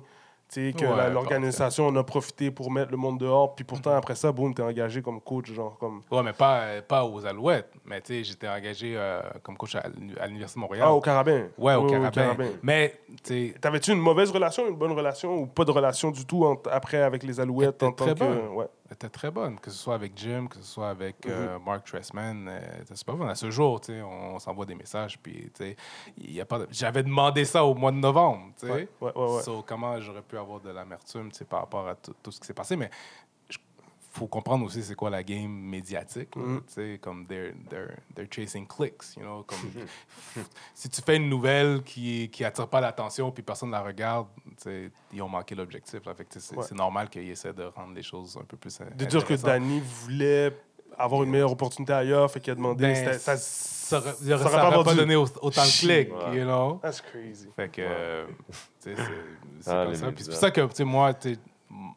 Que 0.53 0.59
Ouais, 0.85 1.09
l'organisation 1.09 1.87
en 1.87 1.95
a 1.95 2.03
profité 2.03 2.51
pour 2.51 2.69
mettre 2.71 2.91
le 2.91 2.97
monde 2.97 3.17
dehors. 3.17 3.55
Puis 3.55 3.63
pourtant, 3.63 3.91
après 3.95 4.15
ça, 4.15 4.33
boum, 4.33 4.53
t'es 4.53 4.61
engagé 4.61 5.01
comme 5.01 5.21
coach, 5.21 5.49
genre 5.53 5.77
comme... 5.79 6.01
Ouais, 6.11 6.21
mais 6.23 6.33
pas, 6.33 6.81
pas 6.85 7.05
aux 7.05 7.25
Alouettes. 7.25 7.71
Mais 7.85 8.01
tu 8.01 8.15
sais, 8.15 8.23
j'étais 8.25 8.49
engagé 8.49 8.95
euh, 8.97 9.21
comme 9.43 9.55
coach 9.55 9.75
à, 9.75 9.83
à 10.19 10.27
l'Université 10.27 10.59
de 10.59 10.61
Montréal. 10.61 10.83
Ah, 10.89 10.93
au 10.93 10.99
Carabin. 10.99 11.43
Ouais, 11.57 11.75
au 11.75 11.85
Oui, 11.85 11.91
Carabin. 12.11 12.35
Mais, 12.61 12.99
tu 13.23 13.53
T'avais-tu 13.61 13.93
une 13.93 14.01
mauvaise 14.01 14.29
relation, 14.29 14.67
une 14.67 14.75
bonne 14.75 14.91
relation 14.91 15.37
ou 15.37 15.45
pas 15.47 15.63
de 15.63 15.71
relation 15.71 16.11
du 16.11 16.25
tout 16.25 16.43
entre- 16.43 16.69
après 16.69 17.01
avec 17.01 17.23
les 17.23 17.39
Alouettes 17.39 17.81
en 17.81 17.93
tant 17.93 18.03
très 18.07 18.13
que. 18.13 18.19
bonne. 18.19 18.47
Ouais. 18.49 18.65
Était 18.91 19.09
très 19.09 19.31
bonne, 19.31 19.59
que 19.59 19.71
ce 19.71 19.77
soit 19.77 19.95
avec 19.95 20.13
Jim, 20.15 20.47
que 20.47 20.57
ce 20.57 20.63
soit 20.63 20.89
avec 20.89 21.25
euh, 21.25 21.57
Mhm. 21.57 21.65
Mark 21.65 21.85
Tressman. 21.85 22.47
euh, 22.47 22.59
c'est 22.93 23.05
pas 23.05 23.13
bon. 23.13 23.27
À 23.27 23.35
ce 23.35 23.49
jour, 23.49 23.79
tu 23.81 23.93
sais, 23.93 24.01
on, 24.01 24.37
s'envoie 24.39 24.65
des 24.65 24.75
messages. 24.75 25.17
Puis, 25.19 25.51
tu 25.55 25.63
sais, 25.63 25.75
il 26.17 26.31
y 26.31 26.41
a 26.41 26.45
pas 26.45 26.59
de- 26.59 26.67
J'avais 26.71 27.03
demandé 27.03 27.45
ça 27.45 27.63
au 27.63 27.73
mois 27.73 27.91
de 27.91 27.97
novembre. 27.97 28.51
tu 28.59 28.67
sais. 28.67 28.71
Ouais, 28.73 28.87
ouais, 29.01 29.11
ouais. 29.15 29.41
So, 29.43 29.63
comment 29.65 29.99
j'aurais 30.01 30.21
pu 30.21 30.37
avoir 30.37 30.59
de 30.59 30.69
l'amertume 30.69 31.31
tu 31.31 31.39
sais, 31.39 31.45
par 31.45 31.61
rapport 31.61 31.87
à 31.87 31.95
tout, 31.95 32.13
tout 32.21 32.31
ce 32.31 32.39
qui 32.39 32.47
s'est 32.47 32.53
passé. 32.53 32.75
Mais 32.75 32.89
faut 34.13 34.27
comprendre 34.27 34.65
aussi 34.65 34.83
c'est 34.83 34.93
quoi 34.95 35.09
la 35.09 35.23
game 35.23 35.49
médiatique. 35.51 36.35
Mhm. 36.35 36.61
tu 36.67 36.73
sais, 36.73 36.99
Comme 37.01 37.25
they're, 37.27 37.53
they're, 37.69 37.95
they're 38.13 38.27
chasing 38.29 38.67
clicks. 38.67 39.15
You 39.15 39.23
know, 39.23 39.43
comme, 39.43 39.57
si 40.75 40.89
tu 40.89 41.01
fais 41.01 41.15
une 41.15 41.29
nouvelle 41.29 41.81
qui 41.83 42.29
qui 42.29 42.43
attire 42.43 42.67
pas 42.67 42.81
l'attention 42.81 43.31
puis 43.31 43.41
personne 43.43 43.71
la 43.71 43.81
regarde, 43.81 44.27
tu 44.57 44.63
sais, 44.63 44.91
ils 45.13 45.21
ont 45.21 45.29
manqué 45.29 45.55
l'objectif. 45.55 45.99
C'est 46.39 46.55
Ouais. 46.57 46.63
c'est 46.67 46.75
normal 46.75 47.09
qu'ils 47.09 47.29
essaient 47.29 47.53
de 47.53 47.63
rendre 47.63 47.93
les 47.93 48.03
choses 48.03 48.37
un 48.39 48.43
peu 48.45 48.57
plus 48.57 48.77
De 48.95 49.05
dire 49.05 49.23
que. 49.25 49.33
Danny 49.33 49.79
voulait 49.79 50.55
avoir 50.97 51.23
une 51.23 51.29
meilleure 51.29 51.51
opportunité 51.53 51.93
ailleurs, 51.93 52.29
fait 52.29 52.41
qu'il 52.41 52.51
a 52.51 52.55
demandé. 52.55 52.83
Ben, 52.83 53.17
ça, 53.17 53.37
ça 53.37 53.37
ça 53.37 54.01
ça 54.01 54.35
aurait 54.35 54.45
aurait 54.45 54.75
pas 54.77 54.83
pas, 54.83 54.95
donné 54.95 55.15
au- 55.17 55.23
autant 55.41 55.63
de 55.65 55.79
clics, 55.79 56.13
Ouais. 56.13 56.37
you 56.37 56.43
know? 56.43 56.79
That's 56.81 57.01
crazy. 57.01 57.47
Fait 57.55 57.69
que, 57.69 57.81
euh, 57.81 58.25
sais, 58.79 58.95
c'est 58.95 59.03
c'est 59.61 59.69
Ah, 59.71 59.85
comme 59.85 59.95
ça. 59.95 60.11
C'est 60.17 60.25
pour 60.29 60.35
ça 60.39 60.51
que, 60.51 60.61
tu 60.61 60.75
sais, 60.75 60.83
moi, 60.85 61.13
tu 61.13 61.37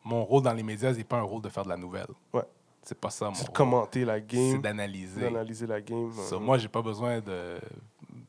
mon 0.05 0.25
rôle 0.25 0.43
dans 0.43 0.53
les 0.53 0.63
médias, 0.63 0.95
c'est 0.95 1.05
pas 1.05 1.19
un 1.19 1.23
rôle 1.23 1.43
de 1.43 1.49
faire 1.49 1.65
de 1.65 1.69
la 1.69 1.77
nouvelle. 1.77 2.07
Ouais. 2.33 2.43
C'est 2.83 2.99
pas 3.01 3.11
ça 3.11 3.27
mon 3.29 3.35
C'est 3.35 3.47
de 3.47 3.51
commenter 3.51 4.05
la 4.05 4.17
C'est 4.17 4.27
game, 4.27 4.61
d'analyser. 4.63 5.21
d'analyser 5.23 5.67
la 5.67 5.81
game. 5.81 6.13
So, 6.13 6.37
euh, 6.37 6.39
moi, 6.39 6.59
j'ai 6.59 6.69
pas 6.69 6.83
besoin 6.83 7.21
de 7.21 7.59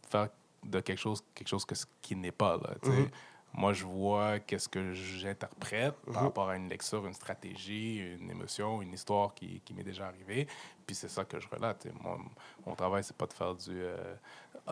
faire 0.09 0.29
de 0.63 0.79
quelque 0.79 0.97
chose, 0.99 1.21
quelque 1.35 1.47
chose 1.49 1.65
que, 1.65 1.75
qui 2.01 2.15
n'est 2.15 2.31
pas 2.31 2.57
là. 2.57 2.73
Mhm. 2.83 3.09
Moi, 3.57 3.71
je 3.73 3.85
vois 3.85 4.39
qu'est-ce 4.39 4.67
que 4.67 4.91
j'interprète 4.93 5.95
par 6.05 6.15
Mhm. 6.21 6.23
rapport 6.27 6.49
à 6.49 6.57
une 6.57 6.67
lecture, 6.69 7.05
une 7.05 7.13
stratégie, 7.13 7.97
une 8.19 8.29
émotion, 8.31 8.81
une 8.81 8.93
histoire 8.93 9.33
qui, 9.33 9.61
qui 9.63 9.73
m'est 9.73 9.83
déjà 9.83 10.07
arrivée. 10.07 10.47
Puis 10.87 10.95
c'est 10.95 11.09
ça 11.09 11.23
que 11.25 11.39
je 11.39 11.47
relate. 11.49 11.87
Moi, 12.01 12.17
mon 12.65 12.75
travail, 12.75 13.03
c'est 13.03 13.15
pas 13.15 13.27
de 13.27 13.33
faire 13.33 13.55
du 13.55 13.71
euh, 13.71 14.15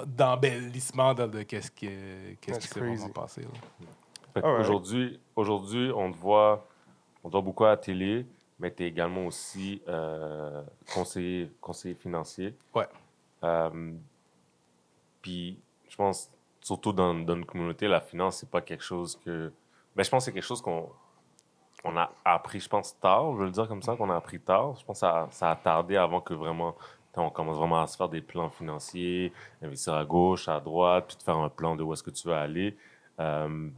d'embellissement 0.06 1.14
de, 1.14 1.28
de 1.28 1.44
qu'est-ce 1.44 1.72
qui, 1.72 1.90
qu'est-ce 2.42 2.60
qui 2.60 2.68
s'est 2.68 2.80
vraiment 2.80 3.10
passé. 3.10 3.42
là. 3.42 3.48
Alright. 4.36 4.62
Aujourd'hui, 4.62 5.20
aujourd'hui, 5.36 5.92
on 5.96 6.12
te 6.12 6.18
voit, 6.18 6.68
on 7.24 7.30
te 7.30 7.34
voit 7.34 7.42
beaucoup 7.42 7.66
à 7.66 7.70
la 7.70 7.78
télé, 7.78 8.26
mais 8.60 8.74
tu 8.74 8.84
es 8.84 8.88
également 8.88 9.28
aussi 9.28 9.82
euh, 9.88 10.64
conseiller, 10.94 11.52
conseiller 11.62 11.96
financier. 11.96 12.56
Ouais. 12.74 12.88
Euh, 13.44 13.92
Puis, 15.22 15.60
je 15.88 15.96
pense, 15.96 16.32
surtout 16.62 16.94
dans, 16.94 17.14
dans 17.14 17.36
notre 17.36 17.48
communauté, 17.48 17.88
la 17.88 18.02
finance, 18.02 18.38
c'est 18.38 18.50
pas 18.50 18.62
quelque 18.62 18.84
chose 18.84 19.20
que. 19.24 19.52
Ben, 19.96 20.04
je 20.04 20.10
pense 20.10 20.24
que 20.24 20.26
c'est 20.26 20.34
quelque 20.34 20.44
chose 20.44 20.62
qu'on 20.62 20.90
on 21.84 21.98
a 21.98 22.12
appris, 22.24 22.60
je 22.60 22.70
pense, 22.70 22.98
tard, 23.00 23.34
je 23.34 23.40
vais 23.40 23.46
le 23.46 23.52
dire 23.52 23.68
comme 23.68 23.84
ça, 23.84 23.96
qu'on 23.96 24.10
a 24.10 24.16
appris 24.16 24.40
tard. 24.40 24.76
Je 24.80 24.86
pense 24.86 24.98
que 24.98 25.02
ça, 25.02 25.28
ça 25.32 25.52
a 25.52 25.56
tardé 25.56 25.98
avant 25.98 26.22
que 26.22 26.34
vraiment. 26.34 26.76
On 27.16 27.30
commence 27.30 27.58
vraiment 27.58 27.80
à 27.80 27.86
se 27.86 27.96
faire 27.96 28.10
des 28.10 28.22
plans 28.22 28.50
financiers, 28.50 29.32
investir 29.62 29.94
à 29.94 30.04
gauche, 30.04 30.48
à 30.48 30.60
droite, 30.60 31.06
puis 31.10 31.18
de 31.18 31.22
faire 31.22 31.38
un 31.38 31.50
plan 31.50 31.76
de 31.76 31.84
où 31.84 31.94
est-ce 31.94 32.02
que 32.02 32.10
tu 32.10 32.28
veux 32.28 32.34
aller. 32.34 32.76
Euh, 33.20 33.70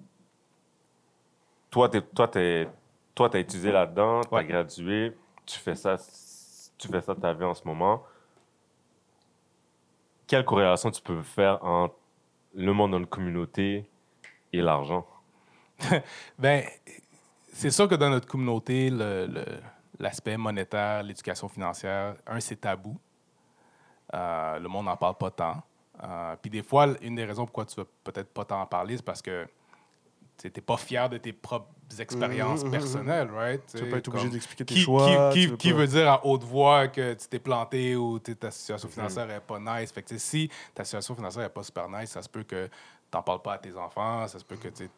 toi, 1.76 1.90
tu 1.90 2.02
toi, 2.02 2.28
t'es- 2.30 2.70
toi, 3.14 3.30
as 3.34 3.38
étudié 3.40 3.70
là-dedans, 3.70 4.22
tu 4.22 4.28
as 4.34 4.38
Ouais. 4.38 4.46
gradué, 4.46 5.14
tu 5.46 5.60
fais 5.60 5.76
ça, 5.76 5.98
tu 6.78 6.88
fais 6.88 7.02
ça 7.02 7.14
de 7.14 7.20
ta 7.20 7.34
vie 7.34 7.44
en 7.44 7.54
ce 7.54 7.66
moment. 7.68 8.02
Quelle 10.26 10.46
corrélation 10.46 10.90
tu 10.90 11.02
peux 11.02 11.22
faire 11.22 11.64
entre 11.64 11.96
le 12.54 12.72
monde 12.72 12.92
dans 12.92 12.98
une 13.00 13.06
communauté 13.08 13.86
et 14.54 14.62
l'argent? 14.62 15.06
Ben, 16.40 16.64
c'est 17.52 17.72
sûr 17.72 17.90
que 17.90 17.96
dans 17.96 18.10
notre 18.10 18.28
communauté, 18.28 18.90
le- 18.90 19.28
le- 19.28 19.60
l'aspect 20.00 20.38
monétaire, 20.38 21.04
l'éducation 21.04 21.50
financière, 21.50 22.16
un, 22.26 22.40
c'est 22.40 22.56
tabou. 22.56 22.98
Euh, 24.14 24.60
le 24.60 24.68
monde 24.70 24.86
n'en 24.86 24.96
parle 24.96 25.16
pas 25.16 25.30
tant. 25.32 25.62
Euh, 26.04 26.36
Puis 26.42 26.50
des 26.50 26.64
fois, 26.64 26.88
une 27.02 27.16
des 27.16 27.26
raisons 27.26 27.44
pourquoi 27.46 27.66
tu 27.66 27.76
vas 27.76 27.86
peut-être 28.04 28.34
pas 28.34 28.46
t'en 28.46 28.66
parler, 28.66 28.96
c'est 28.96 29.04
parce 29.06 29.22
que 29.22 29.46
tu 30.38 30.48
n'es 30.48 30.62
pas 30.62 30.78
fier 30.78 31.10
de 31.10 31.18
tes 31.18 31.34
propres 31.34 31.70
expériences 32.00 32.62
Mhm, 32.62 32.66
mhm, 32.68 32.72
personnelles, 32.72 33.32
right? 33.32 33.62
Tu 33.72 33.78
vas 33.84 33.92
pas 33.92 33.98
être 33.98 34.08
obligé 34.10 34.30
d'expliquer 34.30 34.66
tes 34.66 34.74
qui, 34.74 34.82
choix. 34.82 35.30
qui- 35.32 35.48
qui- 35.50 35.58
qui 35.58 35.72
pas- 35.72 35.78
veut 35.78 35.88
dire 35.88 36.10
à 36.10 36.26
haute 36.26 36.44
voix 36.44 36.88
que 36.88 37.14
tu 37.14 37.28
t'es 37.28 37.40
planté 37.40 37.96
ou 37.96 38.20
sais, 38.26 38.36
ta 38.36 38.52
situation 38.52 38.90
financière 38.90 39.28
n'est 39.28 39.40
pas 39.40 39.60
nice? 39.60 39.92
Fait 39.92 40.02
que, 40.04 40.18
si 40.18 40.50
ta 40.74 40.84
situation 40.84 41.16
financière 41.16 41.44
n'est 41.44 41.50
pas 41.50 41.64
super 41.64 41.88
nice, 41.90 42.10
ça 42.12 42.22
se 42.22 42.30
peut 42.30 42.44
que 42.44 42.66
tu 42.68 42.72
n'en 43.18 43.22
parles 43.24 43.42
pas 43.42 43.54
à 43.54 43.58
tes 43.60 43.76
enfants, 43.78 44.28
ça 44.28 44.40
se 44.40 44.44
peut 44.44 44.56
que 44.58 44.68
tu 44.70 44.90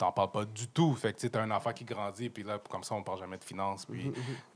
n'en 0.00 0.12
parles 0.12 0.30
pas 0.30 0.44
du 0.44 0.68
tout. 0.68 0.94
Fait 0.94 1.12
que 1.12 1.26
tu 1.26 1.36
as 1.36 1.42
un 1.42 1.50
enfant 1.50 1.72
qui 1.72 1.84
grandit, 1.84 2.30
puis 2.30 2.44
là, 2.44 2.58
comme 2.70 2.84
ça, 2.84 2.94
on 2.94 3.00
ne 3.00 3.04
parle 3.04 3.18
jamais 3.18 3.36
de 3.38 3.44
finances, 3.44 3.84
puis, 3.84 4.10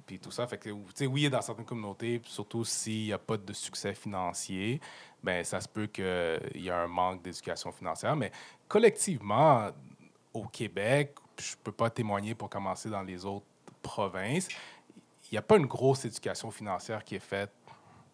puis 0.07 0.19
tout 0.21 0.31
ça. 0.31 0.47
Fait 0.47 0.57
que, 0.59 0.71
tu 0.95 1.07
oui, 1.07 1.29
dans 1.29 1.43
certaines 1.43 1.65
communautés, 1.67 2.23
surtout 2.25 2.65
s'il 2.65 3.07
n'y 3.07 3.13
a 3.13 3.19
pas 3.19 3.37
de 3.37 3.53
succès 3.53 3.93
financier, 3.93 4.81
ben 5.23 5.43
ça 5.45 5.61
se 5.61 5.67
peut 5.69 5.89
qu'il 5.89 6.41
y 6.63 6.71
a 6.71 6.79
un 6.83 6.87
manque 6.87 7.23
d'éducation 7.23 7.73
financière. 7.73 8.15
Mais 8.15 8.31
collectivement, 8.69 9.69
au 10.37 10.47
Québec, 10.47 11.15
je 11.39 11.55
peux 11.63 11.73
pas 11.73 11.91
témoigner 11.91 12.35
pour 12.35 12.49
commencer 12.49 12.89
dans 12.91 13.03
les 13.03 13.25
autres 13.25 13.47
provinces, 13.83 14.49
il 15.31 15.35
n'y 15.35 15.39
a 15.39 15.43
pas 15.43 15.57
une 15.57 15.67
grosse 15.67 16.05
éducation 16.05 16.51
financière 16.51 17.03
qui 17.05 17.17
est 17.17 17.21
faite 17.21 17.51
tu 17.67 17.73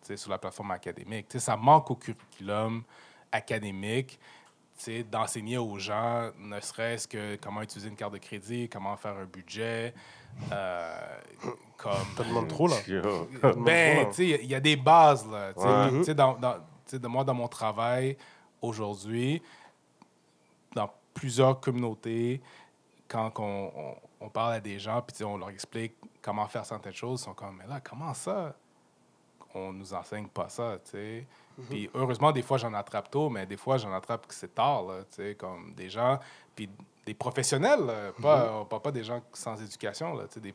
sais, 0.08 0.16
sur 0.16 0.30
la 0.30 0.38
plateforme 0.38 0.70
académique. 0.72 1.28
Tu 1.28 1.38
sais, 1.38 1.44
ça 1.44 1.56
manque 1.56 1.90
au 1.90 1.96
curriculum 1.96 2.82
académique 3.30 4.18
tu 4.78 4.84
sais, 4.84 5.02
d'enseigner 5.02 5.58
aux 5.58 5.78
gens, 5.78 6.30
ne 6.38 6.58
serait-ce 6.60 7.06
que 7.06 7.36
comment 7.36 7.60
utiliser 7.62 7.88
une 7.90 7.96
carte 7.96 8.14
de 8.14 8.18
crédit, 8.18 8.68
comment 8.70 8.96
faire 8.96 9.16
un 9.16 9.26
budget, 9.26 9.94
euh, 10.50 11.20
comme... 11.76 11.92
T'en 12.16 12.24
demandes 12.24 12.48
trop, 12.48 12.68
là. 12.68 12.76
Ben, 13.58 14.08
tu 14.08 14.14
sais, 14.14 14.26
il 14.42 14.46
y 14.46 14.54
a 14.54 14.60
des 14.60 14.76
bases, 14.76 15.28
là. 15.28 15.52
Tu 15.52 15.60
sais, 15.60 16.10
Ouais. 16.10 16.14
dans, 16.14 16.34
dans- 16.38 17.08
moi, 17.08 17.22
dans 17.22 17.34
mon 17.34 17.48
travail, 17.48 18.16
aujourd'hui, 18.62 19.42
dans 20.74 20.90
plusieurs 21.14 21.60
communautés, 21.60 22.40
quand 23.08 23.32
on, 23.38 23.72
on- 23.76 23.96
on 24.20 24.28
parle 24.28 24.54
à 24.54 24.60
des 24.60 24.78
gens, 24.78 25.02
puis 25.02 25.24
on 25.24 25.36
leur 25.36 25.50
explique 25.50 25.94
comment 26.22 26.46
faire 26.46 26.64
certaines 26.64 26.92
choses, 26.94 27.20
ils 27.20 27.24
sont 27.24 27.34
comme, 27.34 27.56
mais 27.58 27.66
là, 27.66 27.80
comment 27.80 28.14
ça? 28.14 28.54
On 29.54 29.72
nous 29.72 29.92
enseigne 29.92 30.28
pas 30.28 30.48
ça, 30.48 30.78
tu 30.84 30.92
sais. 30.92 31.26
Puis 31.68 31.90
heureusement, 31.92 32.32
des 32.32 32.40
fois, 32.40 32.56
j'en 32.56 32.72
attrape 32.72 33.10
tôt, 33.10 33.28
mais 33.28 33.44
des 33.44 33.58
fois, 33.58 33.76
j'en 33.76 33.92
attrape 33.92 34.26
que 34.26 34.32
c'est 34.34 34.54
tard, 34.54 34.84
là, 34.84 35.00
tu 35.04 35.16
sais, 35.16 35.34
comme 35.34 35.74
des 35.74 35.90
gens, 35.90 36.18
puis 36.56 36.70
des 37.04 37.12
professionnels, 37.14 37.84
là, 37.84 38.12
pas, 38.22 38.60
on 38.60 38.64
parle 38.64 38.80
pas 38.82 38.92
des 38.92 39.04
gens 39.04 39.20
sans 39.34 39.60
éducation, 39.60 40.14
là, 40.14 40.24
tu 40.28 40.34
sais, 40.34 40.40
des 40.40 40.54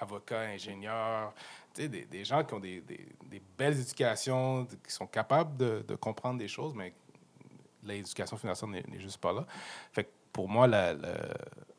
avocats, 0.00 0.40
ingénieurs, 0.40 1.32
tu 1.74 1.82
sais, 1.82 1.88
des, 1.88 2.06
des 2.06 2.24
gens 2.24 2.42
qui 2.42 2.54
ont 2.54 2.58
des, 2.60 2.80
des- 2.80 3.06
des 3.22 3.42
belles 3.56 3.78
éducations, 3.78 4.66
qui 4.84 4.92
sont 4.92 5.06
capables 5.06 5.56
de, 5.56 5.84
de 5.86 5.94
comprendre 5.94 6.38
des 6.38 6.48
choses, 6.48 6.74
mais 6.74 6.92
l'éducation 7.82 8.36
financière 8.36 8.68
n'est 8.68 8.84
juste 9.00 9.18
pas 9.20 9.32
là. 9.32 9.46
Fait 9.92 10.04
que 10.04 10.10
pour 10.32 10.48
moi, 10.48 10.66
la- 10.66 10.94
la- 10.94 11.34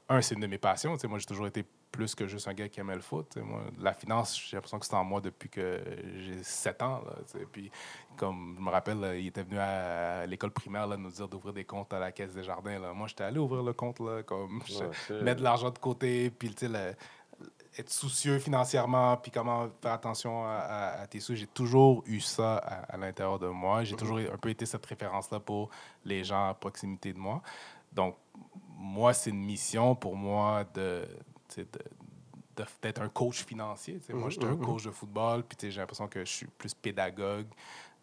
un, 0.09 0.21
c'est 0.21 0.35
une 0.35 0.41
de 0.41 0.47
mes 0.47 0.57
passions. 0.57 0.97
Moi, 1.07 1.19
j'ai 1.19 1.25
toujours 1.25 1.47
été 1.47 1.63
plus 1.91 2.13
que 2.15 2.27
juste 2.27 2.47
un 2.47 2.53
gars 2.53 2.67
qui 2.69 2.79
aimait 2.79 2.95
le 2.95 3.01
foot. 3.01 3.35
Moi, 3.37 3.61
la 3.79 3.93
finance, 3.93 4.39
j'ai 4.39 4.57
l'impression 4.57 4.77
que 4.79 4.85
c'est 4.85 4.93
en 4.95 5.03
moi 5.03 5.21
depuis 5.21 5.49
que 5.49 5.81
j'ai 6.17 6.43
7 6.43 6.81
ans. 6.81 7.01
Là. 7.05 7.39
Puis, 7.51 7.71
comme 8.17 8.55
je 8.57 8.63
me 8.63 8.69
rappelle, 8.69 8.99
là, 8.99 9.15
il 9.15 9.27
était 9.27 9.43
venu 9.43 9.57
à, 9.59 10.25
l'école 10.25 10.51
primaire 10.51 10.87
là, 10.87 10.97
nous 10.97 11.09
dire 11.11 11.27
d'ouvrir 11.27 11.53
des 11.53 11.65
comptes 11.65 11.91
à 11.93 11.99
la 11.99 12.11
Caisse 12.11 12.33
des 12.33 12.43
Jardins. 12.43 12.79
Là. 12.79 12.93
Moi, 12.93 13.07
j'étais 13.07 13.23
allé 13.23 13.39
ouvrir 13.39 13.63
le 13.63 13.73
compte, 13.73 13.99
là, 13.99 14.21
comme 14.23 14.61
Ouais, 14.81 15.21
mettre 15.23 15.39
de 15.39 15.43
l'argent 15.43 15.69
de 15.71 15.79
côté, 15.79 16.29
puis 16.31 16.53
le- 16.61 16.93
être 17.77 17.89
soucieux 17.91 18.39
financièrement, 18.39 19.15
puis 19.17 19.31
comment 19.31 19.69
faire 19.81 19.93
attention 19.93 20.43
à, 20.45 20.53
à- 20.57 21.01
à 21.01 21.07
tes 21.07 21.19
sous. 21.19 21.35
J'ai 21.35 21.47
toujours 21.47 22.03
eu 22.07 22.19
ça 22.19 22.57
à, 22.57 22.93
à 22.93 22.97
l'intérieur 22.97 23.39
de 23.39 23.47
moi. 23.47 23.83
J'ai 23.83 23.95
toujours 23.95 24.17
un 24.17 24.37
peu 24.37 24.49
été 24.49 24.65
cette 24.65 24.85
référence-là 24.85 25.39
pour 25.39 25.69
les 26.03 26.23
gens 26.23 26.49
à 26.49 26.53
proximité 26.53 27.13
de 27.13 27.19
moi. 27.19 27.41
Donc, 27.91 28.15
moi, 28.75 29.13
c'est 29.13 29.29
une 29.29 29.43
mission 29.43 29.95
pour 29.95 30.15
moi 30.15 30.63
de, 30.73 31.07
d'être 32.81 33.01
un 33.01 33.09
coach 33.09 33.45
financier. 33.45 33.99
Moi, 34.09 34.29
j'étais 34.29 34.45
un 34.45 34.55
coach 34.65 34.83
de 34.85 34.91
football, 34.91 35.43
puis 35.43 35.71
j'ai 35.71 35.79
l'impression 35.79 36.07
que 36.07 36.19
je 36.25 36.31
suis 36.31 36.47
plus 36.47 36.73
pédagogue 36.73 37.47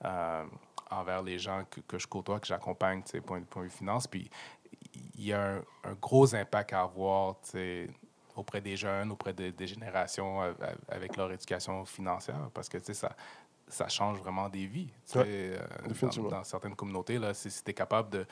euh, 0.05 0.44
envers 0.90 1.22
les 1.22 1.38
gens 1.38 1.64
que, 1.70 1.80
que 1.80 1.98
je 1.98 2.06
côtoie, 2.06 2.40
que 2.40 2.47
j'accompagne, 2.47 3.02
point, 3.24 3.43
point 3.43 3.62
de 3.64 3.68
vue 3.68 3.70
finance. 3.76 4.06
Puis 4.06 4.30
il 5.14 5.24
y 5.24 5.32
a 5.32 5.56
un, 5.56 5.59
un 5.84 5.94
gros 6.01 6.34
impact 6.34 6.72
à 6.72 6.82
avoir, 6.82 7.36
auprès 8.37 8.61
des 8.61 8.77
jeunes, 8.77 9.11
auprès 9.11 9.33
de- 9.33 9.51
des 9.51 9.67
générations 9.67 10.43
euh, 10.43 10.53
avec 10.89 11.17
leur 11.17 11.31
éducation 11.33 11.85
financière, 11.85 12.51
parce 12.55 12.69
que, 12.69 12.79
tu 12.79 12.87
sais, 12.87 12.95
ça, 12.95 13.17
ça 13.69 13.89
change 13.89 14.19
vraiment 14.19 14.49
des 14.49 14.67
vies. 14.67 14.91
Ouais, 15.15 15.23
euh, 15.27 15.59
dans, 16.31 16.45
certaines 16.45 16.77
communautés, 16.77 17.19
là, 17.19 17.35
si, 17.35 17.51
si 17.51 17.65
tu 17.65 17.71
es 17.71 17.75
capable 17.75 18.11
de, 18.11 18.27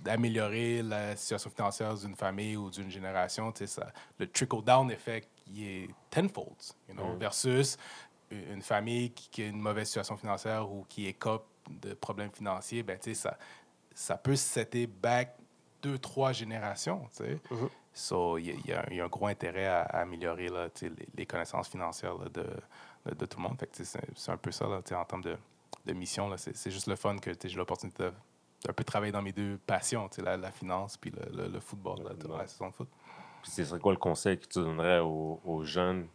d'améliorer 0.00 0.82
la 0.82 1.14
situation 1.16 1.50
financière 1.50 1.94
d'une 1.94 2.16
famille 2.16 2.56
ou 2.56 2.70
d'une 2.70 2.90
génération, 2.90 3.52
ça, 3.66 3.92
le 4.18 4.26
trickle-down 4.26 4.90
effect 4.90 5.28
qui 5.36 5.68
est 5.68 5.90
tenfold, 6.10 6.56
you 6.88 6.94
know, 6.94 7.14
Mm. 7.14 7.18
versus 7.18 7.76
une 8.30 8.62
famille 8.62 9.12
qui, 9.12 9.28
qui 9.28 9.42
a 9.42 9.46
une 9.48 9.60
mauvaise 9.60 9.86
situation 9.86 10.16
financière 10.16 10.68
ou 10.70 10.84
qui 10.88 11.06
écope 11.06 11.46
de 11.68 11.94
problèmes 11.94 12.30
financiers, 12.32 12.82
ben, 12.82 12.98
ça, 13.14 13.36
ça 13.94 14.16
peut 14.16 14.34
se 14.34 14.44
setter 14.48 14.86
back 14.86 15.36
deux, 15.82 15.98
trois 15.98 16.32
générations. 16.32 17.08
tu 17.16 17.24
sais. 17.24 17.40
So, 17.98 18.36
il 18.36 18.46
y, 18.46 18.50
a- 18.50 18.54
y 18.54 18.72
un- 18.78 18.84
il 18.90 18.96
y 18.98 19.00
a 19.00 19.04
un 19.04 19.08
gros 19.08 19.26
intérêt 19.26 19.64
à, 19.66 19.80
à 19.82 20.00
améliorer 20.02 20.48
là, 20.48 20.68
les, 20.82 20.90
les 21.16 21.24
connaissances 21.26 21.68
financières 21.68 22.14
là, 22.18 22.26
de, 22.28 22.42
de, 23.06 23.14
de 23.14 23.26
tout 23.26 23.38
le 23.38 23.42
monde. 23.44 23.56
C'est 23.72 24.30
un 24.30 24.36
peu 24.36 24.50
ça 24.50 24.66
là, 24.66 24.76
en 24.78 25.04
termes 25.04 25.22
de, 25.22 25.36
de 25.86 25.92
mission. 25.94 26.30
C'est 26.36 26.70
juste 26.70 26.88
le 26.88 26.96
fun 26.96 27.16
que 27.16 27.30
j'ai 27.42 27.56
l'opportunité 27.56 28.04
de 28.04 28.12
d'un 28.66 28.72
peu 28.72 28.84
travailler 28.84 29.12
dans 29.12 29.22
mes 29.22 29.32
deux 29.32 29.58
passions, 29.66 30.08
la, 30.18 30.36
la 30.36 30.50
finance 30.50 30.96
puis 30.96 31.10
le, 31.10 31.42
le- 31.42 31.48
le 31.48 31.60
football, 31.60 31.98
là, 32.02 32.10
Ouais. 32.10 32.38
la 32.38 32.46
saison 32.46 32.68
de 32.68 32.74
foot. 32.74 32.88
Puis 33.42 33.50
ce 33.52 33.64
serait 33.64 33.78
quoi 33.78 33.92
le 33.92 33.98
conseil 33.98 34.38
que 34.38 34.46
tu 34.46 34.58
donnerais 34.58 34.98
aux, 35.00 35.40
aux 35.44 35.62
jeunes 35.62 36.06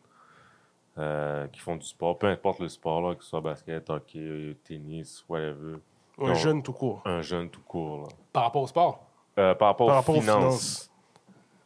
euh, 0.97 1.47
qui 1.47 1.59
font 1.59 1.77
du 1.77 1.85
sport, 1.85 2.17
peu 2.17 2.27
importe 2.27 2.59
le 2.59 2.67
sport, 2.67 3.01
là, 3.01 3.15
que 3.15 3.23
ce 3.23 3.29
soit 3.29 3.41
basket, 3.41 3.89
hockey, 3.89 4.57
tennis, 4.63 5.23
whatever? 5.29 5.77
Un 6.19 6.33
jeune 6.33 6.61
tout 6.61 6.73
court. 6.73 7.01
Un 7.05 7.21
jeune 7.21 7.49
tout 7.49 7.61
court. 7.61 8.01
Là. 8.01 8.07
Par 8.33 8.43
rapport 8.43 8.63
au 8.63 8.67
sport, 8.67 9.05
Euh, 9.39 9.55
par 9.55 9.69
rapport, 9.69 9.87
Par 9.87 9.95
aux, 9.95 9.99
rapport 9.99 10.15
aux 10.17 10.21
finances. 10.21 10.90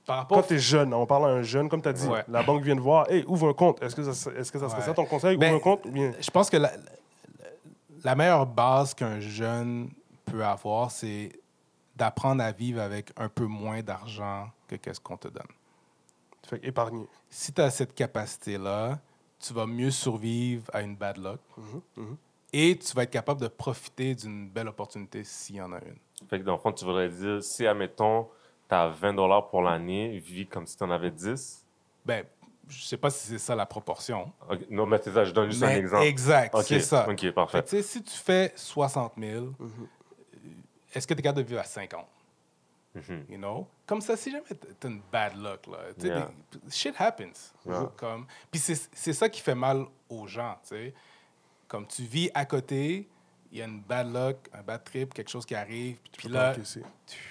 Finances. 0.05 0.07
par 0.07 0.17
rapport 0.17 0.37
Quand 0.41 0.47
tu 0.47 0.53
es 0.55 0.59
jeune, 0.59 0.93
on 0.93 1.05
parle 1.05 1.25
à 1.25 1.33
un 1.33 1.41
jeune, 1.41 1.67
comme 1.69 1.81
tu 1.81 1.89
as 1.89 1.93
dit, 1.93 2.07
Ouais. 2.07 2.23
la 2.27 2.43
banque 2.43 2.63
vient 2.63 2.75
de 2.75 2.81
voir, 2.81 3.09
hey, 3.11 3.23
ouvre 3.27 3.49
un 3.49 3.53
compte. 3.53 3.81
Est-ce 3.81 3.95
que 3.95 4.03
ça, 4.11 4.31
est-ce 4.31 4.51
que 4.51 4.59
ça 4.59 4.69
serait 4.69 4.79
Ouais. 4.81 4.85
ça 4.85 4.93
ton 4.93 5.05
conseil? 5.05 5.37
Ben, 5.37 5.47
ouvre 5.53 5.57
un 5.57 5.59
compte 5.59 5.85
ou 5.85 5.91
bien? 5.91 6.11
Je 6.19 6.31
pense 6.31 6.49
que 6.49 6.57
la, 6.57 8.15
meilleure 8.15 8.45
base 8.45 8.93
qu'un 8.93 9.19
jeune 9.19 9.89
peut 10.25 10.43
avoir, 10.45 10.91
c'est 10.91 11.31
d'apprendre 11.95 12.43
à 12.43 12.51
vivre 12.51 12.81
avec 12.81 13.11
un 13.17 13.29
peu 13.29 13.45
moins 13.45 13.81
d'argent 13.81 14.49
que 14.67 14.75
qu'est-ce 14.75 14.99
qu'on 14.99 15.17
te 15.17 15.27
donne. 15.27 15.47
Fait 16.47 16.59
épargner. 16.63 17.07
Si 17.29 17.51
tu 17.53 17.61
as 17.61 17.71
cette 17.71 17.95
capacité-là, 17.95 18.99
tu 19.39 19.53
vas 19.53 19.65
mieux 19.65 19.91
survivre 19.91 20.63
à 20.73 20.81
une 20.81 20.95
bad 20.95 21.17
luck 21.17 21.39
Mhm, 21.57 21.81
mhm. 21.97 22.17
et 22.53 22.77
tu 22.77 22.93
vas 22.93 23.03
être 23.03 23.11
capable 23.11 23.41
de 23.41 23.47
profiter 23.47 24.13
d'une 24.13 24.49
belle 24.49 24.67
opportunité 24.67 25.23
s'il 25.23 25.55
y 25.55 25.61
en 25.61 25.71
a 25.71 25.77
une. 25.77 25.97
Fait 26.29 26.39
que 26.39 26.43
dans 26.45 26.53
le 26.53 26.57
fond, 26.59 26.71
tu 26.71 26.85
voudrais 26.85 27.09
dire, 27.09 27.43
si, 27.43 27.65
admettons, 27.65 28.27
tu 28.69 28.75
as 28.75 28.87
20 28.89 29.13
dollars 29.13 29.47
pour 29.49 29.61
l'année, 29.61 30.17
vis 30.19 30.47
comme 30.47 30.65
si 30.65 30.75
tu 30.77 30.83
en 30.83 30.89
avais 30.91 31.11
10. 31.11 31.63
Ben, 32.05 32.25
je 32.67 32.81
sais 32.83 32.97
pas 32.97 33.09
si 33.09 33.27
c'est 33.27 33.37
ça 33.37 33.55
la 33.55 33.65
proportion. 33.65 34.31
Non, 34.69 34.85
mais 34.85 34.99
c'est 35.03 35.11
ça, 35.13 35.23
je 35.23 35.31
donne 35.31 35.49
juste 35.51 35.63
un 35.63 35.69
exemple. 35.69 36.03
Exact, 36.05 36.53
Ok, 36.55 36.63
c'est 36.65 36.79
ça. 36.79 37.07
Ok, 37.09 37.19
Fait 37.21 37.31
parfait. 37.31 37.61
que, 37.63 37.69
tu 37.69 37.77
sais, 37.77 37.81
si 37.83 38.03
tu 38.03 38.13
fais 38.17 38.53
60 38.55 39.13
000, 39.17 39.45
Mhm. 39.59 39.87
est-ce 40.93 41.05
que 41.07 41.13
tu 41.13 41.19
es 41.19 41.23
capable 41.23 41.43
de 41.43 41.47
vivre 41.49 41.61
à 41.61 41.65
50? 41.65 42.07
Mhm. 42.95 43.25
you 43.29 43.37
know? 43.37 43.67
Comme 43.85 43.99
ça, 43.99 44.15
si 44.15 44.31
jamais 44.31 44.45
t'as 44.79 44.87
une 44.87 45.01
bad 45.11 45.35
luck, 45.35 45.67
là, 45.67 45.79
Yeah. 46.01 46.29
des- 46.51 46.71
shit 46.71 46.95
happens. 46.97 47.51
Yeah. 47.67 47.91
Comme, 47.97 48.25
puis 48.49 48.59
c'est 48.59 48.89
c'est 48.93 49.11
ça 49.11 49.27
qui 49.27 49.41
fait 49.41 49.53
mal 49.53 49.85
aux 50.09 50.25
gens, 50.27 50.55
tu 50.63 50.69
sais. 50.69 50.93
Comme 51.67 51.85
tu 51.87 52.03
vis 52.03 52.31
à 52.33 52.45
côté, 52.45 53.09
il 53.51 53.57
y 53.57 53.61
a 53.61 53.65
une 53.65 53.81
bad 53.81 54.13
luck, 54.13 54.37
un 54.53 54.61
bad 54.63 54.81
trip, 54.85 55.13
quelque 55.13 55.29
chose 55.29 55.45
qui 55.45 55.55
arrive, 55.55 55.97
puis 56.17 56.29
là. 56.29 56.55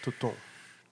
Tout 0.02 0.12
ton. 0.20 0.34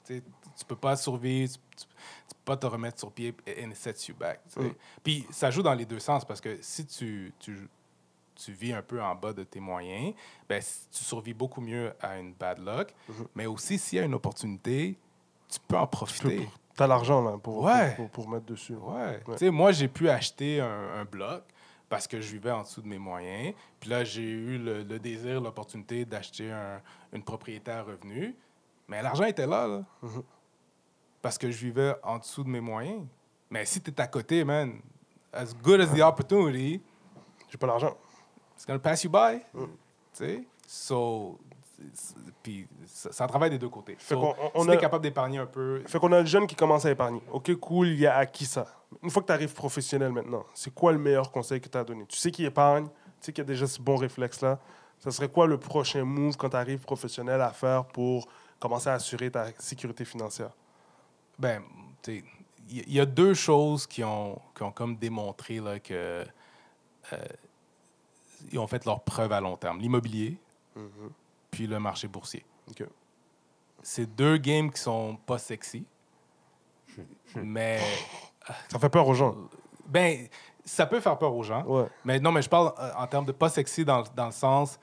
Tu 0.05 0.17
sais, 0.17 0.23
tu 0.59 0.65
peux 0.65 0.77
pas 0.77 0.97
survivre, 0.97 1.53
tu, 1.53 1.59
tu- 1.77 1.87
tu 1.87 2.35
peux 2.35 2.45
pas 2.45 2.57
te 2.57 2.67
remettre 2.67 2.99
sur 2.99 3.11
pied 3.13 3.35
and 3.49 3.71
it 3.71 3.77
sets 3.77 4.09
you 4.09 4.15
back. 4.15 4.41
tu. 4.53 4.61
Mm. 4.61 4.75
Puis 5.03 5.27
ça 5.31 5.51
joue 5.51 5.63
dans 5.63 5.75
les 5.75 5.85
deux 5.87 5.99
sens 6.01 6.25
parce 6.25 6.41
que 6.41 6.59
si 6.61 6.85
tu, 6.87 7.33
tu, 7.39 7.69
tu 8.35 8.53
vis 8.53 8.73
un 8.73 8.83
peu 8.83 9.03
en 9.03 9.15
bas 9.15 9.33
de 9.33 9.45
tes 9.45 9.61
moyens, 9.61 10.15
ben, 10.49 10.61
tu 10.91 11.05
survis 11.05 11.35
beaucoup 11.35 11.61
mieux 11.61 11.93
à 12.01 12.19
une 12.19 12.33
bad 12.33 12.59
luck, 12.59 12.95
Mhm. 13.09 13.27
mais 13.35 13.47
aussi 13.47 13.79
s'il 13.79 13.99
y 13.99 14.03
a 14.03 14.05
une 14.05 14.15
opportunité, 14.15 14.97
tu 15.49 15.59
peux 15.69 15.77
en 15.77 15.87
Tu 15.87 15.91
profiter. 15.91 16.49
as 16.79 16.87
l'argent 16.87 17.23
là, 17.23 17.37
pour, 17.39 17.63
Ouais. 17.63 17.95
pour, 17.95 18.09
pour 18.11 18.29
mettre 18.29 18.47
dessus. 18.47 18.75
Ouais. 18.75 19.21
Ouais. 19.27 19.37
Tu 19.37 19.51
moi, 19.51 19.71
j'ai 19.73 19.89
pu 19.89 20.09
acheter 20.09 20.61
un, 20.61 20.95
un 21.01 21.05
bloc 21.05 21.45
parce 21.89 22.09
que 22.09 22.21
je 22.21 22.33
vivais 22.33 22.51
en 22.51 22.63
dessous 22.63 22.81
de 22.81 22.89
mes 22.89 22.99
moyens. 22.99 23.55
Puis 23.79 23.91
là, 23.91 24.03
j'ai 24.03 24.23
eu 24.23 24.57
le, 24.59 24.83
le 24.83 24.99
désir, 24.99 25.41
l'opportunité 25.43 26.05
d'acheter 26.07 26.51
un- 26.51 26.81
une 27.13 27.23
propriété 27.23 27.71
à 27.71 27.83
revenu. 27.83 28.35
Mais 28.89 29.03
l'argent 29.03 29.25
était 29.25 29.47
là, 29.47 29.67
là. 29.67 29.85
Mhm. 30.03 30.23
Parce 31.21 31.39
que 31.39 31.51
je 31.51 31.57
vivais 31.65 31.95
en 32.03 32.19
dessous 32.19 32.43
de 32.45 32.49
mes 32.49 32.61
moyens. 32.61 33.05
Mais 33.51 33.65
si 33.65 33.81
tu 33.81 33.91
es 33.91 34.01
à 34.01 34.07
côté, 34.07 34.45
man, 34.45 34.81
as 35.33 35.55
good 35.63 35.81
as 35.81 35.87
the 35.87 36.01
opportunity, 36.01 36.83
J'ai 37.49 37.59
pas 37.59 37.67
l'argent. 37.67 37.97
it's 38.57 38.67
gonna 38.67 38.79
pass 38.79 39.05
you 39.05 39.11
by. 39.11 39.41
Mm. 39.55 39.65
Tu 39.65 39.69
sais? 40.13 40.45
So, 40.67 41.39
puis 42.43 42.67
ça, 42.87 43.27
travaille 43.27 43.51
des 43.51 43.59
deux 43.59 43.69
côtés. 43.69 43.97
Fait 43.99 44.15
So, 44.15 44.21
on- 44.23 44.35
on 44.55 44.61
si 44.63 44.67
t'es 44.69 44.73
a- 44.75 44.77
capable 44.79 45.03
d'épargner 45.03 45.39
un 45.39 45.47
peu, 45.47 45.83
Fait 45.87 45.99
qu'on 45.99 46.13
a 46.13 46.21
le 46.21 46.27
jeune 46.27 46.47
qui 46.47 46.55
commence 46.57 46.85
à 46.87 46.91
épargner. 46.91 47.21
OK, 47.31 47.55
cool, 47.57 47.89
il 47.89 48.07
a 48.07 48.17
acquis 48.19 48.47
ça. 48.47 48.67
Une 49.03 49.11
fois 49.11 49.23
que 49.23 49.27
tu 49.29 49.33
arrives 49.33 49.53
professionnel 49.55 50.13
maintenant, 50.13 50.45
c'est 50.55 50.73
quoi 50.73 50.93
le 50.93 50.99
meilleur 50.99 51.31
conseil 51.31 51.61
que 51.61 51.69
tu 51.69 51.77
as 51.79 51.85
donné? 51.85 52.07
Tu 52.07 52.17
sais 52.17 52.31
qu'il 52.31 52.45
épargne, 52.45 52.87
tu 52.87 52.93
sais 53.21 53.33
qu'il 53.33 53.43
y 53.43 53.47
a 53.47 53.49
déjà 53.49 53.67
ce 53.67 53.81
bon 53.81 53.97
réflexe-là. 53.97 54.59
Ça 54.99 55.11
serait 55.11 55.29
quoi 55.29 55.47
le 55.47 55.59
prochain 55.59 56.05
move 56.05 56.37
quand 56.37 56.51
tu 56.51 56.57
arrives 56.57 56.81
professionnel 56.81 57.41
à 57.41 57.51
faire 57.51 57.85
pour 57.87 58.27
commencer 58.63 58.89
à 58.89 58.95
assurer 58.95 59.31
ta 59.31 59.47
sécurité 59.59 60.05
financière? 60.05 60.51
Ben, 61.39 61.63
tu 62.03 62.19
sais, 62.21 62.25
il 62.71 62.93
y- 62.93 63.01
a 63.01 63.07
deux 63.07 63.35
choses 63.35 63.87
qui 63.87 64.05
ont, 64.05 64.41
qui 64.55 64.63
ont 64.63 64.71
comme 64.71 64.97
démontré 64.97 65.59
là, 65.61 65.81
que 65.81 66.25
euh, 67.13 67.25
ils 68.53 68.59
ont 68.59 68.67
fait 68.67 68.85
leur 68.85 69.01
preuve 69.03 69.33
à 69.33 69.41
long 69.41 69.57
terme. 69.57 69.81
L'immobilier, 69.81 70.39
puis 71.51 71.67
le 71.67 71.79
marché 71.81 72.07
boursier. 72.09 72.45
OK. 72.71 72.85
C'est 73.83 74.07
deux 74.15 74.37
games 74.37 74.71
qui 74.71 74.81
sont 74.81 75.17
pas 75.27 75.39
sexy, 75.39 75.85
mais 77.37 77.81
Ça 78.69 78.79
fait 78.79 78.89
peur 78.89 79.07
aux 79.09 79.15
gens. 79.15 79.37
ben 79.87 80.29
ça 80.65 80.87
peut 80.87 81.01
faire 81.01 81.19
peur 81.19 81.35
aux 81.35 81.43
gens. 81.43 81.65
Ouais. 81.65 81.87
Mais 82.05 82.21
non, 82.21 82.31
mais 82.31 82.41
je 82.43 82.49
parle 82.49 82.73
euh, 82.79 82.93
en 82.97 83.07
termes 83.09 83.25
de 83.27 83.33
pas 83.33 83.49
sexy 83.49 83.85
dans, 83.85 84.05
dans 84.15 84.27
le 84.27 84.33
sens, 84.33 84.79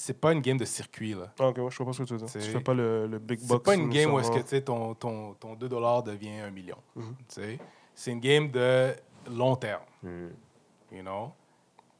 c'est 0.00 0.18
pas 0.20 0.32
une 0.32 0.40
game 0.40 0.56
de 0.56 0.64
circuit 0.64 1.14
là. 1.14 1.32
Ah, 1.38 1.48
OK, 1.48 1.58
ouais, 1.58 1.70
je 1.70 1.76
comprends 1.78 1.92
ce 1.92 2.02
que 2.02 2.08
tu 2.08 2.14
veux 2.14 2.18
dire. 2.18 2.28
C'est- 2.28 2.38
Tu 2.40 2.50
fais 2.50 2.60
pas 2.60 2.74
le, 2.74 3.06
le 3.06 3.18
big 3.18 3.38
C'est 3.40 3.46
box. 3.48 3.64
pas 3.64 3.74
une 3.74 3.90
game 3.90 4.12
où 4.12 4.18
est-ce 4.18 4.30
que 4.30 4.36
nécessairement. 4.36 4.94
tu 4.94 5.00
sais, 5.00 5.00
ton, 5.02 5.34
ton, 5.34 5.34
ton 5.34 5.54
2 5.54 5.68
devient 5.68 6.38
un 6.40 6.50
million. 6.50 6.76
Tu 6.96 7.02
sais, 7.28 7.58
C'est 7.94 8.10
une 8.12 8.20
game 8.20 8.50
de 8.50 8.94
long 9.30 9.56
terme. 9.56 9.82
Mm. 10.02 10.28
You 10.92 11.02
know? 11.02 11.32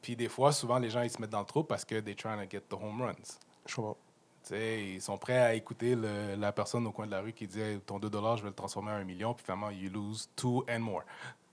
Puis 0.01 0.15
des 0.15 0.29
fois, 0.29 0.51
souvent, 0.51 0.79
les 0.79 0.89
gens 0.89 1.01
ils 1.03 1.09
se 1.11 1.21
mettent 1.21 1.29
dans 1.29 1.39
le 1.41 1.45
trou 1.45 1.63
parce 1.63 1.85
que 1.85 1.99
they're 1.99 2.15
trying 2.15 2.37
to 2.43 2.49
get 2.49 2.61
the 2.61 2.73
home 2.73 3.01
runs. 3.01 3.37
Je 3.67 3.75
comprends. 3.75 3.97
Tu 4.43 4.49
sais, 4.55 4.83
ils 4.95 5.01
sont 5.01 5.19
prêts 5.19 5.37
à 5.37 5.53
écouter 5.53 5.93
le- 5.95 6.35
la 6.35 6.51
personne 6.51 6.87
au 6.87 6.91
coin 6.91 7.05
de 7.05 7.11
la 7.11 7.21
rue 7.21 7.31
qui 7.31 7.45
dit 7.45 7.61
Hey, 7.61 7.79
ton 7.81 7.99
2 7.99 8.09
je 8.37 8.41
vais 8.41 8.49
le 8.49 8.55
transformer 8.55 8.91
en 8.91 8.95
un 8.95 9.03
million, 9.03 9.35
puis 9.35 9.45
finalement, 9.45 9.69
you 9.69 9.91
lose 9.91 10.27
two 10.35 10.65
and 10.67 10.79
more. 10.79 11.03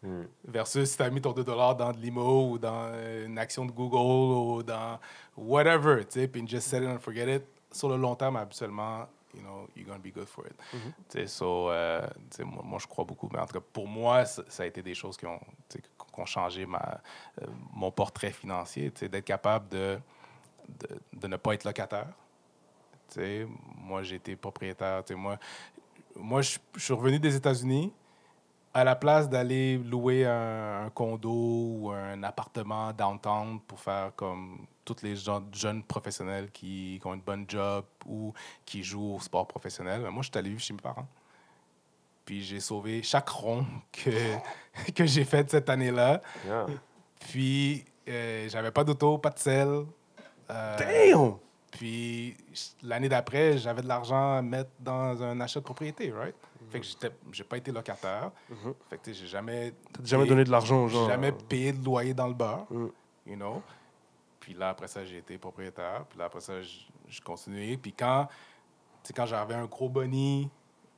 Mm. 0.02 0.22
Versus 0.44 0.90
si 0.90 0.96
tu 0.96 1.02
as 1.02 1.10
mis 1.10 1.20
ton 1.20 1.32
2 1.32 1.42
dans 1.44 1.92
de 1.92 1.98
l'IMO 1.98 2.52
ou 2.52 2.58
dans 2.58 2.92
une 3.24 3.38
action 3.38 3.64
de 3.64 3.72
Google 3.72 4.58
ou 4.58 4.62
dans 4.62 4.98
whatever, 5.36 6.04
tu 6.04 6.20
sais, 6.20 6.28
puis 6.28 6.46
just 6.46 6.68
set 6.68 6.82
it 6.82 6.88
and 6.88 6.98
forget 6.98 7.36
it. 7.36 7.44
Sur 7.72 7.88
le 7.88 7.96
long 7.96 8.14
terme, 8.14 8.36
habituellement, 8.36 9.06
you 9.34 9.42
know, 9.42 9.68
you're 9.76 9.86
going 9.86 9.98
to 9.98 10.02
be 10.02 10.12
good 10.12 10.28
for 10.28 10.46
it. 10.46 10.54
Tu 11.08 11.18
sais, 11.18 11.26
so, 11.26 11.70
euh, 11.70 12.06
moi, 12.40 12.62
moi, 12.64 12.78
je 12.78 12.86
crois 12.86 13.04
beaucoup. 13.04 13.28
Mais 13.32 13.38
en 13.38 13.46
tout 13.46 13.58
cas, 13.58 13.64
pour 13.72 13.86
moi, 13.86 14.24
ça, 14.24 14.42
ça 14.48 14.62
a 14.62 14.66
été 14.66 14.82
des 14.82 14.94
choses 14.94 15.16
qui 15.16 15.26
ont, 15.26 15.40
qui 15.68 15.80
ont 16.16 16.26
changé 16.26 16.64
ma, 16.64 17.00
euh, 17.42 17.46
mon 17.74 17.90
portrait 17.90 18.30
financier. 18.30 18.90
D'être 18.90 19.24
capable 19.24 19.68
de, 19.68 19.98
de, 20.68 20.88
de 21.12 21.26
ne 21.26 21.36
pas 21.36 21.54
être 21.54 21.64
locataire. 21.64 22.08
Tu 23.10 23.20
sais, 23.20 23.46
moi, 23.76 24.02
j'ai 24.02 24.16
été 24.16 24.34
propriétaire. 24.34 25.02
Moi, 25.10 25.38
moi 26.16 26.40
je 26.40 26.58
suis 26.76 26.94
revenu 26.94 27.18
des 27.18 27.36
États-Unis 27.36 27.92
à 28.74 28.84
la 28.84 28.96
place 28.96 29.28
d'aller 29.28 29.78
louer 29.78 30.26
un, 30.26 30.86
un 30.86 30.90
condo 30.90 31.30
ou 31.30 31.90
un 31.90 32.22
appartement 32.22 32.92
downtown 32.92 33.60
pour 33.60 33.80
faire 33.80 34.12
comme 34.14 34.66
tous 34.84 35.02
les 35.02 35.16
gens, 35.16 35.42
jeunes 35.52 35.82
professionnels 35.82 36.50
qui, 36.50 36.98
qui 37.00 37.06
ont 37.06 37.14
une 37.14 37.20
bonne 37.20 37.44
job 37.46 37.84
ou 38.06 38.32
qui 38.64 38.82
jouent 38.82 39.16
au 39.16 39.20
sport 39.20 39.46
professionnel, 39.46 40.02
moi, 40.10 40.22
je 40.22 40.28
suis 40.30 40.38
allé 40.38 40.50
vivre 40.50 40.62
chez 40.62 40.72
mes 40.72 40.80
parents. 40.80 41.08
Puis 42.24 42.42
j'ai 42.42 42.60
sauvé 42.60 43.02
chaque 43.02 43.28
rond 43.28 43.64
que, 43.92 44.10
que 44.94 45.06
j'ai 45.06 45.24
fait 45.24 45.50
cette 45.50 45.68
année-là. 45.70 46.20
Yeah. 46.46 46.66
Puis 47.20 47.84
euh, 48.08 48.48
j'avais 48.48 48.70
pas 48.70 48.84
d'auto, 48.84 49.18
pas 49.18 49.30
de 49.30 49.38
sel. 49.38 49.84
Euh, 50.50 50.76
Damn! 50.78 51.36
puis 51.70 52.36
l'année 52.82 53.08
d'après, 53.08 53.58
j'avais 53.58 53.82
de 53.82 53.88
l'argent 53.88 54.36
à 54.36 54.42
mettre 54.42 54.70
dans 54.80 55.22
un 55.22 55.40
achat 55.40 55.60
de 55.60 55.64
propriété, 55.64 56.10
right? 56.10 56.34
Fait 56.70 56.80
que 56.80 56.86
j'étais, 56.86 57.10
j'ai 57.32 57.44
pas 57.44 57.56
été 57.56 57.72
locataire. 57.72 58.30
Mhm. 58.50 58.74
Fait 58.90 58.98
que 58.98 59.12
j'ai 59.12 59.26
jamais. 59.26 59.72
T'as 59.92 60.04
jamais 60.04 60.26
donné 60.26 60.44
de 60.44 60.50
l'argent 60.50 60.84
aux 60.84 60.88
J'ai 60.88 60.94
gens. 60.96 61.08
jamais 61.08 61.32
payé 61.32 61.72
de 61.72 61.84
loyer 61.84 62.14
dans 62.14 62.26
le 62.28 62.34
beurre, 62.34 62.66
Mm. 62.70 62.86
you 63.26 63.36
know? 63.36 63.62
Puis 64.40 64.54
là, 64.54 64.70
après 64.70 64.88
ça, 64.88 65.04
j'ai 65.04 65.18
été 65.18 65.36
propriétaire. 65.38 66.04
Puis 66.08 66.18
là, 66.18 66.26
après 66.26 66.40
ça, 66.40 66.60
j'ai 66.62 67.20
continué. 67.24 67.76
Puis 67.76 67.92
quand, 67.92 68.28
quand 69.14 69.26
j'avais 69.26 69.54
un 69.54 69.66
gros 69.66 69.88
boni, 69.88 70.48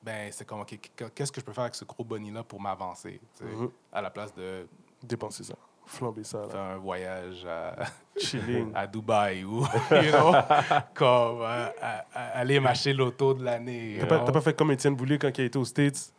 ben 0.03 0.31
c'est 0.33 0.45
comme, 0.47 0.61
OK, 0.61 0.79
qu'est-ce 1.15 1.31
que 1.33 1.41
je 1.41 1.45
peux 1.45 1.53
faire 1.53 1.65
avec 1.65 1.75
ce 1.75 1.85
gros 1.85 2.05
boni-là 2.05 2.43
pour 2.43 2.61
m'avancer, 2.61 3.21
Mhm. 3.41 3.71
à 3.93 4.01
la 4.03 4.11
place 4.11 4.35
de 4.35 4.67
Dépenser 5.03 5.45
ça. 5.45 5.55
Flamber 5.91 6.25
ça, 6.25 6.39
là. 6.53 6.61
un 6.75 6.77
voyage 6.79 7.45
à, 7.47 7.75
Chilling. 8.21 8.71
à 8.75 8.87
Dubaï 8.87 9.45
ou, 9.45 9.61
you 9.91 10.11
know, 10.13 10.33
comme 10.95 11.43
euh, 11.43 11.67
à- 11.83 12.05
à- 12.15 12.39
aller 12.41 12.61
m'acheter 12.61 12.93
l'auto 12.93 13.35
de 13.35 13.45
l'année. 13.45 13.97
T'as 14.01 14.07
pas, 14.07 14.17
know? 14.19 14.27
t'as 14.27 14.33
pas 14.33 14.41
fait 14.41 14.57
comme 14.57 14.71
Étienne 14.71 14.95
Boulay 14.95 15.19
quand 15.19 15.31
il 15.37 15.41
a 15.41 15.45
été 15.45 15.59
aux 15.59 15.65
States? 15.65 16.13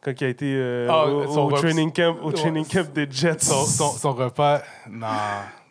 Quand 0.00 0.12
il 0.20 0.24
a 0.24 0.28
été 0.28 0.54
euh, 0.56 0.86
Ah, 0.88 1.06
au, 1.06 1.50
training 1.52 1.92
camp, 1.92 2.16
au 2.22 2.30
training 2.30 2.64
camp 2.64 2.90
des 2.94 3.08
Jets. 3.10 3.40
son, 3.40 3.64
son, 3.66 3.90
son 3.90 4.12
repas, 4.12 4.62
non, 4.88 5.08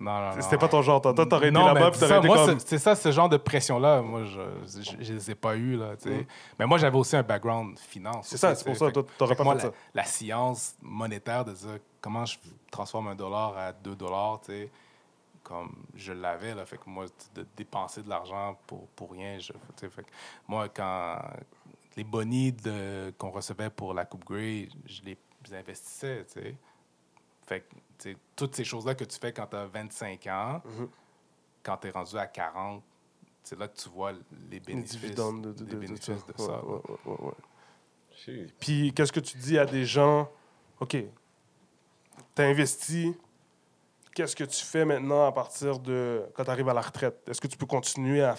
non, 0.01 0.11
non. 0.19 0.35
non. 0.35 0.41
C'était 0.41 0.57
pas 0.57 0.67
ton 0.67 0.81
genre. 0.81 0.99
Toi, 1.01 1.13
t'aurais 1.13 1.47
été 1.47 1.57
là-bas 1.57 1.91
puis 1.91 1.99
t'aurais 2.01 2.17
été 2.17 2.27
moi, 2.27 2.45
comme... 2.45 2.59
c'est- 2.59 2.77
ça, 2.77 2.93
ce 2.93 3.09
genre 3.11 3.29
de 3.29 3.37
pression-là, 3.37 4.01
moi, 4.01 4.23
je, 4.25 4.81
je, 4.83 4.91
je 4.99 5.13
les 5.13 5.31
ai 5.31 5.35
pas 5.35 5.55
eu 5.55 5.77
là, 5.77 5.95
tu 5.95 6.09
sais. 6.09 6.15
Mm. 6.17 6.25
Mais 6.59 6.65
moi, 6.65 6.77
j'avais 6.77 6.97
aussi 6.97 7.15
un 7.15 7.23
background 7.23 7.79
finance. 7.79 8.27
C'est 8.27 8.35
ça, 8.37 8.53
c'est 8.53 8.65
pour 8.65 8.75
ça. 8.75 8.91
Toi, 8.91 9.03
t'aurais 9.17 9.33
fait 9.33 9.37
pas 9.37 9.43
moi, 9.45 9.55
fait 9.55 9.63
la, 9.67 9.69
ça. 9.71 9.77
la 9.95 10.03
science 10.03 10.75
monétaire 10.81 11.45
de 11.45 11.53
dire 11.53 11.77
comment 12.07 12.23
je 12.25 12.37
transforme 12.71 13.09
un 13.09 13.15
dollar 13.15 13.57
à 13.57 13.73
deux 13.73 13.93
dollars, 13.97 14.39
tu 14.39 14.45
sais, 14.53 14.71
comme 15.43 15.75
je 15.93 16.13
l'avais, 16.13 16.55
là, 16.55 16.65
fait 16.65 16.77
que 16.77 16.89
moi, 16.89 17.05
de 17.35 17.45
dépenser 17.57 18.01
de 18.01 18.07
l'argent 18.07 18.57
pour, 18.65 18.87
pour 18.95 19.11
rien, 19.11 19.37
je, 19.39 19.51
tu 19.51 19.57
sais, 19.75 19.89
fait 19.89 20.03
que 20.03 20.09
moi, 20.47 20.69
quand 20.69 21.19
les 21.97 22.05
bonnies 22.05 22.53
de- 22.53 23.13
qu'on 23.17 23.29
recevait 23.29 23.69
pour 23.69 23.93
la 23.93 24.05
Coupe 24.05 24.23
Grey, 24.23 24.69
je 24.85 25.01
les 25.03 25.17
investissais, 25.53 26.25
tu 26.27 26.39
sais. 26.39 26.55
Fait 27.45 27.59
que, 27.61 27.73
tu 27.75 27.79
sais, 28.13 28.17
toutes 28.37 28.55
ces 28.55 28.63
choses-là 28.63 28.95
que 28.95 29.03
tu 29.03 29.19
fais 29.19 29.33
quand 29.33 29.47
tu 29.47 29.57
as 29.57 29.65
25 29.65 30.25
ans, 30.27 30.61
Mhm. 30.63 30.87
quand 31.61 31.75
tu 31.75 31.87
es 31.87 31.91
rendu 31.91 32.17
à 32.17 32.27
40, 32.27 32.81
c'est 33.43 33.59
là 33.59 33.67
que 33.67 33.75
tu 33.77 33.89
vois 33.89 34.13
les 34.49 34.61
bénéfices, 34.61 35.01
de, 35.01 35.41
de, 35.41 35.47
les 35.49 35.53
de- 35.53 35.65
de 35.71 35.75
bénéfices 35.75 36.05
ça. 36.05 36.13
de 36.13 36.37
ça. 36.37 36.65
Ouais, 36.65 36.71
ouais, 36.71 36.81
ouais, 36.87 36.97
ouais, 37.19 37.25
ouais. 37.27 37.33
Shit. 38.15 38.55
Puis, 38.61 38.93
qu'est-ce 38.93 39.11
que 39.11 39.19
tu 39.19 39.37
dis 39.37 39.59
à 39.59 39.65
des 39.65 39.83
gens? 39.85 40.29
OK, 40.79 40.95
t'as 42.37 42.45
investi. 42.45 43.15
Qu'est-ce 44.13 44.35
que 44.35 44.43
tu 44.43 44.63
fais 44.63 44.85
maintenant 44.85 45.25
à 45.25 45.31
partir 45.31 45.79
de 45.79 46.23
quand 46.33 46.43
tu 46.43 46.49
arrives 46.51 46.69
à 46.69 46.73
la 46.73 46.81
retraite? 46.81 47.21
Est-ce 47.27 47.41
que 47.41 47.47
tu 47.47 47.57
peux 47.57 47.65
continuer 47.65 48.23
à, 48.23 48.35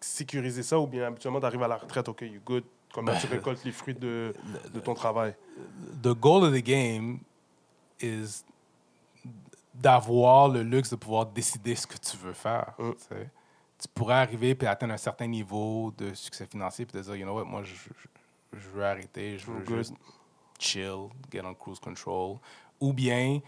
sécuriser 0.00 0.62
ça 0.62 0.78
ou 0.78 0.86
bien 0.86 1.06
habituellement, 1.06 1.40
tu 1.40 1.46
arrives 1.46 1.62
à 1.62 1.68
la 1.68 1.76
retraite, 1.76 2.08
OK, 2.08 2.22
you 2.22 2.40
good? 2.44 2.64
Comment 2.94 3.12
Ben, 3.12 3.18
tu 3.18 3.26
récoltes 3.26 3.64
les 3.64 3.72
fruits 3.72 3.94
de, 3.94 4.32
de 4.72 4.80
ton 4.80 4.94
travail? 4.94 5.34
The 6.02 6.14
goal 6.14 6.44
of 6.44 6.54
the 6.54 6.62
game 6.64 7.18
is 8.00 8.44
d'avoir 9.74 10.48
le 10.48 10.62
luxe 10.62 10.90
de 10.90 10.96
pouvoir 10.96 11.26
décider 11.26 11.74
ce 11.74 11.86
que 11.86 11.98
tu 11.98 12.16
veux 12.16 12.32
faire. 12.32 12.74
Mm. 12.78 12.92
tu 12.92 13.04
sais. 13.08 13.30
Tu 13.80 13.88
pourrais 13.94 14.14
arriver 14.14 14.56
et 14.60 14.66
atteindre 14.66 14.94
un 14.94 14.98
certain 14.98 15.26
niveau 15.26 15.92
de 15.96 16.14
succès 16.14 16.46
financier 16.46 16.84
puis 16.86 16.98
te 16.98 17.04
dire, 17.04 17.16
you 17.16 17.24
know 17.24 17.34
what, 17.34 17.44
moi, 17.44 17.62
je, 17.62 17.74
je- 17.74 18.58
je 18.58 18.68
veux 18.70 18.84
arrêter, 18.84 19.38
je 19.38 19.46
veux 19.46 19.58
I'm 19.58 19.64
good. 19.64 19.76
juste 19.76 19.94
chill, 20.58 21.08
get 21.30 21.42
on 21.44 21.54
cruise 21.54 21.78
control. 21.78 22.38
Ou 22.80 22.92
bien, 22.92 23.40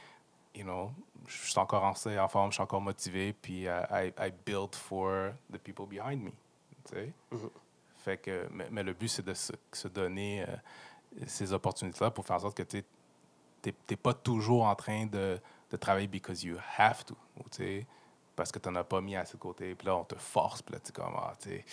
you 0.55 0.65
know, 0.65 0.93
je 1.27 1.51
suis 1.51 1.59
encore 1.59 1.85
en, 1.85 1.93
en 1.93 2.29
forme, 2.29 2.51
je 2.51 2.55
suis 2.55 2.63
encore 2.63 2.81
motivé, 2.81 3.33
puis 3.33 3.65
uh, 3.65 3.85
I, 3.91 4.13
I 4.19 4.33
build 4.45 4.75
for 4.75 5.33
the 5.53 5.59
people 5.59 5.87
behind 5.87 6.23
me. 6.23 6.31
tu 6.85 6.95
sais. 6.95 7.13
Mhm. 7.31 7.51
Fait 7.99 8.17
que, 8.17 8.49
mais, 8.51 8.69
mais 8.71 8.83
le 8.83 8.95
but, 8.95 9.09
c'est 9.09 9.25
de 9.25 9.35
se, 9.35 9.53
se 9.73 9.89
donner 9.89 10.43
euh, 10.43 10.57
ces 11.27 11.53
opportunités-là 11.53 12.11
pour 12.11 12.27
faire 12.27 12.37
en 12.37 12.41
sorte 12.41 12.57
que 12.57 12.63
tu 12.63 12.83
n'es 13.67 13.97
pas 13.97 14.15
toujours 14.15 14.65
en 14.65 14.75
train 14.75 15.07
de, 15.07 15.39
de 15.71 15.77
travailler 15.77 16.09
because 16.09 16.43
you 16.43 16.57
have 16.79 17.05
to, 17.05 17.15
ou, 17.37 17.43
tu 17.51 17.59
sais, 17.59 17.87
parce 18.35 18.51
que 18.51 18.59
tu 18.59 18.69
n'en 18.71 18.77
as 18.77 18.85
pas 18.85 19.01
mis 19.03 19.17
assez 19.17 19.35
de 19.35 19.39
côté. 19.43 19.75
Puis 19.75 19.87
là, 19.87 19.97
on 19.97 20.05
te 20.05 20.15
force, 20.15 20.63
puis 20.63 20.73
là, 20.75 20.81
tu 20.81 20.89
es 20.89 20.93
comme, 20.93 21.15
ah, 21.15 21.35
tu 21.39 21.51
sais, 21.51 21.65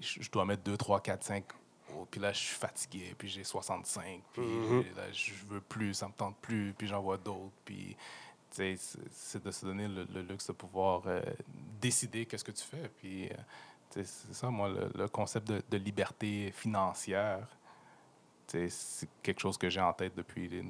je 0.00 0.22
je 0.22 0.30
dois 0.30 0.46
mettre 0.46 0.62
2, 0.62 0.76
3, 0.76 1.00
4, 1.00 1.22
5. 1.22 1.44
Oh, 1.96 2.06
puis 2.10 2.20
là, 2.20 2.32
je 2.32 2.38
suis 2.38 2.54
fatigué, 2.56 3.14
puis 3.18 3.28
j'ai 3.28 3.44
65, 3.44 4.22
puis 4.32 4.42
Mhm. 4.42 4.84
là, 4.96 5.10
je 5.12 5.32
veux 5.48 5.60
plus, 5.60 5.94
ça 5.94 6.08
me 6.08 6.12
tente 6.12 6.36
plus, 6.38 6.72
puis 6.76 6.86
j'en 6.86 7.00
vois 7.00 7.18
d'autres, 7.18 7.52
puis 7.64 7.96
tu 8.50 8.76
sais, 8.76 8.96
c'est 9.10 9.42
de 9.42 9.50
se 9.50 9.64
donner 9.64 9.88
le, 9.88 10.04
le 10.12 10.22
luxe 10.22 10.46
de 10.48 10.52
pouvoir 10.52 11.02
euh, 11.06 11.22
décider 11.80 12.26
qu'est-ce 12.26 12.44
que 12.44 12.50
tu 12.52 12.64
fais. 12.64 12.88
Puis, 12.98 13.28
euh, 13.28 13.34
c'est 13.90 14.06
ça, 14.06 14.50
moi, 14.50 14.68
le, 14.68 14.90
le 14.94 15.08
concept 15.08 15.48
de, 15.48 15.62
de 15.70 15.76
liberté 15.78 16.50
financière, 16.52 17.46
c'est 18.46 19.08
quelque 19.22 19.40
chose 19.40 19.56
que 19.56 19.70
j'ai 19.70 19.80
en 19.80 19.92
tête 19.94 20.14
depuis 20.14 20.48
les 20.48 20.60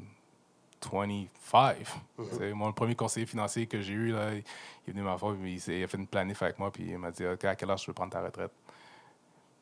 25. 0.81 1.77
Tu 2.16 2.36
sais, 2.36 2.53
Moi, 2.53 2.69
le 2.69 2.74
premier 2.74 2.94
conseiller 2.94 3.27
financier 3.27 3.66
que 3.66 3.81
j'ai 3.81 3.94
eu, 3.94 4.12
là, 4.12 4.32
il 4.35 4.39
est 4.39 4.90
venu 4.93 5.03
m'avoir, 5.03 5.35
il, 5.35 5.57
il 5.59 5.82
a 5.85 5.89
fait 5.89 5.97
une 5.99 6.07
planif 6.07 6.40
avec 6.43 6.59
moi, 6.61 6.70
puis 6.70 6.85
il 6.90 6.99
m'a 6.99 7.11
dit 7.11 7.27
OK, 7.27 7.44
à 7.44 7.57
quel 7.57 7.70
âge 7.70 7.82
tu 7.82 7.90
veux 7.90 7.94
prendre 7.94 8.12
ta 8.12 8.23
retraite 8.23 8.53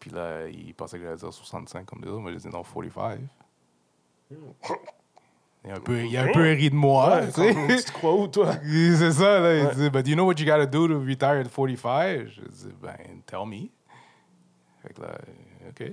Puis 0.01 0.11
là, 0.11 0.47
il 0.49 0.75
pensait 0.75 0.99
que 0.99 1.05
j'allais 1.05 1.17
dire 1.17 1.33
65 1.33 1.85
comme 1.87 2.01
les 2.03 2.09
autres. 2.09 2.21
Moi, 2.21 2.33
j'ai 2.33 2.39
dit 2.39 2.49
non, 2.49 2.63
45. 2.63 3.21
Il 5.63 5.71
a 5.71 5.75
un 5.75 5.81
peu, 5.81 6.05
il 6.07 6.17
a 6.17 6.23
un 6.23 6.33
peu 6.33 6.41
ri 6.53 6.71
de 6.71 6.75
moi. 6.75 7.21
Tu 7.27 7.33
sais. 7.33 7.93
crois 7.93 8.15
où, 8.15 8.27
toi? 8.29 8.55
C'est 8.65 9.13
ça, 9.13 9.41
là. 9.41 9.57
Il 9.59 9.67
Ouais. 9.67 9.75
dit, 9.75 9.91
but 9.91 10.09
you 10.09 10.15
know 10.15 10.25
what 10.25 10.37
you 10.39 10.47
gotta 10.47 10.65
do 10.67 10.89
to 10.89 10.99
retire 11.01 11.41
at 11.45 11.49
45? 11.51 12.29
Je 12.29 12.41
dis, 12.49 12.69
ben, 12.81 12.97
tell 13.27 13.45
me. 13.47 13.69
Là, 14.99 15.19
OK. 15.69 15.93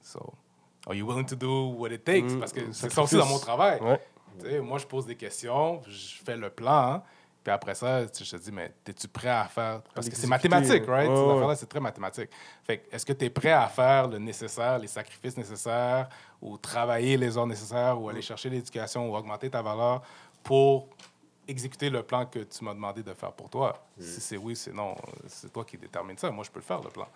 So, 0.00 0.32
are 0.86 0.94
you 0.94 1.04
willing 1.04 1.26
to 1.26 1.34
do 1.34 1.70
what 1.76 1.90
it 1.90 2.04
takes? 2.04 2.32
Mm, 2.32 2.38
Parce 2.38 2.52
que 2.52 2.60
mm, 2.60 2.72
c'est 2.72 2.92
ça 2.92 3.02
aussi 3.02 3.16
dans 3.16 3.26
mon 3.26 3.38
travail. 3.40 3.80
Ouais. 3.80 4.60
Moi, 4.60 4.78
je 4.78 4.86
pose 4.86 5.06
des 5.06 5.16
questions, 5.16 5.82
je 5.88 6.22
fais 6.24 6.36
le 6.36 6.48
plan, 6.50 6.92
hein, 6.92 7.02
puis 7.42 7.52
après 7.52 7.74
ça, 7.74 8.02
je 8.02 8.08
te 8.08 8.36
dis, 8.36 8.52
mais 8.52 8.74
es-tu 8.86 9.08
prêt 9.08 9.30
à 9.30 9.44
faire? 9.44 9.80
Parce 9.94 10.08
que 10.08 10.14
c'est 10.14 10.26
mathématique, 10.26 10.84
right? 10.86 11.08
Ces 11.08 11.22
ouais. 11.22 11.56
c'est 11.56 11.68
très 11.68 11.80
mathématique. 11.80 12.30
Fait 12.64 12.86
est-ce 12.92 13.06
que 13.06 13.14
tu 13.14 13.24
es 13.24 13.30
prêt 13.30 13.52
à 13.52 13.66
faire 13.66 14.08
le 14.08 14.18
nécessaire, 14.18 14.78
les 14.78 14.88
sacrifices 14.88 15.36
nécessaires, 15.36 16.08
ou 16.42 16.58
travailler 16.58 17.16
les 17.16 17.38
heures 17.38 17.46
nécessaires, 17.46 18.00
ou 18.00 18.10
aller 18.10 18.20
chercher 18.20 18.50
l'éducation, 18.50 19.10
ou 19.10 19.16
augmenter 19.16 19.48
ta 19.48 19.62
valeur 19.62 20.02
pour 20.42 20.88
exécuter 21.48 21.88
le 21.88 22.02
plan 22.02 22.26
que 22.26 22.40
tu 22.40 22.62
m'as 22.62 22.74
demandé 22.74 23.02
de 23.02 23.14
faire 23.14 23.32
pour 23.32 23.48
toi? 23.48 23.82
Si 23.98 24.20
c'est 24.20 24.36
oui, 24.36 24.54
c'est 24.54 24.74
non, 24.74 24.94
c'est 25.26 25.50
toi 25.50 25.64
qui 25.64 25.78
détermine 25.78 26.18
ça. 26.18 26.30
Moi, 26.30 26.44
je 26.44 26.50
peux 26.50 26.60
le 26.60 26.64
faire, 26.64 26.82
le 26.82 26.90
plan. 26.90 27.08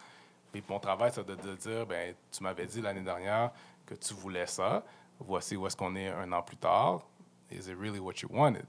Puis 0.51 0.65
mon 0.69 0.79
travail, 0.79 1.11
c'est 1.15 1.27
de, 1.27 1.35
de 1.35 1.55
dire, 1.55 1.85
ben, 1.85 2.15
tu 2.33 2.43
m'avais 2.43 2.65
dit 2.65 2.81
l'année 2.81 3.03
dernière 3.03 3.51
que 3.85 3.95
tu 3.95 4.15
voulais 4.15 4.47
ça. 4.47 4.83
Voici 5.21 5.55
où 5.55 5.67
est-ce 5.67 5.77
qu'on 5.77 5.95
est 5.97 6.09
un 6.09 6.33
an 6.33 6.43
plus 6.43 6.57
tard. 6.57 7.03
Is 7.51 7.69
it 7.69 7.77
really 7.79 7.99
what 7.99 8.15
you 8.23 8.29
wanted? 8.33 8.67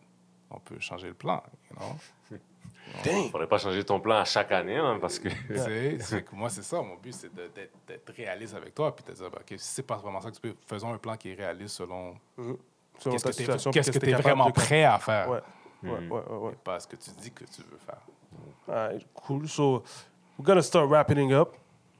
On 0.52 0.60
peut 0.60 0.80
changer 0.80 1.08
le 1.08 1.14
plan, 1.14 1.42
you 1.72 1.78
know? 1.78 2.38
Dang. 3.04 3.32
Faudrait 3.32 3.48
pas 3.48 3.58
changer 3.58 3.84
ton 3.84 4.00
plan 4.00 4.18
à 4.18 4.26
chaque 4.26 4.52
année, 4.52 4.78
hein, 4.78 4.98
parce 5.02 5.18
que. 5.20 5.28
C'est 6.00 6.24
que 6.24 6.36
moi, 6.36 6.50
c'est 6.50 6.62
ça. 6.64 6.82
Mon 6.82 6.96
but, 6.98 7.14
c'est 7.14 7.34
de- 7.34 7.48
d'être 7.54 7.74
d'être 7.88 8.14
réaliste 8.14 8.54
avec 8.54 8.76
toi, 8.76 8.96
puis 8.96 9.04
de 9.06 9.12
dire, 9.14 9.30
ben, 9.30 9.40
OK, 9.40 9.48
si 9.50 9.58
c'est 9.60 9.84
pas 9.84 9.98
vraiment 9.98 10.22
ça 10.22 10.30
que 10.30 10.36
tu 10.36 10.42
peux, 10.42 10.56
faisons 10.68 10.94
un 10.94 10.98
plan 10.98 11.18
qui 11.18 11.32
est 11.32 11.36
réaliste 11.36 11.76
selon 11.76 12.16
Selon 12.38 12.58
qu'est-ce 13.16 13.24
ta 13.24 13.30
que 13.32 13.36
tu 13.36 13.42
situation, 13.42 13.72
es, 13.72 13.74
qu'est-ce 13.74 13.92
que 13.92 14.00
tu 14.00 14.10
es 14.10 14.14
vraiment 14.14 14.46
de- 14.48 14.52
prêt 14.54 14.84
à 14.84 15.00
faire. 15.00 15.30
Ouais. 15.30 15.42
Ouais, 15.84 15.92
ouais, 15.92 16.10
ouais, 16.10 16.38
ouais. 16.38 16.54
Pas 16.64 16.80
ce 16.80 16.88
que 16.88 16.96
tu 16.96 17.10
dis 17.22 17.32
que 17.32 17.44
tu 17.46 17.62
veux 17.64 17.78
faire. 17.78 18.02
Alright, 18.68 19.06
cool. 19.14 19.48
So, 19.50 19.84
we're 20.38 20.46
gonna 20.46 20.62
start 20.62 20.88
wrapping 20.90 21.32
up. 21.34 21.56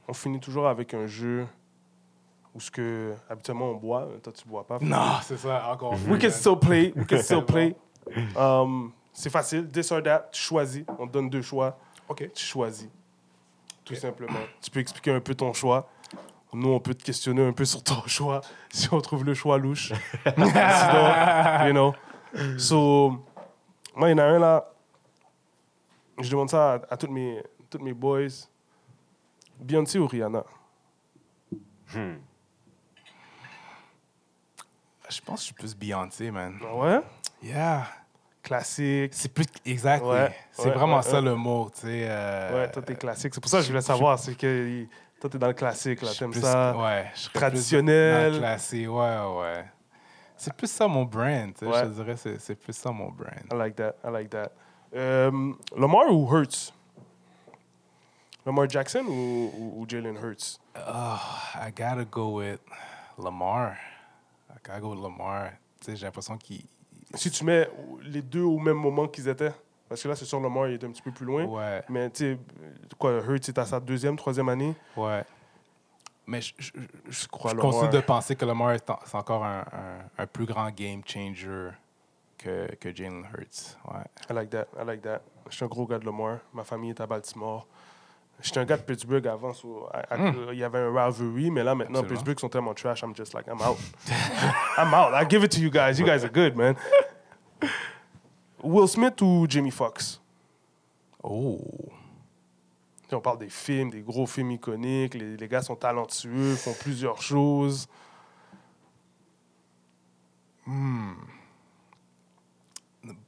On 0.08 0.12
finit 0.14 0.40
toujours 0.40 0.66
avec 0.68 0.94
un 0.94 1.06
jeu 1.06 1.46
où 2.54 2.60
ce 2.60 2.70
que 2.70 3.14
habituellement 3.28 3.70
on 3.70 3.74
boit. 3.74 4.08
Toi, 4.22 4.32
tu 4.32 4.46
bois 4.48 4.66
pas. 4.66 4.78
Non, 4.80 5.18
c'est 5.22 5.36
ça, 5.36 5.68
encore. 5.70 5.94
We 6.08 6.20
can 6.20 6.30
still 6.30 6.56
play. 6.58 6.92
We 6.96 7.06
can 7.06 7.18
still 7.18 7.44
play. 7.44 7.76
Um, 8.36 8.92
c'est 9.12 9.30
facile. 9.30 9.68
This 9.68 9.90
or 9.92 10.02
that. 10.02 10.28
Tu 10.32 10.42
choisis. 10.42 10.84
On 10.98 11.06
te 11.06 11.12
donne 11.12 11.30
deux 11.30 11.42
choix. 11.42 11.78
OK. 12.08 12.30
Tu 12.34 12.44
choisis. 12.44 12.88
Tout 13.84 13.94
simplement. 13.94 14.40
Tu 14.60 14.70
peux 14.70 14.80
expliquer 14.80 15.12
un 15.12 15.20
peu 15.20 15.34
ton 15.34 15.52
choix. 15.52 15.88
Nous, 16.52 16.68
on 16.68 16.80
peut 16.80 16.94
te 16.94 17.02
questionner 17.02 17.46
un 17.46 17.52
peu 17.52 17.64
sur 17.64 17.82
ton 17.82 18.02
choix 18.06 18.40
si 18.70 18.92
on 18.92 19.00
trouve 19.00 19.24
le 19.24 19.34
choix 19.34 19.58
louche. 19.58 19.92
Sinon, 20.36 21.66
you 21.66 21.72
know. 21.72 21.94
So, 22.58 23.10
moi, 23.94 24.08
il 24.08 24.12
y 24.12 24.14
en 24.14 24.18
a 24.18 24.24
un 24.24 24.38
là. 24.38 24.72
Je 26.18 26.30
demande 26.30 26.50
ça 26.50 26.74
à, 26.74 26.94
à 26.94 26.96
tous 26.96 27.08
mes, 27.08 27.42
tous 27.68 27.78
mes 27.78 27.92
boys. 27.92 28.28
Beyoncé 29.58 29.98
ou 29.98 30.06
Rihanna? 30.06 30.44
Hmm. 31.94 32.16
Je 35.08 35.20
pense 35.20 35.36
que 35.36 35.40
je 35.40 35.44
suis 35.44 35.54
plus 35.54 35.74
Beyoncé, 35.76 36.30
man. 36.30 36.58
Ouais? 36.74 37.00
Yeah. 37.46 37.86
Classique. 38.42 39.12
C'est 39.14 39.32
plus 39.32 39.46
exact. 39.64 40.04
Ouais, 40.04 40.34
C'est 40.52 40.66
ouais, 40.68 40.70
vraiment 40.74 40.96
ouais, 40.98 41.02
ça 41.02 41.20
le 41.20 41.34
mot, 41.34 41.68
tu 41.74 41.80
sais. 41.80 42.06
euh, 42.08 42.54
Ouais, 42.62 42.70
toi, 42.70 42.80
t'es 42.82 42.94
classique. 42.94 43.34
C'est 43.34 43.40
pour 43.40 43.50
ça 43.50 43.56
que 43.58 43.64
je 43.64 43.68
voulais 43.68 43.80
savoir. 43.82 44.18
C'est 44.18 44.36
que 44.36 44.84
toi, 45.20 45.28
t'es 45.28 45.38
dans 45.38 45.48
le 45.48 45.52
classique. 45.52 46.00
là. 46.02 46.10
T'aimes 46.16 46.30
plus- 46.30 46.40
ça? 46.42 46.76
Ouais, 46.76 47.10
plus 47.12 47.30
traditionnel. 47.32 48.30
dans 48.30 48.34
le 48.34 48.38
classé, 48.38 48.86
ouais, 48.86 49.18
ouais. 49.38 49.64
C'est 50.36 50.52
plus 50.54 50.70
ça 50.70 50.86
mon 50.86 51.04
brand, 51.04 51.52
tu 51.54 51.60
sais. 51.60 51.66
Ouais. 51.66 51.78
Je 51.78 51.80
te 51.84 51.94
dirais, 51.94 52.16
c'est 52.16 52.38
c'est 52.40 52.54
plus 52.54 52.72
ça 52.72 52.92
mon 52.92 53.10
brand. 53.10 53.32
I 53.52 53.56
like 53.56 53.74
that. 53.76 53.94
I 54.04 54.10
like 54.12 54.30
that. 54.30 54.50
Euh, 54.94 55.52
Lamar 55.76 56.12
ou 56.12 56.28
Hurts? 56.32 56.72
Lamar 58.44 58.68
Jackson 58.68 59.04
ou, 59.08 59.50
ou, 59.58 59.80
ou 59.80 59.86
Jalen 59.88 60.16
Hurts? 60.16 60.60
Oh, 60.76 61.16
I 61.56 61.70
gotta 61.72 62.04
go 62.04 62.36
with 62.38 62.60
Lamar. 63.18 63.76
I 64.50 64.58
gotta 64.64 64.80
go 64.80 64.90
with 64.90 65.00
Lamar. 65.00 65.52
Tu 65.80 65.86
sais, 65.86 65.96
j'ai 65.96 66.06
l'impression 66.06 66.36
qu'il. 66.36 66.64
Si 67.16 67.30
tu 67.30 67.44
mets 67.44 67.68
les 68.02 68.22
deux 68.22 68.42
au 68.42 68.58
même 68.58 68.76
moment 68.76 69.06
qu'ils 69.08 69.28
étaient, 69.28 69.52
parce 69.88 70.02
que 70.02 70.08
là, 70.08 70.16
c'est 70.16 70.24
sûr, 70.24 70.40
Lamar 70.40 70.68
il 70.68 70.74
est 70.74 70.84
un 70.84 70.90
petit 70.90 71.02
peu 71.02 71.10
plus 71.12 71.26
loin. 71.26 71.44
Ouais, 71.44 71.82
Mais 71.88 72.10
tu 72.10 72.34
sais, 72.34 72.38
quoi, 72.98 73.12
Hurts 73.22 73.48
est 73.48 73.58
à 73.58 73.64
sa 73.64 73.80
deuxième, 73.80 74.16
troisième 74.16 74.48
année. 74.48 74.74
ouais. 74.96 75.24
Mais 76.28 76.40
je, 76.40 76.54
je, 76.58 76.72
je, 77.08 77.20
Je 77.22 77.28
crois 77.28 77.52
je 77.52 77.56
continue 77.56 77.88
de 77.90 78.00
penser 78.00 78.34
que 78.34 78.44
Lamar 78.44 78.72
est, 78.72 78.90
en- 78.90 78.98
c'est 79.04 79.14
encore 79.16 79.44
un, 79.44 79.60
un, 79.60 79.98
un 80.22 80.26
plus 80.26 80.44
grand 80.44 80.68
game 80.72 81.00
changer 81.06 81.68
que, 82.36 82.74
que 82.74 82.92
Jalen 82.92 83.22
Hurts. 83.32 83.78
Ouais. 83.88 84.02
I 84.28 84.32
like 84.32 84.50
that. 84.50 84.66
I 84.76 84.84
like 84.84 85.02
that. 85.02 85.20
Je 85.48 85.54
suis 85.54 85.64
un 85.64 85.68
gros 85.68 85.86
gars 85.86 86.00
de 86.00 86.04
Lamar. 86.04 86.38
Ma 86.52 86.64
famille 86.64 86.90
est 86.90 87.00
à 87.00 87.06
Baltimore. 87.06 87.64
J'étais 88.40 88.60
un 88.60 88.64
gars 88.64 88.76
de 88.76 88.82
Pittsburgh 88.82 89.26
avant. 89.26 89.52
so, 89.54 89.88
à- 89.92 90.16
Il 90.52 90.58
y 90.58 90.62
avait 90.64 90.78
un 90.78 90.88
rivalry, 90.88 91.50
mais 91.50 91.64
là, 91.64 91.74
maintenant, 91.74 92.00
Hmm. 92.00 92.04
Absolument. 92.04 92.14
Pittsburgh 92.20 92.38
sont 92.40 92.48
tellement 92.48 92.74
trash. 92.74 93.02
I'm 93.02 93.14
just 93.16 93.32
like, 93.34 93.46
I'm 93.48 93.60
out. 93.62 93.78
I'm 94.78 94.92
out. 94.94 95.12
I 95.14 95.26
give 95.28 95.42
it 95.44 95.50
to 95.52 95.60
you 95.60 95.70
guys. 95.70 95.98
You 95.98 96.04
guys 96.06 96.22
are 96.24 96.30
good, 96.32 96.54
man. 96.56 96.74
Will 98.62 98.86
Smith 98.88 99.20
ou 99.22 99.46
Jamie 99.48 99.70
Foxx? 99.70 100.20
Oh. 101.22 101.58
Tu 103.02 103.10
sais, 103.10 103.16
On 103.16 103.20
parle 103.20 103.38
des 103.38 103.48
films, 103.48 103.90
des 103.90 104.02
gros 104.02 104.26
films 104.26 104.50
iconiques. 104.52 105.14
Les, 105.14 105.36
les 105.36 105.48
gars 105.48 105.62
sont 105.62 105.76
talentueux, 105.76 106.54
font 106.56 106.74
plusieurs 106.78 107.22
choses. 107.22 107.88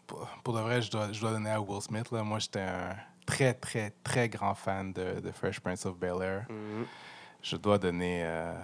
Pour- 0.07 0.27
Pour 0.43 0.55
de 0.55 0.61
vrai, 0.61 0.83
je 0.83 0.91
dois, 0.91 1.13
je 1.13 1.21
dois 1.21 1.31
donner 1.33 1.51
à 1.51 1.61
Will 1.61 1.81
Smith. 1.83 2.11
Là. 2.11 2.23
Moi, 2.23 2.39
j'étais 2.39 2.61
un 2.61 2.97
très, 3.29 3.53
très, 3.55 3.93
très 4.03 4.29
grand 4.29 4.55
fan 4.55 4.93
de, 4.93 5.21
de 5.21 5.31
Fresh 5.33 5.61
Prince 5.61 5.85
of 5.87 5.97
Bel 5.99 6.23
Air. 6.23 6.47
Je 7.43 7.57
dois 7.57 7.79
donner. 7.79 8.23
euh, 8.25 8.55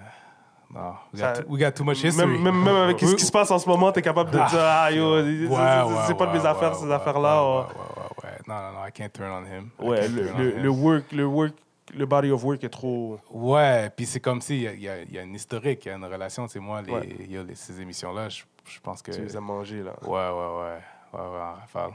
Non, 0.71 0.95
we 1.13 1.21
got, 1.21 1.35
Ça- 1.35 1.43
too, 1.43 1.49
we 1.49 1.61
got 1.63 1.71
too 1.73 1.85
much 1.85 2.03
history. 2.03 2.27
Même, 2.27 2.43
même, 2.43 2.63
même 2.65 2.75
avec 2.77 2.99
ce 2.99 3.05
Oui. 3.07 3.17
qui 3.17 3.25
se 3.25 3.31
passe 3.31 3.51
en 3.51 3.59
ce 3.59 3.69
moment, 3.69 3.93
tu 3.93 3.99
es 4.01 4.03
capable 4.03 4.31
de 4.31 4.39
Ah, 4.41 4.49
dire 4.49 4.59
Ah, 4.61 4.91
yo, 4.91 5.15
Ouais, 5.17 5.23
c'est- 5.23 5.47
c'est 5.47 5.53
ouais, 5.95 6.03
c'est 6.07 6.17
pas 6.17 6.27
de 6.27 6.33
mes 6.33 6.39
ouais, 6.41 6.47
affaires, 6.47 6.73
ouais, 6.73 6.79
ces 6.87 6.91
affaires-là. 6.91 7.43
ouais, 7.45 7.67
oh. 7.69 7.79
ouais, 7.79 8.03
ouais, 8.25 8.31
ouais. 8.31 8.39
Non, 8.49 8.55
non, 8.55 8.73
non, 8.81 8.87
I 8.87 8.91
can't 8.93 9.11
turn 9.13 9.31
on 9.31 9.45
him. 9.47 9.71
Ouais, 9.79 10.09
le, 10.09 10.23
le, 10.23 10.57
him. 10.57 10.63
le 10.63 10.69
work, 10.71 11.13
le 11.13 11.25
work, 11.27 11.55
le 11.95 12.07
body 12.07 12.31
of 12.31 12.43
work 12.43 12.65
est 12.65 12.69
trop. 12.71 13.21
Ouais, 13.31 13.91
puis 13.95 14.07
c'est 14.07 14.21
comme 14.21 14.41
s'il 14.41 14.63
y, 14.63 14.67
a- 14.69 14.73
il 14.73 15.11
y, 15.11 15.15
y 15.15 15.19
a 15.19 15.23
une 15.23 15.35
historique, 15.35 15.85
il 15.85 15.89
y 15.89 15.93
a 15.93 15.97
une 15.97 16.05
relation. 16.07 16.49
Sais, 16.49 16.59
moi, 16.59 16.81
les, 16.83 16.93
Ouais. 16.93 17.09
il 17.21 17.31
y 17.31 17.37
a 17.39 17.43
les- 17.45 17.55
ces 17.55 17.79
émissions-là, 17.81 18.29
je, 18.31 18.43
je 18.67 18.81
pense 18.81 19.03
que. 19.03 19.13
Tu 19.13 19.21
les 19.21 19.37
as 19.37 19.41
mangés, 19.41 19.83
là. 19.83 19.93
Ouais, 20.03 20.09
ouais, 20.11 20.31
ouais. 20.31 20.81
Ouais, 21.13 21.21
ouais, 21.21 21.41
en 21.41 21.55
rafale. 21.61 21.93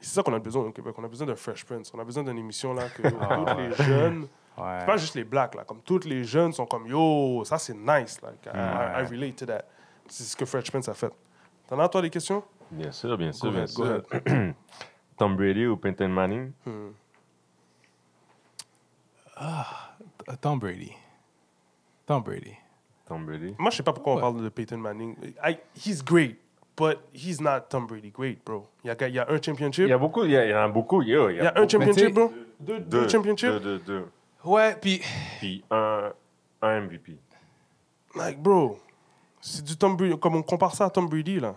C'est 0.00 0.14
ça 0.14 0.22
qu'on 0.22 0.32
a 0.32 0.38
besoin 0.38 0.64
au 0.64 0.70
Québec. 0.72 0.94
On 0.96 1.04
a 1.04 1.08
besoin 1.08 1.26
d'un 1.26 1.36
Fresh 1.36 1.64
Prince. 1.64 1.92
On 1.94 1.98
a 1.98 2.04
besoin 2.04 2.22
d'une 2.24 2.38
émission 2.38 2.72
là 2.72 2.88
que 2.88 3.02
Ah, 3.20 3.36
tous 3.36 3.54
ouais. 3.54 3.68
les 3.68 3.74
jeunes, 3.84 4.28
Ouais. 4.56 4.76
c'est 4.80 4.86
pas 4.86 4.96
juste 4.96 5.14
les 5.14 5.24
blacks 5.24 5.54
là, 5.54 5.64
comme 5.64 5.80
tous 5.82 6.04
les 6.04 6.24
jeunes 6.24 6.52
sont 6.52 6.66
comme 6.66 6.86
yo, 6.86 7.42
ça 7.44 7.58
c'est 7.58 7.74
nice. 7.74 8.20
Like, 8.22 8.44
I, 8.46 8.50
I- 8.56 9.02
I 9.02 9.06
relate 9.10 9.36
to 9.36 9.46
that. 9.46 9.64
C'est 10.08 10.24
ce 10.24 10.36
que 10.36 10.44
Fresh 10.44 10.70
Prince 10.70 10.88
a 10.88 10.94
fait. 10.94 11.12
T'en 11.68 11.78
as 11.78 11.88
toi 11.88 12.02
des 12.02 12.10
questions? 12.10 12.42
Bien 12.70 12.90
sûr, 12.92 13.16
bien 13.18 13.32
sûr, 13.32 13.50
Go 13.50 13.56
bien 13.56 13.66
sûr. 13.66 14.02
Tom 15.16 15.36
Brady 15.36 15.66
ou 15.66 15.76
Peyton 15.76 16.08
Manning? 16.08 16.52
Hmm. 16.64 16.90
Uh, 19.40 20.36
Tom 20.40 20.58
Brady. 20.58 20.92
Tom 22.06 22.22
Brady. 22.22 22.56
Tom 23.06 23.24
Brady. 23.26 23.54
Moi 23.58 23.70
je 23.70 23.76
sais 23.78 23.82
pas 23.82 23.92
pourquoi 23.92 24.14
on 24.16 24.20
parle 24.20 24.42
de 24.42 24.48
Peyton 24.48 24.78
Manning. 24.78 25.16
I, 25.44 25.58
he's 25.74 26.02
great, 26.02 26.38
but 26.76 26.98
he's 27.12 27.40
not 27.40 27.62
Tom 27.68 27.86
Brady 27.86 28.10
great, 28.10 28.44
bro. 28.44 28.66
Il 28.84 28.88
y 28.88 28.90
a, 28.90 29.08
il 29.08 29.14
y 29.14 29.18
a 29.18 29.28
un 29.30 29.40
championship? 29.42 29.84
Il 29.84 29.90
y 29.90 29.92
a 29.92 29.98
beaucoup, 29.98 30.24
il 30.24 30.30
y, 30.30 30.36
a, 30.36 30.44
il 30.44 30.50
y 30.50 30.54
en 30.54 30.62
a 30.64 30.68
beaucoup. 30.68 31.02
Yo, 31.02 31.28
il 31.30 31.34
y 31.34 31.36
Il 31.38 31.44
y 31.44 31.46
a 31.46 31.52
un 31.56 31.68
championship, 31.68 32.14
bro? 32.14 32.32
Deux, 32.58 32.80
deux, 32.80 33.00
Deux, 33.02 33.08
championships? 33.08 33.48
Deux, 33.50 33.60
deux, 33.60 33.78
deux. 33.80 34.08
Ouais, 34.44 34.76
puis. 34.80 35.00
Puis 35.38 35.64
un, 35.70 36.12
un 36.62 36.80
MVP. 36.80 37.16
Like, 38.16 38.40
bro, 38.42 38.78
c'est 39.40 39.64
du 39.64 39.76
Tom 39.76 39.96
Brady. 39.96 40.18
Comme 40.18 40.36
on 40.36 40.42
compare 40.42 40.74
ça 40.74 40.86
à 40.86 40.90
Tom 40.90 41.08
Brady, 41.08 41.40
là. 41.40 41.54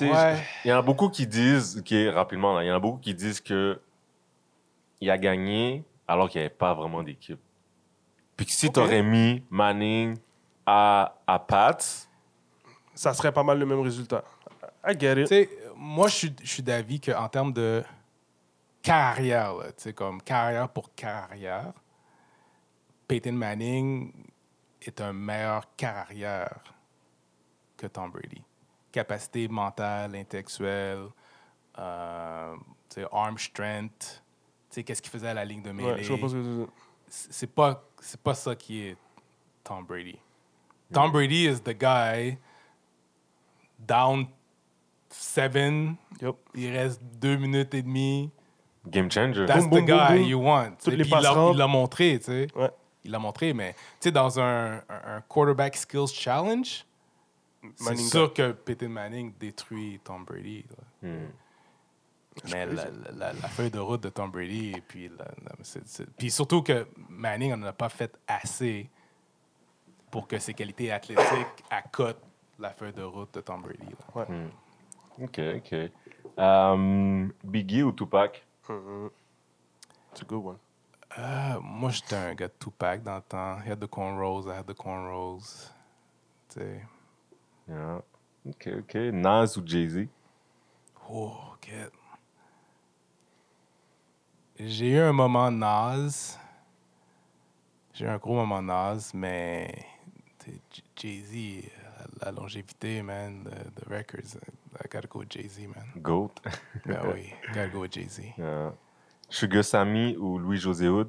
Ouais. 0.00 0.36
Il 0.64 0.68
y 0.68 0.72
en 0.72 0.78
a 0.78 0.82
beaucoup 0.82 1.08
qui 1.08 1.26
disent, 1.26 1.80
qui 1.84 2.08
rapidement, 2.08 2.54
là, 2.56 2.64
il 2.64 2.66
y 2.66 2.70
en 2.70 2.74
a 2.74 2.80
beaucoup 2.80 2.98
qui 2.98 3.14
disent 3.14 3.40
que 3.40 3.78
il 5.00 5.08
a 5.10 5.16
gagné 5.18 5.84
alors 6.08 6.28
qu'il 6.28 6.40
n'y 6.40 6.46
avait 6.46 6.54
pas 6.54 6.74
vraiment 6.74 7.02
d'équipe. 7.02 7.38
Puis 8.36 8.46
que 8.46 8.52
si 8.52 8.66
Ok. 8.66 8.74
tu 8.74 8.80
aurais 8.80 9.02
mis 9.02 9.42
Manning 9.50 10.16
à, 10.66 11.14
à 11.26 11.38
Pats, 11.38 11.78
Ça 12.94 13.12
serait 13.12 13.32
pas 13.32 13.42
mal 13.42 13.58
le 13.58 13.66
même 13.66 13.80
résultat. 13.80 14.24
I 14.86 14.98
get 14.98 15.22
it. 15.22 15.50
moi, 15.76 16.08
je 16.08 16.28
suis, 16.44 16.62
d'avis 16.62 17.00
qu'en 17.00 17.28
termes 17.28 17.52
de 17.52 17.82
carrière, 18.82 19.54
là, 19.54 19.92
comme 19.92 20.22
carrière 20.22 20.68
pour 20.68 20.94
carrière, 20.94 21.72
Peyton 23.08 23.32
Manning 23.32 24.12
est 24.82 25.00
un 25.00 25.12
meilleur 25.12 25.74
carrière 25.76 26.62
que 27.76 27.86
Tom 27.86 28.10
Brady. 28.10 28.42
Capacité 28.92 29.48
mentale, 29.48 30.14
intellectuelle, 30.14 31.06
euh, 31.78 32.54
arm 33.10 33.38
strength, 33.38 34.22
tu 34.70 34.80
sais, 34.80 34.84
qu'est-ce 34.84 35.02
qu'il 35.02 35.10
faisait 35.10 35.28
à 35.28 35.34
la 35.34 35.44
ligne 35.44 35.62
de 35.62 35.72
mêlée. 35.72 35.92
Ouais, 35.92 36.02
je 36.02 36.12
vois 36.12 36.18
pas 36.18 36.28
ce 36.28 36.34
que 36.34 36.38
tu 36.38 36.44
veux 36.44 36.56
dire. 36.58 36.68
c'est 37.08 37.32
c'est 37.32 37.46
pas 37.46 37.84
c'est 38.00 38.20
pas 38.20 38.34
ça 38.34 38.54
qui 38.54 38.82
est 38.82 38.96
Tom 39.64 39.84
Brady. 39.84 40.18
Tom 40.92 41.10
Brady 41.10 41.46
is 41.46 41.60
the 41.60 41.76
guy 41.76 42.38
down 43.78 44.26
seven. 45.10 45.96
Yup. 46.20 46.36
Il 46.54 46.70
reste 46.70 47.00
deux 47.20 47.36
minutes 47.36 47.74
et 47.74 47.82
demie. 47.82 48.30
game 48.86 49.10
changer. 49.10 49.46
That's 49.46 49.68
the 49.68 49.84
guy 49.84 50.22
you 50.28 50.38
want. 50.40 50.72
Toutes 50.82 50.94
les 50.94 51.04
il 51.04 51.10
l'a- 51.56 51.66
montré, 51.66 52.18
tu 52.18 52.24
sais. 52.26 52.46
Ouais. 52.54 52.70
il 53.04 53.10
l'a 53.10 53.18
montré, 53.18 53.52
mais 53.52 53.72
tu 53.72 53.78
sais, 54.08 54.10
dans 54.12 54.38
un, 54.40 54.82
quarterback 55.28 55.76
skills 55.76 56.08
challenge, 56.08 56.84
c'est 57.76 57.84
Manning 57.84 58.06
sûr 58.08 58.32
que 58.34 58.52
Peyton 58.52 58.88
Manning 58.90 59.32
détruit 59.38 60.00
Tom 60.04 60.24
Brady. 60.24 60.64
Hmm. 61.02 61.26
Mais 62.50 62.66
la, 62.66 62.84
la- 63.12 63.32
la 63.32 63.48
feuille 63.48 63.70
de 63.70 63.78
route 63.78 64.02
de 64.02 64.08
Tom 64.08 64.30
Brady, 64.30 64.72
et 64.76 64.80
puis, 64.80 65.08
la- 65.08 65.24
la- 65.24 65.52
c'est- 65.62 65.86
c'est- 65.86 66.06
puis 66.16 66.30
surtout 66.30 66.62
que 66.62 66.86
Manning 67.08 67.54
n'en 67.54 67.66
a 67.68 67.72
pas 67.72 67.88
fait 67.88 68.18
assez 68.26 68.90
pour 70.10 70.26
que 70.26 70.38
ses 70.38 70.52
qualités 70.52 70.90
athlétiques 70.92 71.64
accotent 71.70 72.20
la 72.58 72.70
feuille 72.70 72.92
de 72.92 73.02
route 73.02 73.34
de 73.34 73.40
Tom 73.40 73.62
Brady. 73.62 73.86
là. 74.14 74.26
OK, 75.20 75.40
OK. 75.56 75.74
Euh, 76.38 77.28
Biggie 77.44 77.82
ou 77.82 77.92
Tupac? 77.92 78.44
C'est 78.66 78.72
a 78.72 80.24
good 80.26 80.44
one. 80.46 80.58
Euh, 81.18 81.60
moi, 81.60 81.90
j'étais 81.90 82.16
un 82.16 82.34
gars 82.34 82.48
de 82.48 82.54
Tupac 82.58 83.02
dans 83.02 83.16
le 83.16 83.22
temps. 83.22 83.58
He 83.64 83.70
had 83.70 83.78
the 83.80 83.86
cornrows, 83.86 84.48
I 84.48 84.58
had 84.58 84.66
the 84.66 84.74
cornrows. 84.74 85.70
Tu 86.48 86.60
sais. 86.60 86.82
Yeah. 87.68 88.02
OK, 88.48 88.68
OK. 88.80 88.94
Nas 89.12 89.56
ou 89.56 89.62
Jay-Z? 89.64 90.08
Oh, 91.08 91.32
ok. 91.54 91.70
J'ai 94.58 94.90
eu 94.90 95.00
un 95.00 95.12
moment 95.12 95.50
naze. 95.50 96.38
J'ai 97.92 98.06
eu 98.06 98.08
un 98.08 98.18
gros 98.18 98.34
moment 98.34 98.62
naze, 98.62 99.12
mais 99.14 99.72
Jay-Z, 100.96 101.70
la, 102.22 102.30
longévité, 102.32 103.02
man, 103.02 103.44
the, 103.44 103.80
the 103.82 103.88
records, 103.88 104.36
I 104.82 104.88
gotta 104.90 105.08
go 105.08 105.22
Jay-Z, 105.28 105.60
man. 105.68 105.86
Goat. 106.02 106.32
Ben 106.86 106.98
oui, 107.12 107.30
gotta 107.48 107.68
go 107.68 107.86
Jay-Z. 107.90 108.20
Sugar 109.30 109.64
Sammy 109.64 110.16
ou 110.18 110.38
Louis-José 110.38 110.88
Hood? 110.88 111.08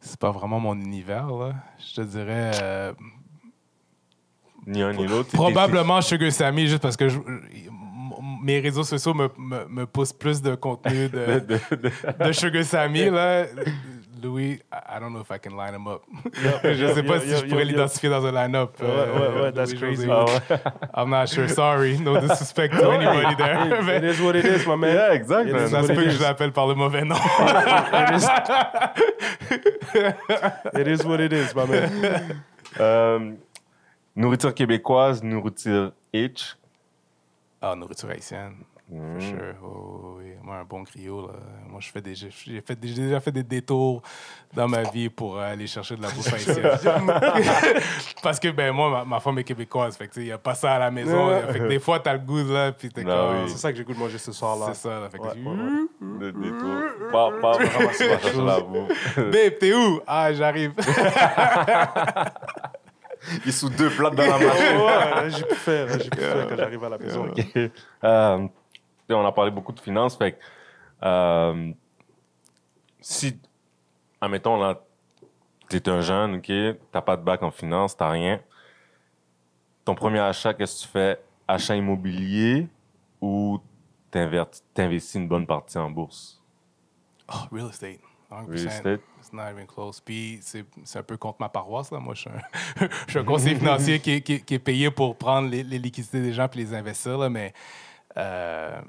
C'est 0.00 0.18
pas 0.18 0.30
vraiment 0.30 0.60
mon 0.60 0.74
univers, 0.74 1.26
là. 1.30 1.54
Je 1.78 1.96
te 1.96 2.00
dirais 2.02 2.52
euh, 2.62 2.92
Ni 4.66 4.82
un 4.82 4.92
ni 4.92 5.06
l'autre. 5.06 5.30
probablement 5.32 6.00
Sugar 6.00 6.32
Sammy, 6.32 6.66
juste 6.66 6.82
parce 6.82 6.96
que 6.96 7.08
je- 7.08 7.18
mes 8.42 8.60
réseaux 8.60 8.84
sociaux 8.84 9.12
me, 9.14 9.28
me, 9.36 9.64
me 9.66 9.86
poussent 9.86 10.12
plus 10.12 10.40
de 10.40 10.54
contenu 10.54 11.08
de, 11.08 11.40
de 12.24 12.32
Sugar 12.32 12.64
Sammy, 12.64 13.10
là. 13.10 13.46
Louis, 14.22 14.60
I 14.72 14.98
don't 14.98 15.12
know 15.12 15.20
if 15.20 15.30
I 15.30 15.38
can 15.38 15.56
line 15.56 15.74
him 15.74 15.86
up. 15.86 16.02
je 16.64 16.92
sais 16.94 17.02
pas 17.02 17.16
yo, 17.16 17.20
si 17.20 17.36
je 17.36 17.46
pourrais 17.46 17.64
l'identifier 17.64 18.08
dans 18.10 18.24
un 18.24 18.32
line-up. 18.32 18.80
Ouais, 18.80 18.86
ouais, 18.88 19.42
ouais, 19.42 19.52
that's 19.52 19.72
crazy. 19.74 20.08
Ah 20.10 20.24
ouais. 20.24 20.58
I'm 20.94 21.10
not 21.10 21.26
sure. 21.28 21.48
Sorry. 21.48 21.98
No 21.98 22.18
disrespect 22.20 22.74
to 22.78 22.90
anybody 22.92 23.34
there. 23.36 23.66
It 23.66 23.84
mais 23.84 24.04
is 24.04 24.20
what 24.20 24.36
it 24.36 24.44
is, 24.44 24.66
my 24.66 24.76
man. 24.76 24.94
Yeah, 24.94 25.12
exact. 25.14 25.48
It 25.48 25.52
man. 25.54 25.64
is 25.64 25.70
ça 25.70 25.82
se 25.82 25.88
what 25.88 25.94
peut 25.94 26.02
it 26.02 26.08
que 26.08 26.10
is. 26.10 26.18
je 26.18 26.22
l'appelle 26.22 26.52
par 26.52 26.66
le 26.66 26.74
mauvais 26.74 27.04
nom. 27.04 27.16
It 30.74 30.86
is 30.88 31.04
what 31.04 31.20
it 31.20 31.32
is, 31.32 31.54
my 31.54 31.66
man. 31.66 32.42
Euh, 32.80 33.32
nourriture 34.14 34.54
québécoise, 34.54 35.22
nourriture 35.22 35.92
H. 36.12 36.56
Ah, 37.60 37.74
nourriture 37.74 38.10
haïtienne. 38.10 38.54
Mm. 38.90 39.20
For 39.20 39.28
sure. 39.28 39.54
Oh, 39.62 40.14
oui. 40.18 40.32
Moi, 40.42 40.56
un 40.56 40.64
bon 40.64 40.82
griot, 40.82 41.26
là. 41.26 41.34
Moi, 41.68 41.78
je 41.80 41.90
fais 41.90 42.00
des, 42.00 42.14
j'ai 42.14 42.30
fait 42.30 42.74
des- 42.74 42.88
j'ai 42.88 43.02
déjà 43.02 43.20
fait 43.20 43.30
des 43.32 43.42
détours 43.42 44.00
dans 44.54 44.66
ma 44.66 44.82
vie 44.82 45.10
pour 45.10 45.38
aller 45.38 45.66
chercher 45.66 45.94
de 45.96 46.00
la 46.02 46.08
bouffe 46.08 46.32
haïtienne. 46.32 46.62
Parce 48.22 48.40
que, 48.40 48.48
ben, 48.48 48.72
moi, 48.72 48.90
ma, 48.90 49.04
ma 49.04 49.20
femme 49.20 49.38
est 49.40 49.44
québécoise. 49.44 49.94
Fait 49.96 50.08
il 50.16 50.22
n'y 50.24 50.32
a 50.32 50.38
pas 50.38 50.54
ça 50.54 50.72
à 50.72 50.78
la 50.78 50.90
maison. 50.90 51.28
Fait 51.52 51.58
que 51.58 51.68
des 51.68 51.78
fois, 51.78 52.00
t'as 52.00 52.14
le 52.14 52.20
goût, 52.20 52.42
là, 52.50 52.72
puis 52.72 52.88
t'es 52.88 53.02
Ah 53.06 53.10
comme... 53.10 53.42
oui. 53.44 53.50
C'est 53.50 53.58
ça 53.58 53.70
que 53.70 53.76
j'ai 53.76 53.84
goût 53.84 53.92
de 53.92 53.98
manger 53.98 54.16
ce 54.18 54.32
soir-là. 54.32 54.68
C'est 54.72 54.88
ça, 54.88 55.00
là. 55.00 55.10
Fait 55.10 55.18
que, 55.18 55.22
Ouais, 55.24 55.32
tu- 55.34 55.42
ouais, 55.42 55.52
ouais. 55.52 56.18
De 56.18 56.30
détour. 56.30 57.10
Pas, 57.12 57.30
pas 57.42 57.52
sur 57.92 58.44
la 58.44 58.60
bouffe. 58.60 59.16
Babe, 59.18 59.58
t'es 59.60 59.74
où? 59.74 60.00
Ah, 60.06 60.32
j'arrive. 60.32 60.72
Il 63.44 63.48
est 63.48 63.52
sous 63.52 63.68
deux 63.68 63.90
plates 63.90 64.14
dans 64.14 64.22
la 64.22 64.38
machine. 64.38 64.76
ouais, 64.78 65.30
j'ai 65.30 65.44
pu 65.44 65.54
faire, 65.56 65.88
j'ai 66.00 66.08
pu 66.08 66.18
faire 66.20 66.48
quand 66.48 66.56
j'arrive 66.56 66.84
à 66.84 66.88
la 66.88 66.98
maison. 66.98 67.26
Ok. 67.26 67.44
Euh, 68.04 68.38
puis 68.38 68.48
on 69.14 69.26
a 69.26 69.32
parlé 69.32 69.50
beaucoup 69.50 69.72
de 69.72 69.80
finances. 69.80 70.16
Fait 70.16 70.32
que, 70.32 70.38
euh, 71.04 71.72
si, 73.00 73.38
admettons, 74.20 74.56
là, 74.60 74.80
t'es 75.68 75.88
un 75.88 76.00
jeune, 76.00 76.36
OK, 76.36 76.50
t'as 76.92 77.02
pas 77.02 77.16
de 77.16 77.22
bac 77.22 77.42
en 77.42 77.50
finance, 77.50 77.96
t'as 77.96 78.10
rien. 78.10 78.40
Ton 79.84 79.94
premier 79.94 80.18
achat, 80.20 80.54
qu'est-ce 80.54 80.82
que 80.82 80.86
tu 80.86 80.92
fais? 80.92 81.20
Achat 81.46 81.76
immobilier 81.76 82.68
ou 83.20 83.58
t'investis 84.10 85.14
une 85.14 85.28
bonne 85.28 85.46
partie 85.46 85.78
en 85.78 85.90
bourse? 85.90 86.42
Oh, 87.28 87.46
real 87.52 87.68
estate. 87.68 87.98
100%. 88.30 88.46
Real 88.48 88.66
estate? 88.66 89.00
It's 89.18 89.32
not 89.32 89.50
even 89.50 89.66
close. 89.66 90.00
Puis 90.00 90.40
c'est 90.42 90.64
un 90.96 91.02
peu 91.02 91.16
contre 91.16 91.38
ma 91.40 91.48
paroisse. 91.48 91.90
Là. 91.90 91.98
Moi, 91.98 92.14
je 92.14 92.20
suis 92.22 92.30
un, 92.30 92.88
je 93.06 93.10
suis 93.10 93.18
un 93.18 93.24
conseiller 93.24 93.54
financier 93.58 94.00
qui 94.00 94.12
est, 94.12 94.20
qui, 94.20 94.34
est- 94.34 94.40
qui 94.40 94.54
est 94.54 94.58
payé 94.58 94.90
pour 94.90 95.16
prendre 95.16 95.48
les, 95.48 95.62
les 95.62 95.78
liquidités 95.78 96.20
des 96.20 96.32
gens 96.32 96.48
puis 96.48 96.60
les 96.60 96.74
investir. 96.74 97.16
Là, 97.16 97.30
mais 97.30 97.54
euh, 98.18 98.80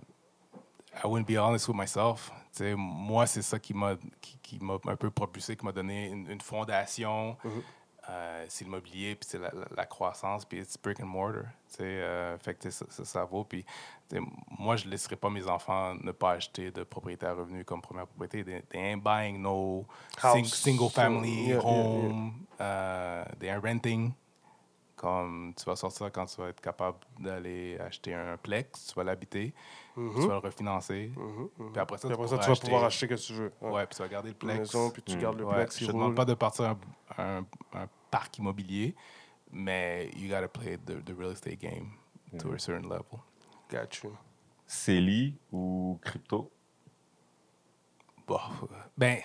I 1.03 1.07
wouldn't 1.07 1.27
be 1.27 1.37
honest 1.37 1.67
with 1.67 1.77
myself. 1.77 2.31
Tu 2.51 2.63
sais, 2.63 2.75
moi, 2.75 3.25
c'est 3.27 3.41
ça 3.41 3.57
qui 3.59 3.73
m'a 3.73 3.95
qui, 4.21 4.37
qui 4.41 4.59
m'a 4.59 4.75
un 4.87 4.95
peu 4.95 5.09
propulsé, 5.09 5.55
qui 5.55 5.65
m'a 5.65 5.71
donné 5.71 6.07
une, 6.07 6.29
une 6.29 6.41
fondation. 6.41 7.37
Euh, 8.09 8.45
c'est 8.49 8.65
l'immobilier, 8.65 9.13
puis 9.15 9.29
c'est 9.29 9.37
la, 9.37 9.51
la- 9.53 9.67
la 9.77 9.85
croissance, 9.85 10.43
puis 10.43 10.57
it's 10.59 10.75
brick 10.81 10.99
and 10.99 11.05
mortar. 11.05 11.43
euh, 11.79 12.37
fait 12.39 12.55
que 12.55 12.71
ça, 12.71 12.85
ça, 12.89 13.05
ça 13.05 13.23
vaut. 13.23 13.43
Puis 13.43 13.63
moi, 14.57 14.75
je 14.77 14.85
ne 14.87 14.89
laisserai 14.91 15.15
pas 15.15 15.29
mes 15.29 15.47
enfants 15.47 15.93
ne 15.93 16.11
pas 16.11 16.31
acheter 16.31 16.71
de 16.71 16.83
propriété 16.83 17.27
à 17.27 17.33
revenus 17.33 17.63
comme 17.65 17.81
première 17.81 18.07
propriété. 18.07 18.43
They, 18.43 18.63
they 18.63 18.79
ain't 18.81 19.03
buying 19.03 19.39
no 19.39 19.85
sing- 20.33 20.45
single 20.45 20.89
family 20.89 21.49
Yeah, 21.49 21.55
yeah, 21.57 21.61
home. 21.63 22.33
euh, 22.59 23.25
they 23.39 23.49
are 23.51 23.61
renting. 23.61 24.13
Comme 24.99 25.53
tu 25.55 25.63
vas 25.63 25.77
sortir 25.77 26.11
quand 26.11 26.25
tu 26.25 26.41
vas 26.41 26.49
être 26.49 26.59
capable 26.59 26.97
d'aller 27.19 27.77
acheter 27.79 28.13
un 28.13 28.35
plex, 28.35 28.87
tu 28.87 28.95
vas 28.95 29.05
l'habiter, 29.05 29.53
tu 29.95 30.01
vas 30.27 30.33
le 30.33 30.37
refinancer. 30.39 31.09
Puis 31.15 31.79
après 31.79 31.97
ça, 31.97 32.09
Puis 32.09 32.17
tu, 32.17 32.21
après 32.21 32.27
ça, 32.27 32.37
tu 32.37 32.49
vas 32.49 32.55
pouvoir 32.57 32.83
acheter 32.83 33.07
ce 33.07 33.13
que 33.13 33.27
tu 33.27 33.33
veux. 33.33 33.53
Ouais, 33.61 33.85
puis 33.85 33.95
tu 33.95 34.01
vas 34.03 34.09
garder 34.09 34.29
le 34.31 34.35
plex. 34.35 34.59
maison, 34.59 34.89
puis 34.91 35.01
tu 35.01 35.15
gardes 35.17 35.37
le 35.39 35.45
Ouais, 35.45 35.55
plex. 35.55 35.79
je 35.79 35.85
roule. 35.85 35.93
demande 35.93 36.15
pas 36.15 36.25
de 36.25 36.33
partir 36.33 36.65
un, 36.65 36.77
un, 37.17 37.45
un 37.73 37.87
parc 38.11 38.39
immobilier, 38.39 38.93
mais 39.53 40.09
you 40.17 40.27
gotta 40.27 40.49
play 40.49 40.77
the, 40.77 41.01
the 41.05 41.15
real 41.17 41.31
estate 41.31 41.59
game 41.61 41.91
to 42.37 42.51
a 42.51 42.59
certain 42.59 42.89
level. 42.89 43.19
Got 43.71 44.03
you. 44.03 44.17
CELI 44.67 45.37
ou 45.53 45.97
crypto? 46.01 46.51
Bon, 48.27 48.37
ben, 48.97 49.19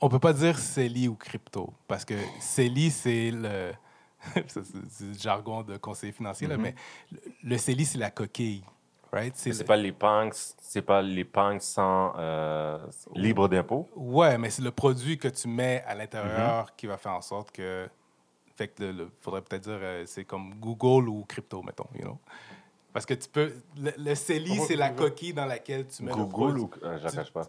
on 0.00 0.08
peut 0.08 0.18
pas 0.18 0.32
dire 0.32 0.58
CELI 0.58 1.08
ou 1.08 1.14
crypto, 1.14 1.72
parce 1.88 2.04
que 2.04 2.14
CELI, 2.40 2.90
c'est 2.90 3.30
le... 3.30 3.72
c'est 4.48 5.04
le 5.04 5.12
jargon 5.18 5.62
de 5.62 5.76
conseiller 5.76 6.12
financier, 6.12 6.48
là, 6.48 6.56
mais 6.58 6.74
le, 7.12 7.20
le 7.44 7.58
CELI, 7.58 7.84
c'est 7.84 7.98
la 7.98 8.10
coquille, 8.10 8.64
right? 9.12 9.34
C'est 9.36 9.50
le- 9.56 9.64
pas 9.64 9.76
l'épargne, 9.76 10.30
c'est 10.60 10.82
pas 10.82 11.00
l'épargne 11.02 11.60
sans 11.60 12.12
euh, 12.18 12.78
libre 13.14 13.48
d'impôt? 13.48 13.88
Ouais, 13.94 14.36
mais 14.38 14.50
c'est 14.50 14.62
le 14.62 14.72
produit 14.72 15.16
que 15.18 15.28
tu 15.28 15.48
mets 15.48 15.84
à 15.86 15.94
l'intérieur 15.94 16.74
qui 16.76 16.86
va 16.86 16.96
faire 16.98 17.12
en 17.12 17.22
sorte 17.22 17.50
que. 17.52 17.88
Fait 18.56 18.68
que 18.68 18.84
le, 18.84 18.92
le- 18.92 19.10
faudrait 19.20 19.42
peut-être 19.42 19.64
dire 19.64 19.78
euh, 19.80 20.04
c'est 20.06 20.24
comme 20.24 20.54
Google 20.54 21.08
ou 21.10 21.24
crypto, 21.24 21.62
mettons, 21.62 21.86
you 21.94 22.00
know? 22.02 22.18
Parce 22.92 23.04
que 23.06 23.14
tu 23.14 23.28
peux. 23.28 23.52
Le, 23.76 23.92
le 23.98 24.14
CELI, 24.14 24.60
c'est 24.60 24.76
la 24.76 24.88
coquille 24.90 25.34
dans 25.34 25.44
laquelle 25.46 25.86
tu 25.86 26.02
mets 26.02 26.10
le 26.14 26.24
Google 26.24 26.58
produit. 26.58 26.62
ou... 26.82 26.86
euh, 26.86 26.98
je 26.98 27.14
cache 27.14 27.30
pas. 27.32 27.46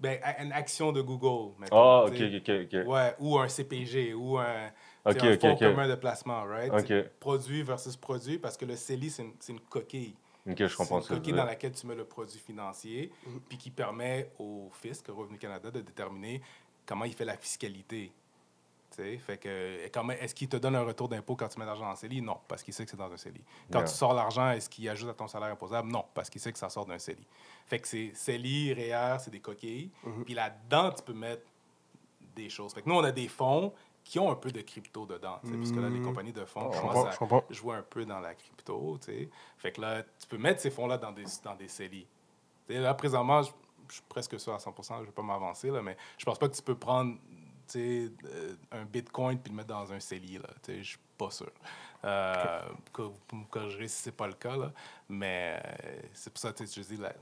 Ben, 0.00 0.20
une 0.40 0.52
action 0.52 0.92
de 0.92 1.00
Google. 1.00 1.54
Ah, 1.72 2.06
sais. 2.12 2.24
ok, 2.24 2.42
ok. 2.48 2.74
ok. 2.74 2.88
Ouais, 2.88 3.14
ou 3.18 3.38
un 3.38 3.48
CPG, 3.48 4.14
ou 4.14 4.38
un, 4.38 4.70
tu 5.06 5.12
Ok, 5.12 5.20
sais, 5.20 5.28
un 5.28 5.38
fonds 5.38 5.56
commun 5.56 5.88
de 5.88 5.94
placement, 5.94 6.44
right? 6.44 6.72
Produit 7.20 7.62
versus 7.62 7.96
produit, 7.96 8.38
parce 8.38 8.56
que 8.56 8.64
le 8.64 8.76
CELI, 8.76 9.10
c'est 9.10 9.52
une, 9.52 9.60
coquille. 9.60 10.14
Ok, 10.48 10.66
je 10.66 10.76
comprends 10.76 11.00
C'est 11.00 11.14
une 11.14 11.18
coquille 11.20 11.32
dans 11.32 11.44
laquelle 11.44 11.72
tu 11.72 11.86
mets 11.86 11.94
le 11.94 12.04
produit 12.04 12.38
financier, 12.38 13.10
puis 13.48 13.58
qui 13.58 13.70
permet 13.70 14.30
au 14.38 14.70
fisc, 14.72 15.06
Revenu 15.08 15.38
Canada, 15.38 15.70
de 15.70 15.80
déterminer 15.80 16.40
comment 16.84 17.04
il 17.04 17.14
fait 17.14 17.24
la 17.24 17.36
fiscalité. 17.36 18.12
Fait 18.96 19.38
que, 19.38 19.88
comment, 19.88 20.12
est-ce 20.14 20.34
qu'il 20.34 20.48
te 20.48 20.56
donne 20.56 20.76
un 20.76 20.82
retour 20.82 21.08
d'impôt 21.08 21.36
quand 21.36 21.48
tu 21.48 21.58
mets 21.58 21.66
l'argent 21.66 21.90
en 21.90 21.96
CELI? 21.96 22.22
Non, 22.22 22.38
parce 22.48 22.62
qu'il 22.62 22.72
sait 22.74 22.84
que 22.84 22.90
c'est 22.90 22.96
dans 22.96 23.12
un 23.12 23.16
CELI. 23.16 23.42
Quand 23.70 23.80
Yeah. 23.80 23.88
tu 23.88 23.94
sors 23.94 24.14
l'argent, 24.14 24.50
est-ce 24.50 24.68
qu'il 24.68 24.88
ajoute 24.88 25.10
à 25.10 25.14
ton 25.14 25.28
salaire 25.28 25.50
imposable? 25.50 25.90
Non, 25.90 26.04
parce 26.14 26.30
qu'il 26.30 26.40
sait 26.40 26.52
que 26.52 26.58
ça 26.58 26.68
sort 26.68 26.86
d'un 26.86 26.98
CELI. 26.98 27.26
Fait 27.66 27.78
que 27.78 27.88
c'est 27.88 28.12
CELI, 28.14 28.72
REER, 28.72 29.18
c'est 29.20 29.30
des 29.30 29.40
coquilles. 29.40 29.90
Puis 30.24 30.34
là-dedans, 30.34 30.92
tu 30.92 31.02
peux 31.02 31.12
mettre 31.14 31.42
des 32.34 32.48
choses. 32.48 32.72
Fait 32.74 32.82
que 32.82 32.88
nous, 32.88 32.94
on 32.94 33.04
a 33.04 33.12
des 33.12 33.28
fonds 33.28 33.72
qui 34.04 34.20
ont 34.20 34.30
un 34.30 34.36
peu 34.36 34.52
de 34.52 34.60
crypto 34.60 35.04
dedans, 35.04 35.40
puisque 35.42 35.76
là, 35.76 35.88
les 35.88 36.00
compagnies 36.00 36.32
de 36.32 36.44
fonds 36.44 36.70
commencent 36.70 37.08
à 37.20 37.42
jouer 37.50 37.74
un 37.74 37.82
peu 37.82 38.04
dans 38.04 38.20
la 38.20 38.34
crypto. 38.34 38.98
Fait 39.58 39.72
que 39.72 39.80
là, 39.80 40.02
tu 40.02 40.26
peux 40.28 40.38
mettre 40.38 40.60
ces 40.60 40.70
fonds-là 40.70 40.96
dans 40.96 41.10
des, 41.12 41.24
dans 41.42 41.56
des 41.56 41.66
CELI. 41.68 42.06
Là, 42.68 42.94
présentement, 42.94 43.42
je, 43.42 43.50
suis 43.88 44.02
presque 44.08 44.38
sûr 44.38 44.54
à 44.54 44.58
100 44.58 44.74
je 44.80 44.94
ne 44.94 45.06
vais 45.06 45.12
pas 45.12 45.22
m'avancer, 45.22 45.70
là, 45.70 45.82
mais 45.82 45.96
je 46.18 46.24
pense 46.24 46.38
pas 46.38 46.48
que 46.48 46.54
tu 46.54 46.62
peux 46.62 46.76
prendre 46.76 47.16
euh, 47.76 48.08
un 48.70 48.84
Bitcoin 48.84 49.38
puis 49.38 49.50
le 49.50 49.56
mettre 49.56 49.68
dans 49.68 49.92
un 49.92 49.98
CELI, 50.00 50.38
là. 50.38 50.48
Tu 50.62 50.72
sais, 50.72 50.78
je 50.82 50.88
suis 50.90 50.98
pas 51.18 51.30
sûr. 51.30 51.50
Euh, 52.04 52.62
que 52.92 53.02
Vous 53.02 53.16
me 53.36 53.44
corrigerez 53.46 53.88
si 53.88 54.02
c'est 54.02 54.12
pas 54.16 54.26
le 54.28 54.34
cas, 54.34 54.56
là. 54.56 54.72
Mais 55.08 55.60
euh, 55.64 56.00
c'est 56.12 56.30
pour 56.32 56.38
ça, 56.38 56.52
tu 56.52 56.66
sais, 56.66 56.80
je 56.82 56.86
dis, 56.86 56.96
la, 57.00 57.12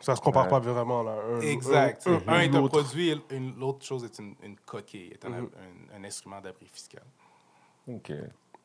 Ça 0.00 0.14
se 0.14 0.20
compare 0.20 0.44
Ouais. 0.44 0.50
pas 0.50 0.58
vraiment, 0.60 1.02
là. 1.02 1.12
Un- 1.12 1.40
Exact. 1.40 2.06
un- 2.06 2.20
Un, 2.26 2.28
un- 2.34 2.40
est 2.40 2.54
un 2.54 2.66
produit, 2.68 3.14
l'autre 3.56 3.84
chose 3.86 4.04
est 4.04 4.18
une, 4.18 4.34
une 4.42 4.56
coquille, 4.60 5.12
est 5.12 5.24
un, 5.24 5.30
Mhm. 5.30 5.50
un- 5.94 5.96
un 5.96 6.04
instrument 6.04 6.40
d'abri 6.40 6.66
fiscal. 6.66 7.02
OK. 7.88 8.02
Tu 8.12 8.14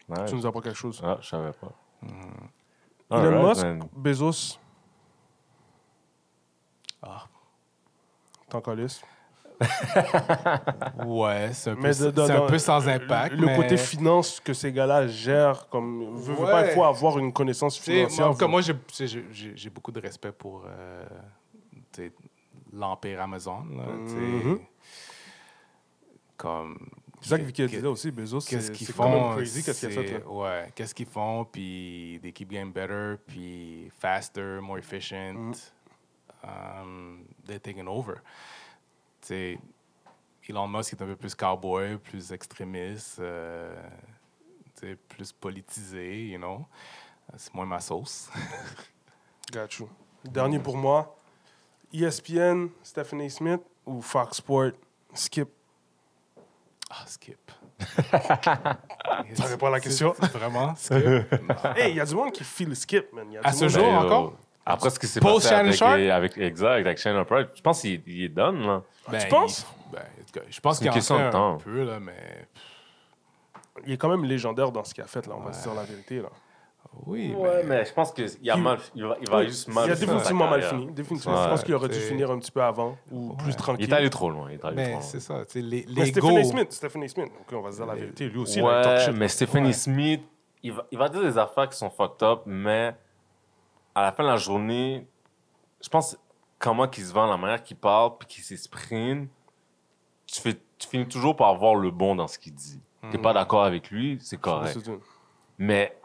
Nice. 0.09 0.33
nous 0.33 0.45
apprends 0.45 0.59
quelque 0.59 0.75
chose. 0.77 0.99
Ah, 1.03 1.17
je 1.21 1.27
savais 1.29 1.53
pas. 1.53 1.71
Elon 2.01 2.11
Alright, 3.09 3.47
Musk, 3.47 3.63
man. 3.63 3.89
Bezos, 3.93 4.59
Ah. 7.01 7.25
t'en 8.49 8.61
calisses. 8.61 9.01
Ouais, 11.05 11.49
c'est 11.53 11.71
un, 11.71 11.75
peu, 11.75 11.81
de- 11.89 12.21
un 12.21 12.27
dans- 12.39 12.47
peu 12.47 12.57
sans 12.57 12.87
impact. 12.87 13.35
Le 13.35 13.45
mais- 13.45 13.55
côté 13.55 13.77
finance 13.77 14.39
que 14.39 14.53
ces 14.53 14.71
gars-là 14.71 15.07
gèrent, 15.07 15.67
comme. 15.69 16.15
Veut 16.15 16.33
Ouais. 16.35 16.51
pas, 16.51 16.67
il 16.67 16.73
faut 16.73 16.83
avoir 16.83 17.17
une 17.19 17.31
connaissance 17.33 17.77
financière. 17.77 18.27
moi, 18.27 18.35
comme 18.37 18.51
moi, 18.51 18.61
j'ai- 18.61 19.69
beaucoup 19.69 19.91
de 19.91 19.99
respect 19.99 20.31
pour 20.31 20.63
euh, 20.67 21.05
l'empire 22.73 23.21
Amazon. 23.21 23.63
là. 23.75 23.85
Mhm. 23.93 24.59
Comme. 26.37 26.77
C'est 27.21 27.29
ça 27.29 27.37
que 27.37 27.43
Vicky 27.43 27.61
a 27.61 27.67
dit 27.67 27.75
qu'est- 27.75 27.81
là 27.81 27.91
aussi, 27.91 28.09
Bezos. 28.09 28.39
Qu'est-ce 28.41 28.71
qu'ils 28.71 28.87
font? 28.87 29.33
crazy 29.35 29.63
qu'est-ce 29.63 29.85
qu'il 29.85 29.99
a 29.99 30.01
fait. 30.01 30.11
là. 30.19 30.27
Ouais, 30.27 30.71
qu'est-ce 30.73 30.95
qu'ils 30.95 31.05
font, 31.05 31.45
puis 31.45 32.19
they 32.23 32.31
keep 32.31 32.49
getting 32.51 32.71
better, 32.73 33.17
puis 33.27 33.91
faster, 33.99 34.59
more 34.59 34.79
efficient. 34.79 35.33
Mm. 35.35 35.53
Um, 36.43 37.25
they're 37.45 37.59
taking 37.61 37.87
over. 37.87 38.15
Sais, 39.31 39.57
Elon 40.49 40.67
Musk 40.67 40.91
est 40.91 41.01
un 41.01 41.05
peu 41.05 41.15
plus 41.15 41.33
cowboy, 41.33 41.97
plus 41.97 42.33
extrémiste, 42.33 43.19
euh, 43.21 43.73
plus 45.07 45.31
politisé, 45.31 46.27
you 46.27 46.37
know. 46.37 46.65
C'est 47.37 47.53
moins 47.53 47.65
ma 47.65 47.79
sauce. 47.79 48.29
Got 49.53 49.67
you. 49.79 49.89
Dernier 50.25 50.59
pour 50.59 50.75
moi. 50.75 51.15
ESPN, 51.93 52.67
Stephanie 52.83 53.29
Smith 53.29 53.61
ou 53.85 54.01
Fox 54.01 54.39
Sport, 54.39 54.71
Skip. 55.13 55.47
Ah, 56.89 57.05
skip. 57.05 57.51
Ça 59.33 59.45
répond 59.45 59.67
à 59.67 59.69
la 59.69 59.79
question. 59.79 60.11
Vraiment, 60.33 60.75
skip? 60.75 61.05
Hey, 61.77 61.91
il 61.91 61.95
y 61.95 62.01
a 62.01 62.05
du 62.05 62.15
monde 62.15 62.33
qui 62.33 62.43
file 62.43 62.75
Skip, 62.75 63.13
man. 63.13 63.31
Y 63.31 63.37
a 63.37 63.41
À 63.45 63.53
ce 63.53 63.69
jour, 63.69 63.85
encore? 63.85 64.33
Après 64.65 64.89
ce 64.91 64.99
qui 64.99 65.07
s'est 65.07 65.19
Post 65.19 65.49
passé 65.49 65.55
avec, 65.81 66.09
avec, 66.11 66.37
exact, 66.37 66.79
avec 66.81 66.97
Shannon 66.99 67.25
Sharp, 67.27 67.49
je 67.55 67.61
pense 67.61 67.81
qu'il 67.81 68.01
il 68.05 68.23
est 68.25 68.29
done, 68.29 68.61
là. 68.65 68.81
Ben, 69.09 69.17
tu 69.19 69.27
penses? 69.27 69.65
il- 69.89 69.91
ben, 69.93 69.99
en 70.01 70.23
tout 70.25 70.39
cas, 70.39 70.45
je 70.49 70.59
pense 70.59 70.75
C'est 70.77 70.79
qu'il 70.79 70.87
une 70.87 70.91
en 70.91 70.93
question 70.95 71.15
fait 71.17 71.23
de 71.23 71.27
un 71.27 71.31
temps. 71.31 71.57
peu, 71.57 71.83
là, 71.83 71.99
mais... 71.99 72.47
Il 73.87 73.93
est 73.93 73.97
quand 73.97 74.09
même 74.09 74.23
légendaire 74.25 74.71
dans 74.71 74.83
ce 74.83 74.93
qu'il 74.93 75.03
a 75.03 75.07
fait, 75.07 75.25
là. 75.27 75.33
On 75.37 75.41
va 75.41 75.53
se 75.53 75.63
dire 75.63 75.73
la 75.73 75.83
vérité, 75.83 76.21
là. 76.21 76.29
Oui, 77.05 77.33
Ouais, 77.37 77.63
mais... 77.63 77.77
mais 77.77 77.85
je 77.85 77.93
pense 77.93 78.11
qu'il 78.11 78.49
a 78.49 78.57
mal, 78.57 78.77
il 78.93 79.03
va, 79.05 79.15
il 79.21 79.29
va 79.29 79.37
Oui, 79.39 79.45
juste 79.47 79.69
mal 79.69 79.85
Il 79.87 79.91
a 79.91 79.95
finir 79.95 80.09
définitivement 80.09 80.49
mal 80.49 80.59
carrière. 80.59 80.79
fini. 80.81 80.91
Définitivement. 80.91 81.37
Je 81.37 81.41
Ouais. 81.43 81.49
pense 81.49 81.63
qu'il 81.63 81.73
aurait 81.73 81.87
dû 81.87 81.93
C'est- 81.95 82.01
finir 82.09 82.29
un 82.31 82.37
petit 82.39 82.51
peu 82.51 82.61
avant 82.61 82.97
ou 83.11 83.33
plus 83.35 83.55
tranquille. 83.55 83.85
Il 83.87 83.91
est 83.91 83.95
allé 83.95 84.09
trop 84.09 84.29
loin. 84.29 84.47
Il 84.51 84.55
est 84.55 84.65
allé 84.65 84.75
Mais 84.75 84.91
loin. 84.91 85.01
c'est 85.01 85.21
ça, 85.21 85.45
tu 85.45 85.53
sais, 85.53 85.61
les, 85.61 85.85
Mais 85.95 86.11
go- 86.11 86.43
Smith, 86.43 86.71
Stephanie 86.71 87.07
Smith. 87.09 87.31
Ok, 87.39 87.53
on 87.57 87.61
va 87.61 87.71
se 87.71 87.77
dire 87.77 87.85
la 87.85 87.95
vérité. 87.95 88.27
Lui 88.27 88.39
aussi, 88.39 88.59
il 88.59 88.63
talk 88.63 88.85
Ouais, 88.85 89.05
shit. 89.05 89.13
mais 89.15 89.27
Stephanie 89.29 89.67
Ouais. 89.67 89.73
Smith, 89.73 90.21
il 90.63 90.73
va, 90.73 90.85
il 90.91 90.97
va 90.97 91.07
dire 91.07 91.21
des 91.21 91.37
affaires 91.37 91.69
qui 91.69 91.77
sont 91.77 91.89
fucked 91.89 92.23
up, 92.23 92.41
mais 92.45 92.93
à 93.95 94.01
la 94.03 94.11
fin 94.11 94.23
de 94.23 94.29
la 94.29 94.37
journée, 94.37 95.07
je 95.83 95.89
pense 95.89 96.17
comment 96.59 96.87
qu'il 96.87 97.03
se 97.05 97.11
vend, 97.13 97.27
la 97.27 97.37
manière 97.37 97.61
qu'il 97.63 97.77
parle, 97.77 98.17
puis 98.17 98.27
qu'il 98.27 98.43
s'exprime, 98.43 99.27
tu, 100.27 100.39
fais, 100.41 100.53
tu 100.77 100.87
finis 100.87 101.07
toujours 101.07 101.35
par 101.35 101.55
voir 101.55 101.75
le 101.75 101.91
bon 101.91 102.15
dans 102.15 102.27
ce 102.27 102.37
qu'il 102.39 102.53
dit. 102.53 102.79
T'es 103.11 103.17
Hmm. 103.17 103.21
pas 103.21 103.33
d'accord 103.33 103.63
avec 103.63 103.89
lui, 103.89 104.19
c'est 104.21 104.39
correct. 104.39 104.77
Mais 105.57 105.97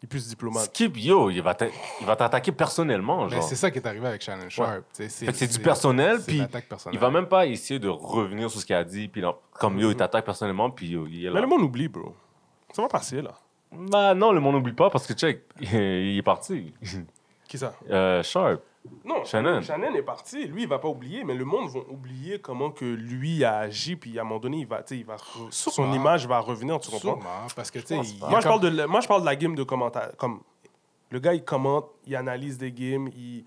Il 0.00 0.04
est 0.04 0.08
plus 0.08 0.28
diplomate. 0.28 0.66
Skip, 0.66 0.96
yo, 0.98 1.28
il 1.30 1.42
va 1.42 1.54
t'attaquer 1.54 2.52
personnellement, 2.52 3.26
Mais 3.28 3.40
c'est 3.40 3.56
ça 3.56 3.70
qui 3.70 3.78
est 3.78 3.86
arrivé 3.86 4.06
avec 4.06 4.22
Shannon 4.22 4.48
Sharp. 4.48 4.84
tu 4.94 5.08
c'est 5.08 5.46
du 5.50 5.58
personnel, 5.58 6.20
puis. 6.24 6.42
Il 6.92 6.98
va 6.98 7.10
même 7.10 7.26
pas 7.26 7.46
essayer 7.46 7.80
de 7.80 7.88
revenir 7.88 8.50
sur 8.50 8.60
ce 8.60 8.66
qu'il 8.66 8.76
a 8.76 8.84
dit, 8.84 9.08
puis 9.08 9.22
comme 9.58 9.78
yo, 9.78 9.90
il 9.90 9.96
t'attaque 9.96 10.24
personnellement, 10.26 10.70
puis 10.70 10.88
yo, 10.90 11.06
il 11.06 11.24
est 11.24 11.28
Mais 11.30 11.34
là. 11.36 11.40
le 11.40 11.46
monde 11.48 11.62
oublie, 11.62 11.88
bro. 11.88 12.14
Ça 12.72 12.82
va 12.82 12.88
passer, 12.88 13.22
là. 13.22 13.32
Bah 13.72 14.14
non, 14.14 14.32
le 14.32 14.40
monde 14.40 14.54
n'oublie 14.56 14.72
pas 14.72 14.90
parce 14.90 15.06
que 15.06 15.12
check, 15.14 15.42
il 15.60 16.16
est 16.18 16.22
parti. 16.22 16.72
Qui 17.46 17.58
ça? 17.58 17.74
Euh, 17.90 18.22
Sharp. 18.22 18.62
Non, 19.04 19.24
Shannon. 19.24 19.60
Shannon 19.60 19.94
est 19.94 20.02
parti. 20.02 20.46
Lui, 20.46 20.62
il 20.62 20.68
va 20.68 20.78
pas 20.78 20.88
oublier, 20.88 21.22
mais 21.24 21.34
le 21.34 21.44
monde 21.44 21.68
va 21.70 21.80
oublier 21.90 22.38
comment 22.40 22.70
que 22.70 22.84
lui 22.86 23.44
a 23.44 23.58
agi, 23.58 23.96
puis 23.96 24.18
à 24.18 24.22
un 24.22 24.24
moment 24.24 24.40
donné, 24.40 24.58
il 24.58 24.66
va, 24.66 24.82
tu 24.82 24.94
sais, 24.94 25.00
il 25.00 25.04
va 25.04 25.16
re- 25.16 25.50
son 25.50 25.92
image 25.92 26.26
va 26.26 26.38
revenir, 26.40 26.78
tu 26.80 26.90
comprends? 26.90 27.16
Sûrement, 27.20 27.46
parce 27.54 27.70
que, 27.70 27.80
tu 27.80 27.86
sais, 27.88 27.96
il 27.98 28.18
Moi 28.20 28.40
je, 28.40 28.46
parle 28.48 28.60
de, 28.60 28.68
la- 28.68 28.86
moi, 28.86 29.00
je 29.00 29.08
parle 29.08 29.20
de 29.22 29.26
la 29.26 29.36
game 29.36 29.54
de 29.54 29.62
commentaire. 29.62 30.12
Comme, 30.16 30.40
le 31.10 31.18
gars, 31.18 31.34
il 31.34 31.44
commente, 31.44 31.86
il 32.06 32.16
analyse 32.16 32.56
des 32.56 32.72
games, 32.72 33.08
il, 33.14 33.44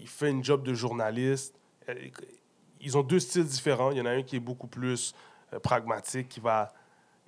il 0.00 0.08
fait 0.08 0.30
une 0.30 0.42
job 0.42 0.64
de 0.64 0.74
journaliste. 0.74 1.54
Euh, 1.88 1.94
Ils 2.80 2.96
ont 2.98 3.02
deux 3.02 3.20
styles 3.20 3.44
différents. 3.44 3.90
Il 3.92 3.98
y 3.98 4.00
en 4.00 4.06
a 4.06 4.10
un 4.10 4.22
qui 4.22 4.36
est 4.36 4.40
beaucoup 4.40 4.66
plus 4.66 5.14
euh, 5.52 5.58
pragmatique, 5.60 6.28
qui 6.28 6.40
va 6.40 6.72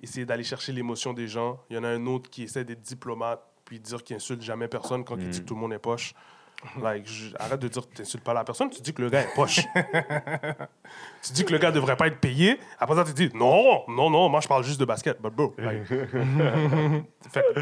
essayer 0.03 0.25
d'aller 0.25 0.43
chercher 0.43 0.71
l'émotion 0.71 1.13
des 1.13 1.27
gens. 1.27 1.59
Il 1.69 1.75
y 1.75 1.79
en 1.79 1.83
a 1.83 1.87
un 1.89 2.05
autre 2.05 2.29
qui 2.29 2.43
essaie 2.43 2.63
d'être 2.63 2.81
diplomate, 2.81 3.41
puis 3.65 3.79
dire 3.79 4.03
qu'il 4.03 4.15
insulte 4.15 4.41
jamais 4.41 4.67
personne 4.67 5.03
quand 5.03 5.15
il 5.17 5.29
dit 5.29 5.41
que 5.41 5.45
tout 5.45 5.55
le 5.55 5.61
monde 5.61 5.73
est 5.73 5.79
poche. 5.79 6.13
Like, 6.81 7.05
je- 7.07 7.35
arrête 7.39 7.59
de 7.59 7.67
dire 7.67 7.81
que 7.89 7.93
tu 7.93 8.01
n'insultes 8.03 8.23
pas 8.23 8.33
la 8.33 8.45
personne, 8.45 8.69
tu 8.69 8.81
dis 8.81 8.93
que 8.93 9.01
le 9.01 9.09
gars 9.09 9.21
est 9.21 9.33
poche. 9.35 9.59
tu 11.23 11.33
dis 11.33 11.43
que 11.45 11.51
le 11.51 11.57
gars 11.57 11.71
devrait 11.71 11.97
pas 11.97 12.07
être 12.07 12.19
payé. 12.19 12.57
Après 12.79 12.95
ça, 12.95 13.03
tu 13.03 13.13
dis 13.13 13.29
non, 13.35 13.83
non, 13.87 14.09
non, 14.09 14.29
moi 14.29 14.39
je 14.41 14.47
parle 14.47 14.63
juste 14.63 14.79
de 14.79 14.85
basket. 14.85 15.21
But 15.21 15.33
bro, 15.33 15.53
like, 15.57 15.85
fait 17.31 17.43
que- 17.55 17.61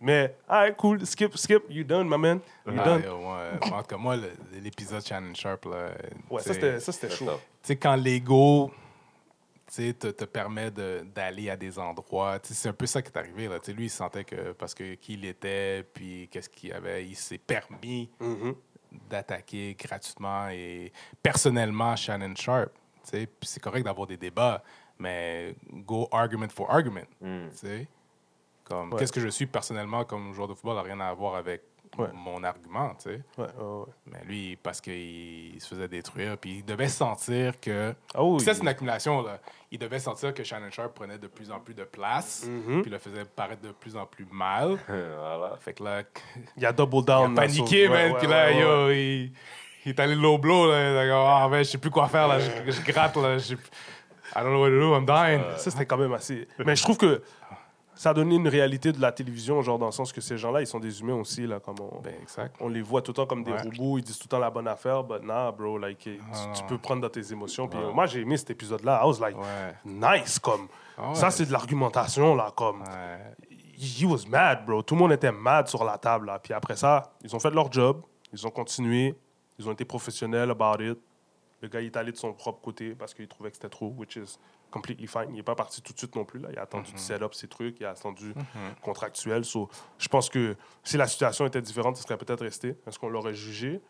mais, 0.00 0.34
alright, 0.48 0.76
cool, 0.76 1.04
skip, 1.06 1.34
skip, 1.36 1.62
you 1.70 1.82
done, 1.84 2.06
my 2.08 2.18
man. 2.18 2.40
You 2.66 2.72
Ah, 2.78 2.84
done. 2.84 3.02
yo, 3.04 3.18
moi, 3.18 3.40
en 3.62 3.80
tout 3.82 3.86
cas, 3.88 3.96
moi, 3.96 4.16
l'épisode 4.62 5.04
Shannon 5.04 5.32
Sharp, 5.34 5.64
là, 5.66 5.92
Ouais, 6.30 6.42
ça 6.42 6.52
c'était, 6.52 6.78
ça 6.80 6.92
c'était 6.92 7.10
chaud. 7.14 7.24
tu 7.26 7.32
sais, 7.62 7.76
quand 7.76 7.94
l'ego 7.96 8.70
te, 9.76 10.08
te 10.08 10.24
permet 10.24 10.70
de- 10.70 11.04
d'aller 11.14 11.50
à 11.50 11.56
des 11.56 11.78
endroits, 11.78 12.38
c'est 12.42 12.68
un 12.68 12.72
peu 12.72 12.86
ça 12.86 13.02
qui 13.02 13.08
est 13.10 13.16
arrivé. 13.18 13.48
Là. 13.48 13.58
Lui, 13.68 13.86
il 13.86 13.90
sentait 13.90 14.24
que 14.24 14.52
parce 14.52 14.74
que 14.74 14.94
qui 14.94 15.14
il 15.14 15.24
était, 15.24 15.82
puis 15.94 16.28
qu'est-ce 16.30 16.48
qu'il 16.48 16.72
avait, 16.72 17.04
il 17.06 17.16
s'est 17.16 17.38
permis 17.38 18.10
Mhm. 18.20 18.54
d'attaquer 19.10 19.74
gratuitement 19.78 20.48
et 20.50 20.92
personnellement 21.22 21.96
Shannon 21.96 22.34
Sharp. 22.36 22.70
c'est 23.02 23.60
correct 23.60 23.84
d'avoir 23.84 24.06
des 24.06 24.16
débats, 24.16 24.62
mais 24.98 25.54
go 25.70 26.08
argument 26.12 26.48
for 26.48 26.70
argument. 26.70 27.06
Mm. 27.20 27.48
Comme, 28.64 28.92
Ouais. 28.92 28.98
Qu'est-ce 28.98 29.12
que 29.12 29.20
je 29.20 29.28
suis 29.28 29.46
personnellement 29.46 30.04
comme 30.04 30.32
joueur 30.32 30.48
de 30.48 30.54
football 30.54 30.76
n'a 30.76 30.82
rien 30.82 31.00
à 31.00 31.12
voir 31.12 31.34
avec 31.34 31.62
Ouais. 31.98 32.08
mon 32.14 32.42
argument. 32.44 32.94
tu 32.96 33.10
sais. 33.10 33.20
Ouais, 33.38 33.44
ouais, 33.58 33.64
ouais. 33.64 33.92
Mais 34.06 34.18
lui, 34.26 34.56
parce 34.62 34.80
qu'il 34.80 35.54
se 35.60 35.68
faisait 35.68 35.88
détruire, 35.88 36.36
puis 36.38 36.56
il 36.58 36.64
devait 36.64 36.88
sentir 36.88 37.60
que. 37.60 37.94
Oui. 38.18 38.36
Puis 38.38 38.44
ça, 38.46 38.54
c'est 38.54 38.62
une 38.62 38.68
accumulation. 38.68 39.22
Là. 39.22 39.38
Il 39.70 39.78
devait 39.78 39.98
sentir 39.98 40.32
que 40.34 40.42
Shannon 40.44 40.70
Sharp 40.70 40.94
prenait 40.94 41.18
de 41.18 41.26
plus 41.26 41.50
en 41.50 41.58
plus 41.60 41.74
de 41.74 41.84
place, 41.84 42.46
Mhm. 42.46 42.82
puis 42.82 42.90
le 42.90 42.98
faisait 42.98 43.24
paraître 43.24 43.62
de 43.62 43.72
plus 43.72 43.96
en 43.96 44.06
plus 44.06 44.26
mal. 44.30 44.76
voilà. 44.88 45.56
Fait 45.60 45.72
que 45.72 45.84
là, 45.84 46.02
Il 46.56 46.66
a 46.66 46.72
double 46.72 46.96
il 46.96 46.98
a 47.00 47.02
down. 47.02 47.34
là, 47.34 47.42
paniqué, 47.42 47.88
man. 47.88 48.14
puis 48.18 48.26
là, 48.26 48.50
yo, 48.52 48.90
il, 48.90 49.32
il 49.84 49.90
est 49.90 50.00
allé 50.00 50.14
low 50.14 50.38
blow. 50.38 50.70
Là. 50.70 51.42
Ah, 51.44 51.48
ben, 51.50 51.58
je 51.58 51.70
sais 51.70 51.78
plus 51.78 51.90
quoi 51.90 52.08
faire. 52.08 52.26
Là. 52.28 52.38
Je, 52.38 52.70
je 52.70 52.82
gratte. 52.82 53.16
Là. 53.16 53.38
Je, 53.38 53.54
I 53.54 54.40
don't 54.42 54.46
know 54.50 54.60
what 54.62 54.70
to 54.70 54.80
do. 54.80 54.94
I'm 54.96 55.06
dying. 55.06 55.42
Ça, 55.58 55.70
c'était 55.70 55.86
quand 55.86 55.96
même 55.98 56.12
assez. 56.12 56.48
Mais 56.58 56.74
je 56.74 56.82
trouve 56.82 56.96
que 56.98 57.22
ça 57.94 58.10
a 58.10 58.14
donné 58.14 58.34
une 58.36 58.48
réalité 58.48 58.92
de 58.92 59.00
la 59.00 59.12
télévision, 59.12 59.62
genre 59.62 59.78
dans 59.78 59.86
le 59.86 59.92
sens 59.92 60.12
que 60.12 60.20
ces 60.20 60.36
gens-là, 60.36 60.60
ils 60.60 60.66
sont 60.66 60.80
des 60.80 61.00
humains 61.00 61.14
aussi, 61.14 61.46
là, 61.46 61.60
comme 61.60 61.76
on, 61.80 62.00
Ben, 62.00 62.14
exact. 62.20 62.56
on 62.60 62.68
les 62.68 62.82
voit 62.82 63.02
tout 63.02 63.12
le 63.12 63.16
temps 63.16 63.26
comme 63.26 63.44
des 63.44 63.52
Ouais. 63.52 63.62
robots, 63.62 63.98
ils 63.98 64.02
disent 64.04 64.18
tout 64.18 64.24
le 64.26 64.30
temps 64.30 64.38
la 64.38 64.50
bonne 64.50 64.68
affaire, 64.68 65.02
but 65.04 65.22
nah, 65.22 65.52
bro, 65.52 65.78
like, 65.78 65.98
tu, 65.98 66.18
peux 66.68 66.78
prendre 66.78 67.02
dans 67.02 67.08
tes 67.08 67.32
émotions. 67.32 67.68
Puis 67.68 67.78
moi, 67.94 68.06
j'ai 68.06 68.20
aimé 68.20 68.36
cet 68.36 68.50
épisode-là. 68.50 69.00
I 69.02 69.06
was 69.06 69.20
like, 69.20 69.36
Ouais. 69.36 69.74
nice, 69.84 70.38
comme. 70.38 70.66
Ah. 70.98 71.14
Ça, 71.14 71.30
c'est 71.30 71.46
de 71.46 71.52
l'argumentation, 71.52 72.34
là, 72.34 72.52
comme. 72.54 72.82
He 73.76 74.04
was 74.04 74.26
mad, 74.28 74.64
bro. 74.64 74.82
Tout 74.82 74.94
le 74.94 75.00
monde 75.00 75.12
était 75.12 75.32
mad 75.32 75.68
sur 75.68 75.84
la 75.84 75.98
table, 75.98 76.26
là. 76.26 76.38
Puis 76.38 76.52
après 76.54 76.76
ça, 76.76 77.12
ils 77.22 77.34
ont 77.34 77.40
fait 77.40 77.50
leur 77.50 77.70
job, 77.72 78.02
ils 78.32 78.46
ont 78.46 78.50
continué, 78.50 79.14
ils 79.58 79.68
ont 79.68 79.72
été 79.72 79.84
professionnels 79.84 80.50
about 80.50 80.82
it. 80.82 80.98
Le 81.60 81.68
gars, 81.68 81.80
il 81.80 81.86
est 81.86 81.96
allé 81.96 82.12
de 82.12 82.16
son 82.16 82.32
propre 82.32 82.60
côté 82.60 82.94
parce 82.94 83.14
qu'il 83.14 83.26
trouvait 83.26 83.50
que 83.50 83.56
c'était 83.56 83.68
trop, 83.68 83.88
which 83.96 84.16
is 84.16 84.38
completely 84.74 85.06
fine. 85.06 85.26
Il 85.28 85.36
n'est 85.36 85.42
pas 85.44 85.54
parti 85.54 85.80
tout 85.80 85.92
de 85.92 85.98
suite 85.98 86.16
non 86.16 86.24
plus, 86.24 86.40
là. 86.40 86.48
Il 86.50 86.58
a 86.58 86.62
attendu 86.62 86.92
de 86.92 86.98
set 86.98 87.22
up 87.22 87.32
ses 87.32 87.46
trucs, 87.46 87.78
il 87.78 87.86
a 87.86 87.90
attendu 87.90 88.34
contractuel. 88.82 89.44
So, 89.44 89.70
je 89.98 90.08
pense 90.08 90.28
que 90.28 90.56
si 90.82 90.96
la 90.96 91.06
situation 91.06 91.46
était 91.46 91.62
différente, 91.62 91.96
il 91.98 92.02
serait 92.02 92.18
peut-être 92.18 92.42
resté. 92.42 92.76
Est-ce 92.86 92.98
qu'on 92.98 93.08
l'aurait 93.08 93.34
jugé? 93.34 93.80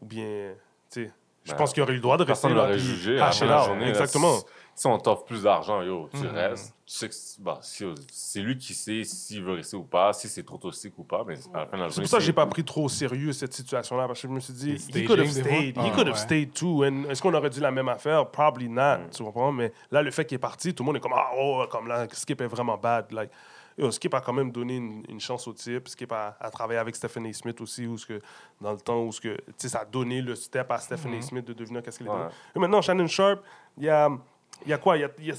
Ou 0.00 0.06
bien, 0.06 0.54
tu 0.90 1.04
sais, 1.04 1.12
je 1.44 1.50
Ben, 1.50 1.56
pense 1.56 1.72
qu'il 1.72 1.82
aurait 1.82 1.92
eu 1.92 1.96
le 1.96 2.00
droit 2.02 2.16
de 2.16 2.22
rester 2.24 2.48
Personne 2.48 2.56
là. 2.56 2.64
l'aurait 2.66 2.78
jugé 2.78 3.16
à 3.20 3.26
la 3.26 3.32
fin 3.32 3.44
de 3.46 3.50
la 3.50 3.62
journée. 3.64 3.88
Exactement. 3.88 4.36
si, 4.38 4.44
si 4.74 4.86
on 4.86 4.98
t'offre 4.98 5.24
plus 5.24 5.42
d'argent, 5.42 5.82
yo, 5.82 6.08
tu 6.12 6.18
Mhm. 6.20 6.26
restes. 6.34 6.74
Tu 6.86 6.94
sais 6.98 7.08
que 7.08 7.14
c'est- 7.14 7.40
bah, 7.42 7.58
c'est 7.62 8.40
lui 8.40 8.56
qui 8.58 8.74
sait 8.74 9.02
s'il 9.04 9.42
veut 9.42 9.54
rester 9.54 9.76
ou 9.76 9.82
pas, 9.84 10.12
si 10.12 10.28
c'est 10.28 10.42
trop 10.44 10.58
toxique 10.58 10.94
ou 10.98 11.04
pas, 11.04 11.24
mais 11.26 11.34
à 11.54 11.58
la 11.60 11.66
fin 11.66 11.76
de 11.76 11.82
la 11.82 11.88
journée. 11.88 11.92
C'est 11.94 12.00
pour 12.02 12.08
ça 12.10 12.18
que 12.18 12.22
j'ai 12.24 12.32
pas 12.32 12.46
pris 12.46 12.64
trop 12.64 12.84
au 12.84 12.88
sérieux 12.88 13.32
cette 13.32 13.52
situation-là, 13.54 14.06
parce 14.06 14.20
que 14.22 14.28
je 14.28 14.32
me 14.32 14.40
suis 14.40 14.52
dit, 14.52 14.72
he 14.94 15.04
could 15.06 15.18
have 15.18 15.28
stayed, 15.30 15.76
he 15.76 15.80
Ah, 15.84 15.90
could 15.94 16.08
have 16.08 16.16
stayed 16.18 16.52
too. 16.52 16.84
And 16.84 17.04
Est-ce 17.10 17.20
qu'on 17.22 17.34
aurait 17.34 17.50
dit 17.50 17.60
la 17.60 17.70
même 17.70 17.88
affaire? 17.88 18.26
Probably 18.30 18.68
not, 18.68 19.08
tu 19.14 19.22
comprends? 19.24 19.52
Mais 19.52 19.72
là, 19.90 20.02
le 20.02 20.10
fait 20.10 20.24
qu'il 20.24 20.36
est 20.36 20.38
parti, 20.38 20.74
tout 20.74 20.82
le 20.82 20.86
monde 20.86 20.96
est 20.96 21.00
comme, 21.00 21.14
ah, 21.16 21.30
oh, 21.36 21.64
comme 21.70 21.88
là, 21.88 22.06
Skip 22.12 22.40
est 22.40 22.46
vraiment 22.46 22.76
bad. 22.76 23.10
Like, 23.12 23.30
Skip 23.90 24.14
a 24.14 24.20
quand 24.20 24.32
même 24.32 24.50
donné 24.52 24.76
une, 24.76 25.02
une 25.08 25.20
chance 25.20 25.46
au 25.48 25.52
type. 25.52 25.88
Skip 25.88 26.12
a, 26.12 26.36
a 26.40 26.50
travaillé 26.50 26.78
avec 26.78 26.94
Stephen 26.96 27.26
A. 27.26 27.32
Smith 27.32 27.60
aussi, 27.60 27.86
où 27.86 27.96
ce 27.98 28.06
que, 28.06 28.20
dans 28.60 28.72
le 28.72 28.78
temps 28.80 29.02
où 29.02 29.12
ce 29.12 29.20
que, 29.20 29.34
tu 29.36 29.42
sais, 29.58 29.68
ça 29.68 29.80
a 29.80 29.84
donné 29.84 30.20
le 30.20 30.34
step 30.34 30.70
à 30.70 30.78
Stephen 30.78 31.14
A. 31.14 31.22
Smith 31.22 31.44
de 31.44 31.52
devenir 31.52 31.82
qu'est-ce 31.82 31.98
qu'il 31.98 32.06
est 32.06 32.10
Ouais. 32.10 32.28
Et 32.54 32.58
maintenant, 32.58 32.82
Shannon 32.82 33.06
Sharp, 33.06 33.40
il 33.78 33.84
y 33.84 33.88
a. 33.88 34.08
Il 34.64 34.68
y 34.68 34.72
a 34.74 34.78
quoi? 34.78 34.96
Il 34.96 35.00
y 35.00 35.04
a, 35.04 35.08
y 35.18 35.30
a 35.32 35.34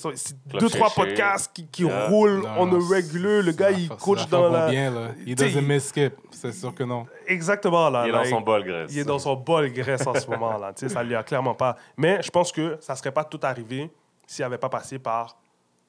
deux, 0.59 0.69
trois 0.69 0.89
podcasts 0.89 1.53
qui, 1.53 1.65
qui 1.67 1.83
Yeah. 1.85 2.07
roulent 2.09 2.41
Non, 2.41 2.49
on 2.57 2.73
a 2.73 2.95
regular. 2.95 3.41
Le 3.41 3.51
gars, 3.53 3.71
il 3.71 3.87
coach 3.87 4.27
dans 4.27 4.49
la. 4.49 4.65
va 4.65 4.69
bien, 4.71 4.91
là. 4.91 5.11
Il 5.25 5.35
T'sais, 5.35 5.45
doesn't 5.45 5.61
miss 5.65 5.87
skip. 5.87 6.13
C'est 6.31 6.51
sûr 6.51 6.75
que 6.75 6.83
non. 6.83 7.05
Exactement, 7.27 7.89
là. 7.89 8.05
Il 8.05 8.09
est 8.09 8.11
dans 8.11 8.25
son 8.25 8.41
bol 8.41 8.63
graisse. 8.65 8.91
il 8.91 8.99
est 8.99 9.05
dans 9.05 9.19
son 9.19 9.35
bol 9.35 9.71
graisse 9.71 10.05
en 10.05 10.13
ce 10.13 10.27
moment, 10.29 10.57
là. 10.57 10.73
Tu 10.73 10.81
sais, 10.89 10.93
ça 10.93 11.03
lui 11.03 11.15
a 11.15 11.23
clairement 11.23 11.53
pas. 11.55 11.77
Mais 11.95 12.21
je 12.21 12.29
pense 12.31 12.51
que 12.51 12.77
ça 12.81 12.97
serait 12.97 13.13
pas 13.13 13.23
tout 13.23 13.39
arrivé 13.43 13.89
s'il 14.27 14.43
n'avait 14.43 14.57
pas 14.57 14.67
passé 14.69 14.99
par 14.99 15.37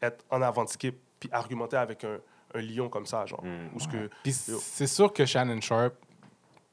être 0.00 0.24
en 0.30 0.40
avant 0.40 0.62
de 0.62 0.68
skip 0.68 0.96
puis 1.18 1.28
argumenter 1.32 1.76
avec 1.76 2.04
un, 2.04 2.18
un 2.54 2.60
lion 2.60 2.88
comme 2.88 3.06
ça, 3.06 3.26
genre. 3.26 3.42
Mm. 3.44 3.68
Ou 3.74 3.80
ce 3.80 3.88
que. 3.88 4.10
C'est 4.30 4.86
sûr 4.86 5.12
que 5.12 5.24
Shannon 5.26 5.60
Sharp, 5.60 5.94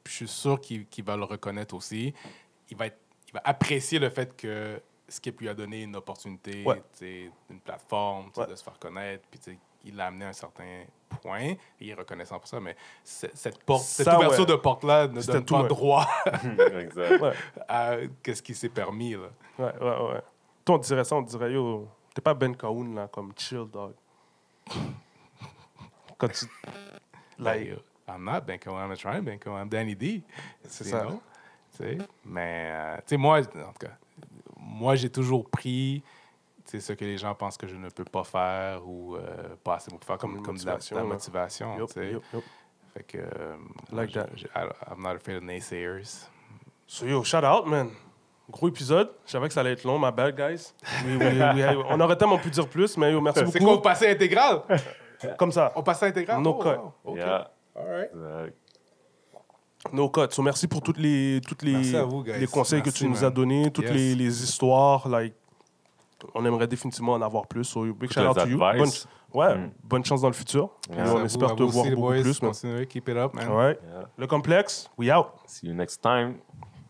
je 0.08 0.12
suis 0.12 0.28
sûr 0.28 0.60
qu'il 0.60 0.86
qu'il 0.88 1.04
va 1.04 1.16
le 1.18 1.24
reconnaître 1.24 1.76
aussi. 1.76 2.14
Il 2.70 2.78
va, 2.78 2.88
être- 2.88 3.00
il 3.28 3.34
va 3.34 3.42
apprécier 3.44 4.00
le 4.00 4.10
fait 4.10 4.36
que 4.36 4.82
Skip 5.08 5.42
lui 5.42 5.50
a 5.50 5.54
donné 5.54 5.84
une 5.84 5.96
opportunité, 5.98 6.64
Ouais. 6.66 6.78
tu 6.94 7.00
sais, 7.00 7.32
une 7.50 7.60
plateforme 7.60 8.32
Ouais. 8.38 8.48
de 8.48 8.56
se 8.56 8.64
faire 8.64 8.80
connaître. 8.80 9.26
Puis 9.30 9.40
tu 9.40 9.52
sais, 9.52 9.58
il 9.84 9.96
l'a 9.96 10.08
amené 10.08 10.26
à 10.26 10.30
un 10.30 10.34
certain 10.34 10.84
point 11.22 11.42
et 11.42 11.58
il 11.82 11.90
est 11.90 11.94
reconnaissant 11.94 12.40
pour 12.40 12.48
ça. 12.48 12.60
Mais 12.62 12.76
cette, 13.04 13.64
porte, 13.66 13.84
cette 13.84 14.06
Ça, 14.06 14.18
ouverture 14.18 14.42
ouais. 14.42 14.46
de 14.46 14.56
porte-là 14.56 15.08
ne 15.08 15.20
C'était 15.20 15.42
donne 15.42 15.46
pas 15.46 15.68
droit 15.68 16.08
à 17.68 17.98
ce 18.26 18.42
qui 18.42 18.54
s'est 18.56 18.70
permis. 18.70 19.14
Là. 19.14 19.30
ouais, 19.60 19.66
ouais, 19.82 20.12
ouais. 20.14 20.22
Toi, 20.64 20.76
on 20.76 20.78
dirait 20.78 21.04
ça, 21.04 21.16
on 21.16 21.22
dirait, 21.24 21.52
yo, 21.52 21.88
t'es 22.14 22.22
pas 22.22 22.34
Ben 22.34 22.56
Kaoun, 22.56 22.96
là, 22.96 23.08
comme 23.08 23.34
chill, 23.38 23.66
dog. 23.72 23.94
Quand 26.22 26.30
tu. 26.32 26.46
Like, 27.40 27.70
Ben, 28.08 28.16
I'm 28.16 28.24
not 28.24 28.42
Ben 28.46 28.60
Cohen, 28.60 28.90
I'm 28.92 28.96
trying 28.96 29.24
Ben 29.24 29.40
Cohen, 29.40 29.64
I'm 29.64 29.70
Danny 29.70 29.96
D. 29.96 30.24
C'est 30.64 30.84
ça. 30.86 31.02
know? 31.04 31.22
Mais, 32.26 32.70
euh, 32.72 32.96
tu 32.98 33.04
sais, 33.08 33.18
moi, 33.18 33.40
en 33.40 33.44
tout 33.44 33.80
cas, 33.80 33.98
moi, 34.58 34.96
j'ai 34.96 35.10
toujours 35.10 35.50
pris 35.50 36.04
ce 36.68 36.94
que 36.94 37.04
les 37.04 37.18
gens 37.18 37.34
pensent 37.34 37.58
que 37.58 37.68
je 37.68 37.76
ne 37.76 37.90
peux 37.90 38.04
pas 38.06 38.24
faire 38.24 38.88
ou 38.88 39.16
euh, 39.16 39.56
pas 39.64 39.76
assez 39.76 39.90
pour 39.90 40.00
faire 40.04 40.18
comme, 40.18 40.42
Comme 40.42 40.58
de 40.58 40.66
la, 40.66 40.74
motivation, 40.74 40.98
la 40.98 41.04
sais? 41.88 42.12
yup, 42.12 42.24
yup. 42.34 42.44
Fait 42.94 43.04
que, 43.04 43.18
euh, 43.18 43.56
Like 43.92 44.14
moi, 44.16 44.24
that. 44.26 44.30
je- 44.36 44.46
I- 44.48 44.70
I'm 44.92 45.02
not 45.02 45.16
afraid 45.16 45.38
of 45.38 45.44
naysayers. 45.44 46.28
So, 46.86 47.06
yo, 47.06 47.24
shout 47.24 47.44
out, 47.44 47.66
man. 47.66 47.90
Gros 48.50 48.68
épisode. 48.68 49.10
Je 49.26 49.32
savais 49.32 49.48
que 49.48 49.54
ça 49.54 49.62
allait 49.62 49.72
être 49.74 49.86
long, 49.86 49.98
ma 49.98 50.12
bad, 50.12 50.36
guys. 50.36 50.74
Oui, 51.06 51.16
oui, 51.18 51.40
oui, 51.56 51.64
on 51.90 52.00
aurait 52.02 52.18
tellement 52.18 52.38
pu 52.38 52.50
dire 52.50 52.68
plus, 52.68 52.98
mais 52.98 53.12
yo, 53.14 53.22
merci 53.22 53.40
C'est 53.40 53.46
beaucoup. 53.46 53.60
quoi, 53.64 53.74
on 53.76 53.82
passait 53.82 54.12
intégral? 54.12 54.62
Comme 55.38 55.52
ça. 55.52 55.72
On 55.76 55.84
passait 55.84 56.08
intégral? 56.08 56.42
No 56.42 56.56
Oh, 56.58 56.64
cut. 56.64 56.70
wow. 56.70 56.94
OK. 57.06 57.18
Yeah. 57.18 57.50
All 57.76 57.86
right. 57.88 58.10
Exact. 58.14 58.56
No 59.94 60.10
cut. 60.10 60.28
So, 60.32 60.42
merci 60.44 60.68
pour 60.68 60.82
toutes 60.82 61.00
les, 61.00 61.42
toutes 61.48 61.64
les, 61.64 61.96
à 61.96 62.04
vous, 62.04 62.24
guys. 62.24 62.40
les 62.40 62.48
conseils 62.48 62.82
que 62.82 62.88
Merci, 62.88 63.00
tu 63.04 63.08
nous 63.10 63.16
man. 63.16 63.24
as 63.26 63.30
donnés, 63.32 63.72
toutes 63.72 63.86
Yes. 63.86 63.94
les, 63.94 64.16
les 64.16 64.44
histoires. 64.44 65.08
Like, 65.10 65.34
on 66.36 66.46
aimerait 66.46 66.68
définitivement 66.68 67.14
en 67.14 67.22
avoir 67.22 67.48
plus. 67.48 67.64
So, 67.64 67.86
big 67.94 68.12
shout 68.12 68.22
out 68.22 68.38
to 68.38 68.46
you. 68.48 68.58
Bonne, 68.60 68.90
ouais, 69.34 69.58
Mm. 69.58 69.72
bonne 69.84 70.06
chance 70.06 70.22
dans 70.22 70.28
le 70.28 70.34
futur. 70.36 70.70
Yeah. 70.92 71.10
À 71.10 71.14
on 71.16 71.26
espère 71.26 71.52
à 71.52 71.56
te 71.56 71.64
vous 71.64 71.70
voir 71.70 71.86
beaucoup 71.86 72.02
boys. 72.02 72.22
plus. 72.22 72.40
Continuez, 72.40 72.86
keep 72.86 73.10
it 73.10 73.18
up, 73.18 73.34
man. 73.34 73.48
All 73.50 73.56
right. 73.58 73.80
Yeah. 73.84 74.04
Le 74.18 74.28
complexe, 74.28 74.88
we 75.00 75.10
out. 75.12 75.28
See 75.48 75.68
you 75.68 75.74
next 75.74 76.00
time. 76.02 76.36